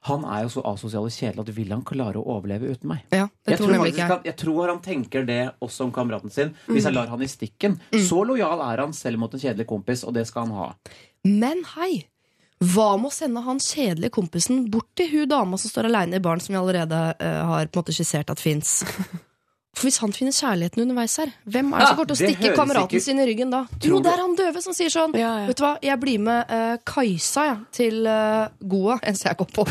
Han 0.09 0.23
er 0.25 0.45
jo 0.47 0.53
så 0.55 0.63
asosial 0.65 1.05
og 1.05 1.13
kjedelig 1.13 1.43
at 1.43 1.51
vil 1.53 1.73
han 1.75 1.83
klare 1.85 2.17
å 2.17 2.35
overleve 2.35 2.71
uten 2.73 2.89
meg? 2.89 3.03
Ja, 3.13 3.27
det 3.45 3.53
Jeg 3.53 3.61
tror 3.61 3.75
faktisk 3.83 4.13
han, 4.13 4.23
jeg 4.25 4.37
tror 4.39 4.61
han 4.71 4.79
tenker 4.81 5.27
det 5.27 5.41
også 5.61 5.85
om 5.85 5.91
kameraten 5.93 6.33
sin. 6.33 6.55
Hvis 6.65 6.87
jeg 6.89 6.95
lar 6.95 7.11
han 7.11 7.21
i 7.21 7.29
stikken. 7.29 7.77
Så 7.93 8.23
lojal 8.25 8.63
er 8.65 8.81
han 8.81 8.95
selv 8.97 9.21
mot 9.21 9.33
en 9.33 9.43
kjedelig 9.43 9.67
kompis, 9.69 10.01
og 10.07 10.15
det 10.17 10.25
skal 10.29 10.49
han 10.49 10.57
ha. 10.57 10.95
Men 11.27 11.61
hei! 11.75 12.07
Hva 12.61 12.91
med 12.97 13.09
å 13.09 13.13
sende 13.13 13.41
han 13.41 13.57
kjedelige 13.61 14.13
kompisen 14.13 14.67
bort 14.73 14.89
til 14.97 15.09
hun 15.09 15.29
dama 15.29 15.57
som 15.57 15.71
står 15.71 15.87
aleine 15.89 16.19
i 16.19 16.21
baren, 16.21 16.41
som 16.41 16.53
vi 16.53 16.59
allerede 16.59 16.99
uh, 17.17 17.41
har 17.49 17.69
på 17.69 17.79
en 17.79 17.81
måte 17.81 17.95
skissert 17.97 18.29
at 18.33 18.41
fins? 18.41 18.81
For 19.71 19.87
hvis 19.87 19.97
han 20.03 20.11
finner 20.11 20.33
kjærligheten 20.35 20.81
underveis 20.83 21.13
her, 21.21 21.29
hvem 21.47 21.69
er 21.71 21.79
det 21.79 21.85
som 21.87 21.95
kommer 21.95 22.09
til 22.11 22.17
å 22.17 22.27
stikke 22.27 22.49
kameraten 22.57 22.89
ikke- 22.91 23.01
sin 23.05 23.19
i 23.23 23.25
ryggen 23.29 23.51
da? 23.53 23.61
Tror 23.79 23.93
Jo, 23.95 23.99
det 24.03 24.11
er 24.11 24.19
han 24.19 24.35
døve 24.35 24.61
som 24.61 24.73
sier 24.75 24.89
sånn. 24.91 25.13
Ja, 25.15 25.29
ja. 25.39 25.45
Vet 25.47 25.57
du 25.57 25.63
hva, 25.63 25.77
jeg 25.81 25.99
blir 26.01 26.19
med 26.19 26.51
uh, 26.51 26.75
Kajsa 26.85 27.45
ja, 27.47 27.55
til 27.71 28.05
uh, 28.05 28.49
Goa, 28.67 28.97
eneste 29.01 29.29
jeg 29.29 29.37
går 29.39 29.49
på. 29.55 29.65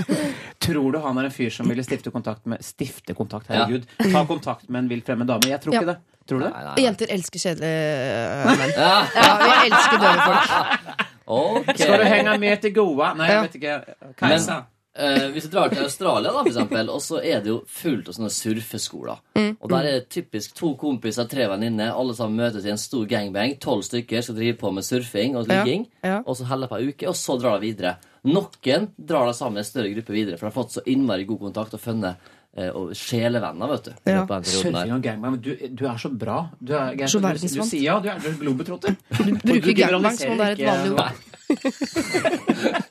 Tror 0.66 0.92
du 0.92 0.98
han 1.00 1.18
er 1.22 1.24
en 1.30 1.34
fyr 1.34 1.50
som 1.54 1.66
ville 1.72 1.82
stifte 1.86 2.12
kontakt 2.12 2.44
med 2.46 2.60
Stifte 2.62 3.14
kontakt, 3.16 3.48
herregud. 3.48 3.86
Ta 4.12 4.26
kontakt 4.28 4.68
med 4.68 4.84
en 4.84 4.88
vilt 4.92 5.06
fremmed 5.08 5.26
dame. 5.26 5.48
Jeg 5.48 5.60
tror 5.64 5.72
Ja. 5.74 5.80
ikke 5.80 5.94
det. 5.94 5.98
Tror 6.28 6.38
du 6.38 6.44
det? 6.44 6.52
Nei, 6.52 6.62
nei, 6.64 6.74
nei. 6.76 6.84
Jenter 6.84 7.06
elsker 7.16 7.38
kjedelige 7.40 7.80
eh, 7.96 8.56
menn. 8.60 8.74
Ja, 8.76 8.98
vi 9.40 9.70
elsker 9.70 10.04
døve 10.04 10.26
folk. 10.28 11.06
Okay. 11.30 11.74
Skal 11.78 12.00
du 12.00 12.04
henge 12.10 12.32
med 12.42 12.58
til 12.60 12.72
Goa? 12.74 13.12
Nei, 13.14 13.28
jeg 13.30 13.42
vet 13.44 13.52
ikke. 13.60 13.74
Kajsa. 14.18 14.56
Eh, 14.98 15.28
hvis 15.30 15.44
du 15.46 15.52
drar 15.52 15.70
til 15.70 15.84
Australia, 15.86 16.32
da, 16.34 16.40
for 16.42 16.50
eksempel, 16.50 16.88
og 16.90 16.98
så 17.04 17.20
er 17.22 17.44
det 17.44 17.52
jo 17.52 17.60
fullt 17.70 18.08
av 18.10 18.16
sånne 18.16 18.30
surfeskoler. 18.34 19.20
Mm. 19.38 19.52
Og 19.60 19.70
der 19.70 19.86
er 19.86 19.98
det 20.00 20.08
typisk 20.10 20.56
to 20.58 20.72
kompiser, 20.80 21.28
tre 21.30 21.46
venninner, 21.52 21.92
alle 21.94 22.16
sammen 22.18 22.40
møtes 22.42 22.66
i 22.66 22.72
en 22.72 22.80
stor 22.80 23.06
gangbang. 23.10 23.54
Tolv 23.62 23.84
stykker 23.86 24.24
skal 24.26 24.38
drive 24.40 24.56
på 24.58 24.72
med 24.74 24.86
surfing 24.86 25.38
og 25.38 25.46
ligging. 25.50 25.86
ja. 26.02 26.18
Og 26.26 26.36
så 26.40 26.48
holde 26.50 26.68
på 26.70 26.80
ei 26.80 26.90
uke, 26.90 27.06
og 27.08 27.14
så 27.18 27.38
drar 27.38 27.60
de 27.60 27.68
videre. 27.70 27.94
Noen 28.26 28.90
drar 28.98 29.30
da 29.30 29.32
sammen 29.36 29.60
i 29.60 29.62
en 29.62 29.70
større 29.70 29.94
gruppe 29.94 30.12
videre, 30.12 30.36
for 30.36 30.48
de 30.48 30.50
har 30.50 30.58
fått 30.58 30.74
så 30.80 30.82
innmari 30.90 31.24
god 31.28 31.40
kontakt 31.46 31.78
og 31.78 31.80
funnet 31.80 32.18
eh, 32.58 32.68
og 32.74 32.90
sjelevenner, 32.98 33.70
vet 33.70 33.84
du. 33.86 33.92
Ja. 34.10 34.26
Surfing 34.42 34.92
og 34.98 35.06
gangbang. 35.06 35.38
Du, 35.40 35.54
du 35.54 35.86
er 35.86 36.02
så 36.02 36.10
bra. 36.10 36.42
Du 36.58 36.74
er, 36.74 36.98
Geir, 36.98 37.06
Så 37.06 37.22
du, 37.22 37.24
du, 37.24 37.30
verdensvant. 37.30 37.70
sier 37.70 37.86
ja, 37.86 38.00
du 38.02 38.10
er, 38.10 38.18
du 38.18 38.28
er 38.34 38.38
globetrotter. 38.42 38.98
Du 39.22 39.34
bruker 39.38 39.72
gangbang 39.84 40.18
som 40.18 40.34
om 40.34 40.42
det 40.42 40.50
er 40.50 40.58
et 40.58 40.66
vanlig 40.66 40.98
ord. 40.98 41.26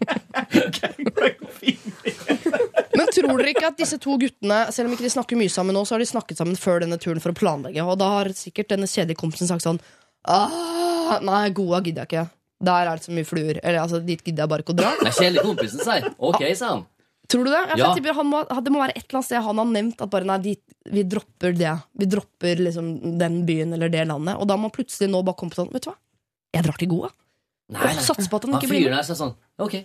ikke 3.59 3.69
at 3.71 3.79
disse 3.79 3.99
to 4.01 4.15
guttene, 4.19 4.59
selv 4.73 4.89
om 4.89 4.95
ikke 4.95 5.05
de 5.05 5.13
snakker 5.13 5.39
mye 5.39 5.51
sammen 5.51 5.75
nå, 5.77 5.85
så 5.85 5.95
har 5.95 6.03
de 6.03 6.09
snakket 6.09 6.41
sammen 6.41 6.59
før 6.59 6.83
denne 6.83 6.99
turen 7.01 7.21
for 7.23 7.33
å 7.33 7.37
planlegge. 7.37 7.85
Og 7.85 7.97
da 8.01 8.09
har 8.17 8.31
sikkert 8.37 8.71
denne 8.73 8.89
kjedelige 8.89 9.19
kompisen 9.19 9.49
sagt 9.49 9.65
sånn 9.65 9.81
ah, 10.27 11.17
Nei, 11.25 11.47
Goa 11.55 11.81
gidder 11.85 12.05
jeg 12.05 12.11
ikke. 12.11 12.27
Der 12.69 12.89
er 12.89 12.99
det 12.99 13.07
så 13.07 13.15
mye 13.15 13.27
fluer. 13.27 13.59
Eller 13.63 13.81
altså, 13.81 14.01
dit 14.03 14.21
gidder 14.21 14.43
jeg 14.43 14.51
bare 14.51 14.65
ikke 14.65 14.75
å 14.75 14.79
dra. 14.79 14.93
Nei, 15.03 15.13
kjedelig 15.15 15.45
kompisen 15.45 15.83
sier. 15.83 16.09
Ok, 16.17 16.41
sa 16.59 16.73
han. 16.75 16.87
Tror 17.29 17.45
du 17.45 17.51
det? 17.53 17.61
Ja, 17.77 17.91
må, 18.25 18.41
det 18.41 18.71
må 18.73 18.81
være 18.81 18.95
et 18.97 19.03
eller 19.03 19.19
annet 19.19 19.27
sted 19.27 19.43
han 19.45 19.59
har 19.61 19.67
nevnt 19.69 19.99
at 20.01 20.09
bare 20.09 20.25
nei, 20.25 20.39
de, 20.41 20.55
vi 20.89 21.03
dropper 21.05 21.53
det. 21.53 21.75
Vi 22.01 22.07
dropper 22.09 22.63
liksom 22.65 22.87
den 23.21 23.43
byen 23.45 23.75
eller 23.77 23.91
det 23.93 24.07
landet. 24.09 24.39
Og 24.41 24.49
da 24.49 24.57
må 24.57 24.71
plutselig 24.73 25.11
nå 25.13 25.21
bare 25.27 25.37
komme 25.37 25.53
på 25.53 25.61
sånn 25.61 25.69
Vet 25.75 25.85
du 25.85 25.91
hva? 25.91 25.97
Jeg 26.57 26.65
drar 26.65 26.79
til 26.81 26.89
Goa. 26.89 27.11
Satser 28.01 28.25
på 28.31 28.39
at 28.39 28.47
han 28.47 28.57
ikke 28.57 28.71
blir 28.71 28.89
med. 28.89 29.05
sånn 29.13 29.35
Ok. 29.61 29.77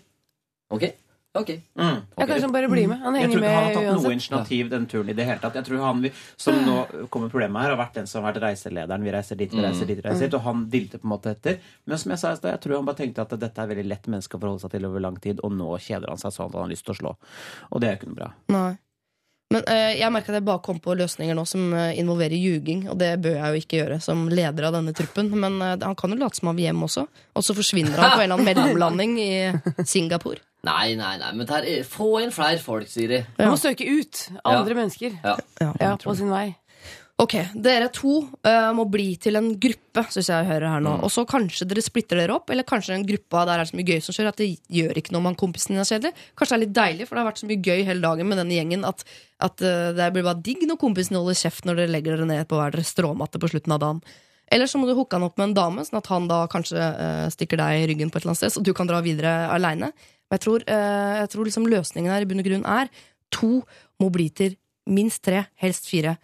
Ok. 0.75 0.87
Ok. 1.35 1.49
Mm. 1.75 1.97
Ja, 2.17 2.27
kanskje 2.27 2.43
han 2.47 2.53
bare 2.55 2.69
blir 2.71 2.87
med. 2.87 3.01
Han 3.03 3.17
Jeg 3.19 3.31
tror 3.33 3.41
ikke 3.43 3.55
han 3.55 3.65
har 3.65 3.73
tatt 3.75 4.03
noe 4.05 4.13
initiativ 4.15 4.69
den 4.71 4.85
turen 4.87 5.09
i 5.11 5.17
det 5.19 5.25
hele 5.27 5.43
tatt. 5.43 5.57
Jeg 5.59 5.67
tror 5.67 5.81
han, 5.83 6.05
Som 6.39 6.61
nå 6.63 6.77
kommer 7.11 7.33
problemet 7.33 7.65
her, 7.65 7.73
har 7.75 7.81
vært 7.81 7.99
den 7.99 8.07
som 8.07 8.23
har 8.23 8.31
vært 8.31 8.45
reiselederen. 8.45 9.03
Vi 9.03 9.11
reiser 9.11 9.41
dit, 9.41 9.51
vi 9.51 9.65
reiser 9.65 9.91
dit, 9.91 9.99
vi 9.99 10.07
reiser 10.07 10.29
dit. 10.29 10.37
Og 10.39 10.47
han 10.47 10.63
dilter 10.71 11.03
på 11.03 11.09
en 11.09 11.15
måte 11.17 11.35
etter. 11.35 11.59
Men 11.91 11.99
som 11.99 12.15
jeg 12.15 12.23
sa 12.23 12.33
i 12.33 12.39
stad, 12.39 12.53
jeg 12.55 12.63
tror 12.63 12.77
han 12.79 12.87
bare 12.87 13.03
tenkte 13.03 13.27
at 13.27 13.35
dette 13.35 13.67
er 13.67 13.73
veldig 13.73 13.87
lett 13.91 14.07
menneske 14.07 14.39
å 14.39 14.45
forholde 14.45 14.63
seg 14.63 14.77
til 14.77 14.87
over 14.87 15.03
lang 15.03 15.19
tid, 15.27 15.43
og 15.43 15.59
nå 15.59 15.75
kjeder 15.83 16.15
han 16.15 16.23
seg 16.23 16.37
sånn 16.39 16.53
at 16.53 16.55
han 16.55 16.69
har 16.69 16.73
lyst 16.77 16.87
til 16.87 16.95
å 16.95 17.01
slå. 17.03 17.15
Og 17.73 17.83
det 17.83 17.91
er 17.91 17.97
jo 17.97 18.03
ikke 18.03 18.13
noe 18.13 18.21
bra. 18.23 18.31
Nei. 18.55 18.73
Men 19.55 19.67
øh, 19.71 19.91
jeg 19.99 20.11
merker 20.15 20.33
at 20.33 20.39
jeg 20.39 20.47
bare 20.47 20.63
kom 20.65 20.79
på 20.83 20.95
løsninger 20.99 21.37
nå 21.37 21.43
som 21.47 21.75
eh, 21.75 21.99
involverer 21.99 22.39
ljuging. 22.39 22.87
Og 22.95 22.99
det 23.03 23.11
bør 23.27 23.37
jeg 23.41 23.51
jo 23.51 23.67
ikke 23.67 23.83
gjøre 23.83 24.01
som 24.07 24.25
leder 24.31 24.71
av 24.71 24.79
denne 24.79 24.95
truppen. 24.95 25.35
Men 25.35 25.59
øh, 25.59 25.77
han 25.83 25.99
kan 25.99 26.15
jo 26.15 26.23
late 26.23 26.39
som 26.39 26.51
han 26.51 26.63
vil 26.63 26.71
hjem 26.71 26.87
også. 26.87 27.09
Og 27.35 27.47
så 27.47 27.59
forsvinner 27.59 27.99
han 27.99 28.15
på 28.15 28.23
en 28.23 28.29
eller 28.31 28.39
annen 28.39 28.51
mellomlanding 28.55 29.19
i 29.19 29.33
Singapore. 29.83 30.43
Nei, 30.65 30.95
nei, 30.97 31.15
nei, 31.21 31.31
men 31.37 31.47
der 31.51 31.67
er, 31.69 31.87
få 31.87 32.15
inn 32.25 32.33
flere 32.35 32.59
folk, 32.63 32.89
Siri. 32.89 33.23
Ja. 33.39 33.51
må 33.53 33.57
søke 33.61 33.85
ut 33.85 34.27
andre 34.45 34.75
Ja. 34.75 34.79
mennesker 34.83 35.19
Ja. 35.23 35.37
ja, 35.61 35.97
på 36.01 36.17
sin 36.17 36.31
vei. 36.33 36.55
Ok, 37.23 37.37
Dere 37.55 37.87
to 37.95 38.25
uh, 38.43 38.73
må 38.75 38.89
bli 38.91 39.13
til 39.23 39.37
en 39.39 39.53
gruppe, 39.63 40.03
syns 40.11 40.27
jeg 40.33 40.35
jeg 40.35 40.49
hører 40.49 40.73
her 40.73 40.81
nå. 40.83 40.97
Og 41.07 41.13
så 41.15 41.23
kanskje 41.31 41.63
dere 41.71 41.85
splitter 41.85 42.19
dere 42.19 42.35
opp, 42.35 42.51
eller 42.51 42.67
kanskje 42.67 42.97
en 42.97 43.05
gruppe 43.07 43.45
der 43.47 43.63
er 43.63 43.69
så 43.71 43.77
mye 43.79 43.87
gøy 43.87 44.01
som 44.03 44.17
skjer 44.17 44.33
at 44.33 44.41
det 44.43 44.49
gjør 44.67 44.99
ikke 44.99 45.15
noe 45.15 45.31
om 45.31 45.37
kompisen 45.39 45.77
din 45.77 45.85
er 45.85 45.87
kjedelig. 45.87 46.11
Kanskje 46.35 46.51
det 46.51 46.59
er 46.59 46.65
litt 46.65 46.75
deilig, 46.81 47.07
for 47.07 47.15
det 47.15 47.23
har 47.23 47.29
vært 47.31 47.39
så 47.45 47.47
mye 47.53 47.63
gøy 47.63 47.85
hele 47.87 48.03
dagen 48.03 48.27
med 48.33 48.41
denne 48.43 48.57
gjengen 48.59 48.89
at, 48.91 49.05
at 49.47 49.63
uh, 49.63 49.93
det 49.95 50.11
blir 50.17 50.27
bare 50.27 50.43
digg 50.43 50.67
når 50.67 50.81
kompisen 50.83 51.21
holder 51.21 51.39
kjeft 51.39 51.69
når 51.71 51.79
dere 51.85 51.95
legger 51.95 52.17
dere 52.17 52.27
ned 52.33 52.49
på 52.51 52.59
hver 52.59 52.75
deres 52.75 52.91
stråmatte 52.97 53.39
på 53.39 53.53
slutten 53.55 53.77
av 53.77 53.85
dagen. 53.85 54.03
Eller 54.51 54.67
så 54.69 54.83
må 54.83 54.91
du 54.91 54.97
hooke 54.99 55.15
han 55.15 55.25
opp 55.25 55.39
med 55.39 55.53
en 55.53 55.55
dame, 55.57 55.87
sånn 55.87 56.03
at 56.03 56.11
han 56.11 56.27
da 56.29 56.43
kanskje 56.51 56.83
uh, 56.83 57.29
stikker 57.31 57.63
deg 57.63 57.79
i 57.79 57.87
ryggen 57.95 58.11
på 58.11 58.19
et 58.19 58.25
eller 58.27 58.35
annet 58.35 58.43
sted, 58.43 58.57
så 58.59 58.65
du 58.67 58.75
kan 58.75 58.91
dra 58.91 58.99
videre 59.07 59.47
aleine. 59.55 59.93
Men 60.31 60.39
jeg 60.39 60.45
tror, 60.47 60.63
eh, 60.67 61.17
jeg 61.21 61.31
tror 61.31 61.45
liksom 61.45 61.67
løsningen 61.69 62.11
her 62.13 62.23
i 62.23 62.25
bunn 62.31 62.41
og 62.41 62.47
grunn 62.49 62.65
er 62.67 62.89
to 63.31 63.63
mobiliter, 64.01 64.57
minst 64.87 65.23
tre, 65.23 65.47
helst 65.61 65.87
fire. 65.89 66.17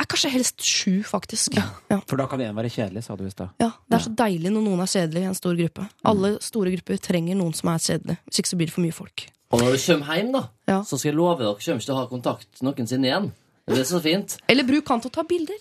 Er 0.00 0.04
kanskje 0.08 0.30
helst 0.32 0.60
sju, 0.64 1.02
faktisk. 1.04 1.54
Ja. 1.54 2.00
For 2.08 2.16
da 2.16 2.26
kan 2.26 2.40
en 2.40 2.56
være 2.56 2.70
kjedelig, 2.72 3.04
sa 3.04 3.14
du 3.16 3.26
i 3.26 3.30
stad. 3.30 3.50
Ja, 3.60 3.70
Det 3.88 3.98
er 3.98 4.04
så 4.08 4.14
deilig 4.16 4.50
når 4.50 4.62
noen 4.64 4.80
er 4.80 4.86
kjedelig 4.90 5.20
i 5.22 5.28
en 5.28 5.34
stor 5.38 5.54
gruppe. 5.54 5.84
Alle 6.04 6.38
store 6.40 6.72
grupper 6.74 6.96
trenger 6.98 7.36
noen 7.36 7.54
som 7.54 7.68
er 7.70 7.78
kjedelig. 7.78 8.16
Hvis 8.26 8.40
ikke 8.40 8.48
så 8.52 8.56
blir 8.56 8.66
det 8.66 8.74
for 8.74 8.82
mye 8.82 8.92
folk. 8.96 9.26
Og 9.52 9.60
når 9.60 9.76
du 9.76 9.78
kommer 9.84 10.16
hjem, 10.16 10.32
da, 10.32 10.42
Ja. 10.66 10.78
så 10.82 10.98
skal 10.98 11.10
jeg 11.12 11.16
love 11.16 11.38
dere 11.38 11.54
kommer 11.54 11.76
ikke 11.78 11.84
til 11.84 11.94
å 11.94 12.00
ha 12.00 12.06
kontakt 12.08 12.62
noensinne 12.62 13.04
igjen. 13.06 13.32
Det 13.68 13.78
er 13.78 13.84
så 13.84 14.00
fint. 14.02 14.38
Eller 14.48 14.64
bruk 14.64 14.88
han 14.88 15.00
til 15.00 15.10
å 15.10 15.12
ta 15.14 15.22
bilder. 15.22 15.60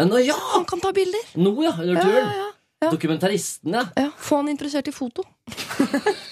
Nå, 0.00 0.24
ja! 0.24 0.34
Han 0.54 0.64
kan 0.64 0.80
ta 0.80 0.92
bilder. 0.92 1.24
Nå, 1.36 1.62
ja. 1.62 1.72
Under 1.72 1.94
Ja, 1.94 2.00
turen. 2.00 2.30
ja, 2.32 2.52
ja. 2.82 2.90
Dokumentaristen, 2.92 3.72
ja. 3.74 3.84
Ja, 3.96 4.10
Få 4.16 4.36
han 4.36 4.48
interessert 4.48 4.86
i 4.86 4.92
foto. 4.92 5.24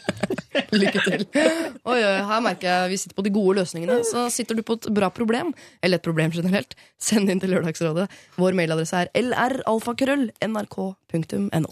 Lykke 0.80 1.00
til. 1.04 1.24
Oi, 1.34 1.98
oi, 1.98 2.22
her 2.28 2.40
merker 2.44 2.68
jeg 2.68 2.90
vi 2.92 2.96
sitter 3.02 3.16
på 3.18 3.24
de 3.26 3.32
gode 3.34 3.54
løsningene. 3.60 3.96
Så 4.08 4.18
sitter 4.32 4.54
du 4.58 4.62
på 4.66 4.72
et 4.78 4.86
bra 4.94 5.08
problem, 5.12 5.48
eller 5.82 5.96
et 6.00 6.06
problem 6.06 6.30
generelt, 6.34 6.72
send 7.00 7.30
inn 7.32 7.40
til 7.42 7.50
Lørdagsrådet. 7.54 8.06
Vår 8.40 8.52
mailadresse 8.58 8.96
er 9.02 9.08
lralfakrøll.nrk.no. 9.20 11.70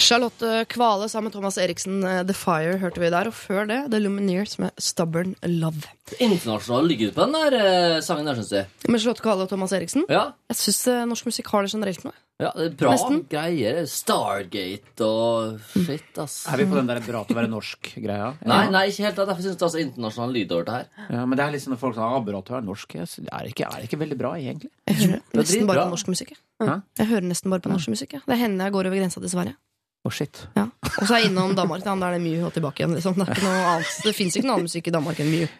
Charlotte 0.00 0.64
Kvale 0.72 1.06
sammen 1.12 1.28
med 1.28 1.34
Thomas 1.36 1.58
Eriksen, 1.60 1.96
eh, 2.02 2.22
The 2.26 2.34
Fire, 2.34 2.78
hørte 2.80 3.00
vi 3.02 3.10
der. 3.12 3.26
Og 3.28 3.34
før 3.36 3.66
det 3.68 3.80
The 3.92 4.00
Lumineers 4.00 4.58
med 4.58 4.70
Stubborn 4.80 5.34
Love. 5.44 5.82
Internasjonal 6.18 6.88
lyd 6.88 7.12
på 7.14 7.20
den 7.26 7.34
der 7.36 7.52
eh, 7.60 8.00
sangen 8.02 8.26
der, 8.26 8.34
syns 8.40 8.52
jeg. 8.56 8.64
Med 8.88 9.00
Charlotte 9.02 9.22
Kvale 9.22 9.42
og 9.44 9.50
Thomas 9.52 9.72
Eriksen. 9.76 10.02
Ja. 10.08 10.24
Jeg 10.50 10.56
syns 10.62 10.80
norsk 11.12 11.24
musikk 11.30 11.46
har 11.52 11.60
det 11.66 11.72
generelt 11.74 12.02
nå. 12.06 12.12
Ja, 12.40 12.50
det 12.56 12.66
er 12.66 12.74
bra 12.80 12.92
Nesten. 12.94 13.20
greier. 13.30 13.80
Stargate 13.90 15.06
og 15.06 15.60
shit, 15.74 16.10
ass. 16.22 16.36
Er 16.50 16.62
vi 16.62 16.66
på 16.70 16.78
den 16.78 16.90
der 16.90 17.00
bra 17.04 17.22
til 17.26 17.36
å 17.36 17.40
være 17.40 17.50
norsk-greia? 17.52 18.30
Nei, 18.52 18.62
nei, 18.72 18.84
ikke 18.90 19.06
helt. 19.08 19.20
Derfor 19.20 19.44
syns 19.44 19.54
jeg 19.54 19.60
det 19.60 19.68
er 19.68 19.74
så 19.74 19.82
internasjonal 19.84 20.36
lyd 20.38 20.54
over 20.56 20.68
det 20.68 20.76
her. 20.78 20.90
Ja, 21.16 21.24
men 21.24 21.40
det 21.40 21.46
er 21.46 21.56
liksom 21.56 21.74
når 21.76 21.82
folk 21.84 21.98
sier 21.98 22.06
ah, 22.06 22.20
bra 22.30 22.42
til 22.42 22.54
å 22.54 22.58
være 22.58 22.68
norsk. 22.68 22.98
Jeg 23.00 23.26
er 23.28 23.50
ikke, 23.52 23.70
er 23.70 23.88
ikke 23.88 24.00
veldig 24.04 24.20
bra, 24.20 24.34
egentlig. 24.40 24.70
Jeg 24.88 25.00
hører 25.02 25.18
er 25.20 25.42
nesten 25.42 25.72
bare 25.72 25.88
på 25.88 25.96
norsk 25.96 26.12
musikk. 26.14 26.36
jeg. 26.36 26.78
Jeg 27.00 27.10
hører 27.14 27.32
nesten 27.32 27.56
bare 27.56 27.64
på 27.66 27.74
norsk 27.74 27.92
musikk. 27.92 28.20
Det 28.24 28.40
hender 28.40 28.70
jeg 28.70 28.78
går 28.78 28.90
over 28.92 29.02
grensa 29.04 29.22
til 29.24 29.32
Sverige. 29.32 29.58
Å, 30.00 30.10
shit. 30.16 30.46
Ja. 30.56 30.70
Og 30.94 31.02
så 31.04 31.12
er 31.12 31.26
jeg 31.26 31.28
innom 31.34 31.52
Danmark. 31.56 31.84
Da 31.84 31.92
er 31.92 32.16
det 32.16 32.22
mye 32.24 32.46
og 32.48 32.54
tilbake 32.56 32.80
igjen. 32.80 32.94
Liksom. 32.96 33.18
Det, 33.20 33.26
er 33.26 33.36
ikke 33.36 33.44
noe 33.44 33.66
annet. 33.74 33.98
det 34.06 34.14
fins 34.16 34.38
ikke 34.38 34.48
noe 34.48 34.56
annen 34.56 34.70
musikk 34.70 34.88
i 34.88 34.94
Danmark 34.94 35.20
enn 35.20 35.28
Mew. 35.28 35.50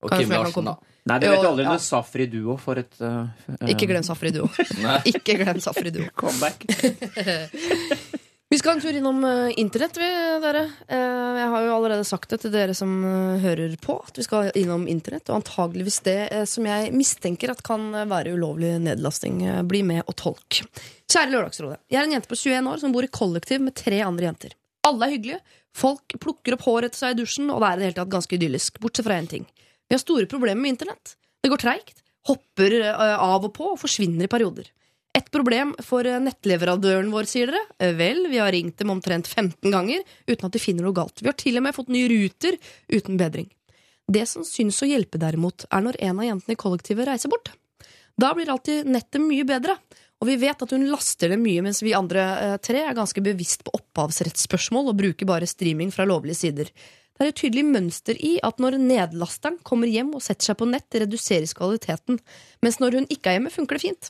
Og 0.00 0.08
Kan 0.12 0.22
Kim 0.22 0.32
Larsen, 0.32 0.54
komme? 0.54 0.76
da. 0.76 0.96
Nei, 1.10 1.18
du 1.20 1.26
vet 1.28 1.42
jo 1.42 1.50
aldri 1.50 1.64
ja. 1.64 1.74
når 1.74 1.82
Safri 1.84 2.26
Duo 2.30 2.56
får 2.60 2.82
et 2.82 2.98
uh, 3.04 3.28
Ikke 3.72 3.88
glem 3.90 4.04
Safri 4.06 4.32
Duo. 4.34 4.48
Ikke 5.12 5.36
glem 5.40 5.60
Safri 5.62 5.92
Duo. 5.94 6.08
comeback. 6.16 6.64
Vi 8.50 8.58
skal 8.58 8.74
en 8.74 8.80
tur 8.82 8.96
innom 8.98 9.20
uh, 9.22 9.52
internett, 9.60 9.98
vi, 10.00 10.08
dere. 10.42 10.64
Uh, 10.90 11.36
jeg 11.38 11.50
har 11.52 11.66
jo 11.66 11.74
allerede 11.76 12.06
sagt 12.08 12.32
det 12.32 12.40
til 12.42 12.54
dere 12.54 12.74
som 12.76 12.96
hører 13.44 13.76
på, 13.80 13.98
at 14.08 14.18
vi 14.18 14.26
skal 14.26 14.50
innom 14.58 14.88
internett. 14.90 15.28
Og 15.30 15.40
antageligvis 15.40 16.00
det 16.08 16.18
som 16.50 16.66
jeg 16.66 16.90
mistenker 16.96 17.52
at 17.52 17.62
kan 17.66 17.92
være 18.10 18.34
ulovlig 18.34 18.74
nedlasting. 18.82 19.44
Bli 19.70 19.84
med 19.86 20.02
og 20.06 20.16
tolk. 20.18 20.62
Kjære 21.10 21.34
Lørdagsrådet. 21.36 21.80
Jeg 21.92 22.02
er 22.02 22.08
en 22.08 22.18
jente 22.18 22.30
på 22.30 22.40
21 22.40 22.72
år 22.72 22.82
som 22.82 22.92
bor 22.96 23.06
i 23.06 23.14
kollektiv 23.20 23.62
med 23.64 23.76
tre 23.78 24.02
andre 24.06 24.30
jenter. 24.30 24.56
Alle 24.88 25.06
er 25.06 25.16
hyggelige. 25.16 25.40
Folk 25.76 26.18
plukker 26.18 26.56
opp 26.56 26.66
håret 26.66 26.90
etter 26.90 27.04
seg 27.04 27.14
i 27.14 27.22
dusjen, 27.22 27.50
og 27.52 27.62
det 27.62 27.68
er 27.68 27.72
i 27.76 27.80
det 27.80 27.88
hele 27.88 27.98
tatt 28.00 28.12
ganske 28.12 28.36
idyllisk. 28.36 28.80
Bortsett 28.82 29.06
fra 29.06 29.18
én 29.20 29.28
ting. 29.30 29.46
Vi 29.90 29.94
har 29.94 29.98
store 30.04 30.26
problemer 30.30 30.62
med 30.62 30.68
internett. 30.76 31.16
Det 31.42 31.48
går 31.50 31.58
treigt, 31.58 31.96
hopper 32.28 32.74
eh, 32.80 33.16
av 33.18 33.42
og 33.42 33.50
på 33.56 33.72
og 33.72 33.80
forsvinner 33.80 34.28
i 34.28 34.30
perioder. 34.30 34.68
Et 35.18 35.26
problem 35.34 35.72
for 35.82 36.06
eh, 36.06 36.20
nettleverandøren 36.22 37.08
vår, 37.10 37.26
sier 37.26 37.50
dere. 37.50 37.64
Eh, 37.82 37.96
Vel, 37.98 38.20
vi 38.30 38.38
har 38.38 38.52
ringt 38.54 38.78
dem 38.78 38.92
omtrent 38.94 39.26
15 39.26 39.66
ganger 39.72 40.04
uten 40.28 40.46
at 40.46 40.54
de 40.54 40.62
finner 40.62 40.86
noe 40.86 40.94
galt. 40.94 41.18
Vi 41.18 41.26
har 41.26 41.34
til 41.34 41.58
og 41.58 41.64
med 41.66 41.74
fått 41.74 41.90
nye 41.90 42.10
ruter 42.12 42.54
uten 42.92 43.18
bedring. 43.18 43.48
Det 44.06 44.22
som 44.30 44.46
syns 44.46 44.78
å 44.78 44.90
hjelpe 44.90 45.18
derimot, 45.18 45.66
er 45.74 45.82
når 45.82 45.98
en 46.06 46.22
av 46.22 46.28
jentene 46.28 46.54
i 46.54 46.62
kollektivet 46.62 47.10
reiser 47.10 47.34
bort. 47.34 47.50
Da 48.14 48.30
blir 48.36 48.54
alltid 48.54 48.86
nettet 48.86 49.22
mye 49.26 49.48
bedre. 49.48 49.74
Og 50.22 50.28
vi 50.28 50.38
vet 50.38 50.62
at 50.62 50.70
hun 50.76 50.86
laster 50.86 51.32
det 51.32 51.40
mye, 51.40 51.64
mens 51.64 51.82
vi 51.82 51.96
andre 51.96 52.58
tre 52.62 52.82
er 52.84 52.94
ganske 52.94 53.22
bevisst 53.24 53.62
på 53.64 53.72
opphavsrettsspørsmål 53.78 54.90
og 54.92 54.98
bruker 54.98 55.26
bare 55.26 55.48
streaming 55.48 55.90
fra 55.94 56.04
lovlige 56.06 56.36
sider. 56.42 56.70
Det 57.20 57.26
er 57.26 57.34
et 57.34 57.36
tydelig 57.36 57.66
mønster 57.68 58.16
i 58.16 58.30
at 58.40 58.62
når 58.64 58.78
nedlasteren 58.80 59.58
kommer 59.68 59.90
hjem 59.92 60.14
og 60.16 60.22
setter 60.24 60.48
seg 60.48 60.56
på 60.56 60.68
nett, 60.70 60.86
reduseres 61.02 61.52
kvaliteten, 61.52 62.16
mens 62.64 62.78
når 62.80 62.96
hun 62.96 63.08
ikke 63.12 63.28
er 63.28 63.36
hjemme, 63.36 63.52
funker 63.52 63.76
det 63.76 63.82
fint. 63.82 64.08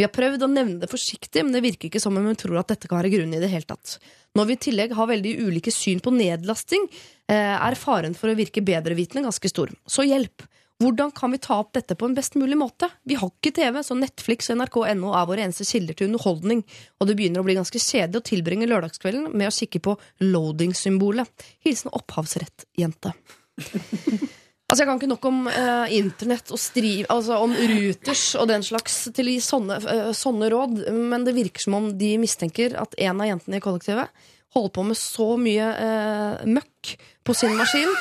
Vi 0.00 0.06
har 0.06 0.12
prøvd 0.14 0.46
å 0.46 0.48
nevne 0.48 0.80
det 0.80 0.88
forsiktig, 0.88 1.42
men 1.44 1.52
det 1.52 1.60
virker 1.66 1.90
ikke 1.90 2.00
som 2.00 2.16
om 2.16 2.24
hun 2.24 2.38
tror 2.40 2.62
at 2.62 2.72
dette 2.72 2.88
kan 2.88 2.96
være 3.02 3.12
grunnen 3.12 3.36
i 3.36 3.42
det 3.44 3.52
hele 3.52 3.68
tatt. 3.68 3.98
Når 4.32 4.48
vi 4.48 4.56
i 4.56 4.62
tillegg 4.70 4.96
har 4.96 5.10
veldig 5.12 5.34
ulike 5.44 5.74
syn 5.74 6.00
på 6.00 6.14
nedlasting, 6.16 6.88
eh, 7.28 7.56
er 7.60 7.76
faren 7.76 8.16
for 8.16 8.32
å 8.32 8.38
virke 8.40 8.64
bedrevitende 8.64 9.28
ganske 9.28 9.52
stor. 9.52 9.76
Så 9.84 10.08
hjelp! 10.08 10.48
Hvordan 10.82 11.10
kan 11.16 11.32
vi 11.32 11.38
ta 11.40 11.56
opp 11.62 11.72
dette 11.72 11.96
på 11.96 12.04
en 12.04 12.14
best 12.16 12.34
mulig 12.36 12.56
måte? 12.60 12.90
Vi 13.08 13.16
har 13.16 13.30
ikke 13.30 13.54
TV, 13.56 13.78
så 13.80 13.96
Netflix 13.96 14.50
og 14.52 14.58
NRK.no 14.60 15.14
er 15.16 15.28
våre 15.28 15.46
eneste 15.46 15.64
kilder 15.64 15.96
til 15.96 16.10
underholdning, 16.10 16.60
og 17.00 17.08
det 17.08 17.16
begynner 17.16 17.40
å 17.40 17.46
bli 17.46 17.56
ganske 17.56 17.80
kjedelig 17.80 18.20
å 18.20 18.26
tilbringe 18.28 18.68
lørdagskvelden 18.68 19.30
med 19.32 19.48
å 19.48 19.54
kikke 19.56 19.80
på 19.86 19.94
loading-symbolet. 20.20 21.46
Hilsen 21.64 21.94
opphavsrett-jente. 21.96 23.14
Altså, 24.66 24.82
Jeg 24.82 24.88
kan 24.88 24.98
ikke 24.98 25.08
nok 25.12 25.26
om 25.28 25.44
eh, 25.46 25.92
internett 25.94 26.48
og 26.50 26.58
striv, 26.58 27.04
altså 27.14 27.36
om 27.38 27.52
Ruters 27.54 28.24
og 28.34 28.48
den 28.50 28.64
slags 28.66 28.96
til 29.14 29.30
å 29.30 29.34
gi 29.36 29.44
sånne, 29.46 29.76
eh, 29.92 30.08
sånne 30.10 30.48
råd, 30.50 30.80
men 30.90 31.22
det 31.22 31.36
virker 31.36 31.62
som 31.62 31.76
om 31.78 31.86
de 31.94 32.16
mistenker 32.18 32.74
at 32.82 32.98
en 32.98 33.22
av 33.22 33.30
jentene 33.30 33.60
i 33.60 33.62
kollektivet 33.62 34.26
holder 34.56 34.74
på 34.74 34.86
med 34.88 34.98
så 34.98 35.28
mye 35.38 35.70
eh, 35.70 36.46
møkk 36.50 36.96
på 37.22 37.38
sin 37.38 37.54
maskin 37.54 37.94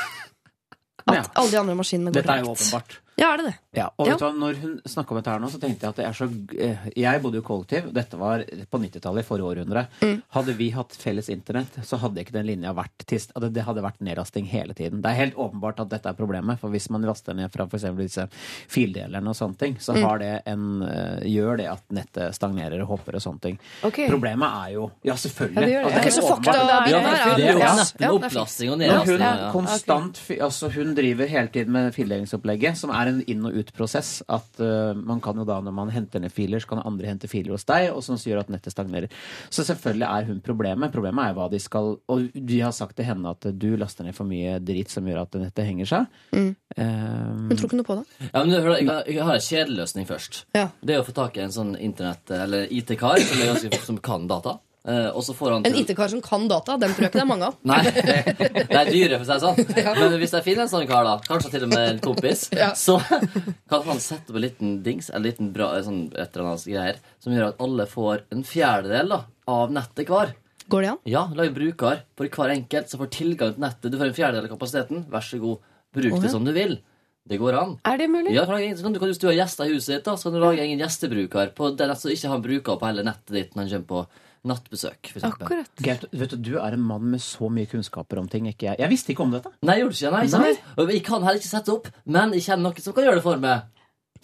at 1.07 1.15
Ja. 1.15 1.23
alle 1.35 1.51
de 1.51 1.57
andre 1.59 1.75
maskinene 1.75 2.11
går 2.11 2.13
Dette 2.21 2.31
er 2.31 2.37
jo 2.39 2.51
rett. 2.51 2.61
åpenbart. 2.61 2.99
Ja, 3.17 3.29
er 3.33 3.37
det 3.37 3.45
det? 3.47 3.53
Ja, 3.79 3.89
og 3.97 4.07
vet 4.09 4.19
du 4.19 4.25
hva, 4.25 4.31
når 4.35 4.57
hun 4.61 4.71
snakka 4.85 5.11
om 5.11 5.17
dette 5.21 5.31
her 5.31 5.39
nå, 5.39 5.47
så 5.51 5.59
tenkte 5.59 5.85
jeg 5.85 5.89
at 5.93 5.95
det 6.01 6.05
er 6.05 6.15
så 6.17 6.25
eh, 6.59 6.77
Jeg 6.99 7.21
bodde 7.23 7.39
jo 7.39 7.43
kollektiv, 7.47 7.85
dette 7.95 8.17
var 8.19 8.43
på 8.43 8.79
90-tallet, 8.81 9.23
i 9.23 9.27
forrige 9.27 9.47
århundre. 9.51 9.85
Mm. 10.01 10.17
Hadde 10.35 10.55
vi 10.57 10.69
hatt 10.75 10.95
felles 10.99 11.29
internett, 11.31 11.77
så 11.87 11.97
hadde 12.01 12.19
ikke 12.23 12.33
den 12.35 12.45
linja 12.49 12.73
vært 12.75 13.05
tist. 13.07 13.31
Det 13.35 13.63
hadde 13.63 13.83
vært 13.85 14.01
nedlasting 14.03 14.45
hele 14.51 14.73
tiden. 14.75 15.01
Det 15.03 15.11
er 15.13 15.19
helt 15.21 15.35
åpenbart 15.39 15.79
at 15.85 15.89
dette 15.95 16.11
er 16.11 16.17
problemet, 16.19 16.59
for 16.59 16.69
hvis 16.75 16.89
man 16.91 17.03
laster 17.07 17.33
ned 17.39 17.51
fra 17.55 17.63
f.eks. 17.71 17.87
disse 17.99 18.27
fildelerne 18.67 19.31
og 19.31 19.35
sånne 19.39 19.57
ting, 19.59 19.77
så 19.79 19.95
Mm. 19.95 20.01
har 20.03 20.17
det 20.19 20.41
en, 20.45 20.81
eh, 20.83 21.19
gjør 21.29 21.57
det 21.57 21.67
at 21.71 21.83
nettet 21.91 22.35
stagnerer 22.35 22.81
og 22.81 22.87
hopper 22.87 23.15
og 23.15 23.21
sånne 23.21 23.41
ting. 23.41 23.59
Okay. 23.83 24.09
Problemet 24.09 24.49
er 24.67 24.73
jo 24.73 24.91
Ja, 25.03 25.13
selvfølgelig. 25.13 25.55
Ja, 25.55 25.61
det 25.61 25.71
gjør 25.71 25.83
det. 25.83 25.93
Altså, 25.93 25.99
Ok, 26.05 26.11
så 26.11 26.19
det, 26.19 26.25
er 26.25 26.35
åpenbart. 26.35 26.55
her 26.55 26.71
er 26.75 27.35
det- 27.35 27.45
jo 27.53 27.59
ja. 27.59 27.65
Ja, 27.65 27.75
Nesten 27.75 27.97
det 27.97 28.07
er 28.07 28.11
opplasting 28.19 28.69
og 28.69 28.75
hun, 28.75 28.79
nedlasting. 28.79 29.19
Ja, 29.19 29.35
ja. 29.35 29.51
konstant, 29.51 30.21
altså 30.41 30.69
hun 30.73 30.95
driver 30.95 31.27
hele 31.27 31.47
tiden 31.47 31.71
med 31.71 31.93
fildelingsopplegget, 31.93 32.75
som 32.77 32.89
er 32.89 33.04
en 33.07 33.21
inn- 33.31 33.45
og 33.45 33.53
ut-prosess. 33.61 34.23
At 34.29 34.59
uh, 34.59 34.93
man 34.97 35.21
kan 35.21 35.35
jo 35.37 35.45
da, 35.47 35.59
når 35.61 35.73
man 35.73 35.89
henter 35.93 36.19
ned 36.23 36.31
filer, 36.33 36.59
så 36.59 36.67
kan 36.73 36.81
andre 36.85 37.07
hente 37.07 37.27
filer 37.31 37.51
hos 37.55 37.65
deg, 37.65 37.89
og 37.93 38.03
sånn 38.05 38.17
som 38.19 38.31
gjør 38.31 38.41
at 38.43 38.49
nettet 38.53 38.73
stagnerer. 38.75 39.09
Så 39.49 39.65
selvfølgelig 39.67 40.07
er 40.09 40.25
hun 40.29 40.41
problemet. 40.45 40.91
Problemet 40.93 41.29
er 41.29 41.37
hva 41.37 41.49
de 41.51 41.59
skal 41.59 41.95
Og 42.09 42.29
de 42.33 42.59
har 42.61 42.71
sagt 42.75 42.95
til 42.97 43.05
henne 43.05 43.29
at 43.35 43.45
du 43.57 43.75
laster 43.77 44.03
ned 44.07 44.15
for 44.17 44.25
mye 44.29 44.57
drit 44.59 44.89
som 44.89 45.05
gjør 45.07 45.21
at 45.25 45.37
nettet 45.39 45.65
henger 45.67 45.85
seg. 45.85 46.05
Mm. 46.35 46.51
Um, 46.77 47.47
Hun 47.49 47.57
tror 47.57 47.69
ikke 47.69 47.77
noe 47.79 47.87
på 47.87 47.97
det. 48.01 48.05
Ja, 48.33 48.43
men 48.43 48.51
hør 48.55 48.69
da, 48.73 48.77
jeg 48.79 48.87
har- 48.89 49.03
Jeg 49.15 49.23
har 49.23 49.33
en 49.35 49.47
kjedeløsning 49.49 50.05
først. 50.07 50.45
Ja. 50.55 50.69
Det 50.83 50.95
er 50.95 51.01
å 51.01 51.05
få 51.05 51.13
tak 51.13 51.37
i 51.37 51.41
en 51.41 51.49
sånn 51.51 51.75
internett- 51.79 52.31
eller 52.31 52.67
IT-kar 52.71 53.17
som, 53.19 53.41
er 53.41 53.77
som 53.85 53.97
kan 53.97 54.27
data. 54.27 54.59
Eh, 54.85 55.07
og 55.17 55.23
så 55.25 55.33
får 55.33 55.49
han 55.49 55.63
En 55.65 55.75
IT-kar 55.79 56.11
som 56.11 56.21
kan 56.21 56.43
data, 56.47 56.75
den 56.77 56.91
tror 56.93 57.07
jeg 57.07 57.09
ikke 57.09 57.17
det 57.17 57.23
er 57.23 57.29
mange 57.29 57.47
av. 57.49 57.55
Nei, 57.65 57.79
det 58.69 58.77
er 58.77 58.91
dyre, 58.91 59.17
for 59.17 59.23
å 59.23 59.25
si 59.25 59.33
det 59.33 59.41
sånn. 59.41 59.97
Men 59.99 60.17
hvis 60.21 60.35
jeg 60.37 60.45
finner 60.45 60.65
en 60.67 60.71
sånn 60.71 60.85
kar, 60.89 61.07
da, 61.07 61.15
kanskje 61.25 61.53
til 61.55 61.65
og 61.65 61.71
med 61.73 61.85
en 61.89 62.01
kompis, 62.05 62.43
Ja. 62.61 62.69
så 62.77 62.99
kan 63.01 63.85
han 63.89 64.01
sette 64.03 64.29
opp 64.29 64.37
en 64.37 64.45
liten 64.45 64.75
dings, 64.85 65.09
en 65.09 65.25
liten 65.25 65.49
bra, 65.55 65.71
sånn, 65.85 66.03
et 66.13 66.29
eller 66.37 66.51
annet 66.51 66.67
greier, 66.69 66.99
som 67.23 67.33
gjør 67.33 67.47
at 67.49 67.63
alle 67.65 67.87
får 67.89 68.25
en 68.35 68.45
fjerdedel 68.45 69.15
da, 69.15 69.21
av 69.55 69.73
nettet 69.73 70.11
hver. 70.11 70.35
Går 70.69 70.85
det 70.85 70.91
an? 70.93 70.99
Ja, 71.09 71.23
lag 71.37 71.49
en 71.49 71.57
bruker 71.57 72.03
for 72.17 72.37
hver 72.37 72.53
enkelt 72.53 72.89
som 72.93 73.01
får 73.01 73.09
tilgang 73.13 73.55
til 73.55 73.65
nettet. 73.65 73.89
Du 73.93 73.97
får 73.97 74.11
en 74.11 74.17
fjerdedel 74.17 74.47
av 74.47 74.53
kapasiteten. 74.53 75.05
Vær 75.13 75.25
så 75.25 75.41
god, 75.41 75.65
bruk 75.93 76.13
ja. 76.13 76.21
det 76.23 76.31
som 76.33 76.45
du 76.45 76.53
vil. 76.53 76.77
Det 77.25 77.39
går 77.41 77.57
an. 77.57 77.73
Er 77.89 77.97
det 77.97 78.05
mulig? 78.13 78.35
Ja, 78.35 78.45
kan 78.45 78.61
du, 78.61 78.99
kan, 78.99 79.09
Hvis 79.09 79.21
du 79.21 79.27
har 79.31 79.37
gjester 79.37 79.65
i 79.65 79.73
huset 79.73 79.95
ditt, 79.95 80.05
da, 80.05 80.13
så 80.13 80.29
kan 80.29 80.37
du 80.37 80.43
lage 80.43 80.61
egen 80.61 80.81
gjestebruker 80.81 81.53
på 81.57 81.71
det 81.73 81.89
nettet 81.89 82.05
som 82.05 82.13
ikke 82.13 82.33
har 82.33 82.43
bruker 82.45 82.77
på 82.81 82.89
hele 82.89 83.05
nettet 83.05 83.33
ditt 83.33 83.57
når 83.57 83.65
han 83.65 83.71
kommer 83.73 83.89
på 83.89 84.24
nattbesøk. 84.47 85.11
For 85.11 85.19
eksempel. 85.21 85.45
Akkurat. 85.65 86.09
Vet 86.15 86.33
du, 86.35 86.37
du 86.37 86.51
er 86.61 86.77
en 86.77 86.83
mann 86.85 87.07
med 87.15 87.21
så 87.23 87.49
mye 87.51 87.67
kunnskaper 87.71 88.21
om 88.21 88.27
ting. 88.31 88.47
Ikke 88.51 88.69
jeg. 88.71 88.79
jeg 88.83 88.89
visste 88.93 89.13
ikke 89.15 89.25
om 89.25 89.31
dette. 89.35 89.51
Nei, 89.65 89.79
gjorde 89.81 89.97
ikke. 89.97 90.11
Nei, 90.15 90.25
sant? 90.31 90.67
Jeg 90.95 91.03
kan 91.07 91.23
heller 91.25 91.41
ikke 91.41 91.51
sette 91.51 91.73
opp, 91.73 91.89
men 92.05 92.35
jeg 92.37 92.45
kjenner 92.47 92.69
noen 92.69 92.85
som 92.85 92.95
kan 92.97 93.07
gjøre 93.09 93.19
det 93.21 93.25
for 93.25 93.41
meg. 93.41 93.71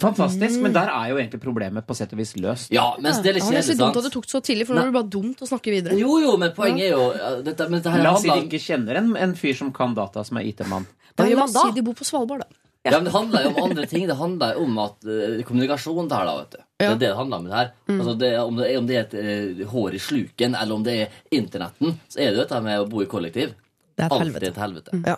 Fantastisk, 0.02 0.58
men 0.64 0.74
der 0.74 0.90
er 0.90 1.10
jo 1.12 1.18
egentlig 1.20 1.42
problemet 1.44 1.86
på 1.86 1.94
sett 1.94 2.14
og 2.16 2.22
vis 2.24 2.32
løst. 2.42 2.72
Ja, 2.74 2.88
mens 3.04 3.20
det 3.22 3.34
er 3.34 3.36
litt 3.38 3.44
Ja, 3.44 3.50
kjedelig, 3.52 3.66
synes 3.68 3.82
dumt 3.84 4.00
at 4.00 4.08
det 4.08 4.12
tok 4.16 4.26
så 4.32 4.40
tidlig, 4.42 4.66
for 4.66 4.74
nå 4.78 4.82
er 4.82 4.90
det 4.90 4.96
bare 4.96 5.10
dumt 5.14 5.44
å 5.46 5.50
snakke 5.50 5.74
videre. 5.76 5.98
Jo, 6.00 6.16
jo, 6.24 6.32
men 6.42 6.56
poenget 6.58 6.88
er 6.88 6.96
jo 6.96 7.04
dette, 7.46 7.68
men 7.70 7.78
dette 7.82 7.94
her 7.94 8.02
La 8.08 8.14
oss 8.16 8.24
si 8.26 8.32
de 8.32 8.40
ikke 8.48 8.62
kjenner 8.64 8.98
en, 8.98 9.12
en 9.28 9.36
fyr 9.38 9.54
som 9.60 9.70
kan 9.76 9.94
data, 9.98 10.24
som 10.26 10.40
er 10.42 10.48
IT-mann. 10.50 10.88
Da, 11.14 11.28
Ja, 11.28 11.36
gjør 11.36 11.38
la 11.38 11.44
man 11.44 11.52
oss 11.52 11.54
da? 11.60 11.66
si 11.68 11.76
de 11.78 11.84
bor 11.86 12.00
på 12.00 12.08
Svalbard, 12.08 12.48
da. 12.48 12.61
Ja, 12.84 12.96
men 12.98 13.06
Det 13.06 13.12
handler 13.14 13.44
jo 13.46 13.50
om 13.54 13.64
andre 13.64 13.86
ting. 13.86 14.08
Det 14.10 14.18
handler 14.18 14.56
jo 14.58 14.64
om 14.66 14.78
at 14.82 15.04
uh, 15.06 15.42
kommunikasjon 15.46 16.08
det 16.10 16.18
her, 16.18 16.30
da, 16.30 16.36
vet 16.40 16.56
du. 16.56 16.62
Det 16.82 16.88
er 16.88 16.96
det 16.96 17.08
det 17.08 17.18
handler 17.20 17.38
om 17.44 17.50
det 17.50 17.54
her. 17.54 17.68
Mm. 17.88 17.98
Altså, 18.00 18.14
det, 18.18 18.30
om, 18.42 18.56
det 18.58 18.70
er, 18.70 18.78
om 18.80 18.88
det 18.90 18.96
er 18.98 19.04
et 19.04 19.18
uh, 19.62 19.66
hår 19.76 19.98
i 19.98 20.00
sluken, 20.02 20.56
eller 20.58 20.80
om 20.80 20.86
det 20.88 20.96
er 21.04 21.20
internetten, 21.38 22.00
så 22.10 22.20
er 22.24 22.32
det 22.32 22.40
jo 22.40 22.46
dette 22.46 22.62
med 22.66 22.82
å 22.82 22.88
bo 22.90 23.04
i 23.04 23.10
kollektiv. 23.12 23.54
Det 23.94 24.06
er 24.06 24.08
et 24.08 24.16
Alltid 24.16 24.32
helvete. 24.32 24.50
et 24.50 24.64
helvete. 24.64 25.02
Ja. 25.12 25.18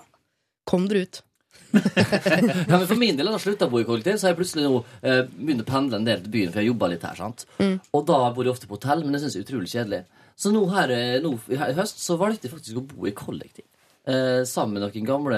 Kom 0.67 0.89
dere 0.91 1.05
ut. 1.07 1.21
Ja, 1.73 2.77
men 2.77 2.87
For 2.87 2.99
min 2.99 3.17
del, 3.17 3.27
har 3.27 3.37
jeg 3.39 3.45
slutta 3.47 3.65
å 3.65 3.71
bo 3.71 3.79
i 3.81 3.85
kollektiv, 3.87 4.17
så 4.19 4.27
har 4.27 4.33
jeg 4.33 4.39
plutselig 4.43 4.65
nå 4.67 4.81
eh, 5.01 5.23
begynt 5.33 5.63
å 5.63 5.69
pendle 5.69 5.97
en 5.97 6.05
del 6.07 6.21
til 6.21 6.33
byen, 6.35 6.51
for 6.53 6.61
jeg 6.61 6.69
jobba 6.69 6.89
litt 6.91 7.05
her. 7.07 7.15
sant? 7.17 7.45
Mm. 7.57 7.77
Og 7.97 8.03
da 8.09 8.19
bor 8.35 8.45
jeg 8.45 8.53
ofte 8.53 8.69
på 8.69 8.77
hotell, 8.77 9.01
men 9.05 9.15
det 9.15 9.23
syns 9.23 9.37
jeg 9.37 9.43
er 9.43 9.47
utrolig 9.47 9.71
kjedelig. 9.71 10.01
Så 10.37 10.51
nå 10.53 10.61
her, 10.73 10.93
eh, 10.93 11.15
nå, 11.23 11.31
her 11.49 11.71
i 11.73 11.77
høst 11.77 12.01
så 12.01 12.17
valgte 12.21 12.49
jeg 12.49 12.53
faktisk 12.53 12.81
å 12.81 12.85
bo 12.91 13.07
i 13.09 13.15
kollektiv. 13.17 13.65
Eh, 14.03 14.41
sammen 14.43 14.73
med 14.75 14.83
noen 14.83 15.05
gamle 15.07 15.37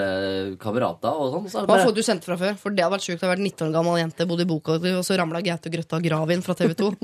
kamerater 0.58 1.14
og 1.14 1.28
sånn. 1.36 1.44
Så 1.52 1.60
Hva 1.60 1.66
bare- 1.70 1.84
får 1.86 1.94
du 1.94 2.00
sendt 2.02 2.24
fra 2.26 2.34
før? 2.36 2.56
For 2.58 2.70
det 2.74 2.82
hadde 2.82 2.96
vært 2.96 3.04
sjukt. 3.06 3.22
å 3.22 3.30
vært 3.30 3.38
19 3.44 3.68
år 3.68 3.72
gammel 3.76 4.00
jente, 4.02 4.26
bodde 4.26 4.42
i 4.42 4.50
bokollektiv, 4.50 4.96
og 4.98 5.04
så 5.06 5.16
ramla 5.20 5.40
Gaute 5.40 5.70
Grøtta 5.70 6.00
Gravin 6.02 6.42
fra 6.42 6.54
TV 6.58 6.74
2. 6.74 6.90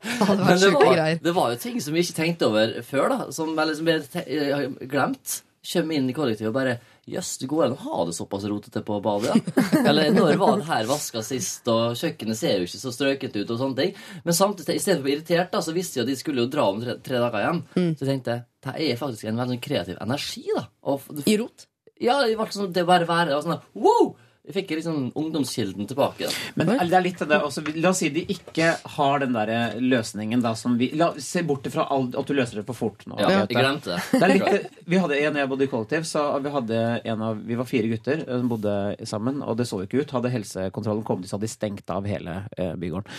Det 0.00 0.26
hadde 0.26 0.44
vært 0.46 0.62
sjuke 0.62 0.80
var, 0.80 0.94
greier. 0.96 1.18
det 1.22 1.34
var 1.36 1.50
jo 1.52 1.56
ting 1.60 1.78
som 1.80 1.92
vi 1.92 2.00
ikke 2.00 2.16
tenkte 2.16 2.46
over 2.48 2.72
før, 2.88 3.08
da. 3.12 3.18
Som, 3.36 3.52
jeg 3.56 3.68
liksom 3.68 3.84
ble 3.84 4.00
te 4.00 4.86
glemt. 4.88 5.42
Kjømme 5.62 5.92
inn 5.98 6.08
i 6.08 6.14
kollektivet 6.16 6.48
og 6.48 6.54
bare 6.56 6.78
Jøss, 7.10 7.32
det 7.40 7.48
går 7.50 7.64
an 7.66 7.74
å 7.74 7.80
ha 7.84 8.04
det 8.08 8.14
såpass 8.16 8.44
rotete 8.48 8.82
på 8.86 8.98
badet, 9.04 9.34
ja. 9.34 9.64
Eller 9.82 10.12
når 10.14 10.38
var 10.40 10.60
det 10.60 10.68
her 10.68 10.88
vaska 10.90 11.22
sist, 11.26 11.66
og 11.70 11.96
kjøkkenet 11.98 12.38
ser 12.38 12.60
jo 12.60 12.68
ikke 12.68 12.80
så 12.82 12.92
strøket 12.94 13.36
ut, 13.40 13.50
og 13.50 13.58
sånne 13.60 13.78
ting. 13.80 13.96
Men 14.26 14.36
samtidig, 14.36 14.78
i 14.78 14.82
stedet 14.82 15.00
for 15.00 15.04
å 15.04 15.08
bli 15.08 15.16
irritert, 15.18 15.50
da, 15.52 15.62
så 15.64 15.74
visste 15.76 16.00
jeg 16.00 16.06
at 16.06 16.12
de 16.12 16.18
skulle 16.20 16.44
jo 16.44 16.52
dra 16.52 16.68
om 16.70 16.80
tre, 16.82 16.96
tre 17.04 17.18
dager 17.22 17.42
igjen. 17.42 17.62
Mm. 17.74 17.90
Så 17.92 18.06
jeg 18.06 18.12
tenkte 18.12 18.38
det 18.60 18.76
er 18.84 19.00
faktisk 19.00 19.28
en 19.30 19.40
veldig 19.40 19.60
kreativ 19.64 20.00
energi, 20.04 20.44
da. 20.52 20.66
Og, 20.92 21.06
I 21.26 21.36
rot. 21.40 21.66
ja, 22.00 22.18
det 22.22 22.36
ble 22.36 22.48
sånn, 22.52 22.74
det 22.76 22.84
bare 22.88 23.08
være 23.08 23.36
var 23.36 23.46
sånn, 23.46 23.62
wow! 23.80 24.12
Jeg 24.50 24.56
fikk 24.56 24.74
liksom 24.80 25.10
ungdomskilden 25.18 25.86
tilbake. 25.90 26.26
da. 26.26 26.32
Men 26.58 26.72
det 26.90 26.96
er 26.98 27.04
litt 27.04 27.22
av 27.22 27.30
det 27.30 27.40
også, 27.46 27.62
La 27.78 27.92
oss 27.92 28.00
si 28.02 28.10
de 28.12 28.24
ikke 28.34 28.72
har 28.96 29.22
den 29.22 29.36
der 29.36 29.78
løsningen 29.80 30.42
da 30.42 30.54
som 30.58 30.76
vi 30.80 30.90
la, 30.98 31.12
Se 31.22 31.44
bort 31.46 31.68
fra 31.70 31.86
at 31.90 32.26
du 32.26 32.34
løser 32.34 32.60
det 32.60 32.66
for 32.68 32.78
fort 32.78 33.06
nå. 33.06 33.18
Ja, 33.22 33.44
jeg 33.44 33.54
glemte 33.54 33.94
det. 33.94 34.02
Det 34.10 34.22
er 34.26 34.34
litt, 34.34 34.68
vi 34.90 35.00
hadde 35.00 35.20
en 35.20 35.40
jeg 35.40 35.50
bodde 35.52 35.66
i 35.66 35.70
kollektiv, 35.70 36.06
så 36.08 36.26
vi 36.42 36.52
hadde 36.54 36.82
en 37.12 37.24
av 37.30 37.40
Vi 37.46 37.58
var 37.58 37.68
fire 37.68 37.90
gutter 37.90 38.24
eh, 38.26 38.36
som 38.40 38.50
bodde 38.50 38.74
sammen, 39.08 39.40
og 39.46 39.56
det 39.60 39.68
så 39.70 39.80
jo 39.82 39.88
ikke 39.88 40.02
ut. 40.04 40.14
Hadde 40.18 40.32
helsekontrollen 40.34 41.06
kommet, 41.06 41.30
så 41.30 41.38
hadde 41.38 41.48
de 41.48 41.54
stengt 41.54 41.90
av 41.94 42.08
hele 42.10 42.40
eh, 42.58 42.74
bygården. 42.80 43.18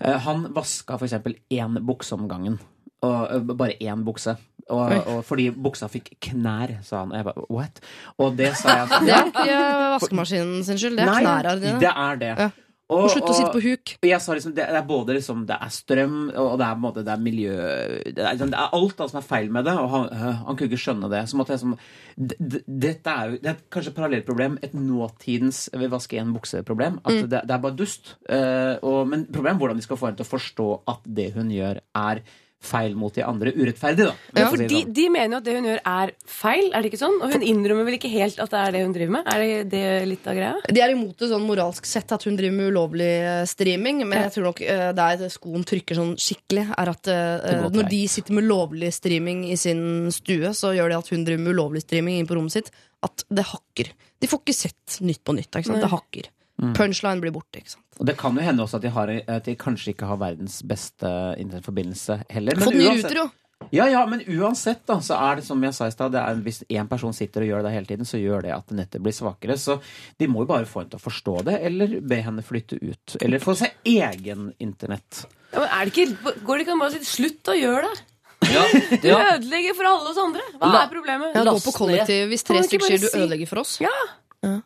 Eh, 0.00 0.18
han 0.26 0.48
vaska 0.56 0.96
f.eks. 0.98 1.18
én 1.52 1.80
bukse 1.86 2.16
om 2.16 2.28
gangen. 2.30 2.58
Og, 3.02 3.20
eh, 3.32 3.52
bare 3.52 3.76
én 3.80 4.04
bukse. 4.04 4.36
Og, 4.70 4.94
og 5.10 5.20
fordi 5.26 5.50
buksa 5.50 5.88
fikk 5.90 6.12
knær, 6.30 6.76
sa 6.86 7.02
han. 7.04 7.12
Jeg 7.18 7.26
bare, 7.26 7.44
what? 7.50 7.82
Og 8.22 8.36
det 8.38 8.54
sa 8.60 8.80
jeg 8.84 9.04
Det 9.06 9.14
er 9.18 9.30
ikke 9.34 9.60
vaskemaskinen 9.98 10.64
sin 10.66 10.78
skyld, 10.80 10.96
det 10.98 11.06
er 11.06 11.10
Nei, 11.14 11.22
knæra 11.26 11.54
dine. 11.60 11.78
det 11.82 11.94
er 11.94 12.20
det. 12.24 12.34
Ja. 12.46 12.50
Og, 12.90 13.04
Må 13.04 13.08
slutte 13.12 13.30
å 13.30 13.34
sitte 13.38 13.52
på 13.54 13.60
huk. 13.62 13.90
og 14.02 14.34
liksom, 14.34 14.52
det, 14.56 14.64
er 14.66 14.82
både 14.82 15.14
liksom, 15.14 15.44
det 15.46 15.54
er 15.62 15.70
strøm, 15.70 16.14
og 16.34 16.56
det 16.58 16.66
er, 16.66 16.78
måte, 16.82 17.04
det 17.06 17.12
er 17.12 17.20
miljø 17.22 17.52
Det 17.54 18.18
er, 18.18 18.32
liksom, 18.32 18.50
det 18.50 18.58
er 18.58 18.72
alt 18.74 18.96
da, 18.98 19.06
som 19.12 19.20
er 19.20 19.26
feil 19.28 19.52
med 19.54 19.68
det, 19.68 19.74
og 19.78 19.92
han, 19.92 20.08
øh, 20.10 20.40
han 20.48 20.56
kunne 20.58 20.66
ikke 20.72 20.80
skjønne 20.82 21.10
det. 21.12 21.20
Så 21.30 21.38
måtte 21.38 21.54
jeg 21.54 21.76
d- 22.18 22.38
d- 22.40 22.62
Dette 22.66 23.14
er 23.14 23.30
jo 23.30 23.38
det 23.44 23.52
er 23.52 23.60
kanskje 23.70 23.92
et 23.92 23.98
parallellproblem, 24.00 24.58
et 24.66 24.74
nåtidens 24.74 25.68
vaske 25.94 26.18
en 26.18 26.34
bukse-problem. 26.34 26.98
At 27.04 27.14
Mm. 27.14 27.28
det, 27.30 27.42
det 27.46 27.54
er 27.54 27.62
bare 27.62 27.78
dust. 27.78 28.16
Uh, 28.26 28.74
og, 28.82 29.06
men 29.06 29.22
problemet 29.30 29.54
er 29.54 29.62
hvordan 29.62 29.78
de 29.78 29.86
skal 29.86 29.96
få 30.02 30.10
henne 30.10 30.18
til 30.18 30.26
å 30.26 30.32
forstå 30.34 30.68
at 30.90 31.06
det 31.06 31.30
hun 31.38 31.54
gjør, 31.54 31.78
er 31.94 32.24
feil 32.60 32.94
mot 32.98 33.14
de 33.14 33.24
andre. 33.24 33.52
Urettferdig, 33.56 34.06
da. 34.10 34.14
Ja, 34.36 34.48
for 34.50 34.60
si 34.60 34.66
de, 34.68 34.82
sånn. 34.82 34.92
de 34.96 35.04
mener 35.12 35.34
jo 35.34 35.38
at 35.40 35.46
det 35.46 35.54
hun 35.56 35.68
gjør, 35.70 35.80
er 35.92 36.12
feil. 36.28 36.66
Er 36.68 36.82
det 36.82 36.90
ikke 36.90 37.00
sånn? 37.00 37.16
Og 37.24 37.32
hun 37.34 37.44
innrømmer 37.46 37.86
vel 37.88 37.96
ikke 37.96 38.10
helt 38.12 38.42
at 38.42 38.52
det 38.52 38.60
er 38.60 38.74
det 38.76 38.82
hun 38.84 38.94
driver 38.96 39.14
med? 39.16 39.30
Er 39.32 39.44
det, 39.44 39.54
det 39.72 39.84
litt 40.10 40.28
av 40.28 40.36
greia? 40.36 40.60
De 40.68 40.82
er 40.84 40.94
imot 40.94 41.16
det 41.20 41.30
sånn 41.32 41.46
moralsk 41.48 41.88
sett 41.88 42.12
at 42.16 42.26
hun 42.28 42.36
driver 42.38 42.58
med 42.58 42.72
ulovlig 42.74 43.10
eh, 43.16 43.44
streaming, 43.48 44.04
men 44.04 44.26
jeg 44.26 44.34
tror 44.36 44.50
nok 44.50 44.60
uh, 44.66 44.84
der 44.96 45.24
skoen 45.32 45.64
trykker 45.68 45.98
sånn 45.98 46.12
skikkelig, 46.20 46.66
er 46.76 46.92
at 46.92 47.12
uh, 47.12 47.70
når 47.72 47.88
de 47.90 48.02
sitter 48.12 48.36
med 48.36 48.48
lovlig 48.48 48.92
streaming 48.94 49.46
i 49.48 49.56
sin 49.60 50.12
stue, 50.14 50.52
så 50.56 50.74
gjør 50.76 50.92
det 50.92 51.00
at 51.00 51.10
hun 51.14 51.24
driver 51.26 51.46
med 51.46 51.56
ulovlig 51.56 51.84
streaming 51.86 52.20
inn 52.20 52.28
på 52.28 52.36
rommet 52.36 52.58
sitt, 52.58 52.70
at 53.06 53.24
det 53.32 53.46
hakker. 53.48 53.94
De 54.20 54.28
får 54.28 54.44
ikke 54.44 54.56
sett 54.56 55.00
Nytt 55.00 55.22
på 55.24 55.32
nytt. 55.36 55.48
Ikke 55.54 55.70
sant? 55.70 55.80
Det 55.80 55.88
hakker. 55.92 56.28
Mm. 56.60 56.74
Punchline 56.76 57.20
blir 57.24 57.32
borte. 57.32 57.58
Ikke 57.62 57.70
sant? 57.72 57.86
Og 58.00 58.06
det 58.08 58.16
kan 58.20 58.36
jo 58.36 58.42
hende 58.44 58.62
også 58.66 58.76
at 58.76 58.82
de, 58.84 58.90
har, 58.92 59.08
at 59.26 59.44
de 59.48 59.54
kanskje 59.56 59.94
ikke 59.94 60.08
har 60.10 60.18
verdens 60.20 60.60
beste 60.68 61.08
internettforbindelse 61.40 62.18
heller. 62.30 62.56
Men 62.60 62.68
Fått 62.68 62.74
uansett- 62.80 63.04
ruter, 63.10 63.16
jo! 63.24 63.30
Ja, 63.76 63.84
ja, 63.92 64.00
men 64.08 64.22
uansett, 64.24 64.86
da, 64.88 64.94
så 65.04 65.18
er 65.20 65.36
det 65.36 65.44
som 65.44 65.60
jeg 65.62 65.74
sa 65.76 65.84
i 65.86 65.92
stad, 65.92 66.14
er 66.16 66.38
hvis 66.40 66.62
én 66.72 66.88
person 66.88 67.12
sitter 67.12 67.44
og 67.44 67.48
gjør 67.50 67.62
det 67.66 67.72
hele 67.74 67.86
tiden, 67.90 68.06
så 68.08 68.16
gjør 68.18 68.42
det 68.46 68.54
at 68.54 68.72
nettet 68.72 69.02
blir 69.04 69.12
svakere. 69.12 69.56
Så 69.60 69.76
de 70.18 70.28
må 70.32 70.46
jo 70.46 70.48
bare 70.48 70.64
få 70.66 70.80
henne 70.80 70.94
til 70.94 71.00
å 71.00 71.04
forstå 71.04 71.34
det, 71.44 71.58
eller 71.68 71.92
be 72.00 72.20
henne 72.24 72.42
flytte 72.42 72.78
ut. 72.80 73.16
Eller 73.20 73.38
få 73.44 73.52
seg 73.60 73.76
egen 73.84 74.48
internett. 74.64 75.26
Ja, 75.52 75.60
men 75.60 75.68
er 75.76 75.84
det 75.84 75.92
ikke, 75.92 76.34
går 76.48 76.56
det 76.56 76.64
ikke 76.66 76.72
an 76.78 76.86
å 76.86 76.90
si 76.94 77.02
slutt 77.04 77.52
å 77.52 77.58
gjøre 77.60 77.84
det? 77.90 78.06
Ja, 78.50 78.64
Du 79.04 79.08
ja. 79.12 79.18
ødelegger 79.36 79.76
for 79.76 79.90
alle 79.92 80.08
oss 80.14 80.22
andre. 80.24 80.46
Hva 80.56 80.72
La- 80.72 80.82
er 80.86 80.92
problemet? 80.96 81.36
Ja, 81.36 81.44
gå 81.44 81.60
på 81.68 81.76
kollektiv 81.76 82.32
hvis 82.32 82.46
tre 82.48 82.64
stykker 82.64 82.88
sier 82.94 83.04
du 83.04 83.08
ødelegger 83.12 83.52
for 83.52 83.60
oss. 83.66 83.76
Ja. 83.84 83.92
Ja. 84.40 84.56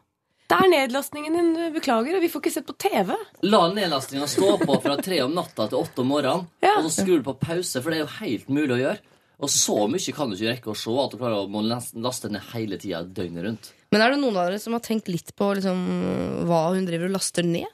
Det 0.60 0.66
er 0.66 0.72
nedlastningen 0.74 1.34
din. 1.38 1.50
Beklager. 1.74 2.20
Vi 2.22 2.28
får 2.32 2.42
ikke 2.44 2.52
sett 2.54 2.66
på 2.68 2.76
TV. 2.78 3.14
La 3.42 3.62
nedlastinga 3.72 4.28
stå 4.30 4.54
på 4.62 4.76
fra 4.84 4.96
tre 5.02 5.20
om 5.24 5.34
natta 5.34 5.66
til 5.70 5.80
åtte 5.80 6.04
om 6.04 6.08
morgenen, 6.12 6.46
Ja. 6.62 6.76
og 6.78 6.84
så 6.88 7.02
skrur 7.02 7.22
du 7.22 7.26
på 7.26 7.38
pause, 7.40 7.82
for 7.82 7.90
det 7.90 7.98
er 8.00 8.04
jo 8.04 8.12
helt 8.20 8.48
mulig 8.48 8.76
å 8.76 8.82
gjøre. 8.84 8.98
Og 9.44 9.50
så 9.50 9.76
mye 9.90 10.12
kan 10.14 10.30
du 10.30 10.36
ikke 10.36 10.52
rekke 10.52 10.70
å 10.70 10.76
se 10.78 10.90
at 11.04 11.10
du 11.10 11.18
klarer 11.18 11.42
å 11.42 11.48
må 11.50 11.60
laste 11.66 12.30
ned 12.30 12.42
hele 12.52 12.78
tida 12.78 13.02
døgnet 13.04 13.44
rundt. 13.44 13.72
Men 13.90 14.00
er 14.02 14.10
det 14.14 14.20
noen 14.22 14.36
av 14.36 14.46
dere 14.48 14.60
som 14.62 14.72
har 14.76 14.80
tenkt 14.80 15.08
litt 15.10 15.34
på 15.36 15.54
liksom, 15.58 15.80
hva 16.46 16.72
hun 16.74 16.86
driver 16.86 17.06
og 17.10 17.16
laster 17.18 17.42
ned? 17.46 17.66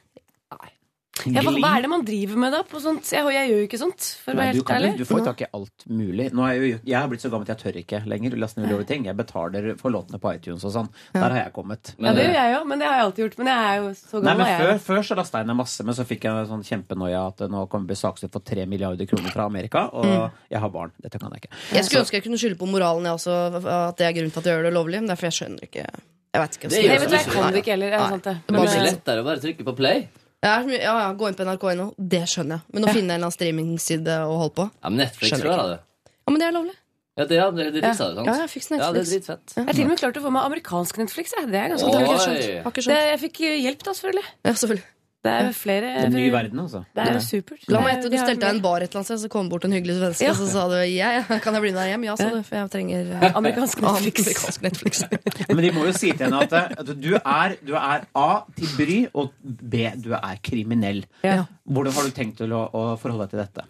Ja, 1.29 1.43
hva, 1.45 1.53
hva 1.61 1.71
er 1.77 1.83
det 1.85 1.91
man 1.93 2.05
driver 2.07 2.37
med 2.41 2.53
da? 2.55 2.63
På 2.65 2.81
sånt? 2.81 3.05
Jeg, 3.13 3.25
jeg 3.35 3.49
gjør 3.51 3.59
jo 3.61 3.67
ikke 3.69 3.79
sånt, 3.81 4.07
for 4.25 4.33
å 4.33 4.37
Nei, 4.37 4.45
være 4.47 4.53
du, 4.55 4.59
helt 4.61 4.67
kan, 4.71 4.77
ærlig. 4.81 4.91
du 4.99 5.05
får 5.05 5.19
jo 5.21 5.25
tak 5.27 5.41
i 5.45 5.49
alt 5.59 5.85
mulig. 5.91 6.27
Nå 6.33 6.47
er 6.49 6.55
jo, 6.57 6.69
jeg 6.87 6.97
har 6.97 7.09
blitt 7.13 7.25
så 7.25 7.31
gammel 7.33 7.45
at 7.49 7.53
jeg 7.55 7.61
tør 7.65 7.79
ikke 7.83 8.01
lenger 8.09 8.37
laste 8.41 8.61
ned 8.61 8.71
ulovlige 8.71 8.89
ting. 8.93 9.05
Jeg 9.11 9.17
betaler 9.19 9.69
for 9.81 9.91
låtene 9.95 10.21
på 10.23 10.33
iTunes 10.37 10.65
og 10.65 10.73
sånn. 10.77 10.89
Der 11.13 11.27
har 11.27 11.37
jeg 11.43 11.53
kommet. 11.57 11.93
Ja, 11.99 12.13
det 12.17 12.25
gjør 12.29 12.39
jeg 12.41 12.55
jo, 12.57 12.61
men 12.73 12.79
det 12.83 12.87
har 12.89 12.97
jeg 13.01 13.07
alltid 13.09 13.25
gjort. 13.27 13.39
Men 13.43 13.51
jeg 13.53 13.67
er 13.71 13.77
jo 13.83 13.91
så 14.01 14.23
Nei, 14.25 14.35
men 14.41 14.47
før, 14.47 14.71
jeg. 14.73 14.81
før 14.89 15.03
så 15.11 15.19
lasta 15.21 15.43
jeg 15.43 15.51
ned 15.51 15.59
masse, 15.61 15.85
men 15.91 15.99
så 16.01 16.07
fikk 16.09 16.25
jeg 16.29 16.45
en 16.45 16.51
sånn 16.55 16.65
kjempenoia 16.71 17.25
at 17.33 17.45
nå 17.51 17.65
kommer 17.69 17.85
jeg 17.85 17.93
bli 17.95 18.01
saksøkt 18.01 18.33
for 18.39 18.47
3 18.53 18.67
milliarder 18.71 19.07
kroner 19.11 19.35
fra 19.35 19.49
Amerika, 19.51 19.87
og 19.93 20.07
Mm. 20.11 20.31
jeg 20.51 20.61
har 20.61 20.71
barn. 20.71 20.93
Dette 21.03 21.19
kan 21.19 21.31
jeg 21.35 21.43
ikke. 21.45 21.53
Jeg 21.77 21.85
skulle 21.85 22.01
ønske 22.05 22.17
jeg 22.19 22.25
kunne 22.25 22.39
skylde 22.41 22.59
på 22.59 22.67
moralen, 22.71 23.05
jeg 23.05 23.13
også, 23.21 23.37
at 23.67 23.97
det 24.01 24.07
er 24.09 24.13
grunnen 24.17 24.31
til 24.33 24.41
at 24.41 24.47
jeg 24.51 24.57
gjør 24.57 24.67
det 24.69 24.73
lovlig. 24.75 25.01
Men 25.05 25.09
derfor 25.13 25.29
jeg 25.31 25.37
skjønner 25.41 25.69
ikke 25.69 25.85
Jeg 26.31 26.41
vet 26.43 26.57
ikke. 26.57 26.69
Det 26.71 26.79
er 26.79 26.83
jeg 26.85 27.25
kan 27.27 27.57
ikke 27.59 27.73
heller. 27.75 27.91
Er 27.93 28.09
sant 28.11 28.25
det? 28.25 28.35
Det 28.47 28.53
Men, 28.55 28.61
blir 28.63 28.71
så 28.71 28.83
lettere 28.85 29.23
å 29.23 29.25
bare 29.27 29.41
trykke 29.43 29.65
på 29.67 29.75
play. 29.77 30.09
Er 30.41 30.63
mye, 30.65 30.79
ja, 30.81 30.93
ja, 31.05 31.09
Gå 31.13 31.29
inn 31.29 31.37
på 31.37 31.45
nrk.no, 31.45 31.91
det 31.99 32.23
skjønner 32.33 32.61
jeg. 32.61 32.73
Men 32.73 32.87
å 32.87 32.93
finne 32.95 33.11
en 33.11 33.17
eller 33.19 33.27
annen 33.27 33.35
streamingside 33.35 34.21
å 34.25 34.37
holde 34.41 34.55
på 34.57 34.69
Ja, 34.71 34.89
men 34.89 35.03
Netflix 35.05 35.35
Skjønner 35.35 35.51
jeg 35.51 35.73
det. 35.75 35.81
Ja, 36.11 36.33
men 36.33 36.41
det 36.41 36.47
er 36.47 36.55
lovlig. 36.57 36.77
Ja, 37.21 37.27
det, 37.27 37.37
ja, 37.37 37.49
det, 37.53 37.67
det 37.75 37.83
fiksa 37.85 38.07
det, 38.07 38.15
sant? 38.17 38.31
Ja, 38.31 38.37
jeg 38.41 38.51
fikk 38.53 38.67
Ja, 38.71 38.89
det 38.95 39.03
er 39.03 39.09
dritfett. 39.11 39.53
Ja. 39.53 39.61
jeg 39.61 39.67
har 39.67 39.77
til 39.77 39.85
og 39.85 39.91
med 39.91 40.01
klart 40.01 40.21
å 40.21 40.23
få 40.25 40.33
meg 40.33 40.47
amerikansk 40.49 41.01
Netflix. 41.03 41.35
Jeg. 41.37 41.51
Det 41.51 41.61
er 41.61 41.75
ganske 41.75 41.91
Oi. 41.91 42.05
kult. 42.07 42.81
Skjønt. 42.81 43.03
jeg 43.11 43.21
fikk 43.27 43.41
hjelp, 43.45 43.85
da, 43.85 43.95
selvfølgelig. 43.99 44.25
Ja, 44.47 44.55
selvfølgelig. 44.55 44.87
Det 45.21 45.33
er 45.37 45.51
flere 45.53 45.89
En 46.07 46.15
ny 46.17 46.31
verden, 46.33 46.63
altså. 46.63 46.79
Det 46.97 47.05
er 47.05 47.19
supert. 47.21 47.67
La 47.69 47.83
meg 47.85 47.99
etter, 47.99 48.09
du 48.09 48.17
stelte 48.17 48.41
deg 48.41 48.55
en 48.55 48.63
bar 48.65 48.81
et 48.81 48.89
eller 48.89 49.03
annet 49.03 49.11
sted, 49.11 49.21
så 49.21 49.29
kom 49.33 49.51
bort 49.53 49.67
en 49.69 49.75
hyggelig 49.77 49.99
svenske, 49.99 50.25
Ja. 50.25 50.33
og 50.33 50.39
så 50.39 50.47
sa 50.49 50.63
du 50.71 50.77
ja, 50.89 51.11
ja, 51.19 51.39
kan 51.45 51.59
jeg 51.59 51.65
bli 51.67 51.73
med 51.75 51.81
deg 51.83 51.91
hjem? 51.93 52.07
Ja, 52.09 52.15
sa 52.17 52.29
du, 52.33 52.39
for 52.47 52.57
jeg 52.57 52.73
trenger 52.73 53.11
eh, 53.19 53.27
Amerikansk 53.41 53.83
Netflix. 53.85 54.23
Amerikansk 54.25 54.65
Netflix. 54.65 55.03
Men 55.53 55.65
de 55.67 55.73
må 55.77 55.85
jo 55.91 55.93
si 55.97 56.15
til 56.15 56.25
henne 56.25 56.41
at, 56.47 56.57
at 56.81 56.93
du, 56.97 57.11
er, 57.21 57.57
du 57.61 57.75
er 57.77 58.07
A 58.17 58.29
til 58.57 58.73
bry, 58.79 59.01
og 59.13 59.35
B 59.45 59.91
du 60.01 60.15
er 60.17 60.41
kriminell. 60.41 61.05
Ja. 61.27 61.43
Hvordan 61.69 61.99
har 61.99 62.09
du 62.09 62.17
tenkt 62.17 62.41
til 62.41 62.57
å, 62.57 62.65
å 62.73 62.87
forholde 63.01 63.29
deg 63.29 63.37
til 63.37 63.45
dette? 63.45 63.67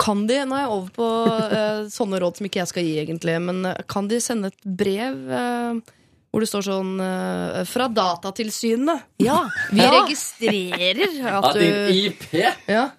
Kan 0.00 0.26
de, 0.28 0.40
nå 0.44 0.56
er 0.56 0.64
jeg 0.66 0.72
over 0.74 0.88
på 0.96 1.06
uh, 1.28 1.84
sånne 1.92 2.18
råd 2.20 2.40
som 2.40 2.48
ikke 2.48 2.60
jeg 2.60 2.72
skal 2.72 2.84
gi, 2.88 2.96
egentlig, 3.00 3.36
men 3.40 3.62
uh, 3.64 3.76
kan 3.88 4.08
de 4.10 4.18
sende 4.20 4.50
et 4.52 4.66
brev 4.80 5.22
eh, 5.32 5.78
hvor 6.36 6.44
det 6.44 6.50
står 6.50 6.64
sånn 6.66 6.90
uh, 7.00 7.62
Fra 7.64 7.86
Datatilsynet. 7.88 9.06
Ja, 9.24 9.38
vi 9.72 9.80
registrerer 9.80 11.14
Ja, 11.16 11.38
at 11.40 11.56
din 11.56 11.78
IP! 11.96 12.26
ja, 12.68 12.90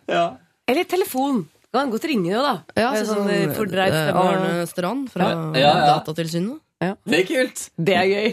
Eller 0.66 0.90
telefon. 0.90 1.44
Kan 1.78 1.92
godt 1.94 2.08
ringe, 2.10 2.32
jo, 2.32 2.42
da. 2.42 2.56
ja, 2.80 2.90
så 2.98 3.12
sånn, 3.12 3.28
eh, 3.30 3.52
fordreid 3.54 3.94
eh, 3.94 4.08
stemme. 4.08 4.24
Arne 4.32 4.66
Strand 4.72 5.12
fra 5.14 5.28
Ja, 5.30 5.38
ja, 5.54 5.62
ja. 5.62 5.86
Datatilsynet. 5.92 6.58
Det 7.06 7.20
er 7.20 7.28
kult! 7.30 7.62
Det 7.78 7.98
er 8.00 8.08
gøy. 8.10 8.32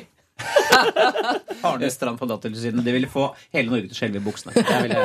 Arne 1.69 1.91
Strand 1.91 2.21
på 2.21 2.29
Datatilsynet. 2.31 2.85
Det 2.85 2.95
ville 2.95 3.11
få 3.11 3.27
hele 3.55 3.73
Norge 3.73 3.89
til 3.91 3.97
å 3.97 3.99
skjelve 3.99 4.21
i 4.21 4.25
buksene. 4.25 4.55
Det 4.55 4.79
ville... 4.87 5.03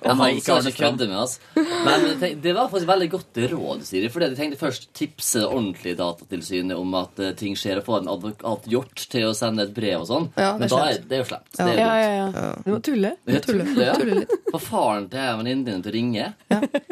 Ja, 0.00 0.14
han 0.20 0.22
ikke 0.32 0.44
skal 0.46 0.70
ikke 0.70 0.86
kødde 0.86 1.08
med 1.10 1.18
oss. 1.20 1.36
Men 1.54 2.06
tenk, 2.22 2.40
det 2.42 2.54
var 2.56 2.70
faktisk 2.72 2.88
veldig 2.88 3.10
godt 3.12 3.42
råd, 3.52 3.84
Siri. 3.88 4.08
For 4.12 4.24
jeg 4.24 4.38
tenkte 4.38 4.60
først 4.60 4.88
tipse 4.96 5.44
ordentlig 5.44 5.96
Datatilsynet 6.00 6.80
om 6.80 6.96
at 6.98 7.20
eh, 7.20 7.34
ting 7.38 7.58
skjer, 7.58 7.82
og 7.82 7.88
få 7.90 8.00
en 8.00 8.10
advokat 8.14 8.70
gjort 8.72 9.06
til 9.12 9.28
å 9.28 9.36
sende 9.36 9.68
et 9.68 9.76
brev 9.76 10.00
og 10.00 10.08
sånn. 10.08 10.30
Ja, 10.40 10.54
Men 10.60 10.72
da 10.72 10.80
er 10.88 11.04
det 11.04 11.18
er 11.18 11.24
jo 11.24 11.28
slemt. 11.30 11.52
Det 11.58 11.68
er 11.68 11.80
Ja, 11.80 11.92
ja, 12.00 12.10
ja. 12.16 12.48
Du 12.64 12.72
må 12.72 12.80
tulle. 12.84 13.14
Du 13.26 13.34
må 13.36 13.44
tulle, 13.44 13.68
ja. 13.84 13.98
tulle 14.00 14.22
litt. 14.22 14.34
Få 14.50 14.62
faren 14.64 15.06
til 15.12 15.20
venninnen 15.20 15.38
venninne 15.50 15.68
din 15.68 15.84
til 15.84 15.92
å 15.92 15.94
ringe. 15.94 16.26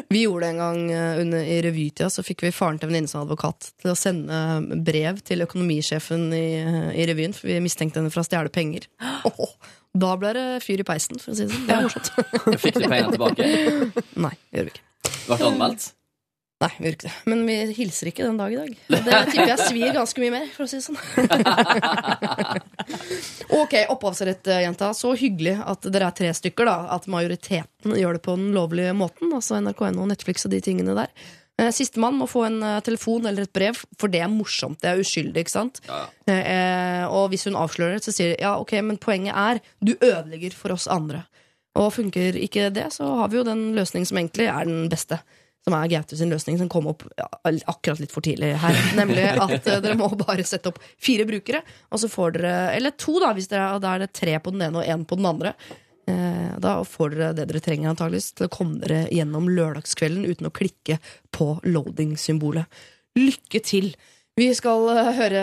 Vi 0.09 0.23
gjorde 0.25 0.45
det 0.45 0.53
en 0.53 0.63
gang 0.63 0.85
eh, 0.93 1.23
under, 1.25 1.51
i 1.57 1.59
revytida, 1.65 2.11
så 2.13 2.25
fikk 2.27 2.45
vi 2.47 2.55
faren 2.55 2.79
til 2.81 2.91
venninnen 2.91 2.99
venninne 2.99 3.11
som 3.11 3.23
advokat 3.23 3.73
til 3.81 3.93
å 3.93 3.97
sende 3.99 4.79
brev 4.85 5.21
til 5.27 5.45
økonomisjefen 5.45 6.29
i, 6.35 6.47
i 6.99 7.07
revyen, 7.09 7.28
for 7.37 7.51
vi 7.51 7.59
mistenkte 7.65 8.01
henne 8.01 8.13
for 8.15 8.23
å 8.23 8.27
stjele 8.29 8.53
penger. 8.53 8.89
Åh, 9.29 9.53
da 10.05 10.15
ble 10.21 10.33
det 10.37 10.49
fyr 10.65 10.83
i 10.85 10.89
peisen, 10.89 11.21
for 11.23 11.35
å 11.35 11.39
si 11.39 11.47
det 11.47 11.55
sånn. 11.55 11.69
Det 11.69 11.77
er 11.77 11.87
morsomt. 11.87 12.11
Fikk 12.65 12.81
du 12.81 12.89
pengene 12.89 13.15
tilbake? 13.15 13.53
Nei, 14.27 14.35
gjør 14.55 14.69
vi 14.69 14.75
ikke. 14.75 14.85
Ble 15.29 15.39
det 15.39 15.49
anmeldt? 15.53 15.93
Nei, 16.59 16.73
vi 16.75 16.89
gjør 16.89 16.95
ikke 16.97 17.07
det. 17.07 17.17
Men 17.31 17.43
vi 17.47 17.57
hilser 17.77 18.09
ikke 18.11 18.25
den 18.27 18.39
dag 18.41 18.51
i 18.51 18.57
dag. 18.59 18.71
Det 18.91 19.19
tipper 19.31 19.53
jeg 19.53 19.59
svir 19.63 19.93
ganske 19.95 20.23
mye 20.25 20.33
mer, 20.35 20.49
for 20.57 20.65
å 20.65 20.71
si 20.71 20.81
det 20.81 20.87
sånn. 20.89 20.99
ok, 23.61 23.77
opphavsrett, 23.95 24.51
eh, 24.51 24.65
jenta. 24.65 24.89
Så 24.99 25.13
hyggelig 25.21 25.55
at 25.63 25.87
dere 25.87 26.09
er 26.11 26.17
tre 26.19 26.33
stykker, 26.35 26.67
da. 26.67 26.97
At 26.97 27.07
majoriteten 27.11 27.95
gjør 27.95 28.19
det 28.19 28.25
på 28.27 28.35
den 28.41 28.51
lovlige 28.57 28.97
måten. 28.99 29.31
Altså 29.39 29.61
NRK1 29.63 30.03
Netflix 30.11 30.49
og 30.49 30.57
de 30.57 30.61
tingene 30.67 30.99
der. 30.99 31.15
Eh, 31.59 31.73
Sistemann 31.75 32.19
må 32.21 32.29
få 32.31 32.45
en 32.47 32.61
eh, 32.63 32.79
telefon 32.87 33.27
eller 33.27 33.49
et 33.49 33.53
brev, 33.55 33.81
for 33.99 34.13
det 34.13 34.21
er 34.23 34.31
morsomt. 34.31 34.79
Det 34.83 34.93
er 34.93 35.03
uskyldig, 35.03 35.45
ikke 35.47 35.57
sant? 35.59 35.83
Ja, 35.89 36.07
Eh, 36.29 37.07
og 37.09 37.31
hvis 37.33 37.47
hun 37.49 37.57
avslører 37.57 37.95
det, 37.97 38.03
så 38.05 38.13
sier 38.13 38.35
de 38.35 38.43
ja, 38.45 38.51
ok, 38.61 38.75
men 38.85 38.99
poenget 39.01 39.33
er 39.33 39.63
du 39.81 39.95
ødelegger 39.95 40.53
for 40.53 40.75
oss 40.75 40.85
andre. 40.93 41.23
Og 41.79 41.93
funker 41.95 42.37
ikke 42.37 42.67
det, 42.75 42.91
så 42.93 43.07
har 43.23 43.31
vi 43.33 43.39
jo 43.39 43.47
den 43.49 43.71
løsningen 43.73 44.09
som 44.11 44.21
egentlig 44.21 44.49
er 44.53 44.69
den 44.69 44.91
beste. 44.93 45.17
Som 45.65 45.75
er 45.79 45.89
Gaute 45.89 46.19
sin 46.21 46.29
løsning, 46.29 46.59
som 46.61 46.69
kom 46.69 46.87
opp 46.93 47.07
ja, 47.17 47.27
akkurat 47.41 48.03
litt 48.03 48.13
for 48.13 48.25
tidlig 48.25 48.53
her. 48.61 48.77
Nemlig 49.01 49.25
at 49.41 49.57
eh, 49.73 49.81
dere 49.85 49.97
må 49.99 50.11
bare 50.21 50.45
sette 50.47 50.69
opp 50.69 50.83
fire 51.01 51.25
brukere, 51.29 51.63
og 51.89 52.05
så 52.05 52.13
får 52.13 52.37
dere 52.37 52.55
Eller 52.77 52.93
to, 53.01 53.17
da, 53.25 53.33
hvis 53.37 53.49
dere, 53.49 53.81
da 53.83 53.97
er 53.97 54.05
det 54.05 54.13
tre 54.17 54.37
på 54.37 54.53
den 54.55 54.69
ene 54.69 54.83
og 54.83 54.89
én 54.89 55.09
på 55.09 55.17
den 55.17 55.33
andre. 55.33 55.57
Eh, 56.09 56.59
Da 56.59 56.85
får 56.85 57.11
dere 57.15 57.33
det 57.37 57.49
dere 57.51 57.61
trenger 57.63 57.93
antageligvis 57.93 58.33
til 58.39 58.49
å 58.49 58.53
komme 58.53 58.81
dere 58.83 59.07
gjennom 59.15 59.49
lørdagskvelden 59.53 60.25
uten 60.27 60.49
å 60.49 60.55
klikke 60.55 60.99
på 61.35 61.59
loading-symbolet. 61.69 62.67
Lykke 63.19 63.61
til! 63.65 63.93
Vi 64.39 64.49
skal 64.55 64.89
eh, 64.95 65.11
høre 65.19 65.43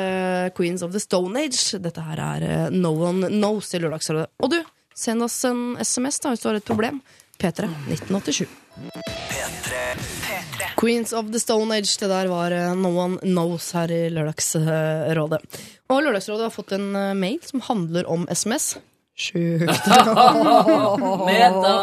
Queens 0.58 0.84
of 0.86 0.94
the 0.96 1.02
Stone 1.04 1.40
Age. 1.40 1.78
Dette 1.84 2.04
her 2.04 2.22
er 2.24 2.48
eh, 2.48 2.70
No 2.74 2.96
One 3.04 3.30
Knows 3.34 3.74
i 3.76 3.82
Lørdagsrådet. 3.84 4.32
Og 4.42 4.56
du, 4.56 4.60
send 4.96 5.26
oss 5.26 5.38
en 5.48 5.76
SMS 5.84 6.22
da 6.24 6.34
hvis 6.34 6.44
du 6.44 6.50
har 6.50 6.60
et 6.60 6.68
problem. 6.68 7.02
P3 7.36 7.68
1987. 7.92 8.48
Queens 10.80 11.14
of 11.16 11.30
the 11.32 11.40
Stone 11.40 11.76
Age, 11.76 11.92
det 12.00 12.10
der 12.12 12.28
var 12.32 12.56
No 12.80 12.92
One 12.96 13.20
Knows 13.24 13.70
her 13.76 13.92
i 13.92 14.08
Lørdagsrådet. 14.16 15.40
Og 15.92 16.04
Lørdagsrådet 16.04 16.48
har 16.48 16.56
fått 16.56 16.76
en 16.76 16.90
mail 17.20 17.40
som 17.44 17.64
handler 17.68 18.08
om 18.12 18.28
SMS. 18.32 18.74
Sjukt. 19.16 19.64
Meta! 21.28 21.76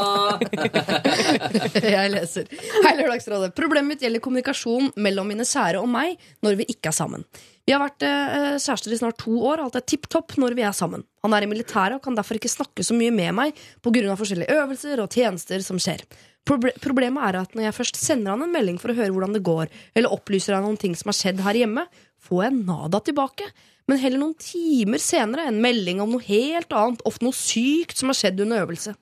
Jeg 1.94 2.10
leser. 2.12 2.50
Hei, 2.84 2.92
Lørdagsrådet. 2.98 3.54
Problemet 3.56 3.94
mitt 3.94 4.04
gjelder 4.04 4.20
kommunikasjon 4.20 4.90
mellom 5.00 5.30
mine 5.32 5.46
kjære 5.48 5.80
og 5.80 5.88
meg 5.88 6.20
når 6.44 6.58
vi 6.60 6.66
ikke 6.74 6.90
er 6.90 6.96
sammen. 6.98 7.24
Vi 7.64 7.72
har 7.72 7.80
vært 7.80 8.04
eh, 8.04 8.58
kjærester 8.60 8.92
i 8.92 8.98
snart 9.00 9.16
to 9.22 9.32
år, 9.38 9.62
og 9.62 9.70
alt 9.70 9.78
er 9.80 9.86
tipp 9.88 10.10
topp 10.12 10.36
når 10.42 10.58
vi 10.58 10.66
er 10.66 10.76
sammen. 10.76 11.06
Han 11.24 11.32
er 11.32 11.46
i 11.46 11.48
militæret 11.48 11.96
og 11.96 12.04
kan 12.04 12.18
derfor 12.18 12.36
ikke 12.36 12.52
snakke 12.52 12.84
så 12.84 12.96
mye 12.98 13.14
med 13.14 13.32
meg 13.38 13.64
pga. 13.80 14.12
forskjellige 14.18 14.52
øvelser 14.58 15.00
og 15.00 15.16
tjenester 15.16 15.64
som 15.64 15.80
skjer. 15.80 16.04
Proble 16.44 16.74
problemet 16.82 17.22
er 17.30 17.38
at 17.38 17.52
når 17.54 17.68
jeg 17.68 17.78
først 17.78 18.00
sender 18.02 18.34
han 18.34 18.44
en 18.44 18.52
melding 18.52 18.80
for 18.82 18.92
å 18.92 18.98
høre 18.98 19.14
hvordan 19.14 19.38
det 19.38 19.44
går, 19.46 19.72
eller 19.94 20.12
opplyser 20.12 20.58
han 20.58 20.66
om 20.68 20.76
ting 20.76 20.98
som 20.98 21.08
har 21.12 21.16
skjedd 21.16 21.44
her 21.46 21.62
hjemme, 21.64 21.86
får 22.20 22.44
jeg 22.44 22.64
nada 22.66 23.00
tilbake. 23.06 23.46
Men 23.90 24.00
heller 24.00 24.20
noen 24.22 24.38
timer 24.38 25.02
senere 25.02 25.48
en 25.48 25.60
melding 25.62 26.00
om 26.02 26.14
noe 26.14 26.24
helt 26.26 26.72
annet, 26.76 27.02
ofte 27.08 27.26
noe 27.26 27.36
sykt 27.36 27.98
som 27.98 28.12
har 28.12 28.18
skjedd 28.18 28.44
under 28.44 28.62
øvelse. 28.64 28.94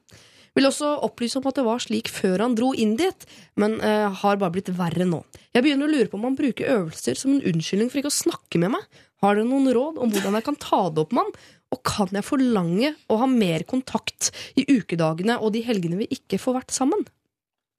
Vil 0.57 0.67
også 0.67 0.97
opplyse 1.07 1.39
om 1.39 1.47
at 1.47 1.61
det 1.61 1.67
var 1.67 1.83
slik 1.83 2.11
før 2.11 2.43
han 2.43 2.57
dro 2.59 2.73
inn 2.75 2.97
dit, 2.99 3.27
men 3.61 3.77
uh, 3.85 4.09
har 4.23 4.41
bare 4.41 4.57
blitt 4.57 4.73
verre 4.75 5.07
nå. 5.07 5.21
Jeg 5.55 5.63
begynner 5.63 5.87
å 5.87 5.93
lure 5.93 6.11
på 6.11 6.19
om 6.19 6.27
han 6.27 6.39
bruker 6.39 6.73
øvelser 6.75 7.19
som 7.19 7.37
en 7.37 7.45
unnskyldning 7.53 7.93
for 7.93 8.03
ikke 8.03 8.11
å 8.11 8.19
snakke 8.19 8.61
med 8.63 8.75
meg. 8.75 9.01
Har 9.23 9.37
dere 9.37 9.47
noen 9.47 9.71
råd 9.77 10.01
om 10.01 10.11
hvordan 10.11 10.39
jeg 10.39 10.47
kan 10.49 10.59
ta 10.59 10.83
det 10.89 11.05
opp 11.05 11.15
med 11.15 11.29
han? 11.29 11.49
Og 11.71 11.83
kan 11.87 12.11
jeg 12.17 12.27
forlange 12.27 12.95
å 13.07 13.21
ha 13.21 13.29
mer 13.31 13.63
kontakt 13.69 14.33
i 14.59 14.65
ukedagene 14.67 15.39
og 15.39 15.53
de 15.55 15.63
helgene 15.63 16.01
vi 16.01 16.11
ikke 16.17 16.41
får 16.43 16.63
vært 16.63 16.75
sammen? 16.75 17.05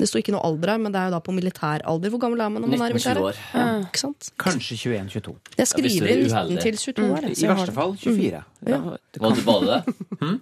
Det 0.01 0.09
sto 0.09 0.17
ikke 0.17 0.33
noe 0.33 0.41
alder 0.47 0.73
her, 0.73 0.81
men 0.81 0.93
det 0.93 0.97
er 1.01 1.11
jo 1.11 1.13
da 1.13 1.21
på 1.21 1.35
militæralder. 1.37 2.13
Hvor 2.13 2.21
gammel 2.23 2.41
er 2.41 2.49
man 2.49 2.65
når 2.65 2.71
man 2.73 2.81
er 2.81 2.93
i 2.93 2.97
militæret? 2.97 3.41
Ja, 3.53 3.65
ikke 3.85 4.01
sant? 4.01 4.31
Kanskje 4.41 4.79
21-22. 4.81 5.35
Jeg 5.61 5.67
skriver 5.69 6.09
er 6.09 6.21
19 6.25 6.61
til 6.65 6.77
22 6.81 7.05
år. 7.05 7.21
Mm. 7.21 7.33
I 7.37 7.49
verste 7.53 7.75
fall 7.77 7.97
24. 8.01 8.31
Ja, 8.31 8.43
det 8.65 9.21
Var 9.21 9.35
det? 9.35 9.37
du, 9.37 9.45
var 9.51 9.65
det? 9.69 9.81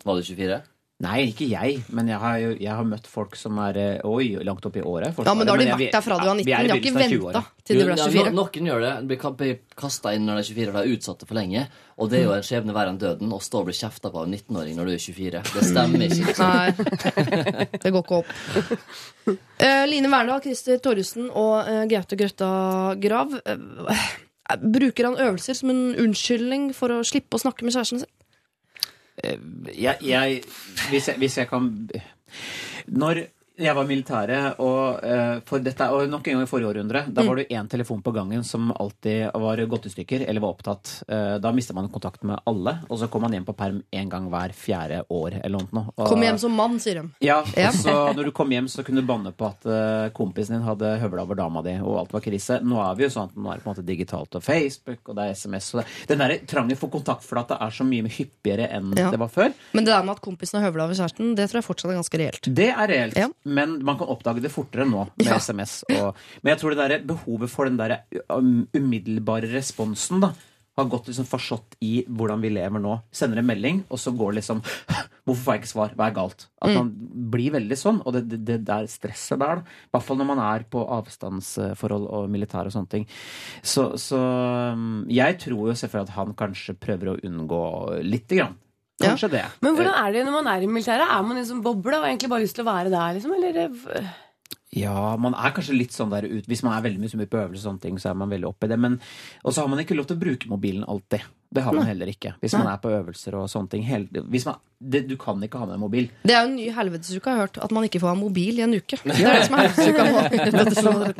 Var 0.05 0.15
du 0.15 0.23
24? 0.23 0.61
Nei, 0.99 1.29
ikke 1.29 1.45
jeg, 1.47 1.77
men 1.95 2.09
jeg 2.11 2.19
har, 2.19 2.33
jo, 2.43 2.47
jeg 2.59 2.75
har 2.75 2.83
møtt 2.83 3.05
folk 3.07 3.37
som 3.39 3.55
er 3.63 3.77
eh, 3.79 4.01
oi, 4.03 4.33
langt 4.43 4.65
opp 4.67 4.75
i 4.75 4.81
året. 4.83 5.15
Ja, 5.23 5.31
men 5.31 5.47
da 5.47 5.53
har 5.53 5.61
de 5.61 5.67
vært 5.71 5.95
der 5.95 6.03
fra 6.03 6.17
du 6.19 6.25
var 6.27 6.35
19. 6.35 6.43
vi 6.43 6.51
er 6.51 6.67
De 6.67 6.73
har 6.73 6.81
ikke 6.81 6.91
venta 6.97 7.43
til 7.63 7.79
du 7.79 7.83
ble 7.87 7.95
ja, 7.95 8.07
24. 8.11 8.33
no- 8.35 8.43
Noen 8.43 8.67
gjør 8.67 8.83
det. 8.83 8.91
De 9.07 9.17
blir 9.39 9.61
kasta 9.79 10.11
inn 10.17 10.27
når 10.27 10.41
de 10.41 10.43
er 10.43 10.49
24, 10.49 10.73
og 10.73 10.75
de 10.75 10.81
er 10.81 10.97
utsatte 10.97 11.29
for 11.29 11.39
lenge. 11.39 11.63
Og 11.95 12.11
det 12.11 12.19
er 12.19 12.25
jo 12.27 12.35
en 12.35 12.43
skjebne 12.49 12.75
verre 12.75 12.91
enn 12.91 12.99
døden 12.99 13.31
å 13.31 13.39
stå 13.39 13.61
og 13.61 13.69
bli 13.69 13.77
kjefta 13.79 14.11
på 14.11 14.19
av 14.19 14.27
en 14.27 14.35
19-åring 14.35 14.75
når 14.75 14.91
du 14.91 14.93
er 14.97 15.03
24. 15.05 15.43
Det 15.55 15.65
stemmer 15.69 16.05
ikke. 16.09 16.19
liksom. 16.27 16.51
Nei, 16.51 17.71
det 17.85 17.95
går 17.95 18.03
ikke 18.03 18.19
opp. 18.19 18.35
Uh, 19.31 19.83
Line 19.87 20.11
Verndal, 20.11 20.43
Christer 20.43 20.83
Torjussen 20.83 21.31
og 21.31 21.55
uh, 21.63 21.83
Gaute 21.91 22.19
Grøtta 22.19 22.51
Grav. 22.99 23.39
Uh, 23.47 24.07
bruker 24.67 25.13
han 25.13 25.19
øvelser 25.29 25.55
som 25.63 25.71
en 25.71 25.83
unnskyldning 25.95 26.73
for 26.75 26.91
å 26.91 27.03
slippe 27.07 27.39
å 27.39 27.43
snakke 27.47 27.63
med 27.63 27.75
kjæresten 27.75 28.03
sin? 28.03 28.11
Jeg, 29.77 29.97
jeg, 30.01 30.41
hvis, 30.89 31.07
jeg, 31.07 31.15
hvis 31.17 31.37
jeg 31.37 31.47
kan 31.47 31.89
Når 32.87 33.15
jeg 33.59 33.75
var 33.75 33.83
i 33.83 33.87
militæret, 33.89 34.59
og, 34.59 35.03
eh, 35.03 35.39
for 35.45 35.59
dette, 35.59 35.81
og 35.91 36.07
nok 36.09 36.27
en 36.27 36.33
gang 36.39 36.43
i 36.43 36.49
forrige 36.49 36.69
århundre, 36.73 37.01
da 37.13 37.23
var 37.27 37.35
det 37.35 37.47
én 37.49 37.67
telefon 37.69 38.01
på 38.01 38.13
gangen 38.15 38.43
som 38.43 38.71
alltid 38.71 39.31
var 39.33 39.57
gått 39.67 39.85
i 39.85 39.89
stykker 39.93 40.25
eller 40.27 40.41
var 40.41 40.53
opptatt. 40.55 41.03
Eh, 41.07 41.37
Da 41.39 41.51
mistet 41.51 41.75
man 41.75 41.89
kontakt 41.89 42.23
med 42.23 42.39
alle, 42.47 42.79
og 42.89 42.97
så 42.99 43.09
kom 43.09 43.21
man 43.21 43.31
hjem 43.31 43.45
på 43.45 43.55
perm 43.55 43.83
én 43.93 44.09
gang 44.09 44.29
hver 44.29 44.53
fjerde 44.53 45.03
år. 45.09 45.39
eller 45.43 45.59
noe. 45.71 45.85
Og, 45.97 46.07
Kom 46.07 46.21
hjem 46.21 46.37
som 46.39 46.51
mann, 46.55 46.79
sier 46.79 47.01
de. 47.01 47.09
Ja, 47.21 47.43
Ja. 47.57 47.67
og 47.69 47.73
så 47.75 48.13
når 48.15 48.25
du 48.25 48.31
kom 48.31 48.49
hjem, 48.49 48.65
så 48.67 48.83
kunne 48.83 49.01
du 49.01 49.07
banne 49.07 49.31
på 49.31 49.45
at 49.47 49.65
eh, 49.65 50.09
kompisen 50.11 50.55
din 50.57 50.63
hadde 50.67 50.99
høvla 50.99 51.21
over 51.21 51.35
dama 51.35 51.61
di, 51.61 51.77
og 51.79 51.99
alt 51.99 52.11
var 52.13 52.21
krise. 52.21 52.61
Nå 52.63 52.79
er 52.91 52.95
vi 52.95 53.03
jo 53.03 53.09
sånn 53.09 53.29
at 53.29 53.35
nå 53.35 53.51
er 53.51 53.55
det 53.55 53.63
på 53.63 53.69
en 53.69 53.75
måte 53.75 53.85
digitalt 53.85 54.35
og 54.35 54.43
Facebook, 54.43 54.99
og 55.09 55.15
det 55.15 55.23
er 55.25 55.31
SMS. 55.35 55.73
Og 55.75 55.81
det, 55.83 56.07
den 56.07 56.17
der 56.19 56.37
trangen 56.47 56.77
for 56.77 56.89
kontaktflate 56.89 57.57
er 57.59 57.69
så 57.69 57.83
mye 57.85 58.07
hyppigere 58.09 58.69
enn 58.71 58.93
Ja. 58.97 59.09
det 59.11 59.19
var 59.19 59.27
før. 59.29 59.53
Men 59.73 59.85
det 59.85 59.93
der 59.93 60.03
med 60.03 60.15
at 60.17 60.21
kompisen 60.21 60.59
har 60.61 60.71
høvla 60.71 60.83
over 60.85 60.93
kjæresten, 60.93 61.35
det 61.35 61.49
tror 61.49 61.61
jeg 61.61 61.67
fortsatt 61.69 61.91
er 61.91 61.99
ganske 62.01 62.17
reelt. 62.19 62.53
Det 62.55 62.69
er 62.69 62.87
reelt, 62.87 63.15
Ja. 63.17 63.27
Men 63.49 63.79
man 63.85 63.97
kan 63.99 64.11
oppdage 64.11 64.43
det 64.43 64.53
fortere 64.53 64.87
nå 64.87 65.07
med 65.15 65.25
Ja. 65.27 65.39
SMS. 65.41 65.81
Og, 65.95 66.13
men 66.43 66.53
jeg 66.53 66.61
tror 66.61 66.75
det 66.75 66.85
der 66.85 67.07
behovet 67.09 67.51
for 67.51 67.69
den 67.69 67.79
der 67.79 68.01
um, 68.29 68.67
umiddelbare 68.75 69.49
responsen 69.51 70.21
da, 70.23 70.33
har 70.79 70.87
gått 70.87 71.09
liksom 71.09 71.27
forstått 71.27 71.75
i 71.83 72.05
hvordan 72.07 72.39
vi 72.39 72.51
lever 72.55 72.79
nå. 72.79 72.93
Sender 73.11 73.41
en 73.41 73.49
melding, 73.49 73.81
og 73.91 73.99
så 73.99 74.13
går 74.15 74.37
liksom 74.39 74.61
Hvorfor 75.27 75.43
får 75.43 75.53
jeg 75.53 75.61
ikke 75.61 75.69
svar? 75.73 75.91
Hva 75.93 76.07
er 76.07 76.15
galt? 76.15 76.45
At 76.63 76.71
man 76.73 76.87
blir 77.29 77.51
veldig 77.53 77.77
sånn. 77.77 77.99
Og 78.01 78.15
det, 78.15 78.23
det, 78.31 78.39
det 78.47 78.55
der 78.65 78.87
stresset 78.89 79.37
der, 79.41 79.61
i 79.61 79.91
hvert 79.93 80.05
fall 80.07 80.17
når 80.17 80.29
man 80.31 80.41
er 80.41 80.65
på 80.71 80.81
avstandsforhold 80.95 82.07
og 82.17 82.31
militær 82.33 82.65
og 82.65 82.73
sånne 82.73 82.89
ting. 82.95 83.05
Så, 83.61 83.91
så 84.01 84.17
um, 84.73 85.03
jeg 85.11 85.37
tror 85.43 85.69
jo 85.69 85.75
selvfølgelig 85.77 86.09
at 86.09 86.15
han 86.15 86.33
kanskje 86.39 86.79
prøver 86.81 87.13
å 87.13 87.19
unngå 87.29 87.61
lite 88.07 88.39
grann. 88.39 88.57
Kanskje 89.07 89.29
det. 89.31 89.43
Men 89.63 89.77
hvordan 89.77 89.95
er 89.95 90.15
det 90.15 90.25
når 90.27 90.35
man 90.35 90.49
er 90.51 90.65
i 90.65 90.67
militæret? 90.67 91.07
Er 91.07 91.21
man 91.23 91.39
liksom 91.39 91.61
bobla 91.63 92.01
og 92.01 92.07
egentlig 92.09 92.29
bare 92.33 92.43
lyst 92.43 92.57
til 92.57 92.65
å 92.65 92.71
være 92.71 92.91
der? 92.93 93.15
liksom? 93.15 93.35
Eller 93.37 93.61
eh, 93.63 94.09
Ja, 94.75 95.15
man 95.17 95.33
er 95.33 95.55
kanskje 95.55 95.77
litt 95.77 95.95
sånn 95.95 96.11
der 96.13 96.27
ut 96.29 96.45
Hvis 96.49 96.61
man 96.65 96.75
er 96.75 96.83
veldig 96.85 97.01
mye 97.01 97.29
på 97.29 97.39
øvelse, 97.41 97.63
og 97.63 97.67
sånne 97.71 97.85
ting, 97.87 97.99
så 98.01 98.11
er 98.11 98.19
man 98.19 98.29
veldig 98.33 98.49
oppe 98.51 98.67
i 98.67 98.73
det. 98.73 98.79
Men 98.79 98.99
og 99.43 99.53
så 99.53 99.63
har 99.63 99.71
man 99.71 99.81
ikke 99.81 99.97
lov 99.97 100.09
til 100.09 100.19
å 100.19 100.23
bruke 100.25 100.51
mobilen 100.51 100.83
alltid. 100.87 101.23
Det 101.51 101.63
har 101.65 101.73
man 101.73 101.87
heller 101.89 102.09
ikke. 102.11 102.35
Hvis 102.43 102.53
man 102.53 102.67
er 102.69 102.77
på 102.77 102.91
øvelser 102.93 103.33
og 103.39 103.47
sånne 103.49 103.69
ting. 103.71 103.81
Hel 103.87 104.03
hvis 104.29 104.43
man, 104.45 104.59
det, 104.79 105.01
du 105.09 105.15
kan 105.19 105.41
ikke 105.43 105.57
ha 105.59 105.65
med 105.65 105.75
en 105.75 105.81
mobil. 105.81 106.05
Det 106.23 106.31
er 106.35 106.43
jo 106.43 106.49
en 106.51 106.55
ny 106.55 106.67
helvetesuke, 106.71 107.25
har 107.25 107.35
jeg 107.39 107.41
hørt. 107.47 107.57
At 107.65 107.71
man 107.75 107.83
ikke 107.87 107.99
får 107.99 108.11
ha 108.13 108.17
mobil 108.19 108.59
i 108.59 108.63
en 108.63 108.75
uke. 108.77 108.99
Det 109.01 109.15
er 109.17 109.39
det 109.39 109.47
som 109.47 109.57
er 109.57 109.65
helvetesuka 109.73 110.05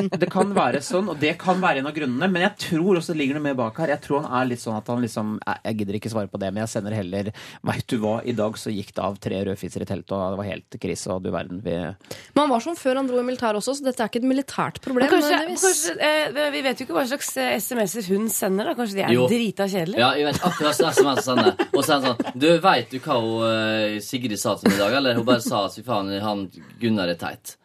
nå. 0.06 0.20
Det 0.22 0.30
kan 0.32 0.54
være 0.56 0.82
sånn, 0.86 1.10
og 1.12 1.18
det 1.20 1.34
kan 1.42 1.58
være 1.64 1.82
en 1.82 1.90
av 1.90 1.96
grunnene. 1.98 2.30
Men 2.32 2.46
jeg 2.46 2.54
tror 2.70 3.00
også 3.02 3.16
det 3.16 3.20
ligger 3.24 3.40
noe 3.40 3.46
mer 3.50 3.58
bak 3.60 3.82
her. 3.82 3.92
Jeg 3.96 4.04
tror 4.06 4.22
han 4.28 4.38
er 4.44 4.52
litt 4.52 4.62
sånn 4.62 4.78
at 4.78 4.92
han 4.94 5.02
liksom 5.04 5.34
Jeg, 5.42 5.62
jeg 5.66 5.80
gidder 5.82 5.98
ikke 6.00 6.12
svare 6.14 6.30
på 6.32 6.40
det, 6.44 6.52
men 6.54 6.62
jeg 6.64 6.72
sender 6.76 6.96
heller 7.00 7.32
Veit 7.66 7.88
du 7.90 7.98
hva, 8.04 8.14
i 8.24 8.36
dag 8.38 8.58
så 8.62 8.72
gikk 8.74 8.94
det 8.96 9.04
av 9.10 9.18
tre 9.26 9.42
rødfiser 9.50 9.84
i 9.84 9.90
teltet, 9.90 10.14
og 10.16 10.36
det 10.36 10.40
var 10.44 10.50
helt 10.52 10.80
krise, 10.86 11.10
og 11.18 11.26
du 11.26 11.32
verden 11.34 11.60
vi 11.66 11.74
Men 11.74 12.44
han 12.44 12.54
var 12.54 12.64
sånn 12.64 12.78
før 12.80 13.02
han 13.02 13.10
dro 13.10 13.20
i 13.20 13.26
militæret 13.28 13.60
også, 13.64 13.76
så 13.82 13.90
dette 13.90 14.06
er 14.06 14.14
ikke 14.14 14.22
et 14.22 14.30
militært 14.30 14.80
problem. 14.86 15.10
Kanskje, 15.12 15.42
kanskje 15.50 15.98
eh, 15.98 16.40
Vi 16.56 16.64
vet 16.70 16.80
jo 16.80 16.88
ikke 16.88 16.96
hva 17.02 17.06
slags 17.10 17.34
eh, 17.42 17.58
SMS-er 17.60 18.08
hun 18.14 18.30
sender. 18.34 18.70
da 18.72 18.78
Kanskje 18.78 19.02
de 19.02 19.06
er 19.10 19.16
Jo. 19.18 19.28
drita 19.32 19.68
kjedelige? 19.72 20.00
Ja, 20.00 20.14
jeg 20.20 20.28
vet 20.28 20.42
akkurat 20.50 20.82
hva 20.84 20.92
SMS 20.92 21.22
å 21.24 21.26
sende. 21.30 21.54
Og 21.74 21.80
så 21.80 21.88
er 21.88 21.96
han 21.96 22.06
sånn 22.10 22.40
Du, 22.44 22.50
veit 22.64 22.92
du 22.92 23.00
hva 23.00 23.18
hun, 23.24 23.48
eh, 23.48 23.96
Sigrid 24.04 24.40
sa 24.42 24.56
til 24.60 24.70
meg 24.70 24.78
i 24.78 24.84
dag? 24.84 24.98
Eller 25.00 25.18
hun 25.20 25.26
bare 25.28 25.42
sa 25.46 25.66
at 25.70 25.76
fy 25.80 25.84
faen, 25.88 26.12
han 26.22 26.46
Gunnar 26.82 27.10
er 27.16 27.20
teit. 27.20 27.56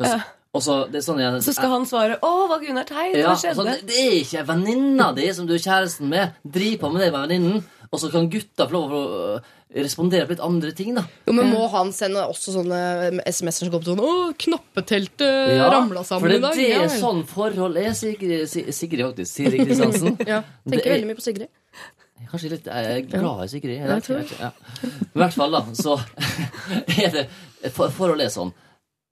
Hva 0.00 0.18
Og 0.52 0.62
så, 0.66 0.80
det 0.90 0.98
er 0.98 1.04
sånn 1.06 1.20
jeg, 1.22 1.42
Så 1.46 1.52
skal 1.54 1.70
han 1.70 1.84
svare 1.86 2.16
'Å, 2.18 2.30
hva 2.50 2.56
Gunnar 2.58 2.82
teit? 2.88 3.14
ja, 3.14 3.28
Hva 3.30 3.36
og 3.36 3.38
sånn, 3.38 3.68
skjedde?' 3.70 3.86
det, 3.86 3.98
er 4.02 4.16
ikke 4.24 4.46
venninna 4.48 5.12
di 5.14 5.28
som 5.32 5.46
du 5.46 5.54
er 5.54 5.62
kjæresten 5.62 6.08
med. 6.10 6.32
Driv 6.42 6.80
på 6.80 6.90
med 6.92 7.02
det 7.04 7.12
med 7.12 7.28
venninnen. 7.28 7.64
Og 7.92 7.98
så 8.00 8.10
kan 8.10 8.28
gutta 8.30 8.66
få 8.66 8.72
lov 8.72 8.90
å 8.94 9.02
øh, 9.36 9.40
respondere 9.74 10.26
på 10.26 10.34
litt 10.34 10.42
andre 10.42 10.72
ting, 10.74 10.94
da. 10.94 11.02
Jo, 11.26 11.32
men 11.34 11.50
Må 11.50 11.68
han 11.70 11.92
sende 11.94 12.22
også 12.26 12.54
sånne 12.54 13.20
SMS-er 13.26 13.66
som 13.66 13.70
går 13.70 13.82
på 13.82 13.90
sånn 13.92 14.02
'Å, 14.02 14.34
knappeteltet 14.38 15.56
Ja, 15.56 15.70
ramla 15.70 16.02
sammen 16.06 16.30
i 16.34 16.38
dag'? 16.42 16.50
er 16.58 16.86
det 16.86 16.90
Ja, 16.90 16.98
sånn 16.98 17.24
forhold 17.26 17.76
er, 17.76 17.92
Sigrid, 17.94 18.48
Sigrid 18.50 19.06
faktisk. 19.06 19.30
Sigrid 19.34 19.66
Kristiansen. 19.66 20.18
ja, 20.26 20.42
Tenker 20.68 20.86
er- 20.86 20.94
veldig 20.98 21.06
mye 21.10 21.18
på 21.18 21.26
Sigrid. 21.26 21.48
Kanskje 22.30 22.50
litt 22.52 22.66
Jeg 22.68 22.90
er 22.96 23.06
glad 23.08 23.44
i 23.44 23.48
Sigrid. 23.48 23.76
Jeg, 23.78 23.86
Ja, 23.88 23.94
vet 23.96 24.08
jeg 24.08 24.24
ikke, 24.26 24.36
vet 24.36 24.44
ja. 24.44 24.50
I 25.14 25.18
hvert 25.22 25.34
fall, 25.34 25.50
da, 25.56 25.62
så 25.74 25.96
er 27.04 27.10
det 27.16 27.24
for, 27.72 27.88
Forholdet 27.90 28.26
er 28.28 28.34
sånn 28.34 28.52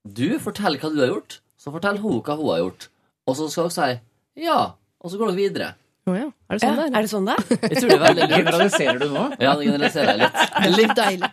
Du 0.04 0.26
forteller 0.42 0.78
hva 0.82 0.90
du 0.94 1.00
har 1.02 1.10
gjort, 1.14 1.38
så 1.58 1.72
forteller 1.74 2.00
hun 2.04 2.20
hva 2.22 2.36
hun 2.38 2.50
har 2.52 2.60
gjort. 2.62 2.88
Og 3.28 3.36
så 3.36 3.48
skal 3.52 3.68
dere 3.68 3.76
si 3.78 4.44
ja, 4.46 4.58
og 5.02 5.10
så 5.10 5.18
går 5.18 5.32
dere 5.32 5.36
videre. 5.40 5.68
Oh, 6.06 6.14
ja. 6.14 6.28
Er 6.48 6.56
det 6.60 6.62
Ja, 6.62 6.68
sånn 6.70 6.76
det 6.78 6.84
er? 6.84 6.92
er 6.94 7.02
det 7.02 7.10
sånn 7.10 7.26
det 7.26 7.34
er? 7.34 7.42
Jeg 7.72 7.80
tror 7.82 7.88
det 7.90 7.96
er 7.96 8.04
veldig 8.04 8.22
lurt. 8.22 8.36
Generaliserer 8.38 9.00
du 9.02 9.08
nå? 9.12 9.24
Ja, 9.42 9.54
det 9.58 9.66
generaliserer 9.66 10.12
jeg 10.12 10.20
litt. 10.22 10.38
Litt 10.78 10.94
deilig. 10.96 11.30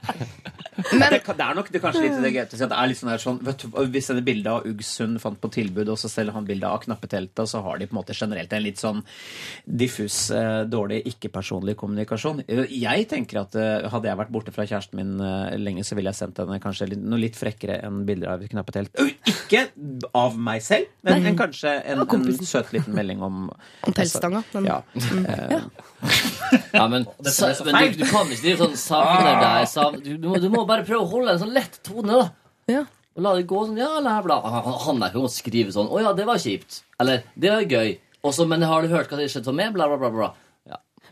Det, 0.75 1.21
det 1.23 1.45
er 1.45 1.55
nok 1.55 1.69
det 1.71 1.79
er 1.79 1.83
kanskje 1.83 2.03
litt 2.03 2.17
det 2.23 2.31
gøy 2.33 2.41
å 2.43 2.49
si 2.51 2.63
at 2.65 2.71
det 2.71 2.77
er 2.77 2.89
litt 2.91 2.99
sånn, 2.99 3.11
der 3.13 3.21
sånn 3.23 3.39
vet 3.47 3.63
du, 3.63 3.77
Hvis 3.93 4.09
dette 4.11 4.23
bildet 4.25 4.49
av 4.51 4.65
Uggsund 4.67 5.21
fant 5.23 5.39
på 5.39 5.51
tilbud, 5.55 5.91
og 5.93 5.99
så 6.01 6.11
selger 6.11 6.35
han 6.35 6.47
bilde 6.47 6.67
av 6.67 6.81
knappeteltet, 6.83 7.47
så 7.51 7.61
har 7.65 7.79
de 7.79 7.87
på 7.87 7.95
en 7.95 7.99
måte 8.01 8.15
generelt 8.17 8.53
en 8.55 8.65
litt 8.65 8.81
sånn 8.81 9.01
diffus, 9.65 10.17
eh, 10.35 10.63
dårlig, 10.69 11.01
ikke-personlig 11.13 11.77
kommunikasjon. 11.79 12.43
Jeg 12.47 13.07
tenker 13.11 13.41
at 13.45 13.55
eh, 13.59 13.87
hadde 13.91 14.11
jeg 14.11 14.19
vært 14.21 14.33
borte 14.35 14.55
fra 14.55 14.67
kjæresten 14.67 14.99
min 14.99 15.15
eh, 15.23 15.55
lenge, 15.61 15.85
så 15.87 15.97
ville 15.97 16.11
jeg 16.11 16.19
sendt 16.19 16.43
henne 16.43 16.59
kanskje 16.63 16.89
noe 16.99 17.21
litt 17.21 17.39
frekkere 17.39 17.79
enn 17.85 18.03
bilder 18.07 18.35
av 18.35 18.45
knappetelt. 18.51 18.99
Ikke 19.31 19.67
av 20.15 20.35
meg 20.37 20.63
selv, 20.65 20.91
men, 21.05 21.23
men 21.23 21.39
kanskje 21.39 21.77
en, 21.85 22.03
en 22.03 22.45
søt 22.45 22.73
liten 22.75 22.95
melding 22.95 23.23
om 23.25 23.45
Om 23.85 23.95
teltstanga. 23.95 24.43
Den. 24.53 24.69
Ja. 24.69 24.81
Eh, 25.23 25.59
Ja, 26.73 26.87
men, 26.91 27.05
så 27.23 27.47
men 27.65 27.75
du, 27.79 28.03
du 28.03 28.05
kan 28.09 28.29
ikke 28.29 28.43
drive 28.43 28.59
sånn 28.59 28.75
savner 28.77 29.39
deg 29.41 29.69
savner, 29.71 30.01
du, 30.03 30.11
du, 30.21 30.27
må, 30.29 30.39
du 30.43 30.47
må 30.53 30.64
bare 30.69 30.85
prøve 30.87 31.03
å 31.03 31.11
holde 31.11 31.35
en 31.35 31.41
sånn 31.41 31.53
lett 31.55 31.79
tone, 31.85 32.21
da. 32.21 32.27
Ja. 32.71 32.85
Og 33.15 33.23
la 33.23 33.35
det 33.37 33.45
gå 33.47 33.61
sånn, 33.67 33.79
ja, 33.79 33.93
la 34.03 34.17
bla. 34.23 34.41
Han, 34.43 34.73
han 34.85 35.03
der 35.03 35.13
kan 35.13 35.23
godt 35.23 35.35
skrive 35.37 35.71
sånn, 35.75 35.87
å 35.87 36.01
ja, 36.03 36.11
det 36.17 36.25
var 36.27 36.41
kjipt. 36.41 36.81
Eller, 36.99 37.23
det 37.39 37.53
var 37.53 37.77
gøy. 37.77 37.95
Også, 38.25 38.47
men 38.49 38.65
har 38.65 38.83
du 38.83 38.91
hørt 38.91 39.11
hva 39.11 39.19
som 39.21 39.29
skjedde 39.29 39.47
for 39.47 39.57
meg? 39.57 39.71
Bla, 39.75 39.87
bla, 39.91 39.99
bla, 40.01 40.09
bla. 40.11 40.31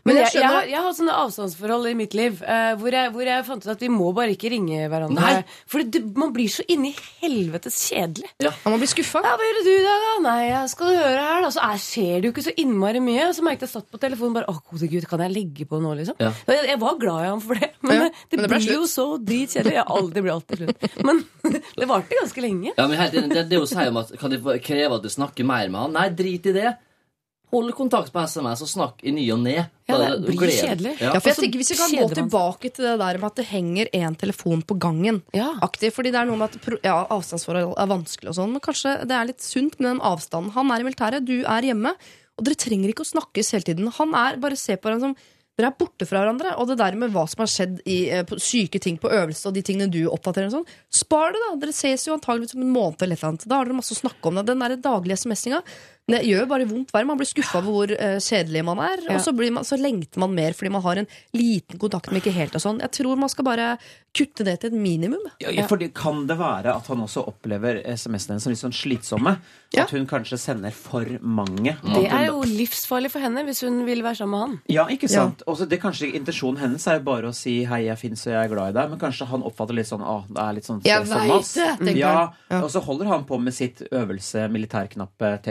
Men 0.04 0.18
jeg 0.18 0.26
jeg, 0.34 0.40
jeg, 0.42 0.48
har, 0.52 0.66
jeg 0.68 0.80
har 0.84 0.92
sånne 0.98 1.12
avstandsforhold 1.16 1.86
i 1.88 1.94
mitt 1.96 2.12
liv 2.18 2.40
eh, 2.44 2.74
hvor, 2.76 2.92
jeg, 2.92 3.10
hvor 3.14 3.24
jeg 3.28 3.44
fant 3.46 3.64
ut 3.64 3.70
at 3.72 3.80
vi 3.80 3.88
må 3.88 4.10
bare 4.16 4.34
ikke 4.34 4.50
ringe 4.52 4.82
hverandre. 4.92 5.30
For 5.70 5.80
det, 5.88 6.02
man 6.20 6.32
blir 6.34 6.50
så 6.52 6.64
inni 6.68 6.90
helvetes 7.22 7.78
kjedelig. 7.88 8.28
Ja, 8.44 8.50
Man 8.68 8.76
blir 8.82 8.90
skuffa. 8.92 9.22
Ja, 9.24 9.32
hva 9.40 9.46
gjør 9.48 9.60
du 9.64 9.70
i 9.72 9.78
dag, 9.86 10.04
da? 10.04 10.12
Nei, 10.26 10.42
jeg 10.50 10.72
skal 10.74 10.92
høre 10.92 11.24
her, 11.24 11.40
da. 11.46 11.50
Så 11.56 11.62
er, 11.64 11.80
skjer 11.80 12.12
det 12.20 12.28
jo 12.28 12.34
ikke 12.34 12.44
så 12.50 12.54
innmari 12.64 13.00
mye. 13.04 13.30
Så 13.36 13.46
merket 13.46 13.64
jeg 13.64 13.72
satt 13.78 13.88
på 13.94 14.00
telefonen 14.02 14.36
bare 14.36 14.52
Å, 14.52 14.58
gode 14.74 14.90
gud, 14.92 15.08
kan 15.08 15.24
jeg 15.24 15.32
legge 15.34 15.68
på 15.72 15.80
nå, 15.80 15.94
liksom? 16.02 16.20
Ja. 16.20 16.32
Jeg, 16.52 16.68
jeg 16.74 16.80
var 16.84 17.00
glad 17.00 17.24
i 17.24 17.28
ham 17.32 17.42
for 17.48 17.64
det, 17.64 17.70
men 17.88 17.96
Ja, 18.04 18.08
det, 18.12 18.38
men 18.42 18.44
det 18.48 18.52
blir 18.60 18.76
jo 18.82 18.86
så 18.90 19.06
dritkjedelig. 19.24 19.76
Ja, 19.80 19.86
alt- 19.88 20.12
Det 20.14 20.22
blir 20.26 20.36
alltid 20.36 20.64
slutt. 20.66 20.88
Men 21.08 21.24
det 21.80 21.88
varte 21.90 22.20
ganske 22.20 22.44
lenge. 22.44 22.74
Ja, 22.76 22.86
men 22.90 23.00
helt 23.00 23.16
det, 23.16 23.24
det, 23.32 23.46
det 23.54 23.62
å 23.64 23.68
si 23.72 23.80
om 23.88 24.02
at 24.04 24.12
Kan 24.20 24.36
det 24.36 24.42
kreve 24.68 25.00
at 25.00 25.06
du 25.08 25.08
snakker 25.12 25.48
mer 25.48 25.72
med 25.72 25.80
han? 25.86 25.96
Nei, 25.96 26.10
drit 26.12 26.52
i 26.52 26.54
det. 26.60 26.74
Hold 27.54 27.72
kontakt 27.78 28.10
på 28.12 28.22
SMS 28.26 28.64
og 28.66 28.70
snakk 28.70 29.04
i 29.06 29.12
ny 29.14 29.24
og 29.34 29.40
ne. 29.44 29.54
Ja, 29.86 29.98
det 30.00 30.24
blir 30.26 30.38
glede. 30.40 30.56
kjedelig. 30.58 30.94
Ja. 30.98 31.12
Ja, 31.14 31.20
for 31.20 31.30
jeg 31.30 31.38
tenker 31.38 31.60
Hvis 31.60 31.70
vi 31.74 31.76
kan 31.78 31.94
gå 32.00 32.08
tilbake 32.18 32.70
til 32.74 32.86
det 32.88 32.94
der 32.98 33.18
med 33.20 33.28
at 33.30 33.36
det 33.38 33.46
henger 33.52 33.90
én 33.94 34.16
telefon 34.18 34.64
på 34.66 34.78
gangen 34.80 35.22
Ja. 35.36 35.52
aktiv, 35.62 35.92
fordi 35.94 36.10
det 36.10 36.20
er 36.22 36.26
noe 36.26 36.40
med 36.40 36.50
at 36.56 36.80
ja, 36.82 36.96
avstandsforhold 37.14 37.76
er 37.78 37.86
vanskelig, 37.94 38.32
og 38.32 38.38
sånn 38.40 38.52
men 38.56 38.64
kanskje 38.64 38.96
det 39.06 39.14
er 39.14 39.30
litt 39.30 39.44
sunt 39.44 39.78
med 39.78 39.92
den 39.94 40.00
avstanden. 40.00 40.52
Han 40.56 40.72
er 40.74 40.80
i 40.80 40.88
militæret, 40.88 41.24
du 41.24 41.44
er 41.44 41.62
hjemme, 41.70 41.94
og 42.34 42.44
dere 42.48 42.58
trenger 42.58 42.90
ikke 42.90 43.06
å 43.06 43.12
snakkes 43.12 43.52
hele 43.54 43.68
tiden. 43.70 43.92
Han 44.00 44.14
er, 44.18 44.36
Bare 44.42 44.56
se 44.58 44.74
på 44.76 44.88
hverandre 44.90 45.12
som 45.14 45.16
dere 45.54 45.68
er 45.70 45.76
borte 45.78 46.02
fra 46.02 46.18
hverandre, 46.24 46.56
og 46.58 46.66
det 46.66 46.78
der 46.80 46.96
med 46.98 47.12
hva 47.14 47.28
som 47.30 47.44
har 47.44 47.50
skjedd 47.52 47.76
i 47.86 48.10
eh, 48.10 48.24
syke 48.42 48.80
ting 48.82 48.96
på 48.98 49.06
øvelse, 49.06 49.46
og 49.46 49.54
de 49.54 49.62
tingene 49.62 49.86
du 49.86 50.00
oppdaterer 50.10 50.48
og 50.48 50.56
sånn, 50.56 50.72
spar 50.90 51.30
det, 51.30 51.38
da! 51.44 51.52
Dere 51.62 51.74
ses 51.76 52.08
jo 52.08 52.16
antageligvis 52.16 52.56
om 52.56 52.64
en 52.64 52.72
måned 52.74 53.04
eller 53.04 53.14
et 53.14 53.22
eller 53.22 53.30
annet. 53.36 53.46
Da 53.46 53.60
har 53.60 53.68
dere 53.68 53.78
masse 53.78 53.94
å 53.94 54.00
snakke 54.00 54.26
om 54.32 54.40
det. 54.40 54.46
Den 54.50 54.64
der 54.64 54.74
daglige 54.82 55.20
SMS-inga. 55.22 55.60
Det 56.06 56.20
gjør 56.28 56.42
jo 56.42 56.48
bare 56.50 56.66
vondt 56.68 56.90
verre. 56.92 57.08
Man 57.08 57.16
blir 57.16 57.28
skuffa 57.30 57.62
over 57.62 57.72
hvor 57.72 57.92
uh, 57.96 58.18
kjedelig 58.20 58.64
man 58.66 58.78
er, 58.84 59.00
Ja. 59.08 59.14
og 59.16 59.22
så, 59.24 59.32
blir 59.32 59.52
man, 59.56 59.64
så 59.64 59.78
lengter 59.80 60.20
man 60.20 60.34
mer 60.36 60.52
fordi 60.52 60.70
man 60.74 60.82
har 60.84 61.00
en 61.00 61.06
liten 61.32 61.78
kontakt 61.80 62.10
med 62.12 62.20
ikke 62.20 62.34
helt 62.36 62.54
og 62.58 62.60
sånn. 62.60 62.80
Jeg 62.84 62.92
tror 62.98 63.16
man 63.16 63.32
skal 63.32 63.44
bare 63.48 63.78
kutte 64.14 64.44
det 64.46 64.60
til 64.60 64.70
et 64.70 64.76
minimum. 64.78 65.22
Ja, 65.42 65.50
ja, 65.50 65.64
fordi 65.66 65.88
Kan 65.94 66.26
det 66.28 66.36
være 66.38 66.74
at 66.76 66.86
han 66.86 67.00
også 67.02 67.24
opplever 67.26 67.80
SMS-ene 67.82 68.38
som 68.40 68.52
litt 68.52 68.60
sånn 68.60 68.74
slitsomme? 68.76 69.38
Ja. 69.74 69.84
At 69.88 69.90
hun 69.96 70.04
kanskje 70.06 70.38
sender 70.38 70.70
for 70.76 71.08
mange? 71.20 71.74
Det 71.82 72.04
er 72.06 72.28
jo 72.28 72.44
livsfarlig 72.46 73.10
for 73.10 73.24
henne 73.24 73.42
hvis 73.48 73.64
hun 73.66 73.80
vil 73.88 74.04
være 74.04 74.20
sammen 74.20 74.34
med 74.36 74.44
han. 74.44 74.60
Ja, 74.70 74.84
ikke 74.92 75.08
sant? 75.10 75.42
Også 75.50 75.66
det 75.66 75.80
kanskje 75.82 76.12
Intensjonen 76.14 76.60
hennes 76.60 76.86
er 76.86 77.00
jo 77.00 77.04
bare 77.08 77.32
å 77.32 77.34
si 77.34 77.64
'hei, 77.64 77.86
jeg 77.88 77.98
fins 77.98 78.26
og 78.26 78.32
jeg 78.34 78.44
er 78.44 78.52
glad 78.54 78.70
i 78.70 78.78
deg', 78.78 78.90
men 78.90 78.98
kanskje 79.00 79.26
han 79.26 79.42
oppfatter 79.42 79.74
litt 79.74 79.88
sånn 79.90 80.04
'å, 80.04 80.28
det 80.28 80.38
er 80.44 80.52
litt 80.52 80.64
sånn 80.68 80.80
Jeg 80.84 81.00
veit 81.10 81.54
det, 81.54 81.78
tenker 81.80 81.98
Ja. 81.98 82.32
Ja. 82.50 82.62
Og 82.62 82.70
så 82.70 82.80
holder 82.84 83.06
han 83.06 83.24
på 83.24 83.40
med 83.40 83.54
sitt 83.54 83.82
øvelse 83.90 84.46
militærknappe 84.48 85.42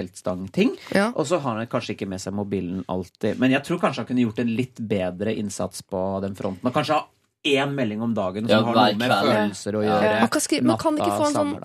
teltstang-ting. 0.50 0.78
Ja. 0.96 1.12
Og 1.16 1.26
så 1.28 1.40
har 1.40 1.58
han 1.58 1.68
kanskje 1.68 1.96
ikke 1.96 2.08
med 2.08 2.20
seg 2.22 2.34
mobilen 2.34 2.84
alltid. 2.88 3.40
Men 3.40 3.52
jeg 3.52 3.64
tror 3.64 3.80
kanskje 3.80 4.04
han 4.04 4.06
kunne 4.08 4.26
gjort 4.26 4.40
en 4.40 4.56
litt 4.56 4.76
bedre 4.80 5.36
innsats 5.36 5.82
på 5.84 6.22
den 6.22 6.36
fronten. 6.36 6.66
Og 6.68 6.74
kanskje 6.74 6.94
ha 6.98 7.08
én 7.46 7.74
melding 7.76 8.02
om 8.02 8.14
dagen 8.14 8.48
som 8.48 8.50
Ja, 8.50 8.62
har 8.64 8.74
noe 8.76 8.96
med 8.98 9.10
kveld. 9.10 9.34
følelser 9.34 9.74
å 9.74 9.84
Ja. 9.84 10.02
gjøre. 10.02 10.20
Man 10.22 10.30
kan 10.30 10.42
skrive- 10.42 10.64
man 10.64 10.78
kan 10.78 10.98
ikke 10.98 11.18
få 11.18 11.28
en 11.28 11.34
sånn- 11.34 11.64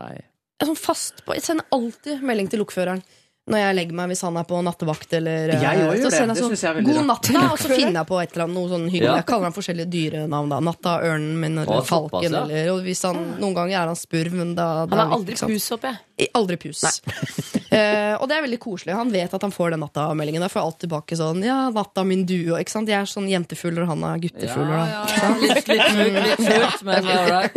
er 0.60 0.66
sånn 0.66 0.76
fast 0.76 1.24
på, 1.24 1.34
jeg 1.34 1.42
sender 1.42 1.64
alltid 1.72 2.22
melding 2.22 2.48
til 2.50 2.60
lokføreren. 2.64 3.02
Når 3.48 3.58
jeg 3.62 3.76
legger 3.78 3.96
meg 3.98 4.10
hvis 4.12 4.22
han 4.26 4.36
er 4.40 4.46
på 4.48 4.58
nattevakt. 4.64 5.12
Eller, 5.18 5.52
Jeg 5.54 5.62
eh, 5.64 5.78
gjør 5.80 5.88
så 5.88 6.10
det. 6.12 6.18
Det 6.18 6.36
sånn, 6.38 6.50
synes 6.52 6.62
jeg 6.64 6.70
er 6.70 6.76
veldig 6.78 6.94
God 6.98 7.06
natt, 7.08 7.30
da! 7.34 7.42
Og 7.54 7.58
så 7.62 7.68
finner 7.72 7.98
jeg 8.00 8.08
på 8.10 8.18
et 8.22 8.34
eller 8.36 8.44
annet 8.46 8.56
noe 8.58 8.68
sånn 8.72 8.86
hyggelig. 8.88 9.08
Ja. 9.08 9.16
Jeg 9.22 9.28
kaller 9.32 9.48
han 9.48 9.56
forskjellige 9.56 9.90
dyrenavn. 9.94 10.48
da 10.52 10.60
Natta, 10.68 10.96
ørnen 11.08 11.34
min, 11.40 11.58
eller 11.62 11.80
Å, 11.80 11.86
såpass, 11.86 12.10
falken. 12.12 12.36
ja. 12.36 12.42
Eller, 12.44 12.70
og 12.74 12.82
hvis 12.86 13.02
han, 13.08 13.16
noen 13.40 13.56
ganger 13.56 13.76
er 13.82 13.86
han 13.92 13.98
spurv, 13.98 14.32
men 14.42 14.54
da, 14.58 14.68
da 14.86 14.96
Han 14.96 15.04
er 15.06 15.16
aldri 15.18 15.38
sant? 15.40 15.52
pus, 15.54 15.68
håper 15.74 15.92
jeg. 15.94 16.04
I- 16.18 16.30
Aldri 16.34 16.56
pus. 16.66 16.84
Eh, 17.68 18.14
og 18.16 18.24
det 18.30 18.32
er 18.38 18.40
veldig 18.46 18.56
koselig. 18.64 18.94
Han 18.96 19.10
vet 19.12 19.34
at 19.36 19.42
han 19.44 19.52
får 19.52 19.74
den 19.74 19.82
natta-meldingen. 19.84 20.40
Da 20.40 20.48
får 20.48 20.56
jeg 20.62 20.66
alltid 20.70 20.82
tilbake 20.86 21.16
sånn 21.20 21.42
Ja, 21.44 21.56
natta 21.68 22.00
min 22.08 22.22
duo. 22.24 22.56
Ikke 22.56 22.72
sant? 22.72 22.88
Jeg 22.88 22.96
er 22.96 23.04
sånn 23.10 23.26
jentefugler, 23.28 23.84
og 23.84 23.90
han 23.92 24.06
er 24.08 24.22
guttefugler. 24.22 24.88
Ja, 24.88 25.04
ja, 25.04 25.28
litt, 25.42 25.68
litt 25.68 25.92
mugg, 25.98 26.16
litt 26.24 26.40
fult, 26.48 26.80
men 26.88 27.04
all 27.12 27.28
right. 27.28 27.52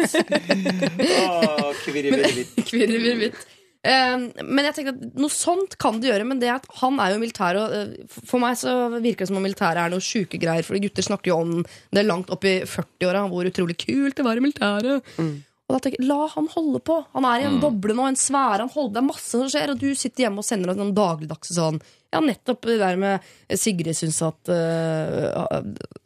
Kvirrevirrvitt. 2.68 3.48
Eh, 3.84 4.18
men 4.46 4.66
jeg 4.68 4.76
tenker 4.78 4.94
at 4.94 5.16
noe 5.18 5.34
sånt 5.34 5.78
kan 5.82 6.00
det 6.02 6.12
gjøre. 6.12 6.26
Men 6.30 6.42
det 6.42 6.52
at 6.54 6.68
han 6.82 7.00
er 7.02 7.14
jo 7.16 7.22
militær, 7.24 7.58
og 7.58 7.74
eh, 7.74 7.94
for- 8.28 8.40
meg 8.44 8.58
så 8.62 8.76
virker 9.02 9.26
det 9.26 9.30
som 9.32 9.40
om 9.40 9.46
militæret 9.48 9.82
er 9.86 9.94
noe 9.94 10.04
sjuke 10.06 10.38
greier. 10.42 10.64
For 10.68 10.78
gutter 10.82 11.08
snakker 11.08 11.32
jo 11.34 11.40
om 11.42 11.56
det 11.92 12.06
langt 12.06 12.30
opp 12.34 12.46
i 12.46 12.60
40-åra, 12.66 13.24
hvor 13.32 13.50
utrolig 13.50 13.78
kult 13.82 14.16
det 14.20 14.26
var 14.28 14.38
i 14.38 14.46
militæret. 14.46 15.08
Og 15.72 15.78
da 15.78 15.80
tenker 15.86 16.02
jeg, 16.04 16.08
La 16.10 16.28
han 16.28 16.50
holde 16.52 16.82
på! 16.84 16.98
Han 17.16 17.24
er 17.26 17.40
i 17.42 17.48
en 17.48 17.62
boble 17.64 17.94
nå, 17.96 18.04
en 18.12 18.18
sfære. 18.20 18.66
Han 18.66 18.74
holder, 18.74 18.94
det 18.98 19.02
er 19.02 19.08
masse 19.08 19.30
som 19.32 19.48
skjer, 19.48 19.72
og 19.72 19.80
du 19.80 19.90
sitter 19.96 20.26
hjemme 20.28 20.44
og 20.44 20.48
sender 20.48 20.76
noen 20.76 20.92
dagligdagse 20.98 21.56
sånn 21.56 21.80
Ja, 22.12 22.20
nettopp 22.20 22.66
det 22.68 22.78
der 22.82 22.98
med 23.00 23.24
Sigrid 23.56 23.96
syns 23.96 24.18
at 24.28 24.50
uh, 24.52 25.62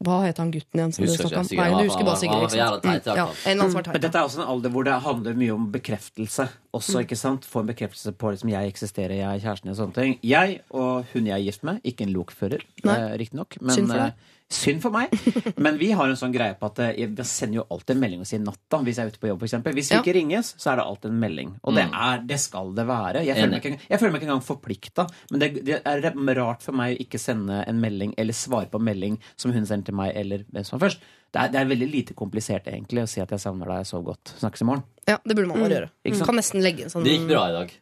Hva 0.06 0.20
het 0.26 0.38
han 0.38 0.52
gutten 0.54 0.78
igjen? 0.80 0.94
som 0.94 1.06
Husker 1.08 1.32
om? 1.40 1.48
ikke, 1.50 1.58
Nei, 1.58 1.72
du 1.82 1.90
husker 1.90 2.06
bare 2.06 2.20
Sigrid. 2.22 2.44
ikke 2.46 2.60
sant? 2.60 2.84
teit, 2.86 3.06
Mm, 3.06 3.18
ja. 3.18 3.92
Men 3.96 4.02
dette 4.04 4.20
er 4.20 4.28
også 4.28 4.42
en 4.44 4.48
alder 4.54 4.70
hvor 4.76 4.86
det 4.86 5.00
handler 5.02 5.34
mye 5.40 5.56
om 5.56 5.66
bekreftelse 5.74 6.48
også, 6.76 7.02
ikke 7.06 7.18
sant? 7.18 7.46
Få 7.50 7.64
en 7.64 7.72
bekreftelse 7.72 8.14
på 8.14 8.32
liksom, 8.36 8.50
jeg 8.54 8.68
eksisterer, 8.74 9.16
jeg 9.18 9.26
er 9.40 9.44
kjæresten 9.48 9.74
og 9.74 9.78
sånne 9.80 9.98
ting. 9.98 10.16
Jeg 10.24 10.60
og 10.70 11.06
hun 11.14 11.26
jeg 11.32 11.40
er 11.40 11.46
gift 11.48 11.64
med, 11.64 11.82
ikke 11.84 12.06
en 12.06 12.14
lokfører, 12.14 12.62
eh, 12.86 13.18
riktignok. 13.18 13.58
men, 13.62 13.74
Synd 13.76 13.88
for. 13.90 14.14
Eh, 14.46 14.54
Synd 14.56 14.82
for 14.84 14.94
meg. 14.94 15.10
Men 15.66 15.78
vi 15.82 15.90
har 15.98 16.08
en 16.08 16.16
sånn 16.20 16.34
greie 16.34 16.54
på 16.60 16.68
at 16.70 16.78
Vi 16.96 17.02
jeg 17.06 17.26
sender 17.26 17.60
jo 17.62 17.66
alltid 17.74 17.96
en 17.96 18.02
melding 18.04 18.22
og 18.22 18.28
sier 18.30 18.40
natta 18.44 18.78
hvis 18.86 19.00
jeg 19.00 19.06
er 19.08 19.14
ute 19.16 19.22
på 19.24 19.30
jobb, 19.32 19.40
for 19.42 19.48
eksempel. 19.50 19.74
Hvis 19.74 19.90
vi 19.92 19.96
Ja. 19.96 20.02
ikke 20.04 20.14
ringes, 20.20 20.54
så 20.62 20.72
er 20.72 20.76
det 20.80 20.86
alltid 20.86 21.12
en 21.12 21.20
melding. 21.20 21.56
Og 21.64 21.76
det, 21.76 21.88
er, 21.92 22.22
det 22.30 22.40
skal 22.40 22.74
det 22.78 22.86
være. 22.88 23.26
Jeg 23.26 23.36
føler 23.36 23.52
meg 23.56 23.66
ikke, 23.66 23.90
jeg 23.90 24.00
føler 24.00 24.12
meg 24.14 24.22
ikke 24.22 24.30
engang 24.30 24.46
forplikta. 24.46 25.08
Men 25.32 25.40
det, 25.44 25.52
det 25.66 25.82
er 25.82 26.36
rart 26.40 26.62
for 26.66 26.78
meg 26.78 26.96
å 26.96 27.02
ikke 27.06 27.22
sende 27.22 27.64
en 27.66 27.82
melding 27.82 28.14
eller 28.18 28.34
svare 28.38 28.70
på 28.70 28.82
en 28.82 28.86
melding 28.86 29.20
som 29.36 29.54
hun 29.56 29.66
sender 29.66 29.86
til 29.90 29.98
meg, 29.98 30.14
eller 30.16 30.46
hvem 30.52 30.64
som 30.68 30.78
er 30.80 30.86
først. 30.88 31.02
Det 31.36 31.42
er, 31.42 31.50
det 31.52 31.60
er 31.60 31.68
veldig 31.68 31.88
lite 31.92 32.14
komplisert 32.16 32.68
egentlig 32.72 33.04
å 33.04 33.10
si 33.12 33.20
at 33.20 33.32
jeg 33.34 33.42
savner 33.44 33.68
deg, 33.68 33.88
sov 33.90 34.06
godt. 34.08 34.36
Snakkes 34.40 34.62
i 34.64 34.68
morgen. 34.70 34.86
Ja, 35.10 35.18
det 35.26 35.36
burde 35.36 35.50
man 35.52 35.60
bare 35.66 35.82
gjøre. 35.82 35.90
Mm. 36.06 36.22
Kan 36.30 36.38
nesten 36.40 36.64
legge 36.64 36.86
en 36.86 36.94
sånn 36.94 37.04
Det 37.04 37.18
gikk 37.18 37.26
bra 37.34 37.42
i 37.50 37.56
dag. 37.58 37.74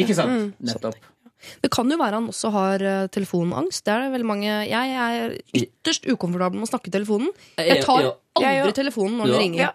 Ikke 0.00 0.16
sant? 0.16 0.54
Nettopp. 0.64 0.96
Det 1.62 1.70
kan 1.72 1.90
jo 1.90 1.98
være 2.00 2.20
han 2.20 2.28
også 2.30 2.50
har 2.54 2.84
eh, 2.84 3.06
telefonangst. 3.12 3.84
Det 3.84 3.94
er 3.94 4.04
det 4.06 4.12
veldig 4.14 4.28
mange 4.28 4.50
Jeg 4.68 4.98
er 5.06 5.38
ytterst 5.56 6.06
ukomfortabel 6.08 6.60
med 6.60 6.68
å 6.68 6.72
snakke 6.72 6.90
i 6.90 6.94
telefonen. 6.94 7.32
Jeg 7.60 7.82
tar 7.84 8.14
aldri 8.34 8.72
telefonen 8.74 9.20
når 9.20 9.30
den 9.30 9.42
ringer. 9.42 9.74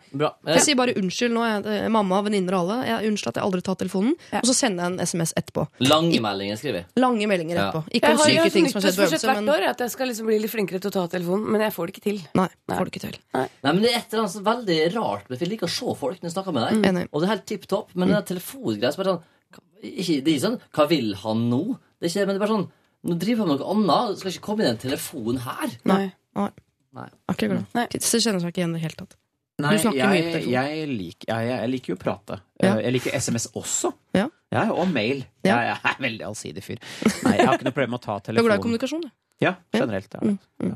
Jeg 0.50 0.64
sier 0.66 0.78
bare 0.80 0.96
unnskyld 1.00 1.34
nå, 1.36 1.44
jeg, 1.48 1.64
eh, 1.72 1.88
mamma, 1.94 2.20
venninner 2.26 2.58
og 2.58 2.66
alle. 2.66 2.80
Jeg 2.90 3.10
Unnskyld 3.10 3.32
at 3.32 3.40
jeg 3.40 3.48
aldri 3.48 3.64
tar 3.66 3.78
telefonen. 3.80 4.18
Og 4.42 4.50
så 4.50 4.56
sender 4.58 4.86
jeg 4.86 4.94
en 4.94 5.08
SMS 5.08 5.34
etterpå. 5.40 5.66
Lange 5.88 6.20
meldinger, 6.24 6.60
skriver 6.60 6.82
jeg. 6.82 6.90
Lange 7.00 7.30
meldinger 7.32 7.62
etterpå. 7.62 7.84
Ikke 8.00 8.14
om 8.16 8.22
syke 8.26 8.50
ting 8.56 8.70
som 8.70 8.80
har 8.82 8.88
skjedd 8.88 9.00
på 9.00 9.08
øvelse, 9.08 9.32
hvert 9.32 9.54
år 9.56 9.68
at 9.70 9.86
jeg 9.86 9.96
skal 9.96 10.12
liksom 10.12 10.30
bli 10.30 10.42
litt 10.44 10.54
flinkere 10.54 10.84
til 10.84 10.92
å 10.92 10.96
ta 10.98 11.08
telefonen, 11.16 11.48
men 11.54 11.66
jeg 11.66 11.76
får 11.76 11.90
det 11.90 11.96
ikke 11.96 12.06
til. 12.10 12.22
nei, 12.40 12.50
får 12.74 12.90
det 12.90 12.94
ikke 12.96 13.06
til. 13.08 13.20
Nei, 13.40 13.48
men 13.64 13.82
Det 13.84 13.94
er 13.94 14.00
et 14.02 14.14
eller 14.14 14.26
annet 14.26 14.36
så 14.36 14.46
veldig 14.46 14.80
rart. 14.98 15.30
Men 15.30 15.40
jeg 15.40 15.54
liker 15.56 15.70
å 15.70 15.76
se 15.80 15.98
folk 16.04 16.20
når 16.20 16.30
jeg 16.30 16.36
snakker 16.36 16.56
med 16.56 16.68
deg. 16.68 16.90
Enig. 16.92 17.08
Og 17.12 17.22
det 17.22 17.30
er 17.30 17.36
helt 17.38 17.50
tipp 17.50 17.68
topp. 17.70 17.96
Men 17.96 18.12
den 18.12 18.20
der 18.20 18.28
telefongreia 18.34 18.92
sånn 18.94 19.22
ikke, 19.80 20.18
Det 20.24 20.28
er 20.28 20.34
ikke 20.36 20.44
sånn 20.48 20.58
Hva 20.76 20.86
vil 20.92 21.14
han 21.24 21.46
nå? 21.52 21.62
Det 22.00 22.08
er 22.10 22.12
ikke, 22.14 22.26
men 22.28 22.36
det 22.36 22.40
er 22.40 22.44
bare 22.46 22.56
sånn 22.58 22.68
Nå 23.10 23.16
driver 23.16 23.46
han 23.46 23.48
med 23.54 23.62
noe 23.62 23.72
annet. 23.72 24.10
Det 24.12 24.20
skal 24.20 24.34
ikke 24.34 24.44
komme 24.50 24.66
inn 24.66 24.74
en 24.74 24.80
telefon 24.82 25.38
her. 25.46 25.76
Nei. 25.88 26.02
Nei. 26.36 26.50
Nei. 26.98 27.06
Ikke. 27.32 27.48
Nei. 27.78 27.86
Så 28.04 28.20
kjenner 28.20 28.44
seg 28.44 28.52
ikke 28.52 28.60
igjen 28.66 28.74
i 28.74 28.80
det 28.80 28.82
hele 28.84 28.98
tatt. 29.00 29.16
Nei, 29.64 29.72
snakker 29.80 30.12
mye 30.12 30.20
på 30.20 30.20
jeg, 30.20 30.34
telefon. 30.34 30.52
jeg, 30.52 30.90
liker, 31.00 31.30
jeg, 31.32 31.48
jeg 31.54 31.70
liker 31.72 31.94
jo 31.94 31.96
å 31.96 32.02
prate. 32.02 32.38
Ja. 32.60 32.74
Eh, 32.74 32.82
Jeg 32.84 32.94
liker 32.98 33.16
SMS 33.24 33.48
også. 33.60 33.94
Ja. 34.20 34.26
og 34.76 34.92
mail. 34.92 35.24
Ja. 35.48 35.62
Jeg, 35.62 35.72
jeg 35.72 35.94
er 35.94 36.04
veldig 36.10 36.28
allsidig 36.28 36.66
fyr. 36.66 36.84
Nei, 37.24 37.34
jeg 37.40 37.48
har 37.48 37.56
ikke 37.56 37.70
noe 37.70 37.76
problem 37.80 37.96
med 37.96 38.02
å 38.02 38.06
ta 38.10 38.20
Du 38.34 38.36
er 38.36 38.48
glad 38.50 38.60
i 38.60 38.66
kommunikasjon, 38.68 39.08
du. 39.08 39.10
Ja, 39.40 39.56
generelt. 39.76 40.20
Ja. 40.20 40.76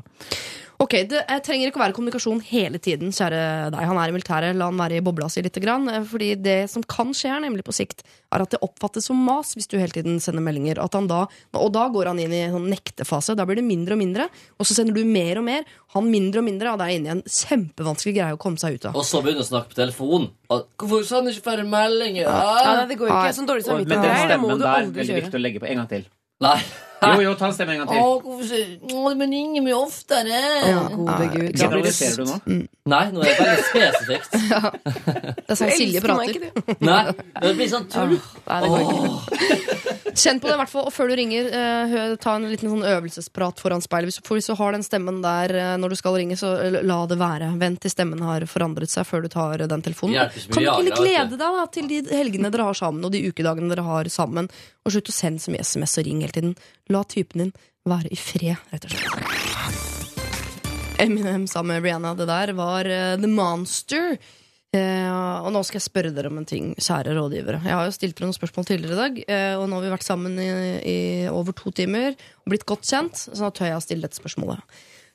Ok, 0.82 0.94
Det 1.08 1.20
trenger 1.46 1.68
ikke 1.70 1.78
å 1.78 1.84
være 1.84 1.94
kommunikasjon 1.94 2.40
hele 2.48 2.80
tiden, 2.82 3.12
kjære 3.14 3.70
deg. 3.70 3.80
Han 3.86 3.98
er 4.00 4.10
i 4.10 4.14
militæret, 4.16 4.56
la 4.58 4.66
han 4.66 4.80
være 4.80 4.98
i 4.98 5.04
bobla 5.06 5.28
si 5.30 5.40
litt. 5.44 5.54
Grann, 5.62 5.88
eh, 5.88 6.02
fordi 6.02 6.34
det 6.42 6.68
som 6.70 6.82
kan 6.82 7.12
skje 7.14 7.30
her, 7.30 7.40
nemlig 7.44 7.62
på 7.64 7.72
sikt, 7.72 8.02
er 8.34 8.42
at 8.42 8.50
det 8.50 8.58
oppfattes 8.60 9.06
som 9.06 9.16
mas 9.16 9.54
hvis 9.54 9.68
du 9.70 9.78
hele 9.78 9.94
tiden 9.94 10.18
sender 10.20 10.42
meldinger. 10.42 10.82
At 10.82 10.92
han 10.98 11.06
da, 11.06 11.26
og 11.54 11.72
da 11.72 11.88
går 11.88 12.10
han 12.10 12.18
inn 12.18 12.32
i 12.34 12.42
en 12.48 12.56
sånn 12.56 12.66
nektefase. 12.72 13.36
Da 13.38 13.46
blir 13.46 13.60
det 13.60 13.64
mindre 13.64 13.94
og 13.94 14.00
mindre. 14.02 14.28
Og 14.58 14.66
så 14.66 14.74
sender 14.74 14.94
du 14.94 15.04
mer 15.04 15.38
og 15.38 15.44
mer. 15.46 15.62
Han 15.94 16.10
mindre 16.10 16.42
og 16.42 16.48
mindre, 16.48 16.72
og 16.74 16.78
det 16.82 16.88
er 16.88 16.96
inne 16.98 17.06
i 17.06 17.14
en 17.18 17.22
kjempevanskelig 17.22 18.14
greie 18.18 18.34
å 18.34 18.40
komme 18.42 18.58
seg 18.58 18.74
ut 18.74 18.88
av. 18.90 18.96
Og 18.98 19.06
så 19.06 19.22
begynner 19.22 19.46
å 19.46 19.50
snakke 19.52 19.70
på 19.70 19.78
telefon. 19.78 20.30
Hvorfor 20.50 21.04
sa 21.06 21.20
han 21.22 21.30
ikke 21.30 21.46
flere 21.46 21.64
meldinger? 21.68 22.26
Ja, 22.26 22.80
Ja, 22.80 22.86
det 22.86 22.98
går 22.98 23.08
ikke. 23.14 23.34
Sånn 23.38 23.46
dårlig 23.46 23.64
samvittighet. 23.64 23.88
men 23.88 24.02
den 24.02 24.26
stemmen 24.26 24.58
der, 24.58 24.66
er 24.74 24.90
veldig 24.90 25.22
viktig 25.22 25.38
å 25.38 25.44
legge 25.46 25.62
på. 25.62 25.70
En 25.70 25.76
gang 25.84 25.88
til. 25.88 26.04
Nei. 26.42 26.58
Jo, 27.04 27.20
jo, 27.20 27.32
ta 27.36 27.48
en 27.50 27.52
stemme 27.56 27.74
en 27.74 27.82
gang 27.82 27.90
til. 27.90 27.98
Å, 28.00 28.12
hvorfor 28.24 28.94
Å, 28.96 29.14
men 29.18 29.32
ringer 29.34 29.64
mye 29.66 29.74
oftere. 29.76 30.38
Gode 30.94 31.26
Gud. 31.34 31.50
Generaliserer 31.60 32.16
du 32.16 32.30
nå? 32.30 32.38
Nei, 32.88 33.02
nå 33.12 33.24
er 33.24 33.28
det 33.28 33.34
bare 33.40 33.66
spesifikt. 33.68 34.30
Det 35.44 35.52
er 35.52 35.58
sånn 35.60 35.72
Silje 35.76 36.00
elsker 36.00 36.14
meg 36.16 36.30
prater. 36.30 36.46
ikke, 36.48 36.76
du. 36.80 36.86
Nei, 36.88 37.02
det 37.44 37.50
blir 37.58 37.68
sånn 37.68 37.84
tull. 37.92 38.14
Nei, 38.48 38.58
det 38.64 38.70
går 38.72 38.80
ikke. 38.88 39.82
Kjenn 40.14 40.38
på 40.40 40.46
det 40.48 40.54
i 40.54 40.58
hvert 40.62 40.70
fall, 40.70 40.86
og 40.88 40.92
før 40.94 41.10
du 41.10 41.14
ringer, 41.18 41.48
eh, 41.58 41.90
hø- 41.92 42.16
ta 42.22 42.36
en 42.38 42.46
liten 42.48 42.70
sånn 42.70 42.84
øvelsesprat 42.86 43.60
foran 43.60 43.82
speilet. 43.84 44.08
Hvis, 44.12 44.20
for 44.24 44.38
hvis 44.38 44.48
du 44.48 44.54
har 44.56 44.72
den 44.76 44.84
stemmen 44.86 45.18
der 45.24 45.52
eh, 45.58 45.72
når 45.82 45.92
du 45.92 45.98
skal 46.00 46.16
ringe, 46.16 46.36
så 46.40 46.52
eh, 46.62 46.78
la 46.86 47.00
det 47.10 47.18
være. 47.20 47.50
Vent 47.60 47.82
til 47.84 47.92
stemmen 47.92 48.22
har 48.24 48.46
forandret 48.48 48.92
seg 48.92 49.04
før 49.08 49.26
du 49.26 49.30
tar 49.34 49.60
eh, 49.64 49.68
den 49.70 49.82
telefonen. 49.84 50.14
Hjelper 50.16 50.40
ikke 50.40 50.48
med 50.48 50.54
Kan 50.54 50.64
du 50.64 50.70
ikke 50.70 50.86
vet 50.86 51.02
glede 51.02 51.40
deg 51.42 51.58
da, 51.58 51.66
til 51.76 51.90
de 51.90 52.00
helgene 52.14 52.52
dere 52.54 52.68
har 52.70 52.78
sammen, 52.80 53.04
og 53.08 53.12
de 53.16 53.24
ukedagene 53.28 53.72
dere 53.74 53.84
har 53.90 54.12
sammen? 54.14 54.48
Og 54.86 54.92
slutt 54.94 55.10
å 55.10 55.16
sende 55.16 55.40
så 55.42 55.52
mye 55.52 55.64
SMS 55.64 55.98
og 56.00 56.06
ring 56.08 56.22
hele 56.24 56.36
tiden. 56.36 56.54
La 56.92 57.00
typen 57.08 57.40
din 57.40 57.52
være 57.88 58.10
i 58.12 58.16
fred, 58.18 58.56
rett 58.72 58.84
og 58.84 58.90
slett. 58.92 59.08
Eminem 61.00 61.46
sammen 61.50 61.74
med 61.74 61.82
Rihanna, 61.84 62.14
det 62.16 62.26
der 62.28 62.52
var 62.56 62.84
uh, 62.88 63.16
The 63.20 63.28
Monster. 63.28 64.16
Uh, 64.74 65.44
og 65.46 65.52
nå 65.54 65.62
skal 65.64 65.78
jeg 65.78 65.86
spørre 65.86 66.10
dere 66.14 66.28
om 66.32 66.38
en 66.40 66.46
ting, 66.48 66.64
kjære 66.76 67.14
rådgivere. 67.16 67.60
Jeg 67.64 67.74
har 67.78 67.84
jo 67.88 67.92
stilt 67.94 68.16
dere 68.18 68.26
noen 68.28 68.36
spørsmål 68.36 68.64
tidligere 68.68 68.94
i 68.94 69.00
dag, 69.00 69.12
uh, 69.24 69.56
og 69.62 69.68
nå 69.70 69.74
har 69.78 69.84
vi 69.86 69.94
vært 69.94 70.06
sammen 70.06 70.32
i, 70.42 70.48
i 70.90 70.96
over 71.30 71.52
to 71.56 71.68
timer 71.76 72.08
og 72.12 72.46
blitt 72.52 72.68
godt 72.68 72.84
kjent, 72.88 73.16
så 73.30 73.40
da 73.46 73.50
tør 73.54 73.70
jeg 73.70 73.78
å 73.78 73.84
stille 73.84 74.04
dette 74.04 74.20
spørsmålet. 74.20 74.60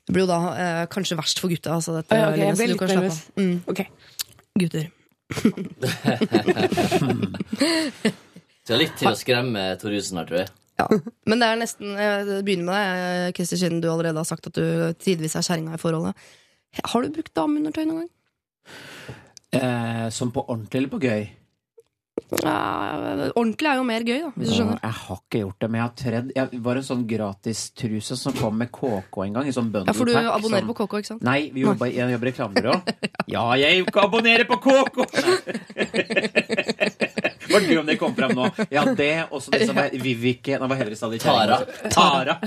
Det 0.07 0.11
blir 0.15 0.23
jo 0.25 0.31
da 0.31 0.41
uh, 0.49 0.85
kanskje 0.89 1.19
verst 1.19 1.37
for 1.43 1.49
gutta. 1.53 1.69
Altså 1.77 1.91
dette, 1.99 2.09
Okay, 2.09 2.23
ok, 2.31 2.37
jeg 2.47 2.55
ble 2.57 2.67
litt 2.71 2.93
nervøs. 2.95 3.17
Mm, 3.37 3.57
okay. 3.69 3.87
gutter. 4.57 4.85
du 8.65 8.69
er 8.73 8.81
litt 8.81 8.97
til 8.97 9.11
å 9.11 9.19
skremme 9.19 9.77
Torjussen 9.77 10.17
her, 10.17 10.25
tror 10.31 10.41
jeg. 10.41 10.49
Ja. 10.79 10.87
Men 11.27 11.41
det 11.43 11.47
er 11.51 11.57
nesten 11.59 11.89
Jeg 11.99 12.43
begynner 12.47 12.69
med 12.69 12.77
deg, 12.79 13.33
Kristi, 13.35 13.55
Christer, 13.55 13.63
siden 13.65 13.81
du 13.83 13.89
allerede 13.91 14.21
har 14.21 14.27
sagt 14.29 14.47
at 14.47 14.55
du 14.55 14.93
tidvis 15.03 15.35
er 15.35 15.43
kjerringa 15.45 15.75
i 15.75 15.81
forholdet. 15.81 16.15
Har 16.85 17.01
du 17.03 17.09
brukt 17.17 17.33
dameundertøy 17.35 17.83
noen 17.89 18.05
gang? 18.05 18.13
Eh, 19.59 20.07
som 20.13 20.31
på 20.31 20.43
ordentlig 20.47 20.83
eller 20.83 20.91
på 20.93 21.01
gøy? 21.03 21.27
Ja, 22.43 23.31
ordentlig 23.33 23.65
er 23.71 23.77
jo 23.79 23.85
mer 23.87 24.03
gøy, 24.05 24.17
da, 24.21 24.29
hvis 24.35 24.49
du 24.51 24.55
skjønner. 24.59 24.79
jeg 24.83 24.95
har 24.99 25.17
ikke 25.23 25.39
gjort 25.39 25.59
det, 25.63 25.69
men 25.71 25.79
jeg 25.79 25.85
har 25.87 25.93
tredd 26.01 26.27
Jeg 26.35 26.59
var 26.67 26.75
en 26.77 26.85
sånn 26.85 27.05
gratistruse 27.09 28.17
som 28.19 28.35
kom 28.37 28.57
med 28.59 28.69
KK 28.75 29.17
en 29.25 29.33
gang. 29.39 29.47
I 29.49 29.53
sånn 29.55 29.71
Ja, 29.73 29.93
For 29.95 30.05
du 30.05 30.11
bundlepack 30.13 30.35
abonnerer 30.35 30.65
som- 30.65 30.69
på 30.69 30.75
KK, 30.83 30.93
ikke 30.99 31.09
sant? 31.13 31.23
Nei, 31.23 31.49
vi 31.55 31.61
jobber, 31.63 31.87
jeg 31.89 32.11
jobber 32.11 32.27
i 32.27 32.31
reklamebyrå. 32.31 32.75
Ja, 33.33 33.43
jeg 33.61 33.85
abonnerer 33.93 34.45
på 34.49 34.57
KK! 34.61 34.97
Var 37.51 37.65
det 37.67 37.77
om 37.81 37.85
det 37.89 37.97
kom 38.01 38.15
fram 38.17 38.33
nå? 38.37 38.49
Ja, 38.73 38.83
det, 38.97 39.09
og 39.29 39.43
så 39.43 39.53
det 39.53 39.67
som 39.69 39.77
var 39.77 39.93
Vivike 39.93 40.59
Nei, 40.59 40.69
hva 40.69 40.77
heter 40.79 40.93
det 40.93 40.99
stadig? 40.99 41.21
Tara. 41.23 41.59
Tara. 41.93 42.37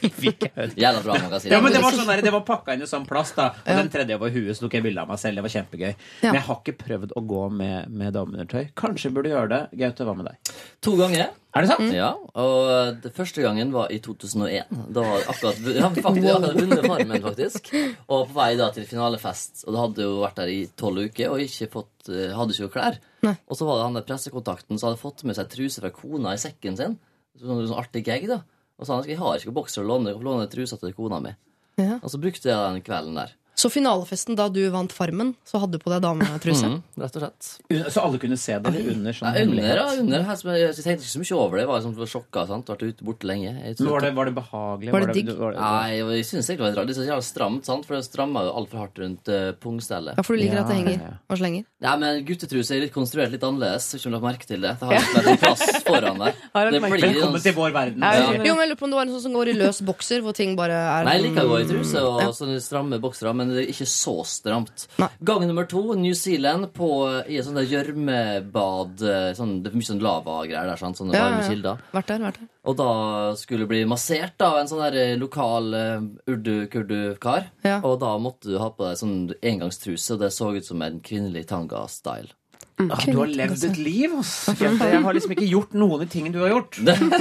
Vivike. 0.00 0.50
Jævla 0.76 1.02
bra 1.04 1.18
magasin. 1.26 1.52
Ja, 1.52 1.60
men 1.64 1.72
Det 1.74 1.82
var 1.84 1.96
sånn 1.96 2.10
der, 2.10 2.24
det 2.24 2.34
var 2.34 2.44
pakka 2.48 2.76
inn 2.76 2.84
i 2.84 2.90
sånn 2.90 3.06
plast, 3.08 3.36
da. 3.38 3.50
Og 3.64 3.80
den 3.82 3.92
tredje 3.92 4.18
over 4.18 4.34
huet, 4.34 4.54
så 4.56 4.66
tok 4.66 4.78
jeg 4.78 4.86
bilde 4.86 5.04
av 5.04 5.10
meg 5.12 5.22
selv. 5.22 5.40
Det 5.40 5.46
var 5.46 5.54
kjempegøy. 5.56 5.92
Ja. 5.92 6.28
Men 6.28 6.40
jeg 6.40 6.46
har 6.48 6.60
ikke 6.60 6.76
prøvd 6.84 7.16
å 7.16 7.24
gå 7.34 7.46
med, 7.62 7.94
med 8.02 8.14
dameundertøy. 8.16 8.68
Kanskje 8.78 9.10
jeg 9.10 9.16
burde 9.18 9.32
gjøre 9.34 9.50
det. 9.54 9.62
Gaute, 9.84 10.08
hva 10.08 10.18
med 10.18 10.30
deg? 10.30 10.54
To 10.84 10.98
ganger. 11.00 11.32
Er 11.54 11.62
det 11.62 11.70
sant? 11.70 11.92
Ja, 11.94 12.08
og 12.42 12.96
det 13.04 13.12
første 13.14 13.42
gangen 13.44 13.70
var 13.70 13.92
i 13.94 14.00
2001. 14.02 14.72
Da 14.90 15.04
var 15.06 15.28
akkurat 15.30 15.60
ja, 15.70 15.86
faktisk, 15.94 16.24
jeg 16.26 16.34
hadde 16.34 16.54
vunnet 16.58 16.86
Farmen, 16.90 17.22
faktisk. 17.22 17.68
Og 18.08 18.24
på 18.26 18.34
vei 18.40 18.48
da 18.58 18.72
til 18.74 18.88
finalefest. 18.90 19.62
Og 19.68 19.76
det 19.76 19.82
hadde 19.84 20.08
jo 20.08 20.16
vært 20.24 20.40
der 20.40 20.50
i 20.50 20.60
tolv 20.74 21.04
uker 21.06 21.30
og 21.30 21.44
ikke 21.44 21.68
fått, 21.76 22.10
eh, 22.10 22.32
hadde 22.34 22.56
ikke 22.56 22.72
klær. 22.74 22.98
Nei. 23.24 23.34
Og 23.48 23.58
så 23.58 23.68
var 23.68 23.80
det 23.80 23.86
han 23.88 23.98
der 23.98 24.06
pressekontakten 24.08 24.78
som 24.78 24.90
hadde 24.90 25.00
fått 25.00 25.24
med 25.28 25.38
seg 25.38 25.48
truse 25.52 25.82
fra 25.82 25.92
kona 25.94 26.34
i 26.36 26.40
sekken 26.40 26.76
sin. 26.80 26.98
Sånn, 27.40 27.64
sånn 27.66 27.80
artig 27.80 28.04
gag, 28.06 28.26
da. 28.30 28.42
Og 28.78 28.86
sa 28.86 28.98
han 28.98 29.08
jeg 29.08 29.20
har 29.20 29.38
ikke 29.38 29.54
bokser 29.54 29.84
å 29.84 29.88
låne, 29.88 30.14
låne 30.20 30.46
trusa 30.50 30.78
til 30.80 30.94
kona 30.96 31.20
mi. 31.24 31.34
Ja. 31.80 31.98
Og 32.00 32.12
så 32.12 32.20
brukte 32.22 32.50
jeg 32.50 32.58
den 32.58 32.84
kvelden 32.86 33.18
der. 33.18 33.34
Så 33.54 33.70
finalefesten 33.70 34.34
da 34.34 34.48
du 34.50 34.60
vant 34.74 34.90
Farmen, 34.92 35.34
så 35.46 35.60
hadde 35.62 35.78
du 35.78 35.82
på 35.84 35.90
deg 35.92 36.02
dametruse? 36.02 36.66
Mm, 36.66 36.80
rett 36.98 37.16
og 37.18 37.22
slett. 37.22 37.90
Så 37.94 38.02
alle 38.02 38.18
kunne 38.18 38.36
se 38.40 38.56
det 38.58 38.72
under 38.90 39.14
sånn 39.14 39.30
Ja, 39.30 39.44
under, 39.46 39.68
ja, 39.78 39.84
under 40.02 40.24
jeg, 40.26 40.58
jeg 40.74 40.74
tenkte 40.82 41.04
ikke 41.06 41.12
så 41.14 41.22
mye 41.22 41.38
over 41.38 41.56
det. 41.56 41.62
Jeg 41.62 41.68
var 41.70 41.80
liksom 41.84 42.10
sjokka. 42.10 42.46
sant? 42.50 42.66
Vært 42.66 42.82
ute 42.82 43.06
borte 43.06 43.28
lenge. 43.30 43.52
Men 43.54 43.90
var 43.92 44.00
det, 44.02 44.10
var 44.16 44.24
det 44.30 44.34
behagelig? 44.34 44.90
Var 44.92 45.06
det 45.06 45.14
digg? 45.14 45.30
var 45.38 45.52
det- 45.54 45.60
Nei, 45.60 45.90
jeg 46.18 46.24
syns 46.26 46.50
egentlig 46.50 46.58
det 46.58 46.74
var 46.74 46.82
rart. 46.82 46.88
Det 46.90 46.98
er 46.98 47.14
så 47.14 47.22
stramt, 47.22 47.64
sant? 47.64 47.86
for 47.86 47.94
det 47.94 48.04
stramma 48.04 48.42
jo 48.44 48.52
altfor 48.58 48.78
hardt 48.82 48.98
rundt 48.98 49.28
uh, 49.30 49.52
pungstellet. 49.62 50.18
Ja, 50.18 50.22
for 50.26 50.34
du 50.34 50.42
liker 50.42 50.58
at 50.60 50.68
det 50.68 50.74
Ja, 50.74 50.82
henger 50.82 50.98
ja. 51.06 51.12
og 51.30 51.38
slenger? 51.38 51.64
Ja, 51.84 51.96
men 51.96 52.24
guttetruse 52.26 52.74
er 52.74 52.80
litt 52.84 52.92
konstruert 52.94 53.30
litt 53.30 53.42
annerledes. 53.46 53.86
Ikke 53.94 54.06
om 54.10 54.12
du 54.12 54.18
har 54.18 54.26
lagt 54.26 54.34
merke 54.34 54.46
til 54.50 54.60
det. 54.66 54.74
Det 54.80 54.90
har 54.90 54.98
ikke 54.98 55.14
vært 55.14 55.30
en 55.30 55.40
plass 55.46 55.64
foran 55.86 56.18
der. 56.18 56.34
Det 56.74 56.80
blir 56.82 57.00
Velkommen 57.04 57.38
sånn- 57.38 57.42
til 57.46 57.54
vår 57.54 57.70
verden. 57.78 58.02
Ja, 58.02 58.12
Ja. 58.34 58.42
Jo, 58.44 58.54
men 58.58 58.66
jeg 58.66 58.74
lurer 58.74 58.80
på 58.82 58.84
om 58.84 58.90
det 58.90 58.98
var 58.98 59.06
en 59.06 59.14
sånn 59.14 59.22
som 59.28 59.32
går 59.38 59.48
i 59.54 59.56
løs 59.62 59.80
bokser, 59.86 60.20
hvor 60.26 60.34
ting 60.34 60.56
bare 60.58 60.74
er 60.74 61.04
Nei, 61.06 61.16
jeg 61.20 61.30
liker 61.30 61.46
å 61.46 61.50
gå 61.54 61.60
i 61.62 61.66
truse 61.70 62.02
og 62.02 62.20
Ja. 62.22 62.28
sånne 62.34 62.58
stramme 62.64 62.98
boksere, 63.00 63.30
men 63.44 63.54
det 63.56 63.64
er 63.64 63.72
ikke 63.74 63.86
så 63.90 64.14
stramt. 64.28 64.86
Nei. 65.00 65.08
Gang 65.30 65.44
nummer 65.46 65.66
to, 65.70 65.82
New 65.98 66.14
Zealand, 66.18 66.70
på, 66.76 66.88
i 67.28 67.38
et 67.38 67.46
sånt 67.46 67.60
gjørmebad. 67.70 69.02
eh, 69.04 69.30
Sånn, 69.36 69.62
det 69.62 69.70
er 69.72 69.78
mye 69.78 69.88
sånn 69.88 70.02
lavagreier 70.04 70.70
der, 70.70 70.80
sant? 70.80 70.98
sånne 70.98 71.14
Ja, 71.16 71.28
varme 71.28 71.46
kilder. 71.48 71.82
Vært 71.94 72.10
der, 72.12 72.24
vært 72.26 72.40
der. 72.40 72.50
Og 72.64 72.76
da 72.80 72.90
skulle 73.36 73.66
du 73.66 73.70
bli 73.70 73.82
massert 73.88 74.40
av 74.44 74.58
en 74.60 74.70
sånn 74.70 74.82
der 74.86 74.96
eh, 75.02 75.16
lokal 75.20 75.74
uh, 75.76 76.06
urdu-kurdu-kar. 76.30 77.50
Ja. 77.66 77.80
Og 77.84 77.98
da 78.02 78.14
måtte 78.22 78.50
du 78.52 78.58
ha 78.60 78.70
på 78.72 78.86
deg 78.88 79.00
sånn 79.00 79.18
engangstruse, 79.42 80.14
og 80.14 80.24
det 80.24 80.32
så 80.34 80.52
ut 80.54 80.66
som 80.66 80.82
en 80.84 81.00
kvinnelig 81.04 81.46
tanga-style. 81.50 82.32
Ah, 82.74 82.98
du 83.06 83.12
har 83.20 83.28
levd 83.30 83.62
et 83.68 83.76
liv, 83.78 84.10
ass. 84.18 84.48
Jeg 84.58 85.02
har 85.04 85.14
liksom 85.14 85.30
ikke 85.36 85.46
gjort 85.46 85.76
noen 85.78 85.92
av 85.94 86.00
de 86.02 86.06
tingene 86.10 86.34
du 86.34 86.40
har 86.42 86.50
gjort. 86.50 86.74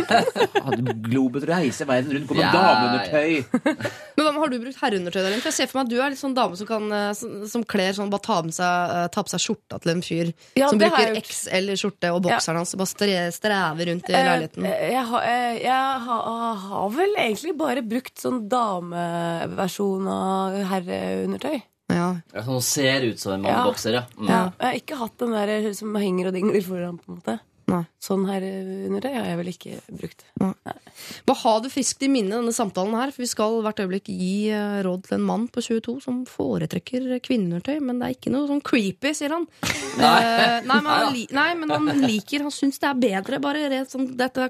Hadde 0.65 0.95
Globet 1.05 1.43
reise 1.45 1.85
verden 1.85 2.15
rundt, 2.15 2.25
gå 2.31 2.37
med 2.39 2.41
Ja, 2.41 2.53
dameundertøy. 2.55 3.43
Men 4.17 4.25
hva 4.25 4.31
med, 4.33 4.39
Har 4.41 4.49
du 4.49 4.55
brukt 4.63 4.79
herreundertøy? 4.81 5.19
der? 5.21 5.35
For 5.43 5.51
jeg 5.51 5.57
ser 5.59 5.69
for 5.69 5.77
meg 5.79 5.85
at 5.85 5.91
du 5.93 5.99
er 6.01 6.13
litt 6.15 6.21
sånn 6.23 6.33
dame 6.37 6.57
som, 6.57 6.67
kan, 6.71 6.87
eh, 6.97 7.11
som, 7.19 7.35
som 7.51 7.65
kler 7.69 7.93
sånn, 7.93 8.09
bare 8.13 8.25
ta, 8.25 8.39
seg, 8.57 8.93
eh, 8.97 9.05
ta 9.13 9.23
på 9.27 9.33
seg 9.35 9.43
skjorta 9.45 9.79
til 9.83 9.93
en 9.93 10.01
fyr 10.05 10.31
Ja, 10.57 10.71
som 10.73 10.81
bruker. 10.81 11.13
XL-skjorte 11.21 12.13
og 12.17 12.23
bokseren 12.25 12.59
hans 12.63 12.73
og 12.73 12.81
bare 12.81 12.91
stre, 12.95 13.19
strever 13.37 13.91
rundt 13.91 14.09
i 14.09 14.15
leiligheten. 14.17 14.65
Eh, 14.71 14.87
Jeg, 14.95 15.05
har- 15.11 15.27
jeg 15.61 16.01
har, 16.07 16.57
har 16.65 16.89
vel 16.97 17.13
egentlig 17.27 17.53
bare 17.61 17.85
brukt 17.85 18.17
sånn 18.25 18.41
dameversjon 18.49 20.09
av 20.17 20.57
herreundertøy. 20.73 21.61
Ja. 21.93 22.09
Ja, 22.33 22.43
Sånn 22.47 22.61
ser 22.65 23.07
ut 23.07 23.21
som 23.21 23.37
en 23.37 23.45
mannbokser 23.45 23.73
mannebokser, 23.73 23.97
ja. 23.99 24.03
Mm. 24.17 24.29
Ja. 24.29 24.43
Jeg 24.59 24.67
har 24.67 24.79
ikke 24.81 25.01
hatt 25.01 25.17
den 25.23 25.35
der 25.37 25.73
som 25.77 25.95
henger 25.95 26.29
og 26.29 26.37
dingler 26.37 26.65
foran. 26.65 26.99
på 26.99 27.11
en 27.11 27.19
måte 27.19 27.39
Nei. 27.71 27.83
Sånn 28.03 28.25
det 28.27 29.07
har 29.07 29.23
jeg 29.23 29.37
vel 29.39 29.49
ikke 29.53 29.77
brukt. 29.95 30.25
Bare 30.35 31.37
ha 31.39 31.53
det 31.63 31.71
friskt 31.71 32.03
i 32.03 32.09
minne, 32.11 32.35
denne 32.35 32.51
samtalen 32.55 32.95
her, 32.99 33.13
for 33.15 33.23
vi 33.23 33.29
skal 33.31 33.61
hvert 33.63 33.79
øyeblikk 33.79 34.09
gi 34.11 34.49
eh, 34.51 34.81
råd 34.83 35.05
til 35.07 35.15
en 35.15 35.25
mann 35.29 35.45
på 35.47 35.63
22 35.63 35.95
som 36.03 36.19
foretrekker 36.27 37.21
kvinneundertøy, 37.23 37.77
men 37.79 38.01
det 38.01 38.09
er 38.09 38.17
ikke 38.17 38.33
noe 38.35 38.49
sånn 38.51 38.63
creepy, 38.65 39.13
sier 39.15 39.37
han. 39.37 39.47
Eh, 39.93 40.63
nei, 40.65 40.79
men 40.81 40.87
han, 40.89 41.13
li 41.13 41.21
nei, 41.35 41.49
men 41.55 41.69
han 41.69 41.85
liker 42.01 42.41
Han 42.43 42.51
syns 42.51 42.79
det 42.81 42.87
er 42.89 42.97
bedre, 42.97 43.37
bare 43.43 43.67
rett 43.69 43.91
sånn 43.91 44.07
Dette 44.17 44.47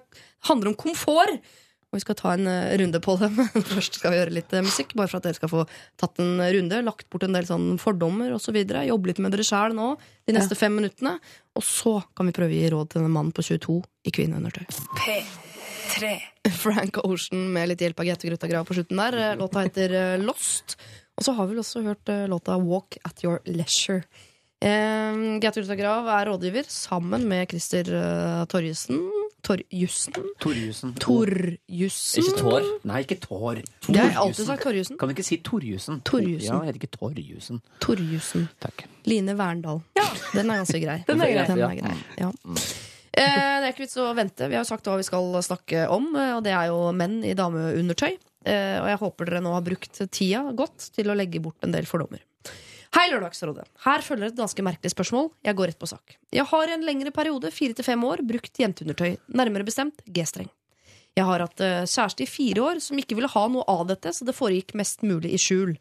handler 0.47 0.71
om 0.71 0.77
komfort. 0.79 1.35
Og 1.93 1.99
vi 1.99 2.01
skal 2.01 2.15
ta 2.17 2.31
en 2.33 2.47
eh, 2.49 2.71
runde 2.81 2.97
på 3.05 3.13
det, 3.21 3.27
men 3.37 3.65
først 3.69 3.99
skal 3.99 4.09
vi 4.09 4.17
gjøre 4.17 4.33
litt 4.33 4.53
eh, 4.57 4.63
musikk. 4.65 4.95
Bare 4.97 5.11
for 5.11 5.19
at 5.19 5.27
dere 5.27 5.37
skal 5.37 5.51
få 5.51 5.65
tatt 6.01 6.17
en 6.23 6.41
runde, 6.41 6.79
lagt 6.87 7.05
bort 7.13 7.27
en 7.27 7.37
del 7.37 7.45
sånn 7.45 7.75
fordommer 7.81 8.33
osv. 8.33 8.57
Jobbe 8.57 9.11
litt 9.11 9.21
med 9.21 9.35
dere 9.35 9.45
sjæl 9.45 9.77
nå 9.77 9.91
de 10.25 10.33
neste 10.33 10.57
fem 10.57 10.73
minuttene. 10.73 11.19
Og 11.53 11.65
så 11.67 11.99
kan 12.17 12.25
vi 12.25 12.33
prøve 12.33 12.49
å 12.49 12.57
gi 12.57 12.73
råd 12.73 12.95
til 12.95 13.05
en 13.05 13.13
mann 13.13 13.29
på 13.29 13.45
22 13.45 13.77
i 14.09 14.15
kvinneundertøy. 14.17 14.65
Frank 16.63 16.97
Ocean 17.05 17.45
med 17.53 17.69
litt 17.69 17.85
hjelp 17.85 18.01
av 18.01 18.09
Gaute 18.09 18.31
Grøtta 18.31 18.49
Grav 18.49 18.65
på 18.65 18.79
slutten 18.79 18.97
der. 19.05 19.19
Eh, 19.21 19.37
Låta 19.37 19.67
heter 19.67 20.17
Lost. 20.25 20.79
Og 21.13 21.27
så 21.27 21.37
har 21.37 21.45
vi 21.45 21.53
vel 21.53 21.61
også 21.61 21.85
hørt 21.85 22.09
låta 22.25 22.55
Walk 22.57 22.97
at 23.05 23.21
Your 23.21 23.37
Leisure. 23.45 24.01
Eh, 24.63 25.17
Geir 25.43 25.57
Grøtta 25.57 25.75
Grav 25.75 26.07
er 26.07 26.29
rådgiver 26.31 26.69
sammen 26.71 27.25
med 27.27 27.49
Christer 27.51 27.89
uh, 27.91 28.43
Torjussen. 28.47 29.01
Torjussen? 29.43 30.15
Torjussen. 30.39 30.93
Torjussen? 31.03 32.23
Ikke 32.23 32.37
tår. 32.39 32.67
Nei, 32.87 33.01
ikke 33.03 33.17
Tor. 33.19 33.59
Det 33.59 33.97
har 33.97 34.07
jeg 34.07 34.19
alltid 34.21 34.47
sagt 34.47 34.63
Torjussen. 34.63 34.99
Kan 35.01 35.11
du 35.11 35.15
ikke 35.17 35.27
si 35.27 35.41
Torjussen? 35.43 35.99
Torjussen. 36.07 36.47
Ja, 36.47 36.61
jeg 36.63 36.71
heter 36.71 36.79
ikke 36.79 36.93
Torjussen. 36.95 37.59
Torjussen. 37.83 38.47
Takk. 38.63 38.85
Line 39.09 39.35
Verndal. 39.35 39.83
Den 40.31 40.47
er 40.47 40.63
ganske 40.63 40.79
grei. 40.79 40.97
Den 41.09 41.27
er 41.27 41.35
grei, 41.35 41.45
Den 41.51 41.63
er 41.67 41.77
grei. 41.81 41.95
Ja. 42.21 42.31
Eh, 43.13 43.55
det 43.59 43.67
er 43.67 43.71
ikke 43.73 43.83
vits 43.83 43.99
å 43.99 44.07
vente. 44.15 44.47
Vi 44.47 44.55
har 44.55 44.63
jo 44.63 44.71
sagt 44.71 44.87
hva 44.87 44.95
vi 44.97 45.05
skal 45.05 45.35
snakke 45.45 45.89
om, 45.91 46.07
eh, 46.15 46.37
og 46.37 46.45
det 46.47 46.55
er 46.55 46.71
jo 46.71 46.79
menn 46.95 47.19
i 47.27 47.35
dameundertøy. 47.37 48.13
Eh, 48.47 48.77
og 48.79 48.87
jeg 48.89 49.01
håper 49.03 49.27
dere 49.27 49.43
nå 49.43 49.51
har 49.53 49.65
brukt 49.67 50.05
tida 50.07 50.47
godt 50.55 50.87
til 50.95 51.11
å 51.11 51.17
legge 51.19 51.43
bort 51.43 51.59
en 51.67 51.75
del 51.75 51.85
fordommer. 51.89 52.23
Hei, 52.93 53.07
Lørdagsrådet. 53.09 53.63
Her 53.87 54.03
følger 54.05 54.29
et 54.29 54.37
ganske 54.37 54.63
merkelig 54.65 54.91
spørsmål. 54.93 55.31
Jeg 55.41 55.57
går 55.57 55.71
rett 55.71 55.79
på 55.81 55.87
sak. 55.89 56.13
Jeg 56.29 56.45
har 56.45 56.69
i 56.69 56.75
en 56.75 56.83
lengre 56.85 57.09
periode, 57.15 57.49
fire 57.49 57.73
til 57.73 57.87
fem 57.87 58.03
år, 58.05 58.21
brukt 58.29 58.59
jenteundertøy. 58.61 59.15
Nærmere 59.33 59.65
bestemt 59.65 60.03
G-streng. 60.05 60.51
Jeg 61.17 61.25
har 61.25 61.41
hatt 61.41 61.63
eh, 61.65 61.87
kjæreste 61.89 62.21
i 62.25 62.29
fire 62.29 62.61
år 62.61 62.81
som 62.85 62.99
ikke 63.01 63.17
ville 63.17 63.31
ha 63.33 63.43
noe 63.49 63.65
av 63.69 63.87
dette, 63.89 64.13
så 64.13 64.27
det 64.27 64.37
foregikk 64.37 64.75
mest 64.77 65.01
mulig 65.01 65.33
i 65.33 65.41
skjul. 65.41 65.73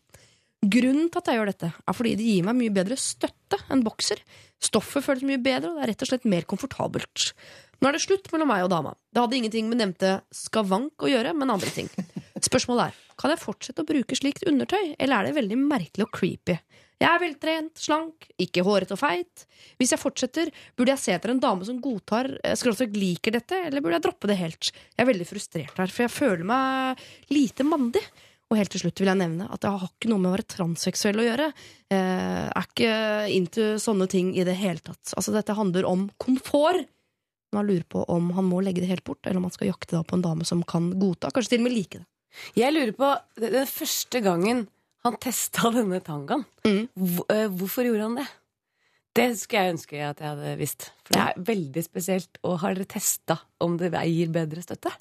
Grunnen 0.65 1.11
til 1.13 1.21
at 1.21 1.29
jeg 1.29 1.37
gjør 1.37 1.53
dette, 1.53 1.71
er 1.77 1.99
fordi 1.99 2.15
det 2.17 2.31
gir 2.31 2.49
meg 2.49 2.57
mye 2.63 2.75
bedre 2.81 2.97
støtte 2.97 3.61
enn 3.69 3.85
bokser. 3.85 4.25
Stoffet 4.63 5.05
føles 5.05 5.29
mye 5.29 5.43
bedre, 5.43 5.69
og 5.69 5.83
det 5.83 5.85
er 5.85 5.93
rett 5.93 6.07
og 6.07 6.13
slett 6.15 6.29
mer 6.33 6.49
komfortabelt. 6.49 7.33
Nå 7.83 7.91
er 7.91 7.97
det 7.97 8.05
slutt 8.05 8.29
mellom 8.31 8.47
meg 8.47 8.63
og 8.63 8.71
dama. 8.71 8.93
Det 9.11 9.19
hadde 9.19 9.39
ingenting 9.41 9.67
med 9.67 9.81
nevnte 9.81 10.21
skavank 10.31 11.03
å 11.03 11.09
gjøre, 11.11 11.33
men 11.35 11.51
andre 11.51 11.71
ting. 11.75 11.89
Spørsmålet 12.47 12.93
er, 12.93 13.01
kan 13.19 13.33
jeg 13.33 13.43
fortsette 13.43 13.83
å 13.83 13.89
bruke 13.89 14.19
slikt 14.19 14.47
undertøy, 14.47 14.95
eller 15.03 15.17
er 15.17 15.29
det 15.29 15.37
veldig 15.41 15.59
merkelig 15.59 16.07
og 16.07 16.13
creepy? 16.15 16.61
Jeg 17.03 17.09
er 17.09 17.19
veltrent, 17.19 17.81
slank, 17.83 18.29
ikke 18.39 18.63
hårete 18.63 18.95
og 18.95 19.01
feit. 19.01 19.43
Hvis 19.83 19.97
jeg 19.97 19.99
fortsetter, 19.99 20.53
burde 20.79 20.95
jeg 20.95 21.03
se 21.03 21.17
etter 21.17 21.33
en 21.33 21.43
dame 21.43 21.67
som 21.67 21.81
godtar, 21.83 22.31
eh, 22.45 22.55
skråstrek 22.55 22.95
liker 22.95 23.35
dette, 23.35 23.59
eller 23.67 23.83
burde 23.83 23.99
jeg 23.99 24.07
droppe 24.07 24.31
det 24.31 24.39
helt? 24.39 24.71
Jeg 24.71 25.03
er 25.03 25.11
veldig 25.11 25.27
frustrert 25.27 25.83
her, 25.83 25.91
for 25.91 26.07
jeg 26.07 26.15
føler 26.15 26.47
meg 26.47 27.03
lite 27.35 27.67
mandig. 27.67 28.05
Og 28.53 28.61
helt 28.61 28.71
til 28.71 28.85
slutt 28.85 29.01
vil 29.01 29.11
jeg 29.11 29.19
nevne 29.19 29.51
at 29.51 29.65
jeg 29.65 29.75
har 29.75 29.91
ikke 29.91 30.11
noe 30.13 30.23
med 30.23 30.31
å 30.31 30.37
være 30.37 30.51
transseksuell 30.55 31.19
å 31.19 31.27
gjøre. 31.27 31.53
Jeg 31.91 32.51
er 32.53 32.67
ikke 32.69 32.97
into 33.33 33.69
sånne 33.81 34.07
ting 34.13 34.35
i 34.37 34.45
det 34.47 34.55
hele 34.61 34.79
tatt. 34.85 35.17
Altså, 35.17 35.33
dette 35.35 35.57
handler 35.57 35.89
om 35.89 36.11
komfort. 36.21 36.87
Men 37.53 37.61
han 37.63 37.69
lurer 37.69 37.87
på 37.93 38.03
om 38.09 38.31
han 38.37 38.49
må 38.49 38.63
legge 38.65 38.81
det 38.81 38.89
helt 38.89 39.05
bort, 39.05 39.21
eller 39.27 39.39
om 39.43 39.47
han 39.49 39.55
skal 39.55 39.69
jakte 39.69 40.01
på 40.09 40.17
en 40.17 40.25
dame 40.25 40.47
som 40.49 40.63
kan 40.65 40.91
godta, 40.99 41.31
kanskje 41.31 41.55
til 41.55 41.63
og 41.63 41.67
med 41.69 41.77
like 41.77 42.01
det. 42.01 42.07
Jeg 42.57 42.73
lurer 42.73 42.95
på 42.97 43.11
den 43.43 43.67
første 43.69 44.23
gangen 44.25 44.63
han 45.05 45.19
testa 45.21 45.71
denne 45.77 46.01
tangaen. 46.05 46.47
Mm. 46.65 46.87
Eh, 47.29 47.49
Hvorfor 47.53 47.85
gjorde 47.87 48.09
han 48.09 48.19
det? 48.23 48.29
Det 49.13 49.27
skulle 49.37 49.67
jeg 49.67 49.75
ønske 49.75 49.99
at 50.01 50.21
jeg 50.23 50.31
hadde 50.31 50.53
visst. 50.57 50.87
For 51.05 51.13
det 51.13 51.23
er 51.27 51.47
veldig 51.53 51.83
spesielt. 51.85 52.39
Og 52.49 52.63
har 52.63 52.73
dere 52.79 52.89
testa 52.89 53.37
om 53.61 53.75
det 53.77 53.91
gir 53.93 54.31
bedre 54.33 54.65
støtte? 54.65 54.95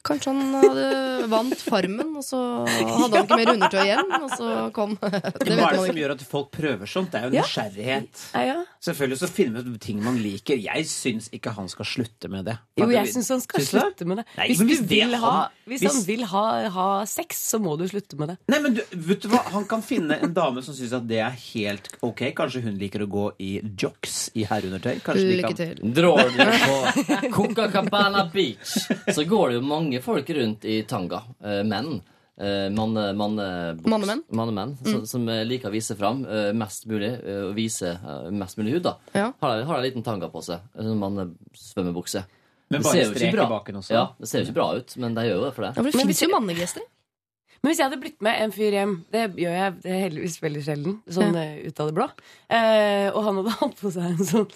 Kanskje 0.00 0.32
han 0.32 0.54
hadde 0.62 1.26
vant 1.28 1.60
Farmen, 1.60 2.14
og 2.16 2.24
så 2.24 2.38
hadde 2.64 3.10
han 3.10 3.26
ikke 3.26 3.36
mer 3.36 3.50
undertøy 3.52 3.80
igjen, 3.84 4.12
og 4.16 4.30
så 4.32 4.46
kom 4.72 4.94
Det 5.00 5.10
vet 5.12 5.50
Hva 5.60 5.66
er 5.68 5.76
det 5.76 5.82
som 5.90 5.98
gjør 6.00 6.14
at 6.14 6.22
folk 6.30 6.48
prøver 6.54 6.88
sånt? 6.88 7.10
Det 7.12 7.20
er 7.20 7.26
jo 7.28 7.34
nysgjerrighet. 7.36 8.22
Ja, 8.32 8.44
ja. 8.48 8.56
Selvfølgelig 8.80 9.18
så 9.20 9.28
finner 9.28 9.66
vi 9.66 9.74
ut 9.76 9.82
ting 9.84 9.98
man 10.00 10.16
liker. 10.24 10.56
Jeg 10.56 10.86
syns 10.88 11.28
ikke 11.36 11.52
han 11.52 11.68
skal 11.68 11.84
slutte 11.84 12.30
med 12.32 12.46
det. 12.48 12.54
Jo, 12.80 12.86
jeg 12.94 13.10
syns 13.12 13.28
han 13.34 13.42
skal 13.44 13.60
Syns 13.60 13.74
slutte 13.74 14.06
med 14.08 14.22
det. 14.22 14.24
Nei, 14.38 14.46
Hvis, 14.54 14.62
hvis 14.70 14.80
vil 14.88 15.12
han- 15.12 15.20
ha, 15.20 15.34
hvis, 15.68 15.82
hvis- 15.84 15.92
han 15.98 16.06
vil 16.08 16.24
ha, 16.32 16.44
ha 16.78 16.86
sex, 17.04 17.42
så 17.52 17.60
må 17.60 17.76
du 17.76 17.84
slutte 17.92 18.16
med 18.16 18.32
det. 18.32 18.38
Nei, 18.48 18.60
men 18.64 18.78
du, 18.78 18.82
vet 19.10 19.20
du 19.20 19.28
hva? 19.34 19.42
Han 19.52 19.68
kan 19.68 19.84
finne 19.84 20.16
en 20.24 20.32
dame 20.32 20.64
som 20.64 20.72
syns 20.74 20.94
at 20.96 21.04
det 21.10 21.20
er 21.20 21.36
helt 21.52 21.92
ok. 22.00 22.24
Kanskje 22.40 22.64
hun 22.64 22.80
liker 22.80 23.04
å 23.04 23.10
gå 23.12 23.26
i 23.38 23.52
jocks 23.84 24.30
i 24.32 24.46
herreundertøy. 24.48 24.96
Lykke 25.20 25.54
til. 25.60 25.76
Drar 26.00 26.24
du 26.32 26.40
på 26.64 27.20
Cocacabana 27.36 28.24
Beach, 28.32 28.88
så 29.12 29.24
går 29.28 29.48
det 29.52 29.60
jo 29.60 29.64
mange 29.66 29.89
folk 29.98 30.30
rundt 30.30 30.64
i 30.64 30.82
tanga. 30.86 31.24
Eh, 31.42 31.62
menn. 31.66 32.00
Mannemenn 32.40 32.72
manne, 32.72 33.12
manne, 33.12 33.76
Mannemenn? 33.84 34.22
mannemenn 34.32 35.04
som, 35.06 35.28
eh, 35.28 35.42
liker 35.44 35.68
å 35.68 35.72
vise 35.74 35.92
fram 35.94 36.22
eh, 36.24 36.52
mest 36.56 36.86
mulig. 36.88 37.10
eh, 37.22 37.42
og 37.50 37.54
vise 37.54 37.90
eh, 38.00 38.30
mest 38.32 38.56
mulig 38.56 38.78
hud. 38.78 38.82
da 38.86 38.94
Ja. 39.12 39.32
Har 39.42 39.62
har 39.68 39.76
en 39.76 39.82
liten 39.84 40.02
tanga 40.02 40.30
på 40.32 40.40
seg. 40.42 40.58
En 40.74 40.84
sånn 40.88 40.98
mannesvømmebukse. 41.02 42.22
Men 42.70 42.80
Det 42.80 42.86
bare 42.86 43.04
strek 43.10 43.28
i 43.34 43.36
bra. 43.36 43.46
baken 43.50 43.76
også. 43.82 43.90
Ja, 43.92 44.06
det 44.18 44.28
ser 44.30 44.40
jo 44.40 44.46
ikke 44.46 44.54
bra 44.56 44.68
ut, 44.78 44.96
men 44.96 45.14
de 45.14 45.20
gjør 45.26 45.36
jo 45.36 45.44
det 45.44 45.54
for 45.54 45.62
det. 45.66 45.72
Ja, 45.76 45.82
men 45.82 45.92
det 45.92 46.06
fins 46.06 46.22
jo 46.22 46.28
mannegester. 46.32 46.82
Men 47.62 47.70
hvis 47.74 47.78
jeg 47.82 47.90
hadde 47.90 48.00
blitt 48.00 48.22
med 48.24 48.40
en 48.40 48.52
fyr 48.56 48.72
hjem, 48.72 48.92
det 49.12 49.24
gjør 49.36 49.56
jeg 49.58 49.72
det 49.82 49.90
er 49.92 50.00
heldigvis 50.08 50.40
veldig 50.40 50.62
sjelden, 50.64 50.94
sånn 51.12 51.34
ja. 51.36 51.68
ut 51.68 51.80
av 51.80 51.90
det 51.90 51.94
blå, 51.98 52.06
eh, 52.48 53.10
og 53.12 53.20
han 53.26 53.36
hadde 53.42 53.56
hatt 53.60 53.76
på 53.82 53.90
seg 53.92 54.06
en 54.14 54.24
sånn 54.30 54.48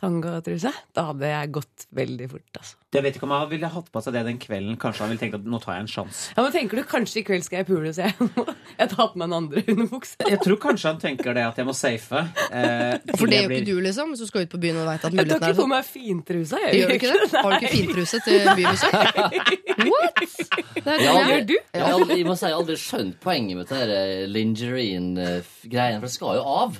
tangatruse, 0.00 0.70
da 0.94 1.04
hadde 1.10 1.28
jeg 1.30 1.50
gått 1.54 1.84
veldig 1.94 2.26
fort, 2.32 2.48
altså. 2.58 2.74
Jeg 2.94 3.02
vet 3.02 3.16
ikke 3.16 3.26
om 3.26 3.32
han 3.34 3.48
ville 3.50 3.66
hatt 3.70 3.86
på 3.90 4.00
seg 4.04 4.12
det 4.14 4.20
den 4.26 4.36
kvelden. 4.38 4.76
Kanskje 4.78 5.02
han 5.02 5.10
ville 5.10 5.18
tenkt 5.22 5.34
at 5.38 5.46
nå 5.50 5.58
tar 5.62 5.74
jeg 5.74 5.82
en 5.84 5.88
sjanse. 5.90 6.34
Ja, 6.36 6.42
men 6.44 6.52
tenker 6.54 6.78
du 6.78 6.84
kanskje 6.86 7.20
i 7.20 7.24
kveld 7.26 7.42
skal 7.46 7.58
jeg 7.62 7.66
pule, 7.66 7.90
så 7.94 8.04
jeg 8.06 8.14
må 8.20 8.44
jeg 8.80 8.90
tar 8.92 9.08
på 9.10 9.18
meg 9.18 9.26
en 9.30 9.34
andre 9.38 9.62
underbukse? 9.72 10.14
Jeg 10.30 10.38
tror 10.44 10.58
kanskje 10.62 10.92
han 10.92 11.00
tenker 11.02 11.34
det 11.34 11.42
at 11.48 11.58
jeg 11.58 11.66
må 11.66 11.74
safe. 11.74 12.22
Eh, 12.54 12.98
For 13.18 13.26
det 13.30 13.40
gjør 13.40 13.48
blir- 13.50 13.62
ikke 13.62 13.66
du, 13.70 13.80
liksom, 13.88 14.12
hvis 14.14 14.22
du 14.22 14.28
skal 14.30 14.46
ut 14.46 14.52
på 14.54 14.60
byen 14.62 14.78
og 14.82 14.86
veit 14.90 15.02
at 15.08 15.10
Jeg 15.10 15.10
tar 15.10 15.18
muligheten 15.18 15.42
ikke 15.42 15.50
er 15.50 15.58
på 15.58 15.64
sånn. 15.64 15.74
meg 15.74 15.84
fintrusa. 15.90 16.62
jeg 16.62 16.78
Gjør 16.78 16.86
du 16.86 16.94
ikke 16.94 17.10
det? 17.14 17.30
Har 17.34 17.50
du 17.50 17.56
ikke 17.58 17.74
fintruse 17.74 18.22
til 18.28 18.38
bybesøk? 18.60 18.94
What?! 19.90 20.24
Det 20.74 20.86
er 20.86 20.98
Jeg 21.00 21.10
har 21.10 21.24
det 21.24 21.34
aldri, 21.34 21.54
gjør. 21.54 21.66
jeg, 21.74 21.82
har 21.82 21.92
aldri, 21.98 22.18
jeg 22.20 22.26
må 22.28 22.36
si 22.38 22.46
jeg 22.46 22.54
har 22.54 22.60
aldri 22.62 22.76
skjønt 22.84 23.18
poenget 23.24 23.56
med 23.58 23.70
dette 23.70 24.02
lingerine-greien, 24.30 25.98
for 26.00 26.06
det 26.08 26.14
skal 26.14 26.38
jo 26.38 26.44
av. 26.60 26.78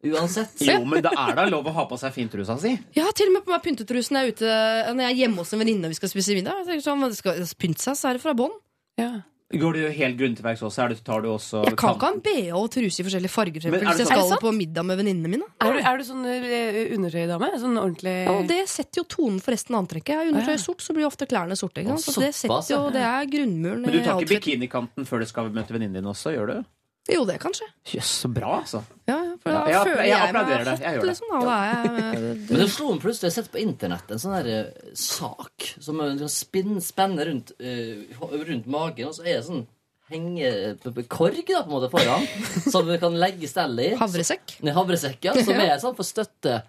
Uansett. 0.00 0.62
Jo, 0.64 0.78
men 0.88 1.02
det 1.04 1.10
er 1.12 1.34
da 1.36 1.44
lov 1.50 1.66
å 1.68 1.74
ha 1.76 1.84
på 1.88 1.98
seg 2.00 2.14
fintrusa 2.14 2.56
si. 2.60 2.72
Jeg 2.96 3.04
har 3.04 3.16
til 3.16 3.28
og 3.28 3.34
med 3.36 3.44
på 3.44 3.52
meg 3.52 3.64
pyntetrusen 3.66 4.16
når 4.16 4.22
jeg 4.22 4.32
er, 4.32 4.38
ute, 4.38 4.94
når 4.94 5.04
jeg 5.04 5.12
er 5.12 5.18
hjemme 5.24 5.42
hos 5.44 5.52
en 5.52 5.60
venninne 5.60 5.88
og 5.88 5.92
vi 5.92 5.98
skal 5.98 6.12
spise 6.14 6.36
middag. 6.38 6.62
Jeg 6.62 6.70
tenker 6.70 6.86
sånn, 6.86 7.02
man 7.02 7.16
skal 7.16 7.42
pynte 7.60 7.84
seg, 7.84 7.98
så 8.00 8.08
er 8.08 8.16
det 8.16 8.24
fra 8.24 8.32
bånn. 8.38 8.54
Ja. 9.00 9.10
Går 9.50 9.74
du 9.74 9.80
helt 9.90 10.14
grundig 10.14 10.38
til 10.38 10.46
verks 10.46 10.60
også? 10.62 10.84
Er 10.84 10.92
det, 10.92 11.00
tar 11.02 11.24
du 11.24 11.26
også 11.32 11.64
Jeg 11.66 11.74
kan 11.74 11.96
ikke 11.96 12.06
ha 12.06 12.12
en 12.14 12.20
BH 12.22 12.50
og 12.54 12.68
truse 12.70 13.02
i 13.02 13.06
forskjellige 13.08 13.32
farger 13.34 13.64
for 13.64 13.66
er 13.66 13.72
det 13.74 13.80
hvis 13.82 13.98
jeg? 13.98 14.06
Er 14.06 14.20
det 14.20 14.26
skal 14.28 14.42
på 14.44 14.52
middag 14.54 14.86
med 14.86 15.00
venninnene 15.00 15.32
mine. 15.32 15.48
Er, 15.58 15.72
du, 15.74 15.80
er 15.90 15.98
du 15.98 16.06
sånn 16.06 16.28
eh, 16.30 16.78
undertøydame? 16.94 17.48
Sånn 17.58 17.80
ordentlig 17.82 18.14
Ja, 18.28 18.36
det 18.46 18.60
setter 18.70 19.02
jo 19.02 19.06
tonen 19.10 19.40
for 19.42 19.56
resten 19.56 19.74
av 19.74 19.82
antrekket. 19.82 20.20
Har 20.20 20.30
undertøy 20.30 20.54
sort, 20.62 20.84
så 20.86 20.94
blir 20.94 21.08
ofte 21.08 21.26
klærne 21.26 21.58
sorte. 21.58 21.82
Så 21.98 22.14
det, 22.22 22.30
setter 22.38 22.70
jo, 22.70 22.84
det 22.94 23.02
er 23.02 23.26
grunnmuren 23.32 23.82
Men 23.88 23.96
du 23.96 24.04
tar 24.06 24.22
ikke 24.22 24.36
bikinikanten 24.36 25.08
før 25.08 25.24
du 25.24 25.32
skal 25.32 25.50
møte 25.50 25.74
venninnen 25.74 25.98
din 25.98 26.12
også, 26.14 26.36
gjør 26.36 26.54
du? 26.54 26.70
Jo, 27.08 27.24
det 27.24 27.38
kanskje. 27.40 27.64
Jøss, 27.94 28.10
så 28.22 28.28
bra, 28.30 28.60
altså. 28.60 28.82
Ja, 29.08 29.16
ja, 29.24 29.32
for 29.40 29.50
Ja, 29.50 29.60
da 29.64 29.70
jeg- 29.70 29.86
føler 29.88 30.02
jeg 30.04 30.10
jeg, 30.10 30.20
det. 30.20 30.32
meg 30.34 30.48
Jeg 30.50 30.60
gjør 30.60 30.94
hot, 30.94 31.00
det. 31.00 31.08
liksom. 31.08 31.26
Da, 31.32 31.40
da 31.40 31.56
jeg, 31.64 31.84
jeg, 32.14 32.36
Men 32.50 32.60
det 32.60 32.68
slo 32.70 32.90
meg 32.92 33.00
plutselig, 33.02 33.22
jeg 33.24 33.30
har 33.32 33.42
sett 33.42 33.52
på 33.52 33.62
internett 33.64 34.10
en 34.14 34.18
sånn 34.22 34.36
der 34.36 34.50
eh, 34.52 34.94
sak 34.94 35.68
som 35.80 35.96
man 35.96 36.18
spenner 36.28 37.26
rundt, 37.32 37.52
uh, 37.58 38.26
rundt 38.44 38.66
magen, 38.66 39.08
og 39.08 39.14
så 39.16 39.24
er 39.24 39.40
det 39.40 39.46
sånn 39.48 39.66
hengekorg 40.10 41.40
da, 41.46 41.62
på 41.62 41.70
en 41.70 41.74
måte 41.74 41.90
foran, 41.92 42.26
som 42.72 42.86
du 42.86 42.96
kan 43.02 43.16
legge 43.18 43.48
stellet 43.50 43.92
i. 43.94 43.96
havresekk. 44.00 44.56
Nei, 44.66 44.74
havresekk, 44.76 45.24
ja, 45.30 45.34
som 45.40 45.54
er 45.64 45.76
sånn 45.82 45.96
for 45.98 46.06
støtte. 46.06 46.60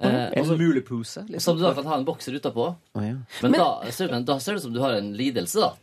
Eh, 0.00 0.30
En 0.40 0.46
så- 0.48 0.56
mulepose, 0.56 1.26
liksom. 1.28 1.40
som 1.44 1.58
du 1.58 1.62
da 1.66 1.74
kan 1.76 1.86
ha 1.90 1.98
en 1.98 2.06
bokser 2.08 2.32
utapå. 2.38 2.70
Oh, 2.94 3.02
ja. 3.04 3.16
Men, 3.42 3.52
da, 3.52 3.66
ser 3.92 4.08
det, 4.08 4.22
da 4.28 4.38
ser 4.40 4.54
det 4.56 4.62
ut 4.62 4.68
som 4.68 4.72
du 4.74 4.80
har 4.80 4.96
en 4.96 5.12
lidelse, 5.16 5.60
da. 5.60 5.74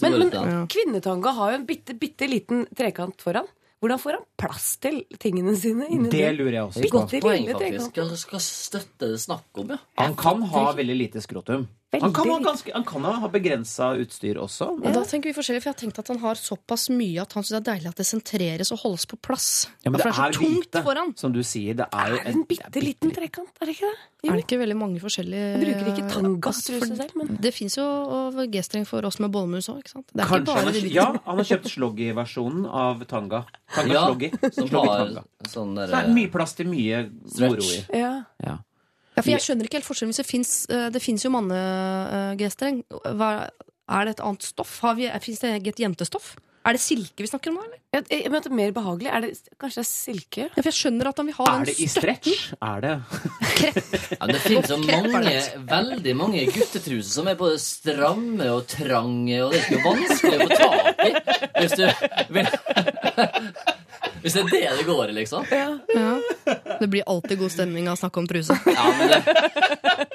Men, 0.00 0.18
men 0.30 0.68
kvinnetanga 0.72 1.34
har 1.36 1.52
jo 1.52 1.58
en 1.60 1.66
bitte, 1.68 1.94
bitte 1.98 2.28
liten 2.30 2.64
trekant 2.78 3.20
foran. 3.20 3.46
Hvordan 3.82 3.98
får 3.98 4.14
han 4.14 4.24
plass 4.38 4.66
til 4.78 5.00
tingene 5.18 5.56
sine 5.58 5.88
inni 5.90 6.08
Det 6.08 6.20
det? 6.22 6.32
lurer 6.38 6.54
jeg 6.54 6.64
også 6.68 6.82
på. 6.86 6.90
Godt 6.94 7.14
Poeng, 7.24 7.46
faktisk. 7.50 7.92
trekant. 7.96 8.18
Skal 8.22 8.40
støtte 8.46 9.08
det 9.10 9.20
snakk 9.20 9.58
om, 9.58 9.72
ja? 9.74 9.78
Han 9.98 10.14
kan 10.14 10.42
ha 10.52 10.64
veldig 10.78 10.96
lite 11.00 11.22
skrotum. 11.24 11.66
Han 12.00 12.12
kan 12.16 12.24
ha, 12.24 12.36
Veldig 12.38 12.46
ganske, 12.46 12.72
han 12.72 12.84
kan 12.88 13.04
ha 13.04 13.28
begrensa 13.28 13.90
utstyr 14.00 14.38
også. 14.40 14.70
Men 14.80 14.94
da 14.96 15.02
tenker 15.04 15.28
vi 15.28 15.34
forskjellig, 15.36 15.60
for 15.60 15.68
jeg 15.68 15.74
har 15.74 15.80
tenkt 15.82 15.98
at 16.00 16.08
han 16.08 16.20
har 16.22 16.38
såpass 16.40 16.86
mye 16.88 17.20
at 17.20 17.34
han 17.36 17.44
syns 17.44 17.52
det 17.52 17.58
er 17.60 17.66
deilig 17.74 17.90
at 17.90 17.98
det 18.00 18.06
sentreres 18.08 18.70
og 18.72 18.78
holdes 18.80 19.04
på 19.10 19.18
plass. 19.20 19.48
Ja, 19.84 19.90
men 19.90 19.98
det 20.00 20.06
det 20.06 20.08
er 20.08 20.22
er 20.28 20.32
så 20.32 20.40
tungt 20.40 20.56
lite, 20.64 20.82
foran. 20.86 21.12
som 21.20 21.34
du 21.36 21.42
sier. 21.44 21.74
Det 21.76 21.84
er 21.92 22.08
jo 22.08 22.16
Er 22.16 22.24
det 22.24 22.32
en 22.32 22.44
bitte 22.48 22.80
liten 22.80 23.12
trekant? 23.12 23.52
Er 23.60 23.66
det 23.68 23.76
ikke 23.76 23.90
det? 23.92 24.00
Er 24.24 24.32
det 24.38 24.44
ikke 24.46 24.58
veldig 24.62 24.76
mange 24.78 25.00
forskjellige 25.02 25.46
Jeg 25.50 25.60
bruker 25.66 25.86
ikke 25.92 26.04
Altså, 26.46 26.62
tror 26.62 26.78
jeg, 26.86 26.96
selv, 26.96 27.14
men 27.18 27.36
Det 27.42 27.52
fins 27.54 27.76
jo 27.76 27.86
G-streng 28.54 28.86
for 28.86 29.04
oss 29.04 29.18
med 29.20 29.32
bollemus 29.34 29.68
òg, 29.68 29.78
ikke 29.82 29.90
sant? 29.96 30.06
Det 30.14 30.22
er 30.22 30.24
ikke 30.24 30.44
Kanskje 30.46 30.56
han 30.56 30.66
har, 30.72 30.90
ja, 30.96 31.06
han 31.26 31.36
har 31.42 31.44
kjøpt 31.52 31.70
sloggy-versjonen 31.76 32.66
av 32.70 33.04
tanga. 33.10 33.44
Tanga 33.74 33.92
Ja, 33.92 34.04
sloggy. 34.06 34.30
Som 34.54 34.68
Sloggy 34.68 34.96
tanga. 34.96 35.24
sånn 35.50 35.76
Så 35.76 35.86
det 35.90 36.00
er 36.04 36.12
mye 36.14 36.30
plass 36.32 36.54
til 36.54 36.66
mye 36.72 37.04
moro 37.38 37.62
i. 37.68 37.80
ja. 37.98 38.12
Ja. 38.42 38.56
Ja, 39.12 39.20
for 39.20 39.30
jeg 39.34 39.44
skjønner 39.44 39.68
ikke 39.68 39.76
helt 39.80 39.88
forskjellen 39.88 40.14
hvis 40.14 40.22
det 40.22 40.28
fins 40.30 40.52
Det 40.94 41.02
fins 41.04 41.26
jo 41.26 41.32
manne-G-streng. 41.34 42.80
Er 43.12 44.06
det 44.08 44.14
et 44.14 44.24
annet 44.24 44.46
stoff? 44.46 44.78
Fins 45.26 45.42
det 45.42 45.50
eget 45.58 45.82
jentestoff? 45.84 46.34
Er 46.64 46.78
det 46.78 46.80
silke 46.80 47.24
vi 47.24 47.28
snakker 47.28 47.52
om 47.52 47.58
nå, 47.60 47.66
eller? 47.68 47.81
Jeg, 47.92 48.06
jeg 48.08 48.30
det 48.32 48.48
er 48.48 48.54
mer 48.56 48.70
behagelig. 48.72 49.08
Er 49.12 49.20
det, 49.20 49.30
kanskje 49.60 49.82
det 49.82 49.84
er 49.84 49.88
silke? 49.90 50.44
Ja, 50.46 50.62
for 50.62 50.68
jeg 50.70 50.76
skjønner 50.78 51.10
at 51.10 51.18
han 51.20 51.26
vil 51.28 51.36
ha 51.36 51.48
Er 51.50 51.58
den 51.58 51.66
det 51.68 51.74
i 51.76 51.88
stretch? 51.92 52.46
Er 52.56 52.80
det 52.80 52.92
ja, 54.16 54.28
Det 54.30 54.40
finnes 54.46 54.72
jo 54.72 54.78
mange, 54.88 55.34
veldig 55.74 56.14
mange 56.16 56.46
guttetruser 56.54 57.12
som 57.18 57.28
er 57.28 57.36
både 57.36 57.60
stramme 57.60 58.48
og 58.54 58.64
trange, 58.72 59.42
og 59.44 59.52
det 59.52 59.60
er 59.60 59.68
ikke 59.68 59.84
vanskelig 59.84 60.36
å 60.38 60.48
få 60.48 60.50
tak 60.56 61.04
i 61.04 61.12
hvis 61.60 61.76
du 61.76 61.84
Hvis 64.22 64.36
det 64.36 64.42
er 64.42 64.50
det 64.52 64.78
det 64.78 64.84
går 64.86 65.10
i, 65.10 65.14
liksom. 65.16 65.46
Ja. 65.50 66.16
Det 66.78 66.86
blir 66.90 67.02
alltid 67.10 67.40
god 67.40 67.50
stemning 67.50 67.88
av 67.90 67.96
å 67.96 68.00
snakke 68.04 68.22
om 68.22 68.28
truse. 68.30 68.54
Ja, 68.70 68.84
men 68.94 69.10
det, 69.10 69.18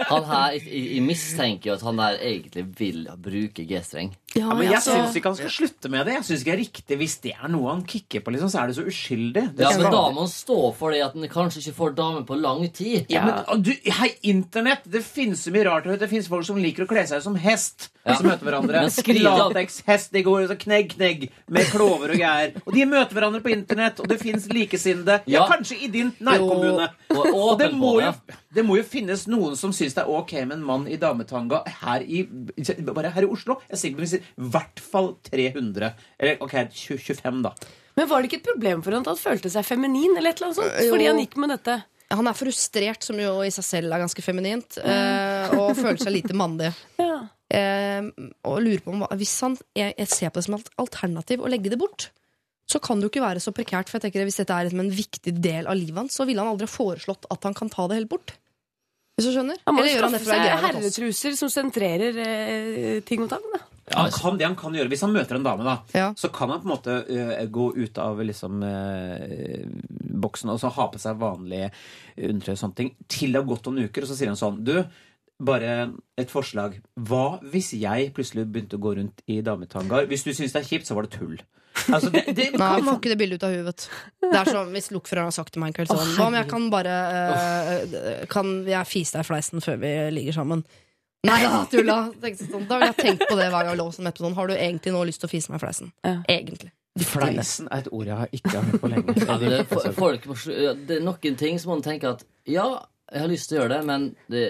han 0.07 0.27
her, 0.29 0.55
jeg, 0.55 0.83
jeg 0.95 1.03
mistenker 1.03 1.71
jo 1.71 1.75
at 1.75 1.83
han 1.83 1.99
der 1.99 2.19
egentlig 2.29 2.63
vil 2.79 3.01
bruke 3.19 3.65
G-streng. 3.67 4.13
ja, 4.37 4.47
men 4.53 4.69
Jeg 4.69 4.79
altså- 4.79 4.95
syns 4.95 5.17
ikke 5.19 5.33
han 5.33 5.39
skal 5.41 5.53
slutte 5.57 5.91
med 5.91 6.07
det. 6.07 6.15
Jeg 6.21 6.27
synes 6.29 6.45
ikke 6.45 6.51
det 6.51 6.55
er 6.57 6.63
riktig 6.63 6.97
Hvis 7.01 7.17
det 7.25 7.33
er 7.35 7.51
noe 7.51 7.66
han 7.71 7.83
kicker 7.87 8.23
på, 8.25 8.33
liksom, 8.35 8.51
så 8.51 8.61
er 8.61 8.71
det 8.71 8.77
så 8.77 8.85
uskyldig. 8.87 9.43
Det 9.57 9.65
Ja, 9.65 9.71
men 9.79 9.91
da 9.93 10.03
må 10.11 10.25
han 10.25 10.31
stå 10.31 10.59
for 10.77 10.93
det 10.93 11.03
at 11.05 11.15
han 11.17 11.29
kanskje 11.31 11.63
ikke 11.63 11.77
får 11.77 11.95
dame 11.97 12.25
på 12.27 12.37
lang 12.39 12.65
tid. 12.75 13.07
Ja, 13.13 13.23
men, 13.25 13.63
du, 13.63 13.71
hei, 13.99 14.11
internett! 14.27 14.83
Det 14.83 15.03
finnes 15.05 15.45
så 15.47 15.53
mye 15.55 15.65
rart. 15.69 15.87
Det 15.87 16.11
finnes 16.11 16.27
folk 16.31 16.47
som 16.47 16.59
liker 16.61 16.85
å 16.85 16.89
kle 16.89 17.05
seg 17.07 17.23
som 17.23 17.39
hest. 17.39 17.89
Ja. 18.03 18.15
Som 18.19 18.29
møter 18.29 18.47
hverandre. 18.47 18.85
Latekshest. 19.27 20.11
De 20.15 20.23
går 20.23 20.47
så 20.51 20.59
knegg, 20.59 20.93
knegg 20.95 21.27
med 21.51 21.71
klover 21.71 22.13
og 22.13 22.19
greier. 22.19 22.55
Og 22.65 22.75
de 22.75 22.85
møter 22.87 23.17
hverandre 23.17 23.43
på 23.43 23.51
internett, 23.55 23.99
og 24.03 24.11
det 24.11 24.19
fins 24.21 24.47
likesinnede. 24.51 25.21
Ja. 25.27 25.37
Ja. 25.37 25.47
kanskje 25.51 25.77
i 25.85 25.87
din 25.91 26.13
nærkommune. 26.19 26.89
Og 27.13 27.25
Og 27.47 27.59
det 27.59 27.71
må, 27.75 27.97
jo, 28.01 28.11
det. 28.57 28.65
må 28.67 28.77
jo 28.79 28.85
finnes 28.87 29.25
noen 29.31 29.57
som 29.59 29.73
syns 29.75 29.95
det 29.97 30.03
er 30.03 30.13
ok 30.13 30.33
med 30.43 30.57
en 30.59 30.67
mann 30.67 30.87
i 30.89 30.99
dametanga 31.01 31.63
her 31.83 32.05
i 32.05 32.23
Bare 32.87 33.13
her 33.15 33.27
i 33.27 33.31
Oslo. 33.31 33.59
Jeg 33.67 33.77
er 33.77 33.81
sikker 33.83 33.99
på 33.99 34.03
at 34.03 34.07
det 34.07 34.17
finnes 34.17 34.47
i 34.47 34.53
hvert 34.55 34.81
fall 34.93 35.11
300. 35.29 35.91
Eller 36.19 36.41
ok, 36.43 36.57
25, 36.73 37.43
da. 37.45 37.53
Men 37.97 38.09
var 38.09 38.21
det 38.21 38.29
ikke 38.29 38.41
et 38.43 38.49
problem 38.51 38.83
for 38.85 38.93
han 38.93 39.05
at 39.05 39.13
han 39.13 39.19
følte 39.19 39.51
seg 39.53 39.65
feminin? 39.65 40.17
eller 40.17 40.31
et 40.31 40.41
eller 40.41 40.51
annet 40.51 40.59
sånt? 40.59 40.91
Fordi 40.91 41.07
han 41.09 41.21
gikk 41.23 41.39
med 41.41 41.55
dette. 41.55 41.77
Han 42.13 42.29
er 42.29 42.37
frustrert, 42.39 43.03
som 43.03 43.17
jo 43.19 43.31
i 43.43 43.51
seg 43.51 43.65
selv 43.67 43.95
er 43.95 44.03
ganske 44.05 44.23
feminint, 44.23 44.77
mm. 44.79 45.57
og 45.57 45.73
føler 45.75 45.99
seg 46.03 46.15
lite 46.19 46.37
mandig. 46.37 46.71
Ja. 47.07 47.17
Eh, 47.47 48.03
og 48.43 48.57
lurer 48.59 48.81
på 48.83 48.91
om 48.91 49.05
Hvis 49.15 49.31
han 49.39 49.53
jeg, 49.71 49.93
jeg 49.95 50.09
ser 50.11 50.31
på 50.35 50.41
det 50.41 50.47
som 50.49 50.57
et 50.57 50.71
alternativ 50.83 51.39
å 51.39 51.47
legge 51.47 51.71
det 51.71 51.77
bort, 51.79 52.09
så 52.67 52.81
kan 52.83 52.99
det 52.99 53.07
jo 53.07 53.11
ikke 53.13 53.23
være 53.23 53.39
så 53.39 53.53
prekært. 53.55 53.87
For 53.87 53.97
jeg 53.97 54.07
tenker 54.07 54.27
Hvis 54.27 54.41
dette 54.41 54.55
er 54.55 54.67
liksom 54.67 54.83
en 54.83 54.91
viktig 54.91 55.33
del 55.39 55.69
av 55.69 55.77
livet 55.79 56.01
hans, 56.01 56.17
så 56.19 56.27
ville 56.27 56.43
han 56.43 56.51
aldri 56.51 56.67
ha 56.67 56.73
foreslått 56.73 57.29
at 57.31 57.47
han 57.47 57.55
kan 57.55 57.71
ta 57.71 57.87
det 57.87 58.01
helt 58.01 58.11
bort. 58.11 58.35
Hvis 59.17 59.25
du 59.25 59.33
skjønner? 59.33 59.57
Han 59.65 59.73
må 59.75 59.81
Eller 59.81 59.89
jo 59.91 59.97
gjør 59.97 60.05
han 60.07 60.13
det 60.13 60.21
for 60.21 60.29
å 60.29 60.35
seg 60.35 60.43
mot 60.43 60.53
oss? 60.53 60.67
herretruser 60.67 61.37
som 61.39 61.49
sentrerer 61.49 62.19
eh, 62.21 62.99
ting 63.07 63.23
og 63.25 63.31
tang. 63.31 63.47
da. 63.53 63.63
Han 63.97 64.11
kan 64.11 64.37
det 64.37 64.45
han 64.45 64.55
kan 64.59 64.73
gjøre 64.75 64.91
Hvis 64.91 65.01
han 65.05 65.13
møter 65.15 65.37
en 65.39 65.43
dame, 65.47 65.63
da 65.63 65.77
Ja. 65.95 66.09
så 66.13 66.29
kan 66.35 66.49
han 66.51 66.59
på 66.61 66.67
en 66.67 66.73
måte 66.75 66.97
eh, 67.09 67.45
gå 67.47 67.69
ut 67.77 67.97
av 68.03 68.19
liksom 68.21 68.61
eh, 68.67 69.65
boksen 70.21 70.49
og 70.53 70.59
så 70.61 70.69
ha 70.75 70.87
på 70.91 70.99
seg 71.01 71.17
vanlige 71.21 71.71
undertøy 72.17 72.53
og 72.53 72.61
sånne 72.61 72.75
ting 72.77 72.91
til 73.07 73.31
det 73.33 73.41
har 73.41 73.47
gått 73.49 73.65
noen 73.69 73.87
uker, 73.87 74.03
og 74.05 74.09
så 74.11 74.17
sier 74.19 74.27
han 74.33 74.37
sånn 74.39 74.61
Du, 74.67 74.75
bare 75.39 75.73
et 76.17 76.29
forslag. 76.33 76.77
Hva 76.97 77.39
hvis 77.41 77.71
jeg 77.77 78.11
plutselig 78.13 78.45
begynte 78.49 78.77
å 78.77 78.81
gå 78.81 78.95
rundt 78.97 79.21
i 79.29 79.41
dametangaer? 79.45 80.07
Hvis 80.09 80.25
du 80.25 80.31
syns 80.33 80.53
det 80.53 80.63
er 80.63 80.69
kjipt, 80.69 80.87
så 80.89 80.95
var 80.97 81.05
det 81.05 81.17
tull. 81.17 81.37
Altså, 81.87 82.09
det, 82.13 82.23
det 82.35 82.47
Nei, 82.53 82.57
kan 82.57 82.79
jeg 82.79 82.85
får 82.87 82.97
ikke 82.99 83.11
det 83.11 83.17
bildet 83.21 83.37
ut 83.39 83.45
av 83.47 83.53
huet. 83.55 83.65
vet 83.67 83.83
du. 83.85 84.27
Det 84.27 84.39
er 84.39 84.51
sånn, 84.51 84.73
Hvis 84.75 84.89
lokføreren 84.95 85.29
har 85.29 85.35
sagt 85.35 85.53
til 85.55 85.63
meg 85.63 85.71
en 85.71 85.77
kveld 85.77 85.91
sånn 85.93 86.15
Hva 86.17 86.27
om 86.31 86.37
jeg 86.37 86.49
kan 86.49 86.65
bare 86.73 86.95
uh, 87.31 88.25
Kan 88.31 88.51
jeg 88.67 88.89
fise 88.89 89.17
deg 89.17 89.25
i 89.25 89.29
fleisen 89.29 89.63
før 89.63 89.79
vi 89.83 89.93
ligger 90.17 90.39
sammen? 90.39 90.65
Nei 91.27 91.37
da, 91.43 91.61
tulla! 91.71 91.99
Sånn, 92.39 92.67
da 92.69 92.81
vil 92.81 92.89
jeg 92.91 92.97
tenkt 93.01 93.23
på 93.29 93.37
det 93.39 93.47
hver 93.51 93.63
gang 93.67 93.73
jeg 93.73 93.81
lå 93.81 93.87
som 93.95 94.09
sånn. 94.09 94.35
Har 94.37 94.51
du 94.51 94.55
egentlig 94.57 94.93
nå 94.95 95.05
lyst 95.07 95.23
til 95.23 95.29
å 95.29 95.33
fise 95.33 95.53
meg 95.53 95.61
i 95.61 95.65
fleisen? 95.65 95.93
Ja. 96.07 96.17
Egentlig. 96.37 96.71
Fleisen 96.97 97.67
er 97.69 97.83
et 97.83 97.89
ord 97.93 98.07
jeg 98.09 98.17
har 98.17 98.29
ikke 98.33 98.53
har 98.55 98.69
hørt 98.71 98.81
på 98.81 98.89
lenge. 98.89 99.15
Ja, 99.21 99.35
det, 99.41 99.57
for- 99.69 99.97
folk 99.97 100.23
det 100.47 100.97
er 100.97 101.03
noen 101.05 101.35
ting 101.37 101.59
som 101.61 101.75
man 101.75 101.83
tenker 101.85 102.15
at 102.15 102.23
Ja, 102.49 102.67
jeg 103.11 103.23
har 103.23 103.29
lyst 103.31 103.49
til 103.49 103.57
å 103.57 103.61
gjøre 103.61 103.75
det, 103.77 103.83
men 103.87 104.07
det, 104.31 104.43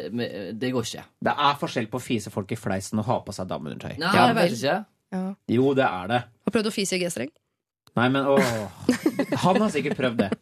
det 0.58 0.72
går 0.74 0.88
ikke. 0.88 1.04
Det 1.28 1.34
er 1.48 1.60
forskjell 1.62 1.90
på 1.92 2.00
å 2.00 2.04
fise 2.04 2.32
folk 2.34 2.54
i 2.56 2.58
fleisen 2.60 3.02
og 3.04 3.06
ha 3.10 3.20
på 3.26 3.36
seg 3.36 3.50
dameundertøy. 3.52 3.98
Nei, 4.02 4.14
jeg 4.16 4.38
vet 4.38 4.56
ikke. 4.56 4.78
Ja. 5.14 5.24
Jo, 5.54 5.74
det 5.78 5.86
er 5.86 6.10
det. 6.12 6.22
Har 6.48 6.56
prøvd 6.56 6.70
å 6.70 6.72
fise 6.72 6.96
i 6.96 7.02
G-streng? 7.02 7.32
Nei, 7.98 8.08
men 8.14 8.24
åh. 8.30 8.52
Han 9.44 9.58
har 9.60 9.72
sikkert 9.74 10.00
prøvd 10.00 10.24
det. 10.24 10.32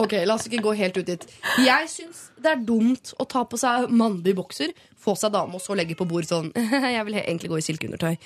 Ok, 0.00 0.14
la 0.24 0.34
oss 0.34 0.46
ikke 0.48 0.62
gå 0.64 0.72
helt 0.74 0.96
ut 0.96 1.06
dit. 1.06 1.24
Jeg 1.62 1.88
syns 1.92 2.22
det 2.40 2.48
er 2.48 2.62
dumt 2.64 3.10
å 3.20 3.26
ta 3.28 3.42
på 3.46 3.58
seg 3.60 3.90
mannlig 3.92 4.32
bokser, 4.38 4.72
få 4.98 5.12
seg 5.20 5.34
dame 5.34 5.58
og 5.58 5.62
så 5.62 5.76
legge 5.76 5.94
på 5.98 6.06
bord 6.08 6.26
sånn 6.26 6.48
Jeg 6.96 7.04
vil 7.06 7.18
egentlig 7.20 7.50
gå 7.52 7.58
i 7.60 7.66
silkeundertøy. 7.66 8.16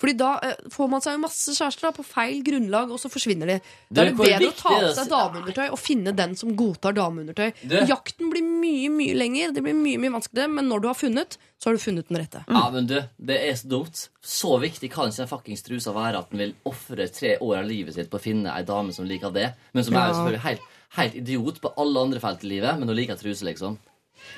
Fordi 0.00 0.16
da 0.18 0.32
eh, 0.42 0.54
får 0.74 0.88
man 0.90 1.00
seg 1.04 1.14
jo 1.14 1.20
masse 1.22 1.52
kjærester 1.54 1.86
da, 1.86 1.90
på 1.94 2.02
feil 2.04 2.42
grunnlag, 2.44 2.90
og 2.90 2.98
så 2.98 3.08
forsvinner 3.12 3.46
de. 3.46 3.56
Da 3.94 4.02
er 4.02 4.10
det 4.10 4.16
hvor 4.18 4.26
bedre 4.26 4.48
å 4.50 4.56
ta 4.58 4.68
på 4.74 4.80
det- 4.82 4.94
seg 4.96 5.08
dameundertøy 5.12 5.68
og 5.70 5.78
finne 5.78 6.14
den 6.16 6.34
som 6.36 6.54
godtar 6.58 6.92
dameundertøy. 6.98 7.52
Du- 7.62 7.76
Jakten 7.86 8.30
blir 8.32 8.42
mye, 8.42 8.90
mye 8.90 9.14
lenger, 9.14 9.52
det 9.54 9.62
blir 9.62 9.74
mye, 9.78 9.98
mye 10.02 10.10
vanskeligere, 10.16 10.50
men 10.50 10.68
når 10.68 10.82
du 10.82 10.88
har 10.88 10.94
funnet, 10.98 11.36
så 11.62 11.70
har 11.70 11.78
du 11.78 11.82
funnet 11.84 12.08
den 12.08 12.18
rette. 12.20 12.44
Ja, 12.48 12.64
men 12.74 12.86
du, 12.90 12.96
det 13.22 13.38
er 13.40 13.54
så 13.54 13.68
dumt. 13.70 14.08
Så 14.20 14.58
viktig 14.60 14.90
kan 14.90 15.08
ikke 15.08 15.22
den 15.22 15.30
fuckings 15.30 15.62
trusa 15.62 15.94
være 15.94 16.18
at 16.18 16.30
den 16.30 16.38
vil 16.42 16.54
ofre 16.66 17.06
tre 17.14 17.36
år 17.38 17.58
av 17.62 17.66
livet 17.70 17.94
sitt 17.94 18.10
på 18.10 18.18
å 18.18 18.24
finne 18.26 18.50
ei 18.52 18.62
dame 18.66 18.92
som 18.92 19.06
liker 19.06 19.30
det, 19.32 19.54
men 19.72 19.84
som 19.84 19.94
er 19.94 20.08
jo 20.10 20.14
selvfølgelig 20.18 20.46
helt, 20.50 20.60
helt 20.98 21.14
idiot 21.22 21.60
på 21.62 21.72
alle 21.78 22.00
andre 22.08 22.20
felt 22.20 22.42
i 22.44 22.48
livet, 22.48 22.78
men 22.78 22.88
hun 22.88 22.96
liker 22.96 23.16
truse, 23.16 23.42
liksom. 23.46 23.78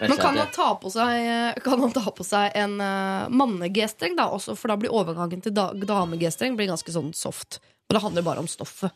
Men 0.01 0.17
kan 0.17 0.35
man 0.35 0.43
han 0.43 0.53
ta 0.55 0.69
på 0.81 0.91
seg, 0.93 1.61
ta 1.97 2.11
på 2.13 2.27
seg 2.27 2.57
en 2.59 2.77
uh, 2.83 3.29
manne-G-streng, 3.33 4.17
da, 4.19 4.29
også, 4.35 4.57
for 4.59 4.73
da 4.73 4.79
blir 4.81 4.95
overgangen 4.95 5.45
til 5.45 5.55
da, 5.57 5.71
dame-G-streng 5.73 6.59
ganske 6.73 6.93
sånn 6.95 7.13
soft. 7.17 7.61
Og 7.89 7.97
det 7.97 8.03
handler 8.05 8.27
bare 8.27 8.43
om 8.45 8.51
stoffet. 8.51 8.95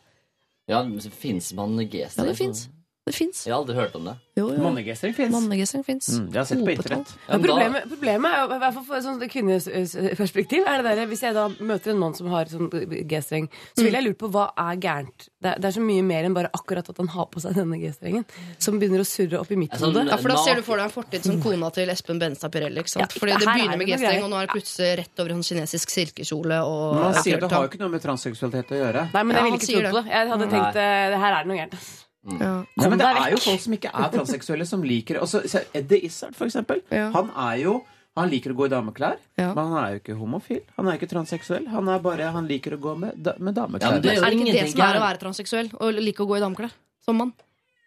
Ja, 0.71 0.83
men 0.85 1.01
så 1.03 1.11
mann-G. 1.57 2.05
Ja, 2.05 2.27
det 2.27 2.37
fins. 2.39 2.69
Det 3.11 3.17
fins. 3.19 3.45
Jeg 3.47 3.53
har 3.55 3.61
aldri 3.61 3.75
hørt 3.77 3.95
om 3.99 4.05
det. 4.07 4.17
Mannegestreng 4.41 5.85
fins. 5.85 6.07
Mm, 6.17 6.29
jeg 6.33 6.39
har 6.41 6.47
sett 6.49 6.61
på 6.65 6.73
internett. 6.73 7.11
Ja, 7.29 7.37
Men 7.37 7.43
problemet, 7.45 7.89
problemet 7.91 8.37
er 8.39 8.55
i 8.55 8.59
hvert 8.63 8.77
fall 8.79 8.85
fra 8.87 9.01
et 9.03 9.31
kvinneperspektiv, 9.35 10.65
er 10.67 10.83
det 10.83 10.95
der, 10.97 11.07
hvis 11.11 11.23
jeg 11.27 11.35
da 11.37 11.45
møter 11.61 11.93
en 11.93 11.99
mann 12.01 12.15
som 12.17 12.31
har 12.33 12.49
sånn 12.51 12.71
G-streng, 13.11 13.49
så 13.77 13.85
vil 13.85 13.97
jeg 13.99 14.05
lure 14.07 14.19
på 14.21 14.31
hva 14.33 14.47
er 14.57 14.79
gærent. 14.81 15.27
Det, 15.41 15.51
er- 15.53 15.59
det 15.61 15.69
er 15.71 15.75
så 15.77 15.83
mye 15.85 16.03
mer 16.07 16.25
enn 16.29 16.35
bare 16.37 16.51
akkurat 16.57 16.89
at 16.89 16.97
han 17.03 17.11
har 17.13 17.27
på 17.33 17.43
seg 17.45 17.55
denne 17.59 17.79
G-strengen, 17.83 18.25
som 18.59 18.79
begynner 18.81 19.03
å 19.05 19.09
surre 19.09 19.41
opp 19.41 19.51
i 19.53 19.57
mitt 19.61 19.73
Altså, 19.77 19.91
hode. 19.91 20.07
Ja, 20.09 20.17
for 20.17 20.29
Da 20.33 20.37
ser 20.45 20.55
du 20.57 20.63
for 20.63 20.77
deg 20.81 20.85
en 20.89 20.95
fortid 20.95 21.25
som 21.29 21.41
kona 21.43 21.71
til 21.75 21.89
Espen 21.93 22.19
Benstad 22.23 22.53
Pirelli. 22.53 22.81
ikke 22.81 22.95
sant? 22.95 23.13
Ja, 23.13 23.21
Fordi 23.21 23.37
det 23.39 23.49
er 23.49 23.55
begynner 23.55 23.79
med 23.83 23.89
G-streng, 23.93 24.25
og 24.25 24.31
nå 24.31 24.37
er 24.43 24.47
det 24.47 24.55
plutselig 24.57 24.93
rett 25.05 25.21
over 25.25 25.31
en 25.37 25.43
kinesisk 25.43 25.91
silkekjole. 25.91 26.61
Og 26.65 26.95
Men 26.95 27.03
han 27.13 27.23
sier 27.23 27.41
det 27.41 27.51
har 27.51 27.67
jo 27.67 27.73
ikke 27.73 27.81
noe 27.85 27.89
med 27.97 28.03
transseksualitet 28.03 28.73
å 28.73 28.81
gjøre. 28.85 29.09
Nei, 29.13 29.23
men 29.23 29.37
jeg 29.37 29.45
vil 29.45 29.53
ville 29.53 29.61
ikke 29.61 29.73
tro 29.73 29.81
trodd 29.81 29.91
på 29.91 30.05
det. 30.05 30.13
Jeg 30.17 30.29
hadde 30.31 30.51
tenkt 30.51 30.77
eh, 30.77 31.19
her 31.21 31.33
er 31.35 31.45
det 31.45 31.49
noe 31.51 31.61
gærent. 31.61 32.07
Ass. 32.27 32.41
Ja. 32.41 32.65
Nei, 32.77 32.89
men 32.89 32.99
det 32.99 33.07
er 33.07 33.31
jo 33.33 33.39
folk 33.39 33.61
som 33.61 33.73
ikke 33.73 33.91
er 33.95 34.11
transseksuelle, 34.13 34.67
som 34.67 34.83
liker 34.83 35.15
det. 35.15 35.23
Også, 35.23 35.65
Eddie 35.75 36.05
Izzard, 36.05 36.35
for 36.37 36.47
eksempel. 36.47 36.83
Ja. 36.91 37.11
Han 37.17 37.31
er 37.37 37.57
jo 37.63 37.81
han 38.19 38.29
liker 38.29 38.51
å 38.53 38.57
gå 38.59 38.67
i 38.67 38.69
dameklær, 38.73 39.17
Ja. 39.39 39.55
men 39.55 39.71
han 39.71 39.85
er 39.85 39.93
jo 39.95 39.99
ikke 40.01 40.17
homofil. 40.19 40.61
Han 40.77 40.89
er 40.89 40.99
ikke 40.99 41.09
transseksuell. 41.09 41.69
Han 41.69 41.89
er 41.89 41.99
bare, 42.01 42.31
han 42.35 42.47
liker 42.49 42.75
å 42.77 42.81
gå 42.81 42.97
med, 42.99 43.15
da, 43.23 43.33
med 43.39 43.55
Ja, 43.57 43.63
dameklær. 43.63 43.93
men 43.93 44.03
det 44.03 44.11
er 44.11 44.15
jo 44.17 44.23
Er 44.25 44.31
det 44.31 44.41
ikke 44.41 44.53
det 44.53 44.71
som 44.73 44.81
er 44.81 44.99
å 44.99 45.05
være 45.07 45.21
transseksuell? 45.23 45.71
Å 45.79 45.93
like 46.03 46.19
å 46.21 46.27
gå 46.27 46.37
i 46.37 46.41
dameklær? 46.41 46.71
Som 47.07 47.17
mann? 47.17 47.33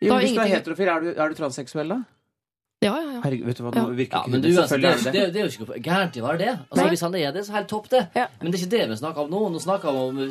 jo, 0.02 0.10
da 0.10 0.20
hvis 0.20 0.34
du 0.34 0.40
er 0.40 0.48
heterofil, 0.48 0.88
er 0.88 1.00
du, 1.02 1.10
er 1.22 1.30
du 1.30 1.36
transseksuell 1.36 1.88
da? 1.90 2.00
Ja, 2.84 2.94
ja, 3.00 3.12
ja. 3.16 3.20
Herregud, 3.24 3.46
vet 3.48 3.58
du 3.60 3.64
hva, 3.64 3.72
nå 3.76 3.84
virker 3.96 4.18
Ja, 4.18 4.22
ikke 4.24 4.32
men 4.34 4.42
du, 4.44 4.48
altså, 4.60 4.78
det, 4.78 4.90
er, 4.92 4.98
det 4.98 5.04
det, 5.06 5.14
det. 5.14 5.34
det 5.34 5.42
er 5.42 5.48
jo 5.48 5.66
ikke 5.66 5.80
gærent 5.86 6.18
i 6.18 6.24
å 6.24 6.26
være 6.28 6.40
det. 6.44 6.50
Altså, 6.54 6.80
Nei. 6.82 6.88
hvis 6.94 7.04
han 7.08 7.16
er 7.20 7.32
det, 7.38 7.44
så 7.48 7.56
helt 7.56 7.70
topp, 7.72 7.90
det. 7.94 8.02
Ja. 8.18 8.26
Men 8.42 8.52
det 8.52 8.60
er 8.60 8.64
ikke 8.66 8.72
det 8.76 8.82
vi 8.94 8.98
snakker 9.02 9.24
om 9.26 9.32
nå. 9.34 9.42
Nå 9.54 9.62
snakker 9.64 9.96
vi 9.96 10.04
om 10.04 10.22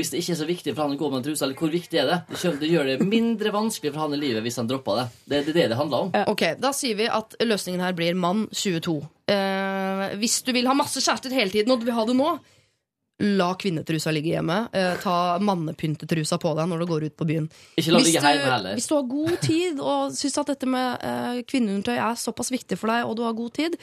Hvis 0.00 0.10
det 0.14 0.22
ikke 0.22 0.32
er 0.34 0.40
så 0.40 0.48
viktig 0.48 0.74
for 0.76 0.82
han 0.86 0.96
å 0.96 1.00
gå 1.00 1.10
med 1.12 1.18
en 1.20 1.26
truse, 1.28 1.44
eller 1.46 1.60
hvor 1.60 1.72
viktig 1.74 2.00
er 2.02 2.06
det? 2.10 2.18
Det, 2.30 2.40
skjønner- 2.42 2.60
det 2.64 2.70
gjør 2.72 2.90
det 2.92 2.98
mindre 3.10 3.52
vanskelig 3.54 3.92
for 3.94 4.00
han 4.06 4.14
i 4.16 4.20
livet 4.24 4.42
hvis 4.46 4.56
han 4.62 4.70
dropper 4.70 5.00
det. 5.02 5.06
Det 5.30 5.40
er 5.42 5.52
det 5.60 5.68
det 5.74 5.78
handler 5.80 6.06
om. 6.08 6.14
Ok, 6.32 6.46
Da 6.60 6.72
sier 6.76 6.96
vi 6.96 7.06
at 7.10 7.36
løsningen 7.44 7.80
her 7.84 7.92
blir 7.98 8.14
mann 8.16 8.46
22. 8.52 8.96
Eh, 9.30 10.06
hvis 10.20 10.40
du 10.46 10.52
vil 10.56 10.66
ha 10.66 10.74
masse 10.74 10.98
kjærester 11.04 11.30
hele 11.34 11.50
tiden, 11.52 11.70
og 11.74 11.80
du 11.80 11.86
vil 11.90 11.94
ha 11.96 12.04
det 12.08 12.16
nå, 12.18 12.32
la 13.20 13.54
kvinnetrusa 13.60 14.12
ligge 14.14 14.32
hjemme. 14.34 14.58
Eh, 14.72 14.94
ta 15.02 15.38
mannepyntetrusa 15.44 16.38
på 16.40 16.52
deg 16.56 16.68
når 16.70 16.82
du 16.82 16.90
går 16.90 17.08
ut 17.08 17.16
på 17.20 17.26
byen. 17.28 17.48
Ikke 17.76 17.92
la 17.92 18.00
det 18.00 18.06
Hvis 18.10 18.20
du, 18.20 18.28
heller. 18.28 18.76
hvis 18.78 18.88
du 18.88 18.94
har 18.96 19.08
god 19.10 19.34
tid 19.44 19.80
og 19.80 20.14
syns 20.16 20.38
at 20.40 20.52
dette 20.54 20.68
med 20.70 21.04
eh, 21.04 21.42
kvinneundertøy 21.48 21.96
er 21.96 22.20
såpass 22.20 22.52
viktig 22.54 22.78
for 22.80 22.92
deg, 22.92 23.04
og 23.08 23.18
du 23.18 23.26
har 23.26 23.36
god 23.36 23.52
tid, 23.58 23.76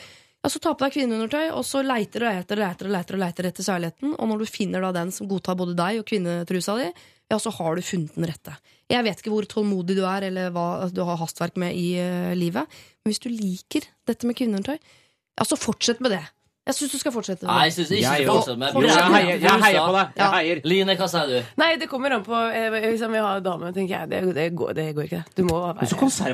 ja, 0.44 0.52
så 0.54 0.62
ta 0.62 0.74
på 0.74 0.86
deg 0.86 0.96
kvinneundertøy, 0.96 1.52
og 1.52 1.66
så 1.66 1.84
leiter 1.86 2.24
og 2.24 2.34
leiter 2.34 2.58
og 2.60 2.64
leiter, 2.64 2.92
leiter, 2.94 3.22
leiter 3.22 3.50
etter 3.50 3.66
særligheten. 3.66 4.16
Og 4.18 4.30
når 4.32 4.42
du 4.42 4.50
finner 4.50 4.86
da 4.86 4.94
den 4.96 5.14
som 5.14 5.30
godtar 5.30 5.58
både 5.60 5.78
deg 5.78 6.02
og 6.02 6.08
kvinnetrusa 6.10 6.78
di, 6.80 6.92
ja, 7.28 7.40
så 7.42 7.52
har 7.58 7.76
du 7.76 7.84
funnet 7.84 8.16
den 8.16 8.30
rette. 8.30 8.54
Jeg 8.88 9.04
vet 9.04 9.20
ikke 9.20 9.34
hvor 9.34 9.48
tålmodig 9.50 9.98
du 9.98 10.06
er, 10.08 10.30
eller 10.30 10.54
hva 10.56 10.88
du 10.94 11.02
har 11.04 11.20
hastverk 11.20 11.58
med 11.60 11.76
i 11.76 11.90
uh, 12.00 12.32
livet, 12.40 12.70
men 13.04 13.12
hvis 13.12 13.20
du 13.20 13.28
liker 13.34 13.90
dette 14.08 14.30
med 14.30 14.38
kvinneundertøy, 14.40 14.78
ja, 15.38 15.46
så 15.46 15.60
fortsett 15.60 16.00
med 16.02 16.16
det. 16.16 16.24
Jeg 16.68 16.76
syns 16.76 16.92
du 16.92 17.00
skal 17.00 17.14
fortsette 17.16 17.46
med 17.46 17.54
Nei, 17.54 17.62
jeg 17.70 17.76
syns 17.78 17.92
ikke 17.96 18.16
du 18.20 18.32
fortsetter 18.32 18.60
med 18.60 18.76
Jo, 18.76 18.82
jeg 18.90 19.14
heier, 19.14 19.40
jeg 19.46 19.64
heier 19.64 19.86
på 19.88 19.96
deg. 19.96 20.12
Jeg 20.20 20.34
heier. 20.36 20.62
Line, 20.68 20.98
hva 21.00 21.08
sier 21.14 21.32
du? 21.32 21.54
Nei, 21.64 21.70
det 21.80 21.88
kommer 21.92 22.18
an 22.18 22.26
på 22.28 22.42
Liksom 22.44 22.92
Hvis 22.92 23.06
jeg 23.06 23.14
vil 23.16 23.48
dame, 23.48 23.72
tenker 23.78 23.96
jeg. 23.96 24.12
Det, 24.12 24.36
det, 24.36 24.50
går, 24.60 24.76
det 24.78 24.88
går 24.98 25.08
ikke. 25.10 25.24
Du 25.38 25.44
må 25.48 25.64
være. 25.64 25.88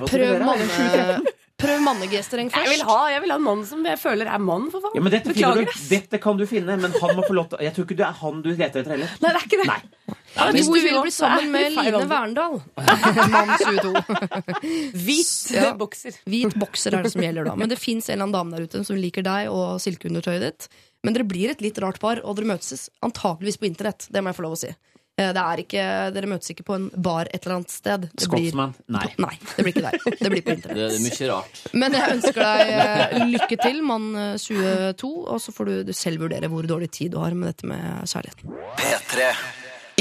Prøv 0.10 0.46
manne... 0.50 1.22
Prøv 1.64 1.80
mannegestreng 1.86 2.50
jeg 2.52 2.66
vil, 2.66 2.82
først. 2.82 2.90
ha, 2.90 3.12
jeg 3.14 3.22
vil 3.24 3.32
ha 3.32 3.38
en 3.40 3.44
mann 3.46 3.62
som 3.68 3.86
jeg 3.88 4.00
føler 4.02 4.28
er 4.28 4.42
mann, 4.42 4.66
for 4.74 4.84
faen. 4.84 4.98
Ja, 4.98 5.04
men 5.06 5.14
dette, 5.14 5.32
Beklager, 5.32 5.70
du, 5.70 5.84
dette 5.92 6.20
kan 6.24 6.40
du 6.40 6.44
finne, 6.50 6.76
men 6.82 6.96
han 6.98 7.14
må 7.16 7.24
få 7.28 7.36
lov 7.38 7.52
til 7.54 7.62
Jeg 7.64 7.76
tror 7.78 7.88
ikke 7.88 8.00
det 8.02 8.08
er 8.10 8.18
han 8.20 8.42
du 8.44 8.50
leter 8.52 8.82
etter 8.82 8.96
heller. 8.98 9.14
Nei, 9.22 9.32
det 9.32 9.40
er 9.40 9.46
ikke 9.48 9.62
det. 9.62 10.18
Ja, 10.36 10.48
Hvis 10.56 10.66
du 10.68 10.74
vil 10.80 10.96
bli 11.04 11.12
sammen 11.14 11.52
med 11.54 11.76
Line. 11.76 12.04
Verndal, 12.10 12.56
mann 13.34 13.52
22 13.62 13.92
Hvit 15.04 15.34
Ja. 15.54 15.74
bokser. 15.78 16.16
Hvit 16.30 16.56
bokser 16.60 16.98
er 16.98 17.04
det 17.06 17.12
som 17.14 17.22
gjelder 17.22 17.46
da. 17.52 17.56
Men 17.60 17.70
det 17.72 17.78
fins 17.82 18.10
en 18.10 18.16
eller 18.18 18.28
annen 18.30 18.38
dame 18.40 18.58
der 18.58 18.66
ute 18.70 18.84
som 18.88 18.98
liker 19.00 19.26
deg 19.26 19.52
og 19.54 19.78
silkeundertøyet 19.84 20.42
ditt. 20.48 20.68
Men 21.04 21.14
dere 21.18 21.28
blir 21.28 21.52
et 21.52 21.62
litt 21.62 21.78
rart 21.84 22.00
par, 22.00 22.22
og 22.24 22.38
dere 22.40 22.48
møtes 22.54 22.88
antakeligvis 23.04 23.60
på 23.62 23.68
internett. 23.70 24.08
Det 24.10 24.24
må 24.24 24.32
jeg 24.32 24.38
få 24.40 24.46
lov 24.48 24.56
å 24.56 24.60
si. 24.64 24.72
Eh, 25.20 25.30
Det 25.36 25.42
er 25.44 25.62
ikke, 25.62 25.84
dere 26.16 26.30
møtes 26.32 26.50
ikke 26.54 26.64
på 26.66 26.78
en 26.80 26.86
bar 26.96 27.28
et 27.30 27.44
eller 27.46 27.58
annet 27.60 27.70
sted. 27.76 28.08
Det 28.16 28.26
Scotsman. 28.26 28.74
Nei. 28.90 29.06
nei, 29.22 29.34
det 29.58 29.66
blir 29.68 29.74
ikke 29.76 29.84
der. 29.86 30.00
Det 30.24 30.32
blir 30.34 30.42
på 30.42 30.50
Det 30.56 30.58
internett. 30.64 30.96
er 30.96 31.04
mye 31.06 31.28
rart. 31.34 31.60
Men 31.74 31.98
jeg 32.00 32.16
ønsker 32.16 32.48
deg 32.48 32.72
eh, 32.80 33.28
lykke 33.36 33.60
til, 33.62 33.84
mann 33.86 34.08
eh, 34.16 34.38
22, 34.42 35.12
og 35.28 35.44
så 35.44 35.54
får 35.54 35.70
du, 35.70 35.76
du 35.92 35.94
selv 35.94 36.24
vurdere 36.26 36.50
hvor 36.50 36.66
dårlig 36.72 36.90
tid 36.96 37.14
du 37.14 37.20
har 37.22 37.36
med 37.38 37.52
dette 37.54 37.68
med 37.70 38.08
kjærligheten. 38.10 38.56
P3. 38.80 39.28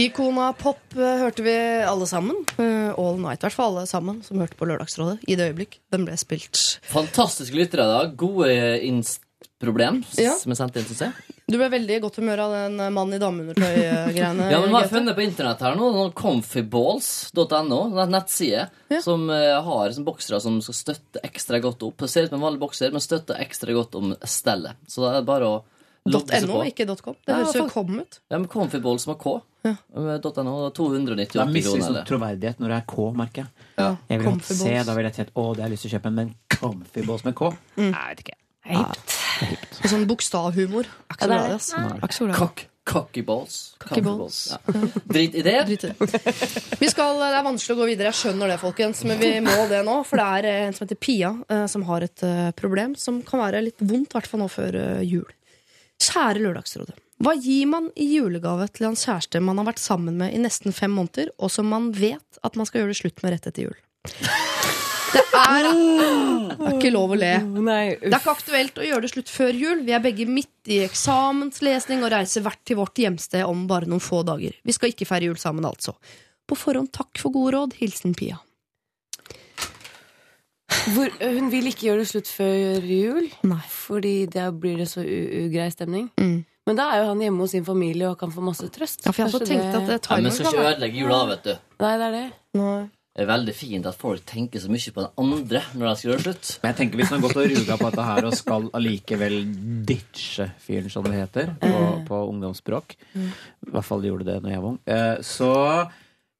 Ikona 0.00 0.52
Pop 0.56 0.80
eh, 0.96 1.18
hørte 1.20 1.44
vi 1.44 1.52
alle 1.84 2.06
sammen. 2.08 2.38
Eh, 2.56 2.92
All 2.98 3.18
Night, 3.20 3.42
i 3.42 3.46
hvert 3.46 3.56
fall 3.58 3.74
alle 3.76 3.88
sammen 3.90 4.22
som 4.24 4.40
hørte 4.40 4.56
på 4.56 4.64
Lørdagsrådet 4.68 5.18
i 5.28 5.36
det 5.36 5.50
øyeblikk 5.50 5.78
den 5.92 6.06
ble 6.08 6.14
spilt. 6.20 6.60
Fantastiske 6.88 7.58
lyttere, 7.58 7.84
da. 7.90 8.06
Gode 8.16 8.48
inst-problem 8.88 10.00
Ja. 10.16 10.32
som 10.40 10.54
er 10.54 10.60
sendt 10.62 10.78
inn, 10.80 10.86
synes 10.88 11.04
jeg. 11.10 11.36
Du 11.52 11.58
ble 11.60 11.68
veldig 11.74 11.96
i 11.98 12.00
godt 12.00 12.16
humør 12.22 12.40
av 12.46 12.54
den 12.56 12.80
eh, 12.80 12.92
mann 12.94 13.12
i 13.12 13.18
dameundertøy-greiene. 13.20 14.48
Ja, 14.54 14.62
men 14.62 14.70
vi 14.72 14.78
har 14.78 14.88
funnet 14.94 15.18
på 15.18 15.26
internett 15.26 15.60
her 15.66 15.76
nå 15.76 15.90
noen 15.92 16.14
comfyballs.no, 16.16 17.82
en 17.92 18.16
nettside 18.16 18.64
Ja. 18.94 19.02
som 19.04 19.28
har 19.28 19.92
som 19.92 20.08
boksere 20.08 20.40
som 20.40 20.56
skal 20.64 20.78
støtte 20.80 21.20
ekstra 21.28 21.60
godt 21.60 21.84
opp. 21.84 22.00
Det 22.00 22.08
ser 22.08 22.24
ut 22.24 22.32
som 22.32 22.40
en 22.40 22.46
vanlig 22.48 22.64
bokser, 22.64 22.96
men 22.96 23.04
støtter 23.04 23.44
ekstra 23.44 23.76
godt 23.76 24.00
om 24.00 24.16
stellet. 24.24 24.80
Så 24.88 25.04
da 25.04 25.12
er 25.12 25.20
det 25.20 25.28
bare 25.28 25.52
å 25.52 25.62
logge 26.08 26.32
seg 26.32 26.48
.no, 26.48 26.62
på. 26.62 26.68
ikke 26.72 26.88
.com. 27.04 27.20
Det 27.28 27.36
høres 27.42 27.60
jo 27.60 27.68
kom 27.68 27.98
ut. 28.00 28.22
Ja, 28.32 28.38
men 28.40 28.48
comfyballs 28.50 29.04
med 29.12 29.20
K. 29.20 29.36
Ja. 29.62 29.74
.no, 29.94 30.70
298 30.74 31.38
Da 31.38 31.44
mister 31.46 31.70
kroner. 31.70 31.78
liksom 31.78 31.98
troverdighet 32.08 32.58
når 32.62 32.72
det 32.74 32.78
er 32.80 32.86
K, 32.90 33.08
merker 33.14 33.44
jeg. 33.44 33.66
Ja. 33.78 33.90
Jeg 34.10 34.18
vil 34.22 34.26
Comfy 34.26 34.54
C, 34.58 34.72
da 34.86 34.96
vil 34.98 35.06
jeg 35.08 35.14
si 35.14 35.22
at 35.26 35.32
å, 35.38 35.44
det 35.54 35.62
har 35.62 35.68
jeg 35.70 35.76
lyst 35.76 35.86
til 35.86 35.92
å 35.92 35.94
kjøpe, 35.96 36.12
men 36.18 36.34
comfy 36.50 37.04
balls 37.06 37.24
med 37.28 37.36
K? 37.38 37.52
Mm. 37.78 37.92
Jeg 37.92 38.08
vet 38.10 38.24
ikke. 38.26 38.38
Og 39.82 39.88
Sånn 39.90 40.04
bokstavhumor. 40.10 40.90
Ikke 41.12 41.28
så 41.28 41.30
Ja. 44.02 44.18
Balls. 44.18 44.38
Ja. 44.50 44.80
Drit 45.06 45.34
i 45.38 45.42
det. 45.46 45.54
Drit 45.68 45.84
i 45.86 45.92
det. 45.92 46.10
Vi 46.80 46.88
skal, 46.90 47.20
det 47.20 47.28
er 47.38 47.44
vanskelig 47.46 47.76
å 47.76 47.80
gå 47.82 47.86
videre, 47.92 48.10
jeg 48.10 48.18
skjønner 48.18 48.50
det, 48.50 48.58
folkens, 48.62 49.04
men 49.06 49.20
vi 49.22 49.30
må 49.44 49.54
det 49.70 49.84
nå. 49.86 50.00
For 50.08 50.18
det 50.18 50.26
er 50.40 50.48
eh, 50.50 50.64
en 50.66 50.74
som 50.74 50.86
heter 50.86 50.98
Pia, 50.98 51.30
eh, 51.46 51.66
som 51.70 51.86
har 51.86 52.06
et 52.08 52.24
eh, 52.26 52.50
problem 52.58 52.96
som 52.98 53.20
kan 53.26 53.44
være 53.44 53.62
litt 53.68 53.78
vondt, 53.82 54.10
i 54.10 54.18
hvert 54.18 54.30
fall 54.30 54.42
nå 54.42 54.50
før 54.50 54.80
jul. 55.06 55.30
Kjære 56.02 56.42
Lørdagsrådet. 56.42 56.98
Hva 57.22 57.36
gir 57.38 57.68
man 57.70 57.84
i 57.94 58.08
julegave 58.16 58.66
til 58.74 58.88
hans 58.88 59.04
kjæreste 59.06 59.38
man 59.44 59.60
har 59.60 59.68
vært 59.68 59.82
sammen 59.82 60.16
med 60.18 60.34
i 60.34 60.40
nesten 60.42 60.74
fem 60.74 60.90
måneder, 60.90 61.30
og 61.38 61.52
som 61.54 61.68
man 61.70 61.92
vet 61.94 62.42
at 62.42 62.58
man 62.58 62.66
skal 62.66 62.82
gjøre 62.82 62.90
det 62.90 62.98
slutt 62.98 63.22
med 63.22 63.36
rett 63.36 63.46
etter 63.46 63.68
jul? 63.68 63.76
Det 65.12 65.22
er, 65.36 65.66
det 65.68 66.66
er 66.66 66.74
ikke 66.78 66.90
lov 66.90 67.12
å 67.14 67.18
le. 67.20 67.32
Nei, 67.62 67.94
Det 68.00 68.10
er 68.10 68.18
ikke 68.18 68.32
aktuelt 68.32 68.78
å 68.80 68.86
gjøre 68.86 69.04
det 69.04 69.10
slutt 69.12 69.30
før 69.30 69.54
jul. 69.54 69.82
Vi 69.86 69.94
er 69.94 70.02
begge 70.02 70.26
midt 70.26 70.72
i 70.72 70.80
eksamenslesning 70.86 72.02
og 72.02 72.14
reiser 72.14 72.42
hvert 72.46 72.62
til 72.66 72.80
vårt 72.80 72.98
hjemsted 72.98 73.44
om 73.46 73.66
bare 73.70 73.90
noen 73.90 74.02
få 74.02 74.22
dager. 74.26 74.56
Vi 74.64 74.74
skal 74.74 74.90
ikke 74.90 75.06
feire 75.06 75.28
jul 75.28 75.38
sammen, 75.38 75.68
altså. 75.68 75.94
På 76.48 76.58
forhånd 76.58 76.90
takk 76.96 77.20
for 77.20 77.34
gode 77.34 77.54
råd. 77.54 77.76
Hilsen 77.78 78.16
Pia. 78.18 78.40
Hvor, 80.96 81.12
hun 81.20 81.52
vil 81.52 81.68
ikke 81.68 81.90
gjøre 81.90 82.02
det 82.02 82.08
slutt 82.10 82.30
før 82.32 82.88
jul, 82.88 83.28
Nei. 83.46 83.60
fordi 83.70 84.14
da 84.32 84.48
blir 84.50 84.80
det 84.80 84.88
så 84.90 85.04
ugrei 85.04 85.68
stemning. 85.70 86.08
Mm. 86.18 86.40
Men 86.66 86.76
da 86.78 86.84
er 86.94 87.00
jo 87.02 87.06
han 87.10 87.20
hjemme 87.24 87.42
hos 87.42 87.50
sin 87.56 87.64
familie 87.66 88.06
og 88.12 88.18
kan 88.20 88.30
få 88.30 88.42
masse 88.46 88.68
trøst. 88.70 89.02
Ja, 89.04 89.10
for 89.10 89.22
jeg 89.24 89.28
har 89.28 89.32
også 89.34 89.46
Kanskje 89.48 89.68
at 89.82 89.86
det 89.88 90.10
Ja, 90.10 90.18
men 90.22 90.32
skal 90.36 90.46
ikke 90.52 90.66
ødelegge 90.70 91.00
jula, 91.02 91.22
vet 91.32 91.46
du. 91.48 91.54
Nei, 91.82 91.94
det 91.98 92.04
er 92.06 92.12
det. 92.18 92.26
Nei. 92.60 92.82
Det 93.12 93.24
er 93.24 93.28
veldig 93.28 93.52
fint 93.52 93.86
at 93.90 93.96
folk 94.00 94.22
tenker 94.24 94.62
så 94.62 94.70
mye 94.72 94.92
på 94.94 95.02
den 95.04 95.10
andre 95.20 95.60
når 95.76 95.82
de 95.90 95.96
skal 96.00 96.10
gjøre 96.12 96.22
slutt. 96.24 96.52
Men 96.62 96.70
jeg 96.70 96.76
tenker 96.78 97.00
Hvis 97.02 97.10
man 97.12 97.18
har 97.20 97.26
gått 97.26 97.40
og 97.42 97.50
ruga 97.52 97.76
på 97.82 97.88
dette 97.90 98.06
her 98.08 98.28
og 98.30 98.36
skal 98.38 98.68
allikevel 98.78 99.34
ditche 99.90 100.46
fyren, 100.64 100.88
som 100.94 101.04
det 101.04 101.18
heter, 101.18 101.50
på, 101.60 101.82
på 102.08 102.20
ungdomsspråk 102.30 102.94
I 103.18 103.26
hvert 103.74 103.84
fall 103.90 104.06
gjorde 104.08 104.24
det 104.30 104.38
når 104.46 104.54
jeg 104.54 104.62
var 104.62 104.70
ung. 104.70 104.78
eh, 104.86 105.18
Så 105.28 105.50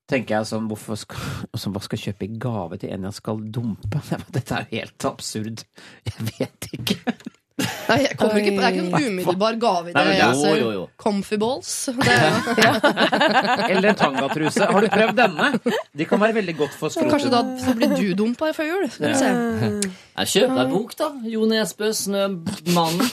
tenker 0.09 0.39
jeg 0.39 0.49
sånn 0.49 0.71
hvorfor 0.71 0.97
skal, 1.03 1.21
altså, 1.53 1.75
Hva 1.75 1.83
skal 1.85 1.99
jeg 2.01 2.07
kjøpe 2.15 2.29
i 2.31 2.41
gave 2.47 2.81
til 2.81 2.95
en 2.97 3.05
jeg 3.11 3.19
skal 3.21 3.45
dumpe? 3.59 4.01
Dette 4.39 4.57
er 4.63 4.65
jo 4.71 4.79
helt 4.81 5.11
absurd. 5.13 5.67
Jeg 6.09 6.31
vet 6.39 6.71
ikke. 6.79 7.17
Nei, 7.61 7.97
jeg 8.07 8.17
kommer 8.17 8.39
ikke 8.41 8.53
på, 8.55 8.61
det 8.63 8.67
er 8.69 8.77
ikke 8.77 8.85
noen 8.87 9.09
umiddelbar 9.13 9.57
gave 9.61 9.91
i 9.91 9.93
det. 9.93 10.05
Nei, 10.07 10.15
jo, 10.19 10.29
ser. 10.41 10.55
jo, 10.61 10.71
jo. 10.77 10.85
Comfy 11.03 11.39
balls. 11.43 11.73
Det 12.03 12.15
er, 12.15 13.67
Eller 13.69 13.91
en 13.93 13.99
tangatruse. 13.99 14.69
Har 14.71 14.87
du 14.87 14.89
prøvd 14.93 15.19
denne? 15.19 15.51
De 15.99 16.07
kan 16.09 16.23
være 16.23 16.39
veldig 16.41 16.57
godt 16.63 16.79
for 16.79 17.11
kanskje 17.13 17.33
da 17.35 17.43
så 17.61 17.75
blir 17.77 17.93
du 17.99 18.15
dumpa 18.19 18.53
før 18.57 18.71
jul. 18.71 18.87
Skal 18.95 19.13
vi 19.13 19.19
se. 19.21 19.35
Jeg 20.23 20.33
kjøper 20.37 20.63
deg 20.63 20.73
bok, 20.73 20.97
da. 20.99 21.11
Jo 21.35 21.45
Nesbø, 21.51 21.93
Snømannen. 21.97 23.13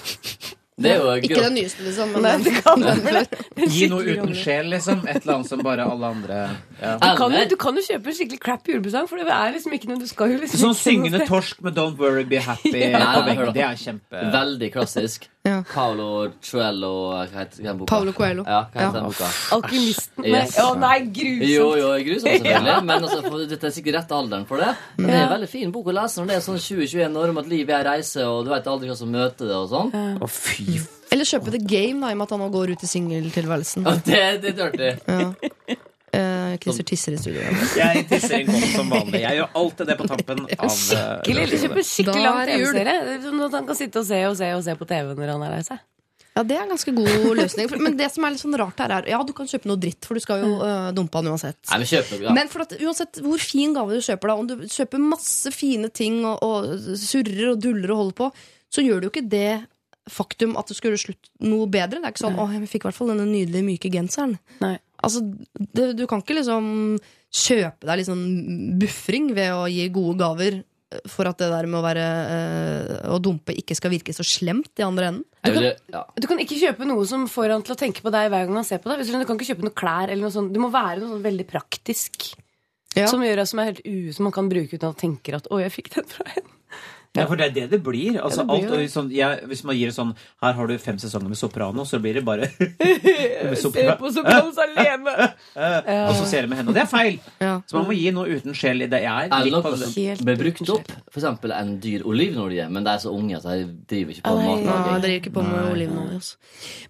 Det 0.79 0.93
er 0.93 1.01
jo 1.01 1.15
Ikke 1.19 1.41
den 1.43 1.57
nyeste, 1.59 1.83
liksom. 1.83 2.13
Men 2.15 2.23
Nei, 2.23 2.35
det 2.45 2.53
kan 2.63 2.83
være. 3.03 3.25
Gi 3.67 3.89
noe 3.91 4.05
uten 4.07 4.31
sjel, 4.37 4.69
liksom. 4.71 5.01
Et 5.03 5.19
eller 5.19 5.39
annet 5.39 5.49
som 5.51 5.63
bare 5.65 5.87
alle 5.91 6.13
andre 6.15 6.37
Du 6.79 7.15
kan, 7.19 7.33
jo, 7.35 7.41
du 7.51 7.55
kan 7.59 7.75
jo 7.75 7.81
kjøpe 7.83 8.07
en 8.11 8.15
skikkelig 8.15 8.39
crap 8.39 8.67
julepresang, 8.69 9.07
for 9.09 9.19
det 9.19 9.27
er 9.35 9.51
liksom 9.55 9.73
ikke 9.75 9.89
noe 9.91 9.99
du 9.99 10.07
skal 10.07 10.31
jo 10.31 10.37
liksom 10.39 10.61
Sånn 10.61 10.71
noe 10.71 10.79
syngende 10.79 11.25
torsk 11.27 11.59
med 11.65 11.75
'Don't 11.75 11.97
Worry, 11.99 12.23
Be 12.29 12.39
Happy' 12.39 12.71
Ja, 12.93 13.19
på 13.19 13.25
veggen. 13.27 13.51
Det 13.57 13.65
er 13.65 13.75
kjempe 13.83 14.23
Veldig 14.37 14.71
klassisk. 14.77 15.27
Ja. 15.47 15.61
Paolo 15.63 16.33
Chuello 16.43 16.89
Hva 17.15 17.21
heter 17.31 17.63
den 17.63 17.77
boka? 17.79 17.87
Paolo 17.89 18.11
Coelho. 18.11 18.43
Ja, 18.45 18.65
hva 18.67 18.75
heter 18.75 18.85
Ja. 18.85 18.91
den 18.91 19.05
boka? 19.07 19.29
Alkymisten 19.55 20.25
Yes. 20.27 20.57
å 20.59 20.73
nei, 20.77 20.97
grusomt! 21.15 21.47
Jo, 21.49 21.67
jo, 21.79 21.87
grusomt 22.03 22.09
grusom 22.09 22.29
selvfølgelig, 22.43 22.83
men 22.89 23.07
altså, 23.07 23.21
for, 23.23 23.45
dette 23.47 23.67
er 23.69 23.73
sikkert 23.77 23.95
rett 24.01 24.11
alderen 24.19 24.45
for 24.49 24.57
det. 24.59 24.73
Men 24.97 25.07
det 25.07 25.15
er 25.15 25.23
en 25.23 25.31
veldig 25.33 25.49
fin 25.49 25.71
bok 25.71 25.87
å 25.87 25.95
lese 25.95 26.19
når 26.19 26.27
det 26.27 26.35
er 26.35 26.45
sånn 26.45 26.59
20-21 26.59 27.17
år 27.23 27.33
om 27.33 27.41
at 27.41 27.47
livet 27.55 27.75
er 27.79 27.87
reise, 27.87 28.27
og 28.27 28.43
du 28.45 28.51
vet 28.51 28.67
aldri 28.67 28.91
hva 28.91 28.97
som 28.99 29.11
møter 29.15 29.47
det 29.47 29.55
og 29.55 29.69
sånn. 29.71 29.91
Å, 30.19 30.27
fy 30.29 30.67
Eller 31.09 31.25
kjøpe 31.25 31.55
The 31.55 31.63
Game, 31.63 32.03
da, 32.03 32.11
i 32.11 32.17
og 32.17 32.19
med 32.19 32.27
at 32.27 32.35
han 32.35 32.43
nå 32.43 32.49
går 32.53 32.75
ut 32.75 32.83
i 32.83 32.91
singeltilværelsen. 32.91 33.87
Ja, 33.87 33.95
det, 34.05 34.25
det 34.43 34.57
dirty. 34.59 34.91
Ja. 35.07 35.79
Eh, 36.13 36.57
Christer 36.63 36.87
tisser 36.87 37.13
i 37.13 37.19
studio. 37.21 37.43
Jeg 37.77 38.05
tisser 38.09 38.39
inn 38.41 38.49
godt 38.49 38.71
som 38.73 38.89
vanlig. 38.89 39.21
Jeg 39.25 39.39
gjør 39.39 39.61
alltid 39.61 39.91
det 39.91 39.97
på 39.99 40.07
tampen 40.09 40.41
av 40.57 40.65
eh, 40.65 40.73
Skikkelig, 40.73 41.45
eller 41.45 41.85
skikkelig 41.91 42.25
lang 42.25 42.41
det 42.49 42.57
jul. 42.57 42.73
TV-serie. 42.73 43.21
Sånn 43.27 43.45
at 43.45 43.57
han 43.59 43.69
kan 43.69 43.79
sitte 43.79 44.01
og 44.01 44.09
se 44.09 44.19
og 44.29 44.35
se 44.39 44.51
og 44.57 44.65
se 44.65 44.75
på 44.79 44.89
TV 44.89 45.13
når 45.13 45.33
han 45.35 45.47
er 45.47 45.55
lei 45.57 45.63
seg. 45.67 45.85
Ja, 46.37 46.43
det 46.47 46.55
er 46.55 46.61
en 46.63 46.71
ganske 46.71 46.93
god 46.95 47.39
løsning. 47.41 47.71
Men 47.83 47.97
det 47.99 48.07
som 48.13 48.23
er 48.23 48.31
litt 48.35 48.41
sånn 48.41 48.55
rart 48.61 48.79
her, 48.79 48.93
er 48.99 49.09
Ja, 49.11 49.17
du 49.27 49.33
kan 49.35 49.49
kjøpe 49.49 49.67
noe 49.67 49.81
dritt, 49.81 50.05
for 50.07 50.15
du 50.15 50.23
skal 50.23 50.45
jo 50.45 50.51
uh, 50.61 50.91
dumpe 50.95 51.19
han 51.19 51.27
uansett. 51.33 51.59
Nei, 51.67 51.81
men 51.81 51.89
kjøper, 51.89 52.21
ja. 52.23 52.35
Men 52.37 52.51
for 52.53 52.63
at, 52.63 52.77
uansett 52.79 53.19
hvor 53.25 53.43
fin 53.43 53.73
gave 53.75 53.97
du 53.97 54.05
kjøper, 54.05 54.31
da 54.31 54.37
om 54.39 54.47
du 54.47 54.55
kjøper 54.69 55.03
masse 55.03 55.51
fine 55.51 55.89
ting 55.91 56.21
og, 56.23 56.39
og 56.45 56.95
surrer 57.01 57.51
og 57.51 57.59
duller 57.65 57.91
og 57.91 58.01
holder 58.03 58.17
på, 58.21 58.29
så 58.71 58.85
gjør 58.85 59.01
du 59.01 59.09
jo 59.09 59.13
ikke 59.17 59.27
det 59.29 59.49
faktum 60.09 60.55
at 60.57 60.69
det 60.69 60.77
skulle 60.77 60.95
gjøre 60.95 61.07
slutt 61.09 61.31
noe 61.45 61.67
bedre. 61.69 61.99
Det 61.99 62.07
er 62.07 62.13
ikke 62.15 62.25
sånn 62.25 62.39
'Å, 62.39 62.47
jeg 62.55 62.69
fikk 62.71 62.85
i 62.85 62.87
hvert 62.87 62.97
fall 62.97 63.11
denne 63.11 63.27
nydelige, 63.29 63.65
myke 63.65 63.91
genseren'. 63.93 64.37
Nei. 64.63 64.77
Altså, 65.05 65.23
det, 65.55 65.93
Du 65.97 66.05
kan 66.09 66.23
ikke 66.23 66.39
liksom 66.39 66.97
kjøpe 67.29 67.85
deg 67.85 67.99
litt 67.99 68.09
sånn 68.09 68.25
buffring 68.81 69.31
ved 69.37 69.53
å 69.53 69.67
gi 69.69 69.85
gode 69.93 70.17
gaver 70.19 70.61
for 71.09 71.29
at 71.29 71.37
det 71.37 71.51
der 71.51 71.67
med 71.69 71.77
å 71.77 71.85
være 71.85 72.03
øh, 72.33 72.93
å 73.13 73.19
dumpe 73.21 73.53
ikke 73.53 73.75
skal 73.77 73.91
virke 73.93 74.13
så 74.15 74.25
slemt 74.25 74.81
i 74.81 74.85
andre 74.85 75.11
enden. 75.11 75.25
Du 75.45 75.51
kan, 75.53 75.67
ja. 75.93 76.01
Du 76.17 76.25
kan 76.31 76.41
ikke 76.41 76.57
kjøpe 76.57 76.87
noe 76.89 77.05
som 77.07 77.27
får 77.29 77.53
han 77.53 77.65
til 77.65 77.75
å 77.75 77.79
tenke 77.79 78.01
på 78.01 78.13
deg 78.13 78.31
hver 78.33 78.47
gang 78.47 78.57
han 78.57 78.67
ser 78.67 78.81
på 78.81 78.89
deg. 78.89 79.03
Du 79.05 79.13
du 79.13 79.27
kan 79.29 79.37
ikke 79.37 79.51
kjøpe 79.51 79.67
noe 79.67 79.77
klær 79.77 80.09
eller 80.09 80.25
noe 80.25 80.33
sånt. 80.33 80.49
Det 80.55 80.61
må 80.61 80.71
være 80.73 81.03
noe 81.03 81.13
sånn 81.13 81.25
veldig 81.27 81.45
praktisk. 81.51 82.31
Ja. 82.97 83.05
Som 83.05 83.21
gjør 83.21 83.43
som 83.45 83.61
er 83.61 83.69
helt 83.69 83.83
u, 83.85 84.09
som 84.15 84.25
man 84.25 84.33
kan 84.33 84.49
bruke 84.49 84.79
uten 84.79 84.89
å 84.89 84.97
tenke 84.97 85.35
at 85.37 85.45
'å, 85.45 85.61
jeg 85.61 85.75
fikk 85.75 85.93
den 85.93 86.09
fra 86.09 86.25
henne'. 86.33 86.58
Ja, 87.17 87.25
for 87.25 87.35
det 87.39 87.45
er 87.47 87.53
det 87.55 87.63
det 87.71 87.79
blir. 87.83 88.19
Altså, 88.21 88.43
Ja, 88.45 88.53
det 88.53 88.67
blir 88.69 88.75
alt, 88.77 88.83
og 88.85 88.91
sånn, 88.93 89.07
ja, 89.11 89.29
hvis 89.49 89.63
man 89.65 89.75
gir 89.75 89.89
det 89.89 89.95
sånn 89.95 90.11
Her 90.43 90.53
har 90.53 90.67
du 90.69 90.75
fem 90.77 90.97
sesonger 91.01 91.27
med 91.31 91.37
soprano, 91.39 91.81
så 91.85 91.97
blir 91.99 92.13
det 92.19 92.23
bare 92.23 92.45
med 93.49 93.57
Se 93.57 93.69
på 93.97 94.11
Sopranos 94.13 94.57
alene! 94.65 95.15
Og 96.09 96.15
så 96.19 96.25
ser 96.29 96.45
det 96.45 96.49
med 96.51 96.59
henne. 96.61 96.69
Og 96.69 96.75
det 96.77 96.83
er 96.83 96.89
feil! 96.91 97.17
Ja. 97.41 97.55
Så 97.65 97.79
man 97.79 97.87
må 97.89 97.95
gi 97.97 98.11
noe 98.13 98.27
uten 98.29 98.53
sjel 98.57 98.85
i 98.85 98.89
det. 98.91 99.01
Jeg 99.01 99.09
er 99.09 99.33
Er 99.33 99.43
det 99.47 99.53
noe 99.55 99.73
som 99.81 99.93
det. 99.95 100.37
Brukt 100.39 100.69
opp? 100.75 100.91
For 101.09 101.19
eksempel 101.21 101.53
en 101.57 101.73
dyr 101.81 102.05
olivenolje, 102.05 102.69
men 102.69 102.85
de 102.85 102.93
er 102.93 103.01
så 103.01 103.09
unge 103.15 103.37
at 103.39 103.47
de 103.49 103.65
driver 103.89 104.13
ikke 104.13 104.25
på 104.27 104.35
Nei, 104.37 104.45
matlaging. 104.45 104.93
jeg 104.93 105.01
driver 105.07 105.19
ikke 105.23 105.33
på 105.39 105.45
med 105.49 105.71
olivenolje. 105.73 106.19
Altså. 106.19 106.35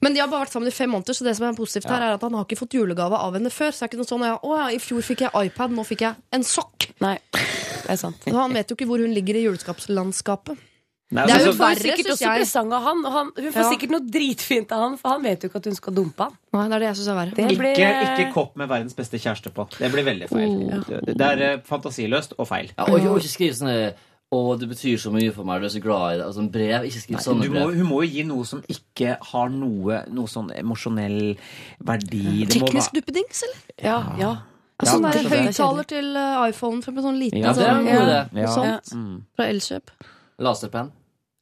Men 0.03 0.13
de 0.17 0.19
har 0.23 0.27
bare 0.31 0.43
vært 0.45 0.55
sammen 0.57 0.67
i 0.71 0.75
fem 0.75 0.91
måneder, 0.91 1.15
så 1.15 1.23
det 1.29 1.35
som 1.39 1.47
er 1.47 1.55
positivt 1.57 1.89
her, 1.89 2.03
er 2.09 2.17
at 2.19 2.27
han 2.27 2.35
har 2.35 2.43
ikke 2.47 2.59
fått 2.59 2.75
julegave 2.75 3.15
av 3.23 3.39
henne 3.39 3.51
før. 3.53 3.71
Så 3.71 3.85
det 3.85 3.87
er 3.87 3.93
ikke 3.93 4.01
noe 4.03 4.11
sånn 4.11 4.27
ja, 4.27 4.35
'Å 4.35 4.57
ja, 4.59 4.67
i 4.75 4.79
fjor 4.83 5.01
fikk 5.05 5.23
jeg 5.25 5.47
iPad, 5.47 5.71
nå 5.71 5.87
fikk 5.87 6.01
jeg 6.07 6.15
en 6.35 6.43
sokk'. 6.43 6.89
Nei, 6.99 7.15
det 7.31 7.93
er 7.95 7.95
sant. 7.95 8.19
Så 8.27 8.35
han 8.35 8.53
vet 8.53 8.67
jo 8.69 8.75
ikke 8.75 8.89
hvor 8.89 8.99
hun 8.99 9.13
ligger 9.15 9.35
i 9.39 9.45
juleskapslandskapet. 10.09 10.65
Nei, 11.11 11.23
Det 11.25 11.31
er 11.33 11.39
altså, 11.39 11.49
jo 11.49 11.57
verre, 11.57 11.81
sikkert 11.81 12.11
også 12.13 12.21
jeg. 12.21 12.39
presang 12.39 12.73
av 12.73 12.83
han, 12.83 12.99
og 13.05 13.11
han, 13.11 13.29
hun 13.35 13.51
får 13.51 13.63
Ja. 13.63 13.69
sikkert 13.71 13.89
noe 13.89 14.05
dritfint 14.13 14.71
av 14.71 14.79
han, 14.83 14.97
for 14.97 15.09
han 15.09 15.23
vet 15.23 15.41
jo 15.41 15.49
ikke 15.49 15.55
at 15.55 15.65
hun 15.65 15.75
skal 15.75 15.93
dumpe 15.93 16.19
han. 16.19 16.35
Nei, 16.53 16.67
det 16.67 16.75
er 16.75 16.79
det 16.79 16.85
jeg 16.85 16.95
synes 16.97 17.07
er 17.07 17.15
verre. 17.17 17.33
Det 17.35 17.57
blir 17.57 17.73
ikke, 17.73 18.19
ikke 18.19 18.33
kopp 18.33 18.55
med 18.55 18.69
verdens 18.69 18.93
beste 18.93 19.17
kjæreste 19.17 19.49
på. 19.49 19.65
Det 19.79 19.91
blir 19.91 20.05
veldig 20.05 20.29
feil. 20.29 20.69
Det, 20.85 21.17
det 21.17 21.25
er 21.25 21.41
eh, 21.53 21.61
fantasiløst 21.65 22.33
og 22.37 22.47
feil. 22.47 22.69
Ja, 22.77 22.83
og, 22.85 23.17
ikke 23.17 23.27
skriv 23.27 23.53
sånne 23.57 23.93
'Å, 24.29 24.59
det 24.59 24.69
betyr 24.69 24.99
så 25.01 25.09
mye 25.09 25.33
for 25.33 25.43
meg, 25.43 25.59
du 25.59 25.65
er 25.65 25.69
så 25.73 25.81
glad 25.81 26.13
i 26.13 26.17
det'. 26.21 26.25
Altså, 26.27 26.51
brev. 26.51 26.83
Ikke 26.85 27.01
skriv 27.01 27.17
sånne 27.17 27.49
brev. 27.49 27.65
må, 27.65 27.73
hun 27.73 27.87
må 27.89 28.03
jo 28.03 28.09
gi 28.13 28.23
noe 28.23 28.45
som 28.45 28.61
ikke 28.69 29.17
har 29.31 29.49
noe, 29.49 30.03
noe 30.13 30.27
sånn 30.27 30.51
emosjonell 30.53 31.35
verdi. 31.81 32.45
Teknisk 32.45 32.93
duppedings, 32.93 33.41
eller? 33.41 33.57
Ja, 33.81 34.03
ja. 34.19 34.35
Ja, 34.79 34.85
sånn 34.93 35.03
det 35.03 35.11
der 35.25 35.29
høyttaler 35.33 35.83
til 35.89 36.07
uh, 36.15 36.47
iPhone 36.47 36.79
for 36.85 36.95
sånn 37.03 37.17
liten 37.19 37.41
Ja, 37.43 37.51
det 37.53 37.65
er 37.65 37.69
en 37.73 37.77
sånn, 37.83 37.89
god 37.89 38.03
idé. 38.07 38.19
Ja. 38.39 38.47
sånt 38.55 38.87
Mm. 38.95 39.17
fra 39.35 39.43
Elkjøp. 39.51 39.85
Laserpenn. 40.39 40.89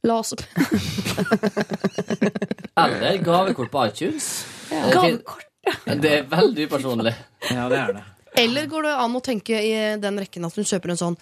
Laserpenn. 0.07 0.67
Eller 2.77 3.17
gavekort 3.17 3.71
på 3.71 3.85
iTunes. 3.87 4.45
Ja. 4.71 4.83
Gavekort, 4.93 5.45
ja. 5.67 5.95
Det 5.95 6.11
er 6.19 6.23
veldig 6.31 6.67
upersonlig. 6.69 7.13
ja, 7.51 7.67
det 7.69 7.77
er 7.81 7.93
det. 7.99 8.03
Eller 8.37 8.67
går 8.69 8.83
det 8.85 8.93
an 9.01 9.15
å 9.17 9.21
tenke 9.25 9.57
i 9.65 9.73
den 10.01 10.19
rekken 10.21 10.45
at 10.45 10.55
hun 10.57 10.65
kjøper 10.67 10.93
en 10.93 10.99
sånn 10.99 11.15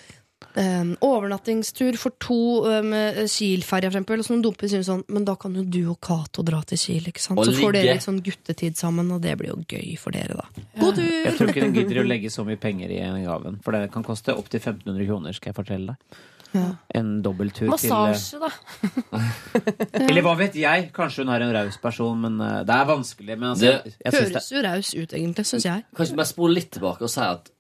eh, 0.55 0.83
overnattingstur 1.05 1.97
for 1.99 2.15
to 2.21 2.37
med 2.83 2.85
med 3.15 3.29
Kiel-ferja, 3.31 3.89
for 3.91 3.99
eksempel, 3.99 4.19
og 4.23 4.27
så 4.27 4.37
dumper 4.43 4.71
hun 4.75 4.83
sånn 4.87 5.03
Men 5.09 5.25
da 5.25 5.35
kan 5.35 5.55
jo 5.55 5.63
du 5.63 5.81
og 5.91 5.99
Cato 6.01 6.43
dra 6.43 6.61
til 6.67 6.77
Kiel, 6.77 7.09
ikke 7.11 7.21
sant? 7.23 7.39
Og 7.39 7.45
Så 7.49 7.55
får 7.57 7.73
dere 7.77 7.95
litt 7.95 8.05
sånn 8.05 8.21
guttetid 8.23 8.77
sammen, 8.77 9.11
og 9.11 9.21
det 9.21 9.37
blir 9.39 9.53
jo 9.53 9.57
gøy 9.67 9.97
for 10.01 10.11
dere, 10.15 10.35
da. 10.39 10.45
God 10.79 10.97
Jeg 11.01 11.25
tur! 11.33 11.37
tror 11.37 11.49
ikke 11.53 11.65
den 11.67 11.75
gidder 11.79 12.01
å 12.03 12.07
legge 12.07 12.31
så 12.33 12.45
mye 12.47 12.57
penger 12.61 12.89
i 12.91 13.01
en 13.03 13.23
gaven. 13.25 13.59
For 13.65 13.71
det 13.75 13.91
kan 13.91 14.03
koste 14.03 14.35
opptil 14.35 14.59
1500 14.61 15.05
kroner, 15.09 15.33
skal 15.33 15.51
jeg 15.53 15.59
fortelle 15.59 15.95
deg. 15.95 16.23
Ja. 16.55 16.69
En 16.95 17.21
dobbelttur 17.21 17.65
til 17.67 17.89
Massasje, 17.91 18.39
da. 18.39 19.19
Eller 20.07 20.23
hva 20.23 20.35
vet 20.39 20.55
jeg? 20.55 20.89
Kanskje 20.95 21.25
hun 21.25 21.33
er 21.35 21.43
en 21.43 21.51
raus 21.55 21.77
person, 21.83 22.21
men 22.21 22.37
uh, 22.39 22.61
det 22.67 22.75
er 22.77 22.85
vanskelig. 22.87 23.35
Men 23.39 23.49
altså, 23.49 23.65
Det- 23.65 23.91
jeg, 23.91 23.97
jeg 24.05 24.11
det, 24.13 24.21
Høres 24.29 24.51
jo 24.51 24.61
raus 24.63 24.93
ut, 24.95 25.13
egentlig, 25.19 25.45
syns 25.49 25.65
jeg. 25.67 25.83
Kanskje 25.97 26.15
bare 26.21 26.31
spole 26.31 26.55
litt 26.55 26.71
tilbake 26.71 27.03
og 27.07 27.11
si 27.11 27.19
at 27.25 27.51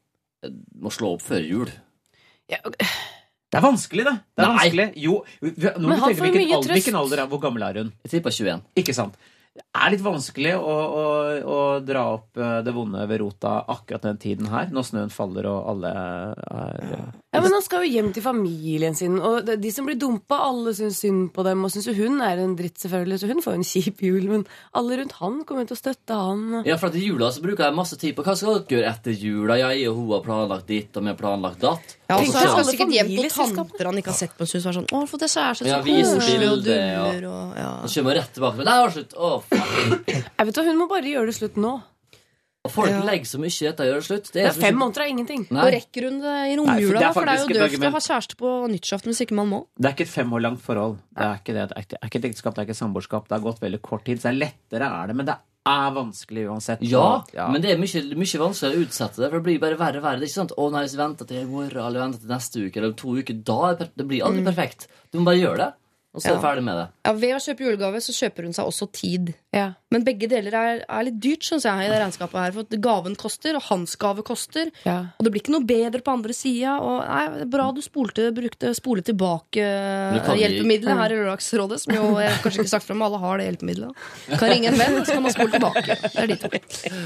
jeg 0.45 0.53
må 0.79 0.91
slå 0.93 1.15
opp 1.17 1.25
før 1.25 1.43
jul. 1.43 1.71
Ja, 2.51 2.59
det 2.69 3.57
er 3.59 3.63
vanskelig, 3.63 4.03
det. 4.05 4.13
det 4.35 4.43
er 4.43 4.49
Nei. 4.49 4.57
vanskelig. 4.57 4.87
Jo, 5.01 5.13
nå 5.41 5.51
Men 5.55 5.85
må 5.85 5.95
han 5.95 6.09
vi 6.09 6.15
tenke 6.15 6.19
får 6.19 6.25
hvilken 6.25 6.41
mye 6.41 6.55
alder, 6.57 6.67
trøst. 6.67 6.75
hvilken 6.79 6.99
alder 6.99 7.21
er 7.23 7.27
Hvor 7.31 7.41
gammel 7.45 7.63
er 7.63 7.79
hun? 7.81 7.93
Jeg 8.03 8.11
tipper 8.17 8.35
21. 8.35 8.61
Ikke 8.81 8.93
sant? 8.97 9.15
Det 9.55 9.63
er 9.71 9.91
litt 9.93 10.01
vanskelig 10.03 10.51
å, 10.59 10.71
å, 10.99 11.03
å 11.47 11.59
dra 11.79 12.01
opp 12.17 12.39
eh, 12.39 12.57
det 12.65 12.73
vonde 12.75 13.05
ved 13.07 13.21
rota 13.21 13.53
akkurat 13.71 14.03
den 14.03 14.17
tiden 14.19 14.49
her, 14.51 14.67
når 14.75 14.87
snøen 14.89 15.13
faller 15.13 15.47
og 15.47 15.69
alle 15.71 15.91
er 15.95 16.81
eh, 16.83 17.05
Ja, 17.35 17.39
men 17.43 17.55
Han 17.55 17.63
skal 17.63 17.85
jo 17.85 17.91
hjem 17.93 18.09
til 18.15 18.23
familien 18.25 18.95
sin, 18.99 19.15
og 19.15 19.47
de 19.47 19.71
som 19.71 19.87
blir 19.87 19.95
dumpa, 19.99 20.41
alle 20.49 20.73
syns 20.75 20.99
synd 21.03 21.29
på 21.35 21.43
dem. 21.47 21.63
Og 21.63 21.71
syns 21.71 21.87
jo 21.87 21.95
hun 21.95 22.19
er 22.23 22.39
en 22.43 22.57
dritt, 22.59 22.75
selvfølgelig, 22.83 23.21
så 23.21 23.31
hun 23.31 23.43
får 23.43 23.55
jo 23.55 23.61
en 23.61 23.67
kjip 23.69 24.03
jul. 24.03 24.27
Men 24.31 24.45
alle 24.75 24.99
rundt 24.99 25.15
han 25.21 25.41
kommer 25.47 25.63
jo 25.63 25.71
til 25.71 25.77
å 25.77 25.81
støtte 25.85 26.19
han. 26.19 26.45
Ja, 26.67 26.75
for 26.79 26.91
at 26.91 26.99
I 26.99 27.03
jula 27.05 27.31
så 27.35 27.43
bruker 27.43 27.67
jeg 27.67 27.77
masse 27.79 27.99
tid 27.99 28.15
på 28.15 28.27
hva 28.27 28.35
skal 28.35 28.59
dere 28.59 28.75
gjøre 28.77 28.91
etter 28.91 29.15
jula. 29.15 29.59
Jeg 29.59 29.87
og 29.91 29.99
hun 30.01 30.13
har 30.17 30.23
planlagt 30.27 30.67
ditt, 30.71 30.91
og 30.95 31.07
vi 31.07 31.11
har 31.13 31.19
planlagt 31.19 31.63
datt. 31.63 31.95
Ja, 32.05 32.19
og 32.19 32.27
så 32.27 32.37
skal 32.37 32.51
alle 32.53 32.67
sikkert 32.69 32.91
hjem 32.93 33.07
på 33.07 33.15
familieselskapene. 33.15 33.55
tanter 33.63 33.87
han 33.89 33.99
ikke 34.03 34.11
har 34.11 34.19
sett 34.19 34.35
på 34.37 34.45
en 34.45 34.51
stund. 34.51 34.63
Så 34.63 34.71
er 34.71 34.77
sånn, 34.77 34.89
å, 34.93 35.03
for 35.09 35.21
det 35.23 35.27
er 35.31 35.33
så 35.35 35.41
Ja, 35.41 35.55
så 35.55 35.69
ja, 35.71 35.79
koselig 35.81 36.49
og 36.51 36.59
dummer, 36.67 36.91
ja. 36.91 37.05
duller 37.07 37.27
og 37.31 37.55
ja. 37.59 37.69
Og 37.81 37.89
så 37.89 38.01
kommer 38.01 38.19
rett 38.19 38.35
tilbake. 38.35 38.59
Men 38.59 38.69
det 38.69 38.75
var 38.83 38.95
slutt. 38.95 39.15
Å. 39.15 39.31
Jeg 39.51 40.47
vet 40.47 40.55
hva, 40.57 40.63
Hun 40.65 40.79
må 40.79 40.87
bare 40.89 41.03
gjøre 41.11 41.29
det 41.31 41.35
slutt 41.37 41.59
nå. 41.61 41.75
Folk 42.65 42.89
Ja. 42.89 43.01
legger 43.05 43.27
så 43.29 43.37
mye 43.37 43.53
i 43.53 43.65
dette. 43.69 43.85
Gjør 43.85 43.99
det 44.01 44.05
slutt. 44.07 44.23
Det 44.31 44.33
Det 44.33 44.43
er 44.45 44.49
er 44.49 44.61
fem 44.63 44.75
måneder 44.81 45.01
er 45.05 45.09
ingenting. 45.13 45.43
Og 45.53 45.69
rekker 45.69 46.07
hun 46.09 46.15
det 46.23 46.33
i 46.49 46.55
Nei, 46.55 46.81
for 46.81 46.93
det 46.97 47.03
er? 47.05 47.13
For 47.13 47.25
det 47.25 47.33
er 47.35 47.41
jo 47.45 47.77
døvt 47.77 47.85
å 47.85 47.91
ha 47.93 48.01
kjæreste 48.07 48.35
på 48.39 48.53
nyttårsaften 48.73 49.11
hvis 49.13 49.21
ikke 49.21 49.35
man 49.37 49.49
må. 49.51 49.59
Det 49.77 49.85
er 49.85 49.93
ikke 49.93 50.07
et 50.09 50.15
fem 50.15 50.31
år 50.33 50.41
langt 50.41 50.61
forhold. 50.65 50.97
Det 51.13 51.21
er 51.27 51.35
ikke 51.37 51.53
det. 51.53 51.67
Det 51.69 51.77
er 51.77 51.81
ikke, 51.85 51.97
er 52.01 52.07
ikke 52.09 52.19
et 52.23 52.25
ekteskap, 52.31 52.55
det 52.55 52.61
er 52.63 52.65
ikke 52.65 52.73
et 52.77 52.81
samboerskap. 52.81 53.27
Det 53.29 53.37
har 53.37 53.45
gått 53.45 53.59
veldig 53.61 53.81
kort 53.85 54.03
tid. 54.05 54.17
Så 54.17 54.23
det 54.23 54.33
er 54.33 54.41
lettere, 54.49 54.89
er 55.03 55.07
det. 55.07 55.15
Men 55.15 55.25
det 55.29 55.35
er 55.67 55.91
vanskelig 55.93 56.47
uansett. 56.49 56.79
Ja, 56.81 57.23
Ja. 57.33 57.47
men 57.51 57.61
det 57.61 57.69
er 57.69 57.77
mye, 57.77 58.01
mye 58.17 58.41
vanskeligere 58.41 58.77
å 58.77 58.81
utsette 58.85 59.15
det, 59.21 59.29
for 59.29 59.39
det 59.39 59.43
blir 59.45 59.59
bare 59.61 59.77
verre 59.77 59.97
og 59.97 60.03
verre. 60.03 60.19
Det 60.19 60.25
er 60.25 60.29
ikke 60.33 60.41
sant, 60.41 60.53
å 60.57 60.71
nei, 60.71 60.81
hvis 60.85 60.93
jeg 60.97 61.05
venter 61.05 61.25
til 61.29 61.37
i 61.37 61.45
morgen, 61.45 61.77
eller 61.85 61.99
venter 62.01 62.19
til 62.19 62.29
neste 62.33 62.65
uke, 62.65 62.77
eller 62.77 62.93
to 62.93 63.13
uker, 63.17 63.43
da 63.45 63.61
er 63.69 63.75
det, 63.77 63.89
det 63.97 64.07
blir 64.07 64.21
aldri 64.25 64.43
perfekt. 64.43 64.87
Du 65.13 65.19
må 65.19 65.25
bare 65.25 65.41
gjøre 65.41 65.57
det, 65.57 65.73
og 66.15 66.21
så 66.23 66.31
er 66.31 66.37
Ja. 66.37 66.41
ferdig 66.41 66.63
med 66.63 66.77
det. 66.79 66.87
Ja, 67.05 67.11
Ved 67.13 67.35
å 67.35 67.39
kjøpe 67.43 67.65
julegave 67.67 67.99
så 68.01 68.13
kjøper 68.15 68.43
hun 68.47 68.53
seg 68.55 68.65
også 68.65 68.87
tid. 68.91 69.33
Ja. 69.53 69.73
Men 69.91 70.03
begge 70.03 70.27
deler 70.31 70.53
er, 70.55 70.79
er 70.89 71.03
litt 71.03 71.19
dyrt, 71.23 71.43
syns 71.43 71.63
jeg, 71.67 71.85
i 71.85 71.91
det 71.91 71.99
regnskapet 72.01 72.39
her. 72.39 72.51
For 72.55 72.65
at 72.65 72.69
gaven 72.81 73.15
koster, 73.15 73.55
og 73.55 73.63
hans 73.69 73.95
gave 73.95 74.23
koster. 74.23 74.71
Ja. 74.85 74.97
Og 75.19 75.23
det 75.27 75.31
blir 75.31 75.41
ikke 75.43 75.53
noe 75.55 75.63
bedre 75.67 76.01
på 76.01 76.11
andre 76.15 76.33
sida. 76.35 76.79
Bra 77.51 77.71
du 77.75 77.81
spolte, 77.85 78.31
brukte 78.35 78.73
spole 78.75 79.01
tilbake 79.05 79.61
gi- 79.61 80.39
hjelpemiddelet 80.41 80.97
her 80.97 81.11
i 81.11 81.19
Lørdagsrådet, 81.21 81.79
som 81.83 81.93
jo 81.95 82.17
jeg 82.19 82.31
kanskje 82.43 82.63
ikke 82.65 82.73
sagt 82.73 82.85
fra, 82.87 82.95
men 82.95 83.05
alle 83.07 83.19
har 83.19 83.37
det 83.37 83.47
hjelpemiddelet. 83.51 83.95
Kan 84.39 84.49
ringe 84.49 84.67
en 84.73 84.79
venn, 84.79 84.99
så 85.05 85.13
kan 85.13 85.23
man 85.23 85.31
spole 85.35 85.51
tilbake. 85.51 85.99
Det 86.01 86.23
er 86.23 86.27
de 86.27 86.35
to. 86.35 86.49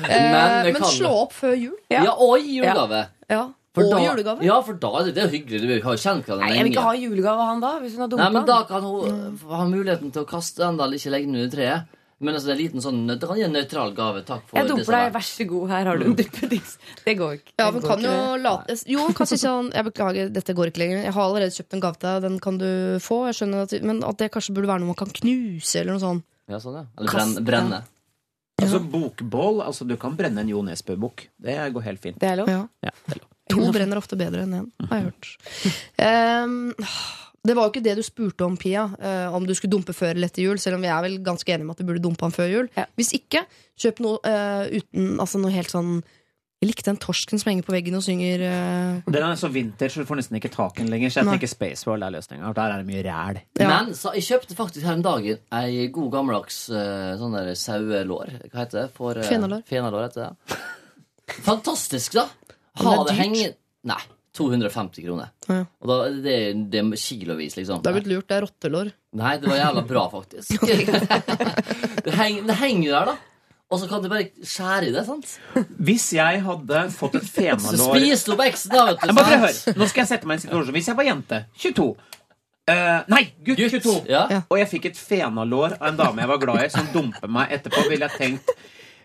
Eh, 0.10 0.72
Men 0.74 0.82
slå 0.84 1.12
opp 1.26 1.34
før 1.34 1.56
jul. 1.58 1.76
Ja. 1.90 2.04
Ja, 2.04 2.14
og 2.18 2.38
i 2.40 2.60
julegave. 2.60 3.08
Ja. 3.30 3.48
For 3.80 3.88
og 3.88 3.94
da, 3.96 4.00
julegave. 4.06 4.44
Ja, 4.46 4.58
for 4.66 4.80
da 4.84 4.92
det, 5.08 5.14
er 5.16 5.22
det 5.22 5.30
hyggelig. 5.38 5.62
Du 5.64 5.86
har 5.88 5.96
jo 5.96 6.02
kjent 6.04 6.28
hverandre 6.28 6.46
lenge. 6.48 6.58
Jeg 6.60 6.68
vil 6.68 6.74
ikke 6.76 6.88
ha 6.90 6.98
julegave 7.00 7.46
av 7.46 7.54
han 7.54 7.64
da, 7.64 7.72
hvis 7.84 7.96
hun 7.96 8.04
har 8.06 8.18
Nei, 8.20 8.34
men 8.36 8.50
da 8.50 8.60
kan 8.70 8.84
hun 8.84 9.40
ha 9.54 9.64
muligheten 9.72 10.12
til 10.14 10.26
å 10.26 10.30
kaste 10.30 10.62
den, 10.66 10.78
da, 10.78 10.86
eller 10.86 11.02
ikke 11.02 11.16
legge 11.16 11.32
den 11.32 11.40
under 11.40 11.56
treet. 11.56 11.96
Men 12.20 12.36
altså, 12.36 12.50
det 12.50 12.52
er 12.52 12.58
en 12.58 12.60
liten 12.66 12.84
sånn, 12.84 12.98
det 13.08 13.24
kan 13.24 13.38
gi 13.40 13.44
en 13.46 13.54
nøytral 13.56 13.94
gave. 13.96 14.22
Takk 14.28 14.42
for 14.50 14.60
Jeg 14.60 14.68
det 14.68 14.74
dumper 14.74 14.96
er. 14.98 15.06
deg, 15.06 15.14
vær 15.16 15.24
så 15.24 15.46
god, 15.48 15.70
her 15.72 15.86
har 15.88 16.00
du 16.02 16.04
en 16.10 16.16
duppedings. 16.20 16.74
Det 17.06 17.14
går 17.16 17.38
ikke. 17.38 17.54
Ja, 17.62 17.68
men 17.72 17.86
kan 17.86 18.04
ikke, 18.04 18.16
jo 18.18 18.34
late 18.44 18.76
Jo, 18.92 19.06
hun 19.08 19.16
kan 19.16 19.30
si 19.30 19.38
sånn 19.40 19.70
Jeg 19.72 19.88
beklager, 19.88 20.34
dette 20.36 20.56
går 20.58 20.74
ikke 20.74 20.82
lenger. 20.84 21.06
Jeg 21.08 21.16
har 21.16 21.24
allerede 21.30 21.56
kjøpt 21.56 21.78
en 21.78 21.84
gave 21.86 21.96
til 22.02 22.10
deg, 22.10 22.26
den 22.28 22.36
kan 22.44 22.60
du 22.60 22.68
få. 23.06 23.22
Jeg 23.30 23.40
skjønner 23.40 23.64
at, 23.70 23.78
Men 23.88 24.04
at 24.04 24.20
det 24.20 24.30
kanskje 24.36 24.58
burde 24.58 24.68
være 24.74 24.84
noe 24.84 24.92
man 24.92 25.00
kan 25.00 25.16
knuse, 25.22 25.80
eller 25.80 25.96
noe 25.96 26.04
sånt. 26.04 26.28
Ja, 26.52 26.60
sånn, 26.60 26.76
ja. 26.82 26.86
Eller 27.00 27.16
brenne. 27.16 27.46
brenne. 27.48 27.82
Ja. 28.60 28.66
Altså 28.68 28.84
Bokbål, 28.92 29.62
altså 29.64 29.88
du 29.88 29.96
kan 29.96 30.18
brenne 30.20 30.44
en 30.44 30.52
Jo 30.52 30.60
Nesbø-bok. 30.68 31.30
Det 31.40 31.56
går 31.72 31.88
helt 31.88 32.04
fint. 32.04 32.20
Det 32.20 32.34
er 32.34 32.42
lov. 32.42 32.52
Ja. 32.52 32.66
Ja, 32.84 32.92
det 33.08 33.16
er 33.16 33.22
lov. 33.24 33.30
To 33.50 33.72
brenner 33.74 33.98
ofte 34.00 34.18
bedre 34.20 34.46
enn 34.46 34.60
én, 34.60 34.68
har 34.90 35.00
jeg 35.00 35.10
hørt. 35.10 35.32
Um, 35.98 36.70
det 37.48 37.56
var 37.56 37.66
jo 37.66 37.72
ikke 37.72 37.84
det 37.86 37.96
du 37.98 38.04
spurte 38.06 38.46
om, 38.46 38.58
Pia. 38.60 38.86
Uh, 39.00 39.36
om 39.36 39.46
du 39.48 39.56
skulle 39.58 39.74
dumpe 39.74 39.96
før 39.96 40.14
eller 40.14 40.30
etter 40.30 40.44
jul. 40.44 40.60
Selv 40.62 40.78
om 40.78 40.86
vi 40.86 40.92
er 40.92 41.02
vel 41.06 41.18
ganske 41.26 41.50
enige 41.54 41.66
om 41.66 41.74
at 41.74 41.82
du 41.82 41.88
burde 41.88 42.04
dumpe 42.04 42.28
han 42.28 42.36
før 42.36 42.52
jul. 42.52 42.70
Ja. 42.78 42.86
Hvis 43.00 43.14
ikke, 43.18 43.46
kjøp 43.80 44.02
noe 44.04 44.20
uh, 44.28 44.68
uten 44.70 45.22
Altså 45.24 45.40
noe 45.40 45.54
helt 45.54 45.72
sånn 45.72 46.02
Jeg 46.60 46.68
likte 46.68 46.90
den 46.90 47.00
torsken 47.00 47.40
som 47.40 47.54
henger 47.54 47.64
på 47.64 47.72
veggen 47.72 47.96
og 47.96 48.04
synger 48.04 48.42
uh... 48.44 48.98
Den 49.08 49.24
er 49.24 49.38
så 49.40 49.48
vintage, 49.54 49.94
så 49.94 50.04
du 50.04 50.10
får 50.10 50.20
nesten 50.20 50.40
ikke 50.42 50.52
tak 50.52 50.76
i 50.76 50.84
den 50.84 50.92
lenger. 50.92 51.14
Så 51.14 51.22
jeg 51.22 51.30
Nei. 51.30 51.38
tenker 51.38 51.54
Spaceworld 51.54 52.04
er 52.04 52.14
løsninga. 52.18 52.52
Der 52.58 52.74
er 52.76 52.84
det 52.84 52.90
mye 52.90 53.06
ræl. 53.08 53.40
Ja. 53.62 53.70
Men 53.72 53.96
så, 53.96 54.12
jeg 54.20 54.28
kjøpte 54.28 54.60
faktisk 54.60 54.90
her 54.90 55.00
en 55.00 55.06
dag 55.08 55.30
ei 55.32 55.88
god 55.96 56.12
gammeldags 56.18 56.66
uh, 56.74 57.16
sånn 57.22 57.40
der 57.40 57.54
sauelår. 57.56 58.36
Hva 58.52 58.66
heter 58.66 58.82
det? 58.82 58.86
For, 59.00 59.16
uh, 59.16 59.30
Fenalår. 59.32 59.64
Fenalår 59.72 60.10
heter 60.10 60.28
det. 60.28 60.60
Fantastisk, 61.48 62.20
da! 62.20 62.28
Ha 62.78 62.96
det 63.00 63.12
det 63.12 63.18
hengende 63.20 63.54
Nei. 63.90 64.02
250 64.38 65.04
kroner. 65.04 65.32
Ja. 65.50 65.64
Og 65.82 65.90
da, 65.90 65.96
det, 66.24 66.36
det 66.72 66.82
er 66.84 67.00
kilovis, 67.02 67.56
liksom. 67.58 67.82
Det 67.84 67.90
er 67.90 67.96
blitt 67.98 68.10
lurt, 68.12 68.28
det 68.30 68.38
er 68.38 68.46
rottelår. 68.46 68.92
Nei, 69.20 69.34
det 69.42 69.50
var 69.50 69.58
jævla 69.58 69.84
bra, 69.90 70.04
faktisk. 70.14 70.62
det, 72.06 72.14
henger, 72.14 72.46
det 72.48 72.58
henger 72.62 72.94
der, 72.94 73.12
da. 73.12 73.18
Og 73.70 73.82
så 73.82 73.90
kan 73.90 74.02
du 74.02 74.10
bare 74.10 74.30
skjære 74.42 74.88
i 74.90 74.94
det, 74.94 75.04
sant? 75.06 75.34
Hvis 75.78 76.08
jeg 76.16 76.40
hadde 76.46 76.86
fått 76.94 77.20
et 77.20 77.28
Så 77.28 77.36
fenalår 77.36 78.00
spiser 78.00 78.32
du 78.32 78.34
opp 78.34 78.46
eksen, 78.48 78.74
da, 78.74 78.86
vet 78.88 79.04
du. 79.04 79.14
Bare 79.18 79.42
høre. 79.44 79.74
Nå 79.78 79.90
skal 79.92 80.02
jeg 80.04 80.12
sette 80.14 80.30
meg 80.30 80.38
i 80.38 80.40
en 80.40 80.46
situasjon. 80.46 80.76
Hvis 80.78 80.90
jeg 80.90 80.98
var 80.98 81.06
jente, 81.10 81.42
22 81.66 81.86
uh, 82.70 83.02
Nei, 83.14 83.22
gutt, 83.46 83.62
Gutt. 83.62 83.78
22. 83.78 83.96
Ja. 84.10 84.24
Ja. 84.34 84.40
Og 84.50 84.58
jeg 84.62 84.72
fikk 84.72 84.90
et 84.90 84.98
fenalår 84.98 85.78
av 85.78 85.92
en 85.92 86.00
dame 86.00 86.24
jeg 86.24 86.32
var 86.34 86.42
glad 86.42 86.64
i, 86.66 86.72
som 86.74 86.90
dumper 86.94 87.30
meg 87.38 87.54
etterpå, 87.60 87.86
ville 87.92 88.10
jeg 88.10 88.18
tenkt 88.18 88.54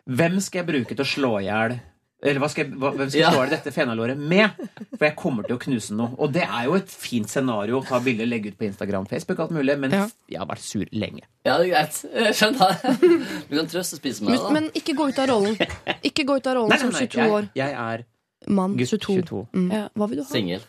Hvem 0.05 0.41
skal 0.45 0.62
jeg 0.62 0.69
bruke 0.69 0.97
til 0.97 1.05
å 1.05 1.09
slå 1.09 1.35
i 1.41 1.47
hjel? 1.47 1.77
Eller 2.24 2.40
hva 2.40 2.48
skal 2.48 2.64
jeg, 2.64 2.74
hva, 2.80 2.90
hvem 2.96 3.10
skal 3.10 3.20
jeg 3.20 3.26
Ja. 3.26 3.30
slå 3.34 3.42
dette 3.51 3.70
fenalåret 3.74 4.16
med? 4.16 4.51
For 4.96 5.05
jeg 5.05 5.14
kommer 5.20 5.44
til 5.44 5.56
å 5.59 5.60
knuse 5.60 5.92
noe. 5.92 6.14
Og 6.18 6.32
det 6.32 6.42
er 6.46 6.64
jo 6.70 6.74
et 6.78 6.88
fint 6.88 7.28
scenario 7.28 7.80
å 7.82 7.84
ta 7.86 7.98
bilde, 8.01 8.24
legge 8.26 8.48
ut 8.48 8.56
på 8.59 8.64
Instagram, 8.64 9.05
Facebook, 9.10 9.38
alt 9.44 9.51
mulig. 9.52 9.78
Men 9.78 9.90
Ja. 9.92 10.06
jeg 10.30 10.38
har 10.40 10.46
vært 10.48 10.64
sur 10.64 10.84
lenge. 10.92 11.20
Ja, 11.44 11.59
det 11.59 11.68
er 11.68 11.74
greit. 11.74 12.05
Jeg 12.14 12.34
skjønner. 12.34 12.80
Du 13.51 13.56
kan 13.59 13.66
trøstespise 13.68 14.22
med 14.22 14.30
Men, 14.30 14.38
det, 14.38 14.42
da. 14.42 14.51
men 14.56 14.70
ikke 14.74 14.94
gå 14.96 15.09
ut 15.12 15.18
av 15.18 15.28
rollen. 15.28 15.56
Ikke 16.02 16.24
gå 16.24 16.36
ut 16.40 16.46
av 16.46 16.55
rollen 16.56 16.70
Nei, 16.70 16.78
nei, 16.80 16.90
som 16.90 17.06
22 17.06 17.28
år. 17.30 17.51
jeg, 17.55 17.68
jeg 17.68 17.74
er 17.94 18.05
Mann 18.48 18.76
gutt 18.76 18.88
22. 18.88 19.22
22. 19.22 19.46
Mm. 19.52 19.68
Ja. 19.72 19.88
Hva 19.94 20.09
vil 20.09 20.16
du 20.16 20.22
ha? 20.24 20.28
Singel. 20.32 20.60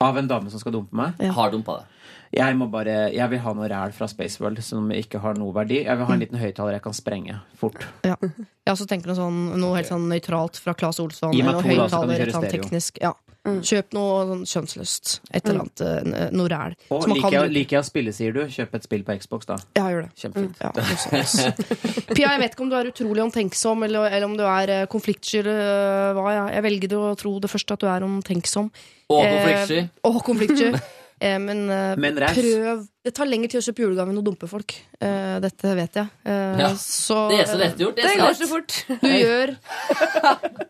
Av 0.00 0.16
en 0.16 0.26
dame 0.26 0.50
som 0.50 0.58
skal 0.58 0.72
dumpe 0.72 0.92
meg. 0.96 1.14
Ja. 1.20 1.30
Har 1.36 1.50
dumpa 1.52 1.80
det. 1.80 1.86
Jeg, 2.30 2.54
må 2.54 2.68
bare, 2.70 3.08
jeg 3.10 3.26
vil 3.32 3.40
ha 3.42 3.52
noe 3.58 3.66
ræl 3.72 3.90
fra 3.96 4.06
Spaceworld 4.06 4.60
som 4.62 4.86
ikke 4.94 5.18
har 5.24 5.34
noe 5.40 5.50
verdi. 5.56 5.80
Jeg 5.82 5.98
vil 5.98 6.06
ha 6.06 6.14
en 6.14 6.20
liten 6.22 6.38
høyttaler 6.38 6.76
jeg 6.78 6.84
kan 6.84 6.94
sprenge 6.94 7.40
fort. 7.58 7.82
Ja. 8.06 8.14
Jeg 8.22 8.70
også 8.76 8.86
tenker 8.86 9.10
noe, 9.10 9.18
sånn, 9.18 9.40
noe 9.58 9.80
helt 9.80 9.90
sånn 9.90 10.06
nøytralt 10.12 10.60
fra 10.62 10.76
Claes 10.78 11.00
Olsson. 11.02 11.34
Gi 11.34 11.42
meg 11.42 11.58
to, 11.58 11.74
da, 11.74 11.88
så 11.90 12.04
kan 12.04 12.12
du 12.12 12.14
kjøre 12.20 12.36
stereo. 12.36 12.52
teknisk. 12.62 13.00
Ja. 13.02 13.10
Kjøp 13.40 13.94
noe 13.96 14.16
sånn 14.28 14.42
kjønnsløst. 14.44 15.14
Et 15.32 15.46
eller 15.48 15.62
annet. 15.64 15.80
eh, 15.80 16.26
Noe 16.36 16.50
ræl. 16.52 16.74
Og 16.92 17.06
liker 17.08 17.32
jeg, 17.38 17.50
liker 17.56 17.78
jeg 17.78 17.82
å 17.82 17.88
spille, 17.88 18.12
sier 18.14 18.34
du? 18.36 18.42
Kjøp 18.52 18.74
et 18.76 18.84
spill 18.86 19.02
på 19.08 19.16
Xbox, 19.22 19.48
da. 19.48 19.56
Ja, 19.80 19.86
gjør 19.90 20.04
det. 20.06 20.10
Kjempefint. 20.20 20.60
Ja, 20.60 20.70
noe. 20.76 22.04
Pia, 22.14 22.34
jeg 22.34 22.42
vet 22.44 22.52
ikke 22.54 22.66
om 22.66 22.70
du 22.70 22.76
er 22.78 22.92
utrolig 22.92 23.24
omtenksom, 23.24 23.82
eller, 23.88 24.06
eller 24.12 24.28
om 24.28 24.36
du 24.38 24.44
er 24.44 24.74
eh, 24.76 24.86
konfliktsky. 24.92 25.40
hva. 25.48 26.28
Jeg, 26.36 26.46
jeg 26.58 26.66
velger 26.68 26.96
å 27.00 27.10
tro 27.18 27.34
det 27.42 27.50
første, 27.50 27.74
at 27.74 27.82
du 27.82 27.90
er 27.90 28.06
omtenksom. 28.06 28.70
Og 29.10 29.24
Eh, 29.24 29.32
konfliktsky. 29.34 29.82
Og 30.12 30.20
konfliktsky. 30.30 30.72
Eh, 31.20 31.36
men 31.38 31.66
eh, 31.68 31.96
Men 32.00 32.16
prøv 32.16 32.86
Det 33.04 33.12
tar 33.16 33.28
lengre 33.28 33.48
tid 33.52 33.60
å 33.60 33.64
kjøpe 33.66 33.82
julegave 33.84 34.08
enn 34.12 34.20
å 34.20 34.24
dumpe 34.24 34.48
folk. 34.48 34.72
Eh, 35.00 35.36
dette 35.44 35.74
vet 35.76 35.98
jeg. 36.00 36.08
Eh, 36.24 36.58
Ja. 36.62 36.70
så, 36.80 37.28
Det 37.30 37.40
er 37.42 37.50
så 37.50 37.58
lett 37.60 37.76
gjort. 37.78 37.96
Det 37.96 38.08
Det 38.08 38.16
går 38.20 38.38
så 38.40 38.48
fort. 38.48 38.76
Du 39.04 39.08
gjør 39.08 39.54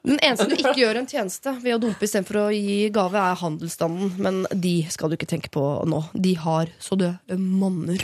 Den 0.05 0.19
eneste 0.19 0.49
du 0.51 0.57
ikke 0.57 0.75
gjør 0.83 1.01
en 1.03 1.07
tjeneste 1.11 1.55
ved 1.63 1.75
å 1.77 1.81
dumpe 1.87 2.03
istedenfor 2.07 2.43
å 2.43 2.47
gi 2.55 2.91
gave, 2.91 3.15
er 3.15 3.39
handelsstanden. 3.39 4.15
Men 4.19 4.43
de 4.53 4.77
skal 4.91 5.11
du 5.11 5.17
ikke 5.19 5.31
tenke 5.31 5.51
på 5.55 5.65
nå. 5.87 6.03
De 6.15 6.35
har 6.35 6.67
så 6.83 6.99
døde 6.99 7.39
monner. 7.39 8.03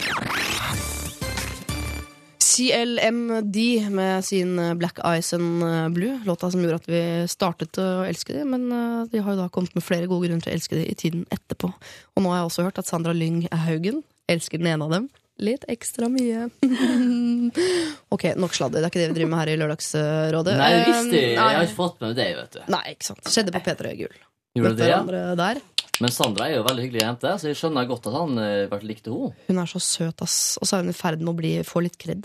CLMD 2.56 3.56
med 3.92 4.24
sin 4.24 4.56
Black 4.78 4.98
Eyes 5.04 5.32
and 5.36 5.92
Blue, 5.94 6.20
låta 6.24 6.50
som 6.50 6.62
gjorde 6.62 6.78
at 6.80 6.88
vi 6.88 7.02
startet 7.28 7.76
å 7.82 8.04
elske 8.06 8.32
dem. 8.32 8.54
Men 8.54 8.70
eh, 8.72 9.04
de 9.12 9.20
har 9.20 9.34
jo 9.34 9.42
da 9.42 9.50
kommet 9.52 9.74
med 9.76 9.84
flere 9.84 10.08
gode 10.08 10.28
grunner 10.28 10.44
til 10.44 10.54
å 10.54 10.56
elske 10.56 10.78
dem 10.78 10.88
i 10.88 10.96
tiden 10.96 11.26
etterpå. 11.34 11.68
Og 12.16 12.24
nå 12.24 12.32
har 12.32 12.40
jeg 12.40 12.48
også 12.50 12.64
hørt 12.68 12.80
at 12.80 12.88
Sandra 12.88 13.12
Lyng 13.16 13.42
Haugen 13.66 14.00
elsker 14.32 14.62
den 14.62 14.70
ene 14.72 14.88
av 14.88 14.94
dem. 14.96 15.10
Litt 15.36 15.66
ekstra 15.68 16.08
mye. 16.08 16.46
ok, 18.14 18.24
nok 18.40 18.54
sladder. 18.56 18.80
Det 18.80 18.86
er 18.86 18.92
ikke 18.94 19.02
det 19.02 19.10
vi 19.10 19.18
driver 19.18 19.32
med 19.34 19.42
her 19.42 19.52
i 19.52 19.58
Lørdagsrådet. 19.60 20.54
Nei, 20.56 20.70
det 20.72 20.86
visste 20.86 21.18
jeg. 21.18 21.26
Eh, 21.26 21.34
Jeg 21.36 21.58
har 21.58 21.66
ikke 21.68 21.76
fått 21.82 22.00
med 22.00 22.08
meg 22.08 22.20
det, 22.22 22.28
vet 22.38 22.56
du. 22.56 22.62
Nei, 22.72 22.84
ikke 22.94 23.08
sant. 23.10 23.32
Skjedde 23.34 23.52
på 23.52 23.62
P3 23.66 23.92
Gull. 24.00 24.16
Gjorde 24.56 24.78
det, 24.80 24.88
ja? 24.88 25.02
der. 25.36 25.60
Men 26.00 26.12
Sandra 26.12 26.46
er 26.48 26.58
jo 26.58 26.64
veldig 26.64 26.86
hyggelig 26.86 27.02
jente, 27.02 27.34
så 27.40 27.50
jeg 27.50 27.58
skjønner 27.60 27.86
godt 27.88 28.08
at 28.08 28.16
han 28.16 28.40
eh, 28.40 28.62
vært 28.72 28.88
likte 28.88 29.12
henne. 29.12 29.36
Hun 29.50 29.60
er 29.60 29.68
så 29.70 29.80
søt, 29.84 30.24
ass. 30.24 30.38
Og 30.60 30.68
så 30.68 30.78
er 30.78 30.84
hun 30.86 30.92
i 30.92 30.96
ferd 30.96 31.20
med 31.20 31.32
å 31.32 31.36
bli, 31.36 31.52
få 31.68 31.84
litt 31.84 31.96
kred. 32.00 32.24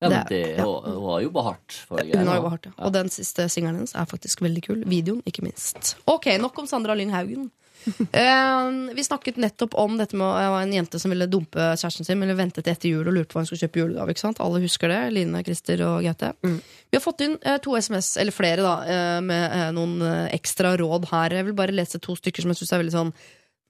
Ja, 0.00 0.08
Det 0.08 0.18
det, 0.30 0.40
ja. 0.58 0.62
hun, 0.64 0.84
hun 0.94 1.06
har 1.10 1.20
jobba 1.24 1.42
hardt 1.48 1.72
for 1.88 1.98
det. 1.98 2.14
Hun 2.14 2.28
har 2.30 2.36
jobba 2.38 2.50
hardt, 2.54 2.66
ja. 2.70 2.74
Og 2.86 2.92
den 2.94 3.08
siste 3.10 3.48
singelen 3.50 3.80
hennes 3.80 3.94
er 3.98 4.06
faktisk 4.06 4.42
veldig 4.44 4.62
kul. 4.62 4.82
Videoen, 4.86 5.22
ikke 5.26 5.42
minst. 5.42 5.96
Ok, 6.06 6.28
nok 6.38 6.58
om 6.62 6.68
Sandra 6.70 6.94
Lyng 6.94 7.10
Haugen. 7.10 7.48
uh, 7.88 8.94
vi 8.98 9.02
snakket 9.06 9.36
nettopp 9.42 9.74
om 9.78 9.96
dette 9.98 10.14
med 10.18 10.26
å- 10.26 10.56
en 10.62 10.72
jente 10.74 10.98
som 11.02 11.10
ville 11.10 11.26
dumpe 11.30 11.58
kjæresten 11.78 12.06
sin, 12.06 12.22
eller 12.22 12.34
vente 12.38 12.62
til 12.62 12.72
etter 12.74 12.90
jul 12.92 13.06
og 13.10 13.14
lurte 13.16 13.32
på 13.32 13.38
hva 13.38 13.42
hun 13.42 13.50
skulle 13.50 13.64
kjøpe 13.66 13.82
julegave. 13.82 14.34
Alle 14.44 14.62
husker 14.62 14.88
det. 14.94 15.00
Line, 15.14 15.42
Christer 15.46 15.82
og 15.86 16.02
Gaute. 16.06 16.32
Vi 16.42 16.94
har 16.98 17.02
fått 17.04 17.20
inn 17.26 17.34
uh, 17.46 17.58
to 17.58 17.74
SMS, 17.78 18.12
eller 18.22 18.34
flere, 18.34 18.62
da, 18.62 18.76
eh, 18.86 19.20
med 19.24 19.44
eh, 19.58 19.68
noen 19.74 19.98
ekstra 20.34 20.76
råd 20.78 21.10
her. 21.10 21.38
Jeg 21.40 21.44
vil 21.50 21.58
bare 21.58 21.74
lese 21.74 21.98
to 22.02 22.14
stykker 22.18 22.42
som 22.46 22.54
jeg 22.54 22.62
syns 22.62 22.72
er 22.76 22.82
veldig 22.84 22.94
sånn 22.94 23.12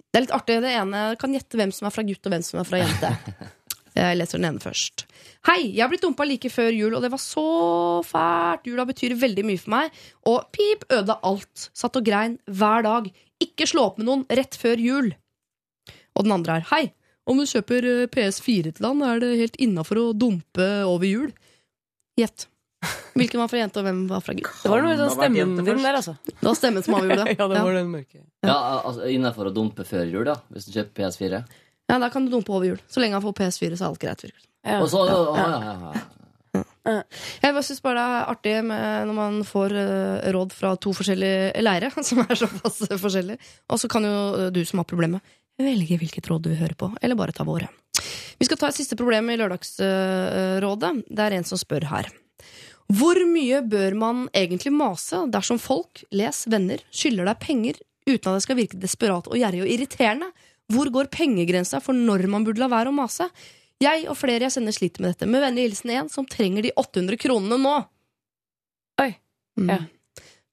Det 0.08 0.16
er 0.16 0.24
litt 0.24 0.32
artig. 0.32 0.60
Det 0.64 0.70
ene 0.72 1.06
kan 1.20 1.32
gjette 1.36 1.56
hvem 1.60 1.72
som 1.72 1.88
er 1.88 1.92
fra 1.92 2.02
gutt, 2.04 2.24
og 2.24 2.32
hvem 2.32 2.44
som 2.44 2.60
er 2.60 2.68
fra 2.68 2.78
jente. 2.84 3.16
Jeg 3.98 4.18
leser 4.20 4.38
den 4.38 4.46
ene 4.52 4.62
først. 4.62 5.06
Hei, 5.48 5.72
jeg 5.74 5.82
har 5.82 5.90
blitt 5.90 6.04
dumpa 6.04 6.26
like 6.28 6.50
før 6.52 6.70
jul, 6.74 6.94
og 6.94 7.02
det 7.02 7.10
var 7.10 7.20
så 7.22 7.44
fælt. 8.06 8.68
Jula 8.68 8.84
betyr 8.86 9.16
veldig 9.18 9.44
mye 9.48 9.60
for 9.62 9.74
meg. 9.74 9.96
Og 10.30 10.44
pip, 10.54 10.84
ødela 10.92 11.18
alt. 11.26 11.68
Satt 11.74 11.98
og 11.98 12.06
grein 12.06 12.36
hver 12.46 12.86
dag. 12.86 13.08
Ikke 13.42 13.66
slå 13.70 13.88
opp 13.90 13.98
med 13.98 14.08
noen 14.10 14.26
rett 14.38 14.58
før 14.58 14.78
jul. 14.82 15.10
Og 16.18 16.26
den 16.26 16.34
andre 16.34 16.60
er 16.60 16.68
hei. 16.72 16.84
Om 17.28 17.42
du 17.42 17.44
kjøper 17.48 17.84
eh, 17.86 18.06
PS4 18.12 18.72
til 18.78 18.86
han, 18.88 19.02
er 19.04 19.20
det 19.22 19.34
helt 19.40 19.58
innafor 19.60 20.00
å 20.00 20.06
dumpe 20.16 20.68
over 20.88 21.06
jul. 21.08 21.34
Gjett. 22.18 22.46
Hvilken 23.18 23.40
var 23.42 23.50
fra 23.50 23.58
jente, 23.58 23.80
og 23.80 23.86
hvem 23.88 24.04
var 24.10 24.22
fra 24.22 24.34
gutt? 24.38 24.50
Det 24.62 24.70
var 24.70 24.84
noe 24.84 24.96
sånn 24.98 25.10
stemmen 25.16 25.56
din 25.66 25.80
der, 25.82 25.96
altså. 25.98 26.14
Det 26.28 26.46
var 26.46 26.56
stemmen 26.58 26.84
som 26.86 26.94
avgjorde 26.98 27.24
det. 27.24 27.34
Ja, 27.40 27.48
det 27.50 27.62
var 27.66 27.74
den 27.74 27.90
mørke. 27.90 28.20
Ja, 28.46 28.58
altså 28.86 29.08
Innenfor 29.10 29.50
å 29.50 29.54
dumpe 29.54 29.86
før 29.88 30.06
jul, 30.06 30.22
da. 30.28 30.36
Hvis 30.54 30.68
du 30.68 30.76
kjøper 30.76 31.02
PS4. 31.02 31.42
Ja, 31.88 31.98
Da 31.98 32.10
kan 32.12 32.26
du 32.26 32.30
dumpe 32.32 32.52
over 32.52 32.66
jul. 32.68 32.78
Så 32.88 33.00
lenge 33.00 33.16
han 33.16 33.24
får 33.24 33.36
PS4, 33.38 33.76
så 33.76 33.84
er 33.84 33.88
alt 33.88 34.02
greit. 34.02 34.22
virker 34.24 34.28
det 34.28 34.30
som. 34.34 34.46
Ja. 34.68 34.78
Og 34.82 34.90
så 34.92 35.04
ja, 35.08 35.48
ja, 35.64 35.74
ja. 35.88 36.06
Jeg 36.88 37.52
syns 37.54 37.66
synes 37.66 37.82
bare 37.84 37.98
det 37.98 38.04
er 38.04 38.30
artig 38.32 38.52
med, 38.64 39.08
når 39.08 39.16
man 39.16 39.40
får 39.44 39.74
eh, 39.76 40.28
råd 40.32 40.54
fra 40.56 40.70
to 40.80 40.94
forskjellige 40.96 41.60
leire, 41.64 41.90
som 42.08 42.22
er 42.24 42.38
såpass 42.38 42.80
forskjellige. 43.00 43.50
Og 43.68 43.80
så 43.80 43.90
kan 43.92 44.06
jo 44.08 44.14
eh, 44.38 44.52
du 44.54 44.62
som 44.68 44.80
har 44.82 44.88
problemet, 44.88 45.36
velge 45.60 45.98
hvilket 46.00 46.30
råd 46.30 46.46
du 46.46 46.52
vil 46.52 46.62
høre 46.62 46.78
på, 46.78 46.90
eller 47.02 47.18
bare 47.18 47.34
ta 47.36 47.44
våre. 47.48 47.68
Vi 48.38 48.46
skal 48.46 48.60
ta 48.60 48.70
et 48.70 48.78
siste 48.78 48.96
problem 48.96 49.28
i 49.32 49.36
Lørdagsrådet. 49.40 50.92
Det 51.10 51.24
er 51.24 51.36
en 51.36 51.46
som 51.48 51.58
spør 51.60 51.88
her. 51.90 52.08
Hvor 52.88 53.18
mye 53.28 53.60
bør 53.68 53.96
man 53.98 54.20
egentlig 54.32 54.72
mase 54.72 55.26
dersom 55.28 55.58
folk, 55.60 56.04
les 56.14 56.44
venner, 56.48 56.80
skylder 56.94 57.28
deg 57.28 57.42
penger 57.42 57.80
uten 58.08 58.30
at 58.30 58.38
det 58.38 58.44
skal 58.46 58.56
virke 58.56 58.78
desperat 58.80 59.28
og 59.28 59.36
gjerrig 59.36 59.66
og 59.66 59.72
irriterende? 59.74 60.30
Hvor 60.72 60.90
går 60.92 61.08
pengegrensa 61.12 61.80
for 61.80 61.96
når 61.96 62.26
man 62.28 62.44
burde 62.44 62.60
la 62.60 62.68
være 62.70 62.92
å 62.92 62.96
mase? 62.96 63.28
Jeg 63.80 64.08
og 64.10 64.16
flere 64.18 64.48
jeg 64.48 64.56
sender 64.56 64.74
sliter 64.74 65.04
med 65.04 65.14
dette. 65.14 65.28
Med 65.30 65.42
vennlig 65.44 65.68
hilsen 65.68 65.94
en 65.94 66.10
som 66.12 66.26
trenger 66.28 66.66
de 66.66 66.74
800 66.76 67.20
kronene 67.22 67.60
nå. 67.62 67.76
Oi. 69.00 69.12
Mm. 69.60 69.70
Ja. 69.70 69.78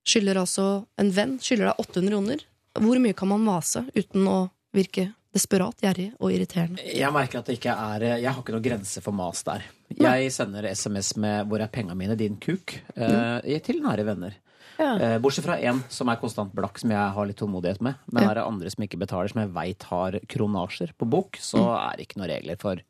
Skylder 0.05 0.39
altså 0.43 0.67
en 1.01 1.09
venn 1.13 1.39
skylder 1.41 1.71
deg 1.71 1.81
800 1.87 2.13
kroner. 2.13 2.45
Hvor 2.85 3.01
mye 3.01 3.17
kan 3.17 3.31
man 3.31 3.43
mase 3.43 3.85
uten 3.95 4.27
å 4.29 4.39
virke 4.75 5.09
desperat, 5.35 5.81
gjerrig 5.83 6.09
og 6.19 6.31
irriterende? 6.31 6.83
Jeg 6.85 7.11
merker 7.15 7.41
at 7.41 7.49
det 7.49 7.57
ikke 7.57 7.73
er 7.73 8.05
Jeg 8.13 8.29
har 8.29 8.39
ikke 8.39 8.55
noen 8.55 8.67
grense 8.69 9.03
for 9.03 9.15
mas 9.15 9.41
der. 9.47 9.65
Jeg 9.89 10.31
sender 10.31 10.69
SMS 10.71 11.15
med 11.17 11.47
'Hvor 11.47 11.61
er 11.61 11.67
penga 11.67 11.95
mine, 11.95 12.15
din 12.15 12.37
kuk?' 12.37 12.79
Uh, 12.95 13.41
til 13.59 13.81
nære 13.81 14.05
venner. 14.05 14.37
Ja. 14.77 14.93
Eh, 14.99 15.17
bortsett 15.23 15.45
fra 15.47 15.55
én 15.61 15.81
som 15.89 16.09
er 16.11 16.17
konstant 16.19 16.51
blakk, 16.55 16.79
som 16.81 16.91
jeg 16.91 17.13
har 17.15 17.25
litt 17.29 17.37
tålmodighet 17.39 17.79
med. 17.85 17.95
Men 18.11 18.23
Ja. 18.23 18.29
er 18.31 18.35
det 18.35 18.43
andre 18.43 18.69
som 18.73 18.83
ikke 18.83 18.99
betaler, 18.99 19.29
som 19.31 19.41
jeg 19.41 19.53
veit 19.55 19.83
har 19.91 20.19
kronasjer 20.27 20.91
på 20.99 21.07
bok, 21.09 21.37
så 21.39 21.61
er 21.77 21.95
det 21.97 22.07
ikke 22.09 22.19
noen 22.19 22.29
regler 22.33 22.59
for 22.59 22.81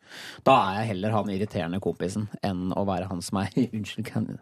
Da 0.43 0.55
er 0.71 0.79
jeg 0.79 0.87
heller 0.95 1.11
han 1.11 1.29
irriterende 1.29 1.79
kompisen 1.79 2.27
enn 2.43 2.71
å 2.73 2.85
være 2.87 3.07
han 3.09 3.21
som 3.21 3.37
er 3.43 3.49
Unnskyld, 3.73 4.05
kan 4.05 4.39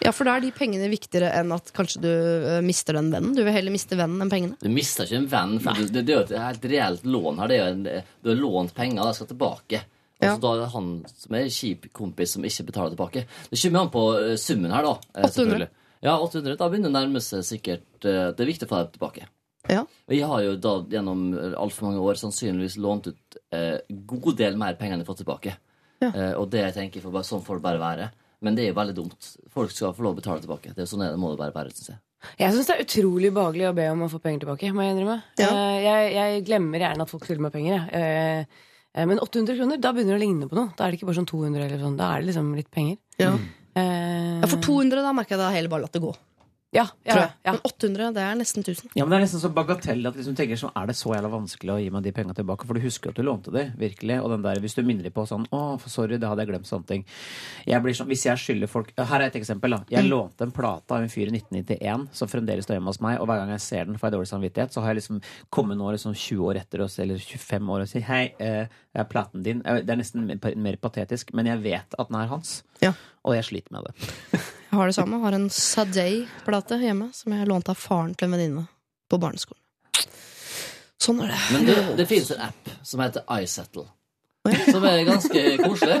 Ja, 0.00 0.12
for 0.16 0.24
da 0.24 0.36
er 0.38 0.40
de 0.40 0.50
pengene 0.56 0.88
viktigere 0.88 1.28
enn 1.36 1.52
at 1.52 1.72
kanskje 1.76 2.00
du 2.00 2.08
eh, 2.08 2.60
mister 2.64 2.94
den 2.96 3.10
vennen. 3.12 3.34
Du 3.36 3.42
vil 3.44 3.52
heller 3.52 3.70
miste 3.74 3.98
vennen 4.00 4.22
enn 4.24 4.30
pengene. 4.32 4.56
Du 4.62 4.70
mister 4.72 5.04
ikke 5.04 5.18
en 5.20 5.28
venn. 5.28 5.58
For 5.60 5.76
du, 5.76 5.84
det, 5.92 6.06
det 6.08 6.14
er 6.14 6.16
jo 6.16 6.26
et 6.30 6.38
helt 6.40 6.64
reelt 6.72 7.04
lån 7.04 7.38
her. 7.42 7.48
Det 7.52 7.58
er 7.60 7.66
en, 7.74 7.82
du 8.24 8.30
har 8.32 8.40
lånt 8.40 8.72
penger, 8.74 9.04
de 9.04 9.12
skal 9.18 9.28
tilbake. 9.34 9.82
Ja. 10.20 10.32
Altså, 10.34 10.40
da 10.40 10.54
er 10.54 10.62
det 10.64 10.70
han 10.72 10.88
som 11.16 11.36
er 11.36 11.52
kjip 11.52 11.86
kompis 11.96 12.32
som 12.36 12.44
ikke 12.44 12.66
betaler 12.70 12.94
tilbake. 12.96 13.26
Det 13.52 13.60
kommer 13.60 13.80
an 13.84 13.92
på 13.92 14.06
eh, 14.22 14.36
summen 14.40 14.72
her, 14.72 14.88
da. 14.88 14.96
eh, 15.20 15.28
800. 15.28 15.68
Ja, 16.00 16.16
800. 16.18 16.56
Da 16.56 16.68
begynner 16.70 16.88
det 16.88 16.94
å 16.94 16.98
nærme 17.00 17.20
seg 17.24 17.44
sikkert 17.44 18.06
eh, 18.08 18.30
Det 18.32 18.44
er 18.44 18.48
viktig 18.48 18.68
å 18.68 18.70
få 18.70 18.82
dem 18.84 18.94
tilbake. 18.94 19.26
Ja. 19.68 19.82
Vi 20.08 20.20
har 20.24 20.42
jo 20.46 20.54
da 20.56 20.78
gjennom 20.88 21.26
altfor 21.60 21.90
mange 21.90 22.00
år 22.00 22.16
sannsynligvis 22.16 22.78
lånt 22.80 23.10
ut 23.10 23.36
eh, 23.52 23.76
god 24.08 24.38
del 24.38 24.56
mer 24.58 24.78
penger 24.80 24.96
enn 24.96 25.02
jeg 25.02 25.06
har 25.06 25.12
fått 25.12 25.20
tilbake. 25.22 25.56
Ja. 26.00 26.08
Eh, 26.08 26.32
og 26.40 26.48
det 26.54 26.64
tenker 26.76 26.98
jeg 26.98 27.04
for 27.04 27.14
bare, 27.14 27.28
sånn 27.28 27.44
får 27.44 27.60
det 27.60 27.66
bare 27.66 27.82
være. 27.82 28.06
Men 28.40 28.56
det 28.56 28.64
er 28.64 28.72
jo 28.72 28.78
veldig 28.78 28.96
dumt. 28.96 29.28
Folk 29.52 29.74
skal 29.74 29.92
få 29.92 30.06
lov 30.06 30.16
å 30.16 30.20
betale 30.22 30.40
tilbake. 30.40 30.72
Det 30.72 30.86
er 30.86 30.88
sånn 30.88 31.04
er 31.04 31.12
det 31.12 31.20
må 31.20 31.34
det 31.34 31.42
bare 31.42 31.54
være, 31.54 31.74
synes 31.76 31.92
jeg. 31.92 32.00
Jeg 32.40 32.52
syns 32.56 32.68
det 32.68 32.74
er 32.74 32.82
utrolig 32.84 33.30
behagelig 33.36 33.68
å 33.68 33.76
be 33.76 33.86
om 33.92 34.02
å 34.04 34.10
få 34.12 34.20
penger 34.24 34.44
tilbake. 34.44 34.72
må 34.72 34.84
Jeg 34.84 34.96
innrømme 34.96 35.20
Ja. 35.40 35.52
Eh, 35.52 35.78
jeg, 35.84 36.10
jeg 36.16 36.42
glemmer 36.48 36.84
gjerne 36.84 37.04
at 37.04 37.12
folk 37.12 37.28
skylder 37.28 37.44
meg 37.46 37.54
penger. 37.54 37.86
Jeg. 37.92 38.48
Eh, 38.96 39.06
men 39.06 39.20
800 39.22 39.56
kroner, 39.60 39.80
da 39.80 39.92
begynner 39.94 40.16
det 40.16 40.20
å 40.20 40.24
ligne 40.24 40.48
på 40.50 40.56
noe. 40.58 40.72
Da 40.76 40.86
er 40.86 40.92
det 40.92 41.00
ikke 41.00 41.08
bare 41.12 41.20
sånn 41.20 41.30
200 41.30 41.66
eller 41.68 41.84
sånn. 41.84 41.96
Da 42.00 42.10
er 42.14 42.24
det 42.24 42.30
liksom 42.32 42.52
litt 42.58 42.70
penger. 42.74 42.98
Ja. 43.20 43.34
Eh, 43.36 43.48
Ja, 44.40 44.46
for 44.50 44.60
200 44.64 45.02
da 45.06 45.12
merker 45.16 45.36
jeg 45.36 45.44
da 45.44 45.52
heller 45.54 45.72
bare 45.72 45.86
latt 45.86 45.96
det 45.96 46.02
gå. 46.04 46.12
ja, 46.72 46.84
ja, 47.02 47.12
Tror 47.12 47.20
jeg. 47.24 47.30
ja. 47.42 47.52
Men 47.56 47.60
800 47.66 48.12
det 48.14 48.22
er 48.22 48.36
nesten 48.38 48.62
1000. 48.62 48.90
Ja, 48.94 49.02
men 49.02 49.10
Det 49.10 49.16
er 49.16 49.22
nesten 49.24 49.40
så 49.42 49.48
bagatell 49.50 50.06
at 50.06 50.14
liksom, 50.14 50.36
tenker 50.38 50.54
sånn, 50.60 50.70
er 50.78 50.86
det 50.86 50.94
så 50.94 51.10
jævla 51.16 51.30
vanskelig 51.32 51.72
å 51.74 51.78
gi 51.82 51.88
meg 51.90 52.04
de 52.04 52.12
penga 52.14 52.34
tilbake? 52.38 52.62
For 52.68 52.78
du 52.78 52.84
husker 52.84 53.10
jo 53.10 53.14
at 53.16 53.18
du 53.18 53.24
lånte 53.26 53.50
de, 53.56 53.64
virkelig. 53.80 54.20
Og 54.22 54.30
den 54.30 54.44
der, 54.44 54.60
hvis 54.62 54.76
du 54.78 54.84
minner 54.86 55.02
dem 55.02 55.10
på 55.16 55.24
sånn 55.26 55.48
Å, 55.50 55.62
for 55.82 55.90
sorry, 55.90 56.14
det 56.22 56.28
hadde 56.30 56.44
jeg 56.44 56.52
glemt 56.52 56.70
sånne 56.70 56.86
ting. 56.86 57.02
Jeg 57.66 57.82
blir 57.82 57.96
sånn, 57.98 58.06
Hvis 58.12 58.22
jeg 58.28 58.38
skylder 58.38 58.70
folk 58.70 58.92
Her 58.96 59.16
er 59.18 59.26
et 59.32 59.40
eksempel. 59.40 59.74
da 59.74 59.82
Jeg 59.96 60.06
lånte 60.06 60.46
en 60.46 60.54
plate 60.54 60.94
av 60.94 61.02
en 61.02 61.10
fyr 61.10 61.26
i 61.26 61.34
1991 61.40 62.06
som 62.14 62.30
fremdeles 62.30 62.62
står 62.68 62.78
hjemme 62.78 62.94
hos 62.94 63.00
meg, 63.02 63.18
og 63.18 63.26
hver 63.26 63.42
gang 63.42 63.50
jeg 63.56 63.64
ser 63.66 63.90
den, 63.90 63.98
får 63.98 64.06
jeg 64.12 64.16
dårlig 64.20 64.30
samvittighet. 64.30 64.70
Så 64.70 64.84
har 64.84 64.94
jeg 64.94 65.00
liksom 65.02 65.18
kommet 65.50 65.80
nå 65.82 65.90
liksom 65.90 66.14
20 66.14 66.46
år 66.52 66.62
etter 66.62 66.86
oss, 66.86 67.00
eller 67.02 67.18
25 67.18 67.66
år, 67.74 67.82
og 67.82 67.90
sier 67.90 68.06
hei, 68.06 68.22
eh, 68.38 68.70
platen 69.10 69.42
din. 69.42 69.62
Eh, 69.66 69.82
Det 69.84 69.90
er 69.94 70.00
nesten 70.00 70.26
mer, 70.26 70.76
patetisk, 70.76 71.32
men 71.32 71.46
jeg 71.46 71.62
vet 71.62 71.94
at 71.98 72.08
den 72.08 72.18
er 72.20 72.26
hans. 72.26 72.62
Ja. 72.82 72.92
Og 73.24 73.34
jeg 73.36 73.44
sliter 73.44 73.72
med 73.72 73.84
det. 73.88 74.10
Jeg 74.70 74.78
har 74.78 74.86
det 74.86 74.94
samme. 74.94 75.18
Har 75.18 75.34
en 75.34 75.48
Sadei-plate 75.50 76.76
hjemme 76.78 77.08
som 77.12 77.32
jeg 77.34 77.48
lånte 77.50 77.72
av 77.72 77.78
faren 77.80 78.12
til 78.14 78.28
en 78.28 78.34
venninne 78.36 78.60
på 79.10 79.18
barneskolen. 79.18 79.58
Sånn 81.02 81.18
er 81.24 81.32
det. 81.32 81.38
Men 81.50 81.64
det, 81.66 81.74
det 81.98 82.06
finnes 82.06 82.30
en 82.30 82.44
app 82.44 82.70
som 82.86 83.02
heter 83.02 83.24
iSettle. 83.40 83.88
Som 84.40 84.84
er 84.88 85.02
ganske 85.04 85.40
koselig. 85.60 85.98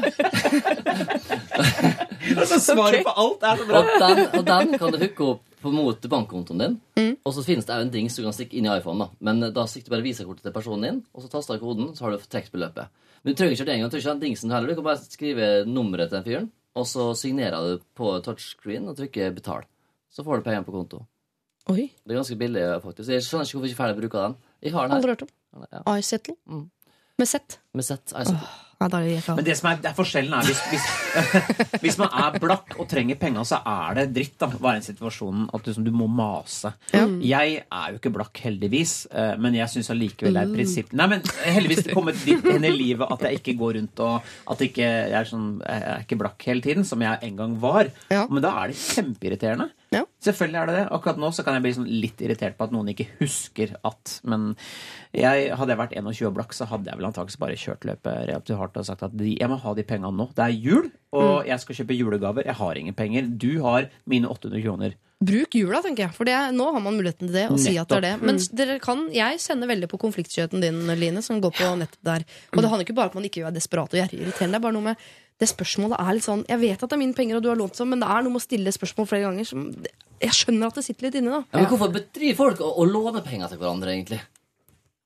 Svaret 2.60 3.04
på 3.04 3.12
alt 3.12 3.42
er 3.44 3.60
så 3.60 3.66
bra! 3.68 3.80
Og 3.82 4.00
den, 4.00 4.20
og 4.38 4.44
den 4.46 4.78
kan 4.80 4.94
du 4.94 4.98
hooke 5.02 5.26
opp 5.34 5.42
på 5.60 5.72
mot 5.74 6.06
bankkontoen 6.14 6.62
din. 6.62 6.78
Mm. 6.96 7.10
Og 7.26 7.34
så 7.36 7.44
finnes 7.44 7.68
det 7.68 7.74
òg 7.76 7.84
en 7.84 7.92
dings 7.92 8.16
du 8.16 8.22
kan 8.24 8.36
stikke 8.36 8.56
inn 8.56 8.68
i 8.68 8.72
iPhone. 8.72 9.04
da 9.04 9.10
Men 9.28 9.52
da 9.52 9.66
stikker 9.68 9.90
du 9.90 9.96
bare 9.96 10.06
visakortet 10.06 10.46
til 10.46 10.54
personen 10.56 10.86
din, 10.86 11.02
og 11.12 11.24
så 11.24 11.28
taster 11.32 11.58
du 11.58 11.66
koden, 11.66 11.92
så 11.96 12.06
har 12.06 12.14
du 12.14 12.24
trukket 12.24 12.54
beløpet. 12.54 12.88
Men 13.20 13.34
du 13.34 13.36
trenger 13.36 13.58
ikke 13.58 13.68
det 13.68 13.74
en 13.74 13.84
gang. 13.84 13.92
Du 13.92 13.98
ikke 14.00 14.40
den 14.40 14.56
heller. 14.56 14.68
Du 14.68 14.74
kan 14.80 14.88
bare 14.88 15.04
skrive 15.04 15.50
nummeret 15.68 16.08
til 16.08 16.16
den 16.16 16.28
fyren, 16.30 16.50
og 16.74 16.88
så 16.88 17.10
signerer 17.12 17.60
du 17.60 17.84
på 17.98 18.14
touchscreen 18.24 18.88
og 18.88 18.96
trykker 18.96 19.34
'betal'. 19.36 19.68
Så 20.10 20.24
får 20.24 20.40
du 20.40 20.42
pengene 20.48 20.64
på 20.64 20.72
konto. 20.72 21.04
Oi, 21.68 21.92
Det 22.04 22.12
er 22.12 22.18
ganske 22.18 22.36
billig, 22.36 22.82
faktisk. 22.82 23.10
Jeg 23.10 23.22
skjønner 23.22 23.44
ikke 23.44 23.58
hvorfor 23.58 23.66
jeg 23.66 23.70
ikke 23.70 23.82
er 23.82 23.86
ferdig 23.86 24.00
bruker 24.00 24.22
den. 24.22 24.36
Jeg 24.62 24.72
har 24.72 24.88
den 24.88 24.96
aldri 24.96 25.08
her. 25.08 25.16
hørt 25.16 25.22
om. 25.22 25.28
Ja, 25.72 25.96
iSettle. 25.98 26.34
Mm. 26.46 26.70
Med 27.20 27.28
Z. 27.28 27.60
med 27.76 27.84
sett 27.84 28.14
iSettle. 28.16 28.48
Nei, 28.80 28.86
da 28.88 28.98
gikk 29.04 29.18
jeg 29.18 29.28
av. 29.28 29.36
Men 29.36 29.44
det 29.44 29.54
som 29.58 29.66
er, 29.68 29.80
det 29.84 29.88
er 29.90 29.96
forskjellen 29.98 30.34
er 30.38 30.46
hvis, 30.48 30.60
hvis, 30.70 30.84
hvis 31.82 31.98
man 32.00 32.14
er 32.16 32.38
blakk 32.40 32.78
og 32.80 32.86
trenger 32.88 33.18
penger, 33.20 33.44
så 33.50 33.58
er 33.68 33.98
det 33.98 34.04
dritt 34.16 34.38
da, 34.40 34.48
være 34.54 34.80
i 34.80 34.86
situasjonen 34.86 35.50
at 35.52 35.68
liksom, 35.68 35.84
du 35.84 35.90
må 35.92 36.06
mase. 36.08 36.72
Jeg 36.94 37.58
er 37.60 37.90
jo 37.92 38.00
ikke 38.00 38.14
blakk, 38.14 38.40
heldigvis, 38.40 38.94
eh, 39.12 39.34
men 39.36 39.58
jeg 39.58 39.68
syns 39.74 39.92
allikevel 39.92 40.32
det 40.32 40.40
er 40.40 40.48
et 40.48 40.56
prinsipp 40.56 40.94
Nei, 40.96 41.10
men 41.12 41.28
heldigvis 41.44 41.84
det 41.90 41.98
kommet 41.98 42.24
dit 42.24 42.48
hen 42.48 42.64
i 42.64 42.72
livet 42.72 43.12
at 43.12 43.26
jeg 43.28 43.42
ikke 43.42 43.56
går 43.60 43.76
rundt 43.82 44.02
og 44.06 44.32
at 44.54 44.64
ikke, 44.64 44.88
jeg, 44.88 45.18
er 45.20 45.28
sånn, 45.28 45.50
jeg 45.60 45.84
er 45.92 46.06
ikke 46.06 46.20
blakk 46.24 46.48
hele 46.48 46.64
tiden, 46.64 46.88
som 46.88 47.04
jeg 47.04 47.20
en 47.28 47.36
gang 47.36 47.60
var. 47.60 47.92
Ja. 48.08 48.24
Men 48.32 48.48
da 48.48 48.56
er 48.62 48.72
det 48.72 48.80
kjempeirriterende. 48.80 49.68
Ja. 49.90 50.04
Selvfølgelig 50.22 50.58
er 50.60 50.68
det 50.70 50.74
det. 50.76 50.84
Akkurat 50.94 51.18
nå 51.18 51.32
så 51.34 51.42
kan 51.42 51.56
jeg 51.56 51.64
bli 51.64 51.72
sånn 51.74 51.88
litt 51.90 52.20
irritert 52.22 52.54
på 52.58 52.68
at 52.68 52.74
noen 52.74 52.92
ikke 52.92 53.08
husker 53.18 53.72
at 53.86 54.20
Men 54.22 54.52
jeg, 55.10 55.48
hadde 55.58 55.74
jeg 55.74 55.80
vært 55.80 55.96
21 55.98 56.28
og 56.28 56.36
blakk, 56.36 56.54
så 56.54 56.68
hadde 56.70 56.92
jeg 56.92 57.00
vel 57.00 57.08
antakeligvis 57.08 57.40
bare 57.42 57.58
kjørt 57.58 57.86
løpet 57.88 58.24
relativt 58.30 58.60
hardt 58.60 58.78
og 58.78 58.86
sagt 58.86 59.02
at 59.08 59.16
de, 59.18 59.32
jeg 59.34 59.50
må 59.50 59.58
ha 59.58 59.74
de 59.74 59.86
pengene 59.86 60.14
nå. 60.14 60.28
Det 60.36 60.44
er 60.46 60.54
jul, 60.54 60.90
og 61.16 61.48
jeg 61.48 61.64
skal 61.64 61.80
kjøpe 61.80 61.96
julegaver. 61.98 62.46
Jeg 62.46 62.58
har 62.60 62.78
ingen 62.78 62.94
penger. 62.94 63.30
Du 63.34 63.50
har 63.64 63.88
mine 64.06 64.30
800 64.30 64.62
kroner. 64.62 64.94
Bruk 65.20 65.56
jula, 65.58 65.82
tenker 65.84 66.06
jeg. 66.06 66.16
For 66.16 66.28
det, 66.28 66.36
nå 66.56 66.68
har 66.72 66.80
man 66.80 66.94
muligheten 66.96 67.26
til 67.28 67.34
det. 67.36 67.48
Å 67.52 67.58
si 67.60 67.74
at 67.76 67.90
det 67.90 67.98
er 67.98 68.06
det. 68.06 68.12
Men 68.24 68.38
dere 68.56 68.78
kan, 68.80 69.02
jeg 69.12 69.40
sender 69.42 69.68
veldig 69.68 69.90
på 69.90 69.98
konfliktskjøten 70.06 70.62
din, 70.64 70.78
Line, 70.96 71.20
som 71.24 71.42
går 71.42 71.52
på 71.58 71.72
nettet 71.80 71.98
der. 72.06 72.24
Og 72.54 72.62
det 72.62 72.70
handler 72.70 72.86
ikke 72.86 72.96
bare 72.96 73.10
om 73.10 73.12
at 73.12 73.18
man 73.20 73.26
ikke 73.28 73.42
er 73.44 73.58
desperat 73.58 73.92
og 73.92 74.00
irriterende. 74.00 74.54
Det 74.54 74.60
er 74.62 74.64
bare 74.64 74.78
noe 74.78 74.92
med 74.92 75.10
det 75.40 75.48
spørsmålet 75.48 75.96
er 76.02 76.12
litt 76.18 76.26
sånn 76.26 76.42
Jeg 76.48 76.60
vet 76.60 76.82
at 76.84 76.90
det 76.90 76.96
er 76.96 77.00
mine 77.00 77.16
penger, 77.16 77.38
og 77.38 77.42
du 77.44 77.48
har 77.48 77.56
lånt 77.56 77.78
sånn, 77.78 77.88
men 77.94 78.02
det 78.02 78.08
er 78.12 78.20
noe 78.26 78.34
med 78.34 78.42
å 78.42 78.44
stille 78.44 78.72
spørsmål 78.76 79.06
flere 79.08 79.24
ganger 79.30 79.46
som 79.48 79.62
Jeg 80.20 80.34
skjønner 80.36 80.68
at 80.68 80.76
det 80.76 80.84
sitter 80.84 81.08
litt 81.08 81.16
inne, 81.22 81.30
da. 81.32 81.40
Ja, 81.54 81.62
men 81.62 81.70
hvorfor 81.72 81.94
bedriver 81.94 82.36
folk 82.42 82.60
å, 82.60 82.68
å 82.82 82.84
låne 82.84 83.22
penger 83.24 83.48
til 83.54 83.58
hverandre, 83.62 83.94
egentlig? 83.96 84.20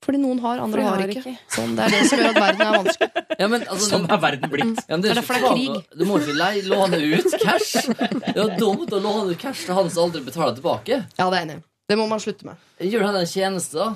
Fordi 0.04 0.18
noen 0.20 0.40
har, 0.42 0.58
andre 0.60 0.82
har 0.84 0.98
har 1.00 1.08
ikke. 1.08 1.22
ikke. 1.22 1.38
Sånn, 1.54 1.70
det 1.78 1.84
er 1.86 1.94
det 1.94 2.00
som 2.10 2.20
gjør 2.20 2.34
at 2.34 2.40
verden 2.42 2.66
er 2.66 2.74
vanskelig. 2.76 3.10
Ja, 3.40 3.46
men, 3.50 3.62
altså, 3.66 3.86
Sånn 3.90 4.04
er 4.14 4.18
verden 4.22 4.50
blitt. 4.52 4.80
Ja, 4.84 4.94
men 4.94 5.00
Det 5.02 5.08
er 5.10 5.16
derfor 5.18 5.34
det 5.40 5.46
er 5.48 5.54
krig. 5.56 5.86
Du 5.98 6.02
må 6.06 6.18
ikke 6.20 6.34
lei- 6.38 6.66
låne 6.68 6.98
ut 7.02 7.32
cash. 7.40 7.88
Det 7.88 8.34
er 8.34 8.36
jo 8.38 8.44
dumt 8.60 8.92
å 8.94 9.00
låne 9.02 9.32
ut 9.32 9.40
cash 9.40 9.64
til 9.66 9.74
han 9.74 9.88
som 9.90 10.04
aldri 10.04 10.20
betaler 10.26 10.54
tilbake. 10.58 10.98
Ja, 11.18 11.26
det 11.32 11.38
er 11.40 11.46
enig. 11.48 11.56
Det 11.90 11.96
må 11.98 12.04
man 12.10 12.20
slutte 12.22 12.46
med. 12.46 12.60
Gjør 12.84 13.06
han 13.08 13.16
en 13.22 13.26
tjeneste, 13.26 13.80
da. 13.80 13.88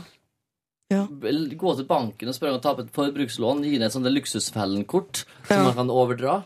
Ja. 0.88 1.02
Gå 1.08 1.74
til 1.76 1.84
banken 1.88 2.30
og 2.30 2.36
spørre 2.36 2.54
om 2.56 2.60
å 2.60 2.62
ta 2.64 2.72
opp 2.72 2.84
et 2.84 2.92
forbrukslån. 2.96 3.64
Gi 3.66 3.76
ned 3.76 3.90
et 3.90 3.96
sånt 3.96 4.08
luksusfellen-kort 4.08 5.24
som 5.48 5.56
Ja. 5.58 5.64
man 5.68 5.74
kan 5.76 5.90
overdra. 5.92 6.38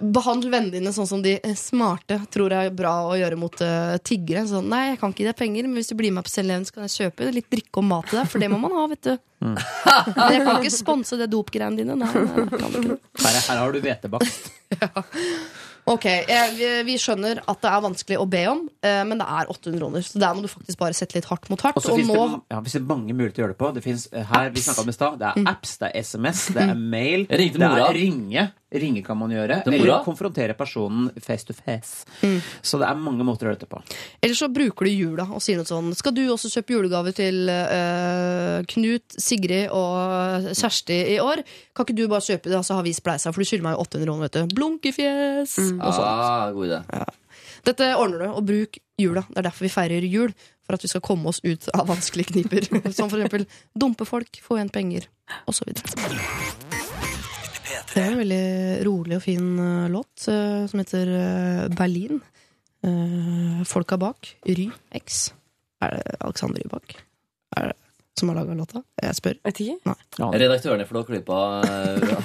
Behandle 0.00 0.50
vennene 0.50 0.72
dine 0.72 0.90
sånn 0.90 1.06
som 1.06 1.20
de 1.22 1.36
smarte 1.54 2.16
tror 2.34 2.50
er 2.56 2.70
bra 2.74 3.04
å 3.06 3.12
gjøre 3.14 3.36
mot 3.38 3.54
uh, 3.62 3.94
tiggere. 4.02 4.42
Sånn, 4.50 4.66
nei, 4.72 4.88
jeg 4.88 4.98
kan 4.98 5.12
ikke 5.12 5.22
gi 5.22 5.28
deg 5.28 5.36
penger, 5.38 5.68
men 5.68 5.78
hvis 5.78 5.92
du 5.92 5.94
blir 5.94 6.10
med 6.16 6.24
på 6.26 6.32
Selleven, 6.32 6.64
så 6.66 6.74
kan 6.74 6.88
jeg 6.88 6.94
kjøpe 6.96 7.28
litt 7.30 7.46
drikke 7.52 7.78
og 7.78 7.86
mat 7.92 8.08
til 8.10 8.18
deg. 8.18 8.26
For 8.32 8.42
det 8.42 8.48
må 8.50 8.58
man 8.58 8.74
ha, 8.74 8.88
vet 8.90 9.06
du. 9.06 9.14
Men 9.44 10.32
jeg 10.32 10.42
kan 10.48 10.58
ikke 10.58 10.72
sponse 10.74 11.20
det 11.20 11.28
dopgreiene 11.30 11.76
dine. 11.78 11.94
Nei, 12.00 12.10
nei. 12.10 12.98
Her, 13.22 13.38
her 13.52 13.60
har 13.62 13.70
du 13.76 13.80
hvetebakst. 13.84 14.50
Ok, 15.90 16.06
eh, 16.08 16.54
vi, 16.86 16.96
skjønner 17.00 17.42
at 17.44 17.60
det 17.60 17.68
er 17.68 17.82
vanskelig 17.84 18.16
å 18.20 18.24
be 18.30 18.40
om, 18.48 18.62
eh, 18.80 19.02
men 19.04 19.20
det 19.20 19.26
er 19.28 19.50
800 19.52 19.80
kroner. 19.82 20.06
Så 20.06 20.20
der 20.22 20.36
må 20.36 20.44
du 20.44 20.48
faktisk 20.48 20.80
bare 20.80 20.96
sette 20.96 21.18
litt 21.18 21.28
hardt 21.28 21.50
mot 21.52 21.60
hardt. 21.60 21.76
Og 21.76 21.84
så 21.84 21.96
finnes 21.98 22.08
nå 22.08 22.24
det, 22.32 22.40
ja, 22.54 22.60
det 22.64 22.82
mange 22.88 23.16
muligheter 23.16 23.42
å 23.42 23.44
gjøre 23.44 23.54
det 23.54 23.60
på. 23.60 23.72
Det 23.76 23.84
finnes 23.84 24.06
her 24.14 24.48
apps. 24.48 24.68
vi 24.70 24.80
om 24.80 24.88
i 24.88 24.96
stad, 24.96 25.18
det 25.20 25.30
er 25.30 25.50
apps, 25.52 25.76
det 25.82 25.90
er 25.90 26.06
SMS, 26.08 26.46
det 26.56 26.64
er 26.64 26.74
mail, 26.96 27.26
det 27.28 27.68
er 27.68 27.98
ringe. 27.98 28.46
Ringe 28.80 29.02
kan 29.06 29.18
man 29.18 29.32
gjøre. 29.32 29.60
Eller 29.70 30.02
konfrontere 30.04 30.56
personen 30.58 31.10
face 31.22 31.46
to 31.48 31.54
face. 31.56 32.04
Så 32.64 32.80
det 32.80 32.88
er 32.88 32.98
mange 32.98 33.26
måter 33.26 33.46
å 33.46 33.52
gjøre 33.52 33.60
dette 33.60 33.70
på. 33.70 33.80
Eller 34.20 34.38
så 34.38 34.48
bruker 34.52 34.88
du 34.88 34.92
jula 34.92 35.26
og 35.30 35.42
sier 35.44 35.60
noe 35.60 35.68
sånn 35.68 35.92
Skal 35.96 36.14
du 36.16 36.22
også 36.32 36.50
kjøpe 36.52 36.74
julegave 36.76 37.12
til 37.16 37.50
eh, 37.52 38.62
Knut, 38.74 39.18
Sigrid 39.20 39.72
og 39.74 40.48
Kjersti 40.52 41.00
i 41.14 41.18
år? 41.22 41.44
Kan 41.74 41.86
ikke 41.86 41.98
du 41.98 42.06
bare 42.10 42.24
kjøpe 42.24 42.50
det, 42.50 42.58
og 42.58 42.66
så 42.66 42.78
har 42.78 42.86
vi 42.86 42.94
spleisa, 42.96 43.32
for 43.34 43.42
du 43.44 43.48
skylder 43.48 43.68
meg 43.68 43.76
jo 43.76 43.84
800 43.86 44.08
kroner, 44.08 44.24
vet 44.28 44.38
du. 44.38 44.56
Blunkefjes! 44.58 45.58
Og 45.74 45.92
sånt. 45.94 46.08
Ah, 46.08 46.50
god 46.54 46.70
idé. 46.70 46.80
Dette 47.64 47.92
ordner 47.96 48.26
du, 48.26 48.28
og 48.32 48.44
bruk 48.48 48.80
jula. 49.00 49.24
Det 49.30 49.40
er 49.40 49.48
derfor 49.48 49.66
vi 49.66 49.72
feirer 49.72 50.08
jul. 50.08 50.34
For 50.64 50.78
at 50.78 50.84
vi 50.84 50.88
skal 50.88 51.04
komme 51.04 51.28
oss 51.28 51.42
ut 51.44 51.68
av 51.76 51.88
vanskelige 51.90 52.32
kniper. 52.32 52.68
Som 52.96 53.12
for 53.12 53.20
eksempel 53.20 53.44
dumpe 53.76 54.08
folk, 54.08 54.40
få 54.40 54.60
igjen 54.60 54.72
penger, 54.72 55.08
osv. 55.50 55.74
Det 57.92 58.02
er 58.02 58.10
en 58.10 58.18
veldig 58.18 58.44
rolig 58.88 59.18
og 59.18 59.22
fin 59.22 59.48
eh, 59.62 59.86
låt 59.92 60.26
eh, 60.30 60.64
som 60.70 60.80
heter 60.82 61.10
eh, 61.14 61.64
Berlin. 61.78 62.20
Eh, 62.84 63.62
folka 63.68 63.98
bak, 64.00 64.32
Ry 64.48 64.66
X. 64.98 65.28
Er 65.84 65.94
det 65.98 66.16
Alexander 66.24 66.64
Rybak 66.64 66.96
er 67.54 67.70
det, 67.70 67.76
som 68.18 68.30
har 68.32 68.40
laga 68.40 68.56
låta? 68.58 68.82
Jeg 69.02 69.14
spør. 69.20 69.38
Vet 69.46 69.60
ikke. 69.62 69.94
Redaktøren 70.34 70.82
i 70.82 70.88
Flåklypa 70.88 71.38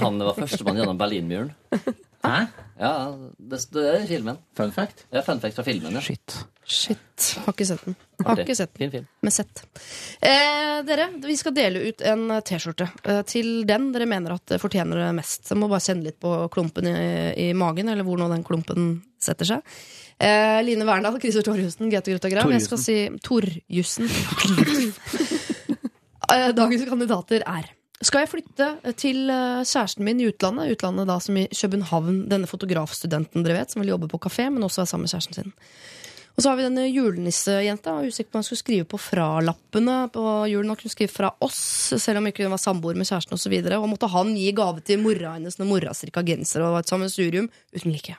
Han 0.02 0.22
var 0.26 0.38
førstemann 0.38 0.80
gjennom 0.81 0.98
Berlinmuren. 0.98 1.53
Hæ? 2.23 2.39
Ja, 2.79 2.91
det, 3.37 3.59
det 3.71 3.83
er 3.93 4.05
filmen. 4.07 4.37
Fun 4.57 4.71
fact? 4.75 5.05
Ja, 5.11 5.21
Fun 5.23 5.39
fact 5.39 5.55
fra 5.55 5.63
filmen. 5.67 5.93
Ja. 5.95 6.01
Shit. 6.03 6.35
Shit. 6.69 7.29
Har 7.45 7.53
ikke 7.55 7.65
sett 7.69 7.85
den. 7.87 7.95
Har 8.27 8.41
ikke 8.43 8.55
sett 8.59 8.73
den. 8.73 8.79
Fin 8.83 8.91
film. 8.93 9.07
med 9.25 9.33
sett. 9.35 9.61
Eh, 10.21 10.81
dere, 10.87 11.07
vi 11.23 11.35
skal 11.39 11.55
dele 11.55 11.81
ut 11.89 12.03
en 12.05 12.25
T-skjorte 12.45 12.89
eh, 13.03 13.21
til 13.27 13.63
den 13.67 13.89
dere 13.95 14.07
mener 14.11 14.35
at 14.35 14.55
fortjener 14.61 15.01
det 15.01 15.09
mest. 15.17 15.47
Så 15.47 15.55
jeg 15.55 15.61
må 15.63 15.71
bare 15.71 15.83
kjenne 15.87 16.05
litt 16.09 16.19
på 16.21 16.33
klumpen 16.53 16.91
i, 16.91 16.97
i 17.47 17.53
magen, 17.57 17.89
eller 17.91 18.05
hvor 18.07 18.19
nå 18.21 18.27
den 18.31 18.45
klumpen 18.47 18.91
setter 19.19 19.49
seg. 19.55 19.79
Eh, 20.19 20.59
Line 20.67 20.85
Verndal, 20.87 21.17
Christer 21.23 21.47
Torjussen, 21.47 21.89
Gaute 21.91 22.11
Grøtta 22.13 22.31
Grav. 22.35 22.51
Jeg 22.53 22.67
skal 22.67 22.83
si 22.83 22.99
Torjussen. 23.23 24.11
Eh, 26.29 26.51
Dagens 26.53 26.83
kandidater 26.85 27.41
er 27.41 27.71
Skal 27.99 28.23
jeg 28.23 28.31
flytte 28.31 28.67
til 28.95 29.27
eh, 29.27 29.61
kjæresten 29.67 30.05
min 30.07 30.21
i 30.23 30.30
utlandet? 30.30 30.71
Utlandet 30.77 31.09
da 31.09 31.17
som 31.19 31.35
i 31.35 31.49
København. 31.51 32.21
Denne 32.31 32.47
fotografstudenten 32.47 33.43
dere 33.43 33.57
vet, 33.59 33.73
som 33.73 33.84
vil 33.84 33.91
jobbe 33.91 34.07
på 34.07 34.21
kafé, 34.23 34.45
men 34.47 34.63
også 34.63 34.85
være 34.85 34.91
sammen 34.93 35.07
med 35.07 35.11
kjæresten 35.11 35.35
sin. 35.35 35.55
Og 36.38 36.43
så 36.43 36.53
har 36.53 36.55
vi 36.55 36.63
denne 36.63 36.85
julenissejenta. 36.88 37.97
Usikker 38.07 38.31
på 38.31 38.38
om 38.38 38.39
han 38.39 38.45
skulle 38.47 38.61
skrive 38.61 38.85
på 38.88 39.01
fralappene 39.03 39.97
på 40.15 40.23
julen. 40.47 40.71
Hun 40.71 40.80
kunne 40.80 40.93
skrive 40.93 41.11
fra 41.11 41.34
oss, 41.43 41.59
selv 41.99 42.21
om 42.21 42.30
ikke 42.30 42.45
hun 42.47 42.55
var 42.55 42.61
samboer 42.63 42.95
med 42.95 43.09
kjæresten 43.09 43.35
osv. 43.35 43.57
Og, 43.59 43.67
så 43.67 43.80
og 43.81 43.89
måtte 43.91 44.11
han 44.13 44.31
gi 44.38 44.53
gave 44.55 44.85
til 44.88 45.03
mora 45.03 45.34
hennes 45.35 45.59
når 45.59 45.67
mora 45.67 45.91
strikka 45.97 46.23
genser 46.23 46.63
og 46.63 46.77
var 46.77 46.85
et 46.85 46.93
sammensurium 46.93 47.49
uten 47.76 47.91
like. 47.91 48.15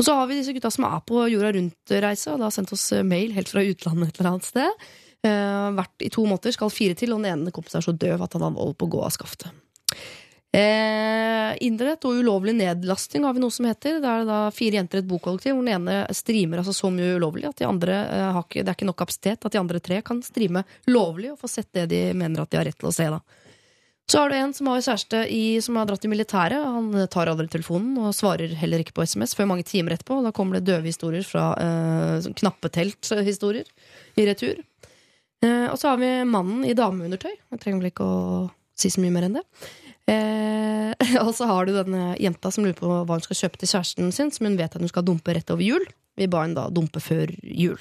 Og 0.00 0.08
så 0.08 0.16
har 0.18 0.26
vi 0.26 0.40
disse 0.40 0.56
gutta 0.56 0.72
som 0.74 0.88
er 0.88 0.98
på 1.06 1.22
jorda 1.30 1.54
rundt-reise, 1.54 2.32
og 2.32 2.40
da 2.40 2.48
har 2.48 2.56
sendt 2.56 2.74
oss 2.74 2.88
mail 3.06 3.36
helt 3.36 3.52
fra 3.52 3.62
utlandet 3.62 4.10
et 4.10 4.18
eller 4.18 4.32
annet 4.32 4.50
sted. 4.50 4.90
Eh, 5.26 5.70
vært 5.76 6.06
i 6.06 6.08
to 6.12 6.24
måneder, 6.24 6.54
skal 6.56 6.72
fire 6.72 6.96
til, 6.96 7.12
og 7.12 7.20
den 7.20 7.34
ene 7.34 7.52
kompisen 7.52 7.80
er 7.80 7.84
så 7.84 7.92
døv 7.92 8.22
at 8.24 8.36
han 8.38 8.46
holder 8.56 8.76
på 8.78 8.88
å 8.88 8.94
gå 8.96 9.02
av 9.04 9.12
skaftet. 9.12 9.50
Eh, 10.50 11.52
Internett 11.62 12.02
og 12.08 12.16
ulovlig 12.18 12.56
nedlasting 12.58 13.22
har 13.26 13.36
vi 13.36 13.42
noe 13.42 13.54
som 13.54 13.68
heter. 13.68 14.00
Det 14.02 14.10
er 14.10 14.24
da 14.26 14.38
fire 14.54 14.80
jenter 14.80 14.98
i 14.98 15.04
et 15.04 15.10
bokollektiv 15.10 15.54
hvor 15.54 15.66
den 15.66 15.76
ene 15.76 16.00
streamer 16.16 16.62
altså 16.62 16.74
så 16.74 16.90
mye 16.94 17.18
ulovlig 17.20 17.46
at 17.50 17.60
de 17.60 17.68
andre 17.68 17.98
eh, 18.06 18.40
ikke, 18.40 18.64
det 18.64 18.72
er 18.72 18.78
ikke 18.78 18.88
nok 18.88 18.98
kapasitet 19.02 19.46
at 19.46 19.54
de 19.54 19.60
andre 19.60 19.82
tre 19.82 20.00
kan 20.06 20.22
streame 20.26 20.64
lovlig 20.90 21.34
og 21.34 21.38
få 21.42 21.52
sett 21.52 21.70
det 21.76 21.86
de 21.92 22.02
mener 22.18 22.42
at 22.42 22.50
de 22.50 22.58
har 22.58 22.66
rett 22.66 22.80
til 22.80 22.90
å 22.90 22.94
se. 22.96 23.06
da. 23.12 23.20
Så 24.10 24.18
har 24.18 24.32
du 24.32 24.34
en 24.34 24.54
som 24.56 24.66
har 24.66 24.80
kjæreste 24.82 25.20
i, 25.30 25.60
som 25.62 25.76
har 25.78 25.86
dratt 25.86 26.02
i 26.02 26.10
militæret. 26.10 26.58
Han 26.58 26.88
tar 27.12 27.30
aldri 27.30 27.46
telefonen 27.52 28.00
og 28.02 28.16
svarer 28.16 28.50
heller 28.58 28.82
ikke 28.82 28.96
på 28.96 29.04
SMS 29.06 29.36
før 29.38 29.52
mange 29.52 29.62
timer 29.68 29.94
etterpå. 29.94 30.18
Da 30.24 30.32
kommer 30.34 30.58
det 30.58 30.66
døve 30.72 30.90
historier 30.90 31.22
fra 31.22 31.52
eh, 31.62 32.26
knappetelt-historier 32.40 33.70
i 34.18 34.26
retur. 34.26 34.64
Eh, 35.44 35.66
og 35.70 35.78
så 35.80 35.92
har 35.92 36.00
vi 36.00 36.10
mannen 36.28 36.64
i 36.68 36.76
dameundertøy. 36.76 37.32
Jeg 37.32 37.62
trenger 37.62 37.80
vel 37.80 37.92
ikke 37.92 38.06
å 38.06 38.18
si 38.78 38.92
så 38.92 39.02
mye 39.02 39.14
mer 39.14 39.28
enn 39.28 39.38
det. 39.38 39.44
Eh, 40.10 41.16
og 41.24 41.32
så 41.36 41.48
har 41.50 41.66
du 41.66 41.74
denne 41.76 42.14
jenta 42.20 42.52
som 42.52 42.66
lurer 42.66 42.78
på 42.78 42.90
hva 42.90 43.16
hun 43.16 43.24
skal 43.24 43.44
kjøpe 43.44 43.60
til 43.60 43.72
kjæresten 43.72 44.14
sin, 44.14 44.32
som 44.34 44.48
hun 44.48 44.58
vet 44.60 44.76
at 44.76 44.82
hun 44.82 44.92
skal 44.92 45.06
dumpe 45.06 45.36
rett 45.36 45.52
over 45.52 45.64
jul. 45.64 45.86
Vi 46.20 46.28
ba 46.28 46.44
henne 46.44 46.58
da 46.58 46.68
dumpe 46.74 47.00
før 47.00 47.32
jul. 47.40 47.80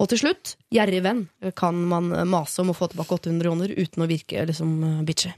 Og 0.00 0.08
til 0.10 0.24
slutt, 0.24 0.56
gjerrig 0.74 1.04
venn, 1.04 1.26
kan 1.58 1.76
man 1.90 2.08
mase 2.30 2.62
om 2.62 2.72
å 2.72 2.76
få 2.76 2.88
tilbake 2.90 3.18
800 3.18 3.44
kroner 3.44 3.74
uten 3.76 4.02
å 4.02 4.08
virke 4.10 4.46
liksom 4.48 5.04
bitchy. 5.06 5.34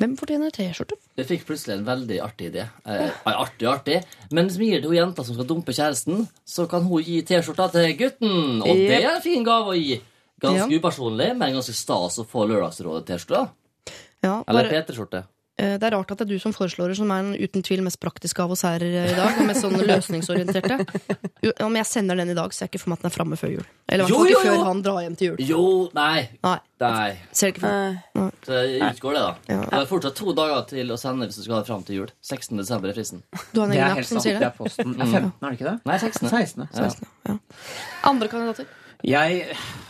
Hvem 0.00 0.14
fortjener 0.16 0.52
T-skjorte? 0.54 0.96
Jeg 1.18 1.28
fikk 1.28 1.42
plutselig 1.48 1.74
en 1.76 1.84
veldig 1.84 2.18
artig 2.24 2.48
idé. 2.52 2.64
Eh, 2.88 3.10
artig 3.28 3.68
artig. 3.68 3.98
Men 4.32 4.48
vi 4.48 4.70
gir 4.70 4.80
til 4.80 4.92
hun 4.92 4.98
jenta 4.98 5.24
som 5.26 5.36
skal 5.36 5.48
dumpe 5.48 5.74
kjæresten, 5.76 6.24
så 6.48 6.64
kan 6.70 6.86
hun 6.88 7.04
gi 7.04 7.20
T-skjorta 7.28 7.68
til 7.74 7.92
gutten. 7.98 8.62
Og 8.62 8.72
det 8.72 9.02
er 9.02 9.10
en 9.10 9.24
fin 9.24 9.44
gave 9.44 9.74
å 9.74 9.76
gi. 9.76 9.98
Ganske 10.42 10.70
Ja. 10.70 10.78
upersonlig, 10.80 11.36
men 11.36 11.54
ganske 11.54 11.72
stas 11.74 12.18
å 12.18 12.26
få 12.26 12.46
Lørdagsrådet-T-skjorte. 12.50 13.48
Ja, 14.22 14.42
Eller 14.48 14.68
bare- 14.68 14.82
P3-skjorte. 14.82 15.24
Eh, 15.58 15.76
Det 15.76 15.82
er 15.84 15.90
rart 15.92 16.10
at 16.10 16.18
det 16.18 16.24
er 16.24 16.32
du 16.32 16.38
som 16.40 16.52
foreslår 16.52 16.88
det, 16.88 16.96
som 16.96 17.10
er 17.10 17.22
den 17.22 17.34
uten 17.36 17.62
tvil 17.62 17.82
mest 17.84 18.00
praktiske 18.00 18.40
av 18.40 18.50
oss 18.50 18.62
her 18.62 18.82
eh, 18.82 19.12
i 19.12 19.14
dag. 19.14 19.36
Og 19.38 19.46
mest 19.46 19.60
sånn 19.62 19.74
løsningsorienterte. 19.90 20.78
Jo, 21.44 21.52
Om 21.60 21.74
jeg 21.76 21.84
sender 21.86 22.16
den 22.16 22.30
i 22.30 22.34
dag, 22.34 22.52
ser 22.54 22.64
jeg 22.66 22.70
ikke 22.72 22.80
for 22.80 22.88
meg 22.90 22.98
at 22.98 23.02
den 23.02 23.10
er 23.10 23.14
framme 23.14 23.36
før 23.36 23.50
jul. 23.58 23.66
Eller 23.88 24.04
i 24.04 24.06
hvert 24.06 24.10
Jo, 24.10 24.16
fall 24.16 24.26
ikke 24.32 24.32
jo, 24.32 24.52
jo. 24.54 24.56
før 24.62 24.64
han 24.70 24.82
drar 24.82 25.00
hjem 25.04 25.16
til 25.18 25.28
jul. 25.28 25.36
Jo, 25.46 25.90
nei. 25.94 26.28
Nei, 26.42 26.58
Nei. 26.80 27.18
ser 27.32 27.52
ikke 27.52 27.60
for 27.60 27.68
meg. 27.68 28.32
Så 28.42 28.46
det 28.46 28.80
utgår, 28.80 29.12
det, 29.12 29.22
da. 29.22 29.34
Ja. 29.52 29.60
Det 29.68 29.72
er 29.82 29.86
fortsatt 29.92 30.14
to 30.16 30.32
dager 30.32 30.66
til 30.72 30.88
å 30.88 30.98
sende 30.98 31.26
hvis 31.28 31.36
du 31.36 31.42
skal 31.42 31.54
ha 31.54 31.60
det 31.60 31.66
fram 31.68 31.82
til 31.84 31.96
jul. 32.00 32.08
16. 32.22 32.56
desember 32.56 32.88
er 32.88 32.94
fristen. 32.94 33.22
Du 33.52 33.60
har 33.60 33.66
en 33.68 33.72
egen 33.76 33.98
app 33.98 34.04
som 34.08 34.18
sier 34.24 34.38
Det 34.38 34.40
det? 34.40 34.48
er 34.48 34.56
posten. 34.56 34.92
Det 34.96 35.02
er 35.02 35.12
15, 35.12 35.32
er 35.42 35.50
det 35.50 35.58
ikke 35.60 35.70
det? 35.70 35.80
Nei, 35.84 35.98
16. 35.98 36.28
16. 36.72 37.06
Ja. 37.28 37.36
Andre 38.08 38.28
kandidater? 38.28 38.66
Jeg, 39.02 39.46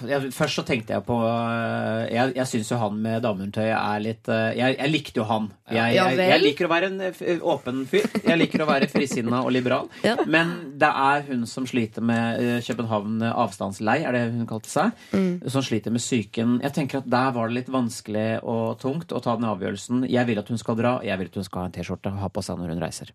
jeg, 0.09 0.31
først 0.33 0.57
så 0.57 0.63
tenkte 0.65 0.95
jeg 0.95 1.05
på 1.05 1.19
øh, 1.21 2.05
Jeg, 2.09 2.33
jeg 2.37 2.49
syns 2.49 2.71
jo 2.73 2.79
han 2.81 2.97
med 3.05 3.21
dameundertøy 3.25 3.69
er 3.69 4.01
litt 4.01 4.29
øh, 4.33 4.55
jeg, 4.57 4.77
jeg 4.79 4.93
likte 4.93 5.21
jo 5.21 5.27
han. 5.29 5.51
Jeg, 5.69 5.97
jeg, 5.99 6.17
jeg 6.31 6.41
liker 6.41 6.69
å 6.69 6.71
være 6.73 6.89
en 6.89 7.03
øh, 7.11 7.45
åpen 7.53 7.83
fyr. 7.89 8.07
Jeg 8.23 8.39
liker 8.41 8.65
å 8.65 8.69
være 8.71 8.89
frisinna 8.93 9.43
og 9.45 9.53
liberal. 9.55 9.91
Ja. 10.03 10.17
Men 10.27 10.51
det 10.81 10.89
er 10.89 11.23
hun 11.29 11.45
som 11.47 11.67
sliter 11.69 12.03
med 12.05 12.41
København 12.67 13.23
avstandslei, 13.29 14.01
er 14.03 14.17
det 14.17 14.23
hun 14.33 14.49
kalte 14.51 14.71
seg. 14.71 14.97
Mm. 15.15 15.45
Som 15.53 15.63
sliter 15.65 15.95
med 15.95 16.03
psyken. 16.03 16.57
Jeg 16.65 16.75
tenker 16.75 17.03
at 17.03 17.11
Der 17.13 17.35
var 17.37 17.51
det 17.51 17.61
litt 17.61 17.71
vanskelig 17.73 18.41
og 18.43 18.81
tungt 18.83 19.15
å 19.15 19.21
ta 19.23 19.37
den 19.39 19.47
avgjørelsen. 19.49 20.07
Jeg 20.11 20.29
vil 20.29 20.43
at 20.43 20.51
hun 20.51 20.61
skal 20.61 20.79
dra. 20.81 20.97
Jeg 21.07 21.21
vil 21.21 21.31
at 21.31 21.39
hun 21.39 21.47
skal 21.47 21.65
ha 21.65 21.71
en 21.71 21.77
T-skjorte 21.77 22.13
og 22.13 22.25
ha 22.25 22.33
på 22.33 22.45
seg 22.45 22.59
når 22.59 22.75
hun 22.75 22.83
reiser. 22.83 23.15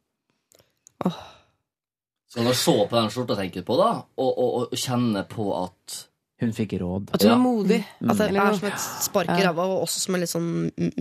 Skal 2.30 2.44
du 2.50 2.54
se 2.60 2.74
på 2.92 2.96
den 2.98 3.10
skjorta 3.14 3.36
tenker 3.40 3.64
på, 3.64 3.78
da, 3.80 3.90
og, 4.20 4.32
og, 4.38 4.56
og 4.68 4.74
kjenne 4.76 5.22
på 5.32 5.46
at 5.64 5.98
Hun 6.42 6.52
fikk 6.54 6.74
råd. 6.82 7.08
At 7.16 7.24
hun 7.24 7.32
Ja. 7.32 7.36
er 7.36 7.42
modig. 7.42 7.78
At 8.10 8.18
det 8.20 8.28
er 8.36 8.54
som 8.54 8.68
et 8.68 8.80
spark 8.80 9.30
i 9.34 9.42
ræva, 9.46 9.64
og 9.64 9.86
også 9.88 10.00
som 10.04 10.16
en 10.16 10.22
litt 10.22 10.30
sånn 10.30 10.50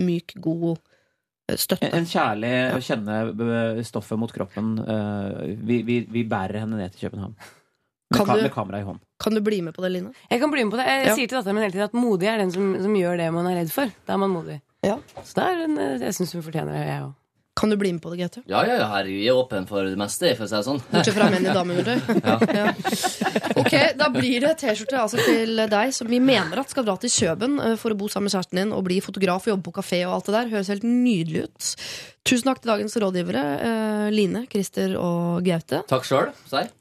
myk, 0.00 0.32
god 0.40 0.78
eh, 1.50 1.56
støtte. 1.60 1.90
En 1.92 2.06
kjærlig 2.08 2.52
å 2.72 2.78
kjenne 2.80 3.18
øh, 3.34 3.82
stoffet 3.84 4.18
mot 4.18 4.32
kroppen. 4.32 4.78
øh, 4.80 5.66
Vi, 5.66 5.82
vi, 5.82 5.98
vi 6.08 6.22
bærer 6.24 6.60
henne 6.62 6.78
ned 6.80 6.94
til 6.96 7.10
København. 7.10 7.34
Med, 7.36 8.16
Kan 8.20 8.36
du- 8.36 8.42
med 8.46 8.52
kamera 8.54 8.78
i 8.80 8.86
hånd. 8.86 9.00
Kan 9.20 9.34
du 9.34 9.40
bli 9.42 9.60
med 9.66 9.74
på 9.74 9.82
det, 9.82 9.90
Line? 9.92 10.12
Jeg 10.30 10.40
kan 10.40 10.50
bli 10.50 10.62
med 10.64 10.70
på 10.72 10.76
det. 10.78 10.86
Jeg 10.86 11.06
Ja. 11.06 11.14
sier 11.16 11.26
til 11.28 11.36
datteren 11.38 11.54
min 11.58 11.62
hele 11.64 11.72
tiden 11.72 11.90
at 11.90 11.92
modig 11.94 12.28
er 12.30 12.38
den 12.38 12.52
som, 12.52 12.76
som 12.82 12.94
gjør 12.94 13.16
det 13.18 13.32
man 13.34 13.46
er 13.50 13.56
redd 13.60 13.70
for. 13.74 13.90
Da 14.06 14.12
er 14.14 14.16
man 14.22 14.30
modig. 14.30 14.60
Ja. 14.84 14.96
Så 15.24 15.34
det 15.34 15.42
er 15.44 15.64
en, 15.64 15.76
jeg 16.00 16.14
syns 16.14 16.32
hun 16.32 16.42
fortjener 16.42 16.72
det, 16.72 16.86
jeg 16.86 17.02
òg. 17.02 17.12
Kan 17.56 17.70
du 17.72 17.76
bli 17.80 17.88
med 17.96 18.02
på 18.04 18.10
det, 18.12 18.18
Gaute? 18.20 18.42
Ja, 18.50 18.60
ja, 18.68 18.74
ja, 18.82 18.88
jeg 19.08 19.30
er 19.30 19.38
åpen 19.38 19.64
for 19.68 19.86
det 19.88 19.96
meste, 19.96 20.34
for 20.36 20.44
å 20.44 20.48
si 20.50 20.56
det 20.58 20.64
sånn. 20.66 20.80
Bortsett 20.90 21.16
fra 21.16 21.28
menn 21.32 21.46
i 21.48 21.54
dameundertøy. 21.56 21.98
Ja. 22.56 22.66
Ok, 23.56 23.72
Da 23.96 24.10
blir 24.12 24.44
det 24.44 24.52
T-skjorte 24.60 24.98
altså 25.00 25.20
til 25.24 25.62
deg 25.70 25.94
som 25.96 26.10
vi 26.10 26.18
mener 26.20 26.60
at 26.60 26.72
skal 26.72 26.84
dra 26.84 26.96
til 27.00 27.12
Kjøben 27.12 27.56
eh, 27.62 27.76
for 27.80 27.94
å 27.94 27.98
bo 27.98 28.10
sammen 28.12 28.28
med 28.28 28.34
kjæresten 28.36 28.60
din 28.60 28.74
og 28.76 28.84
bli 28.88 29.00
fotograf 29.04 29.46
og 29.48 29.54
jobbe 29.54 29.70
på 29.70 29.76
kafé 29.78 30.02
og 30.04 30.18
alt 30.18 30.28
det 30.28 30.36
der. 30.36 30.52
Høres 30.52 30.70
helt 30.74 30.84
nydelig 30.86 31.46
ut. 31.48 31.70
Tusen 32.26 32.48
takk 32.48 32.58
til 32.58 32.70
dagens 32.72 32.96
rådgivere, 32.98 33.42
eh, 33.62 34.06
Line, 34.10 34.40
Christer 34.50 34.96
og 34.98 35.44
Gaute. 35.46 35.84
Takk 35.86 36.04
selv. 36.08 36.32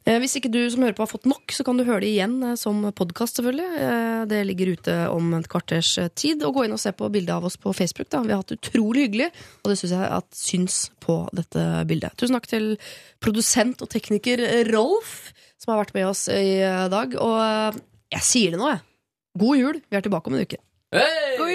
Eh, 0.08 0.18
Hvis 0.20 0.34
ikke 0.40 0.50
du 0.50 0.58
som 0.74 0.82
hører 0.82 0.96
på 0.98 1.04
har 1.06 1.12
fått 1.12 1.28
nok, 1.30 1.54
så 1.54 1.64
kan 1.64 1.78
du 1.78 1.84
høre 1.86 2.02
det 2.02 2.10
igjen 2.16 2.34
eh, 2.44 2.56
som 2.58 2.80
podkast, 2.98 3.38
selvfølgelig. 3.38 3.68
Eh, 3.78 4.26
Det 4.26 4.40
ligger 4.48 4.72
ute 4.74 4.96
om 5.14 5.34
et 5.38 5.48
kvarters 5.48 5.92
eh, 6.02 6.10
tid. 6.18 6.42
Og 6.44 6.56
gå 6.56 6.66
inn 6.66 6.74
og 6.74 6.80
se 6.82 6.92
på 6.98 7.12
bildet 7.14 7.30
av 7.36 7.46
oss 7.46 7.58
på 7.62 7.76
Facebook. 7.78 8.10
Da. 8.10 8.24
Vi 8.26 8.34
har 8.34 8.42
hatt 8.42 8.50
det 8.56 8.58
utrolig 8.64 9.06
hyggelig, 9.06 9.30
og 9.64 9.70
det 9.70 9.78
syns 9.78 9.94
jeg 9.94 10.10
at 10.18 10.26
syns 10.34 10.80
på 11.06 11.20
dette 11.32 11.86
bildet. 11.86 12.18
Tusen 12.18 12.34
takk 12.40 12.48
til 12.50 12.72
produsent 13.22 13.86
og 13.86 13.90
tekniker 13.94 14.42
eh, 14.42 14.64
Rolf, 14.74 15.32
som 15.62 15.76
har 15.76 15.84
vært 15.86 15.94
med 15.94 16.10
oss 16.10 16.26
i 16.28 16.58
dag. 16.90 17.14
Og 17.22 17.38
eh, 17.46 17.82
jeg 18.18 18.22
sier 18.34 18.56
det 18.58 18.60
nå, 18.66 18.74
jeg. 18.74 18.82
God 19.38 19.58
jul. 19.62 19.82
Vi 19.92 19.98
er 19.98 20.02
tilbake 20.02 20.28
om 20.28 20.34
en 20.40 20.42
uke. 20.42 20.58
Hey! 20.96 21.38
God 21.38 21.50
jul! 21.54 21.55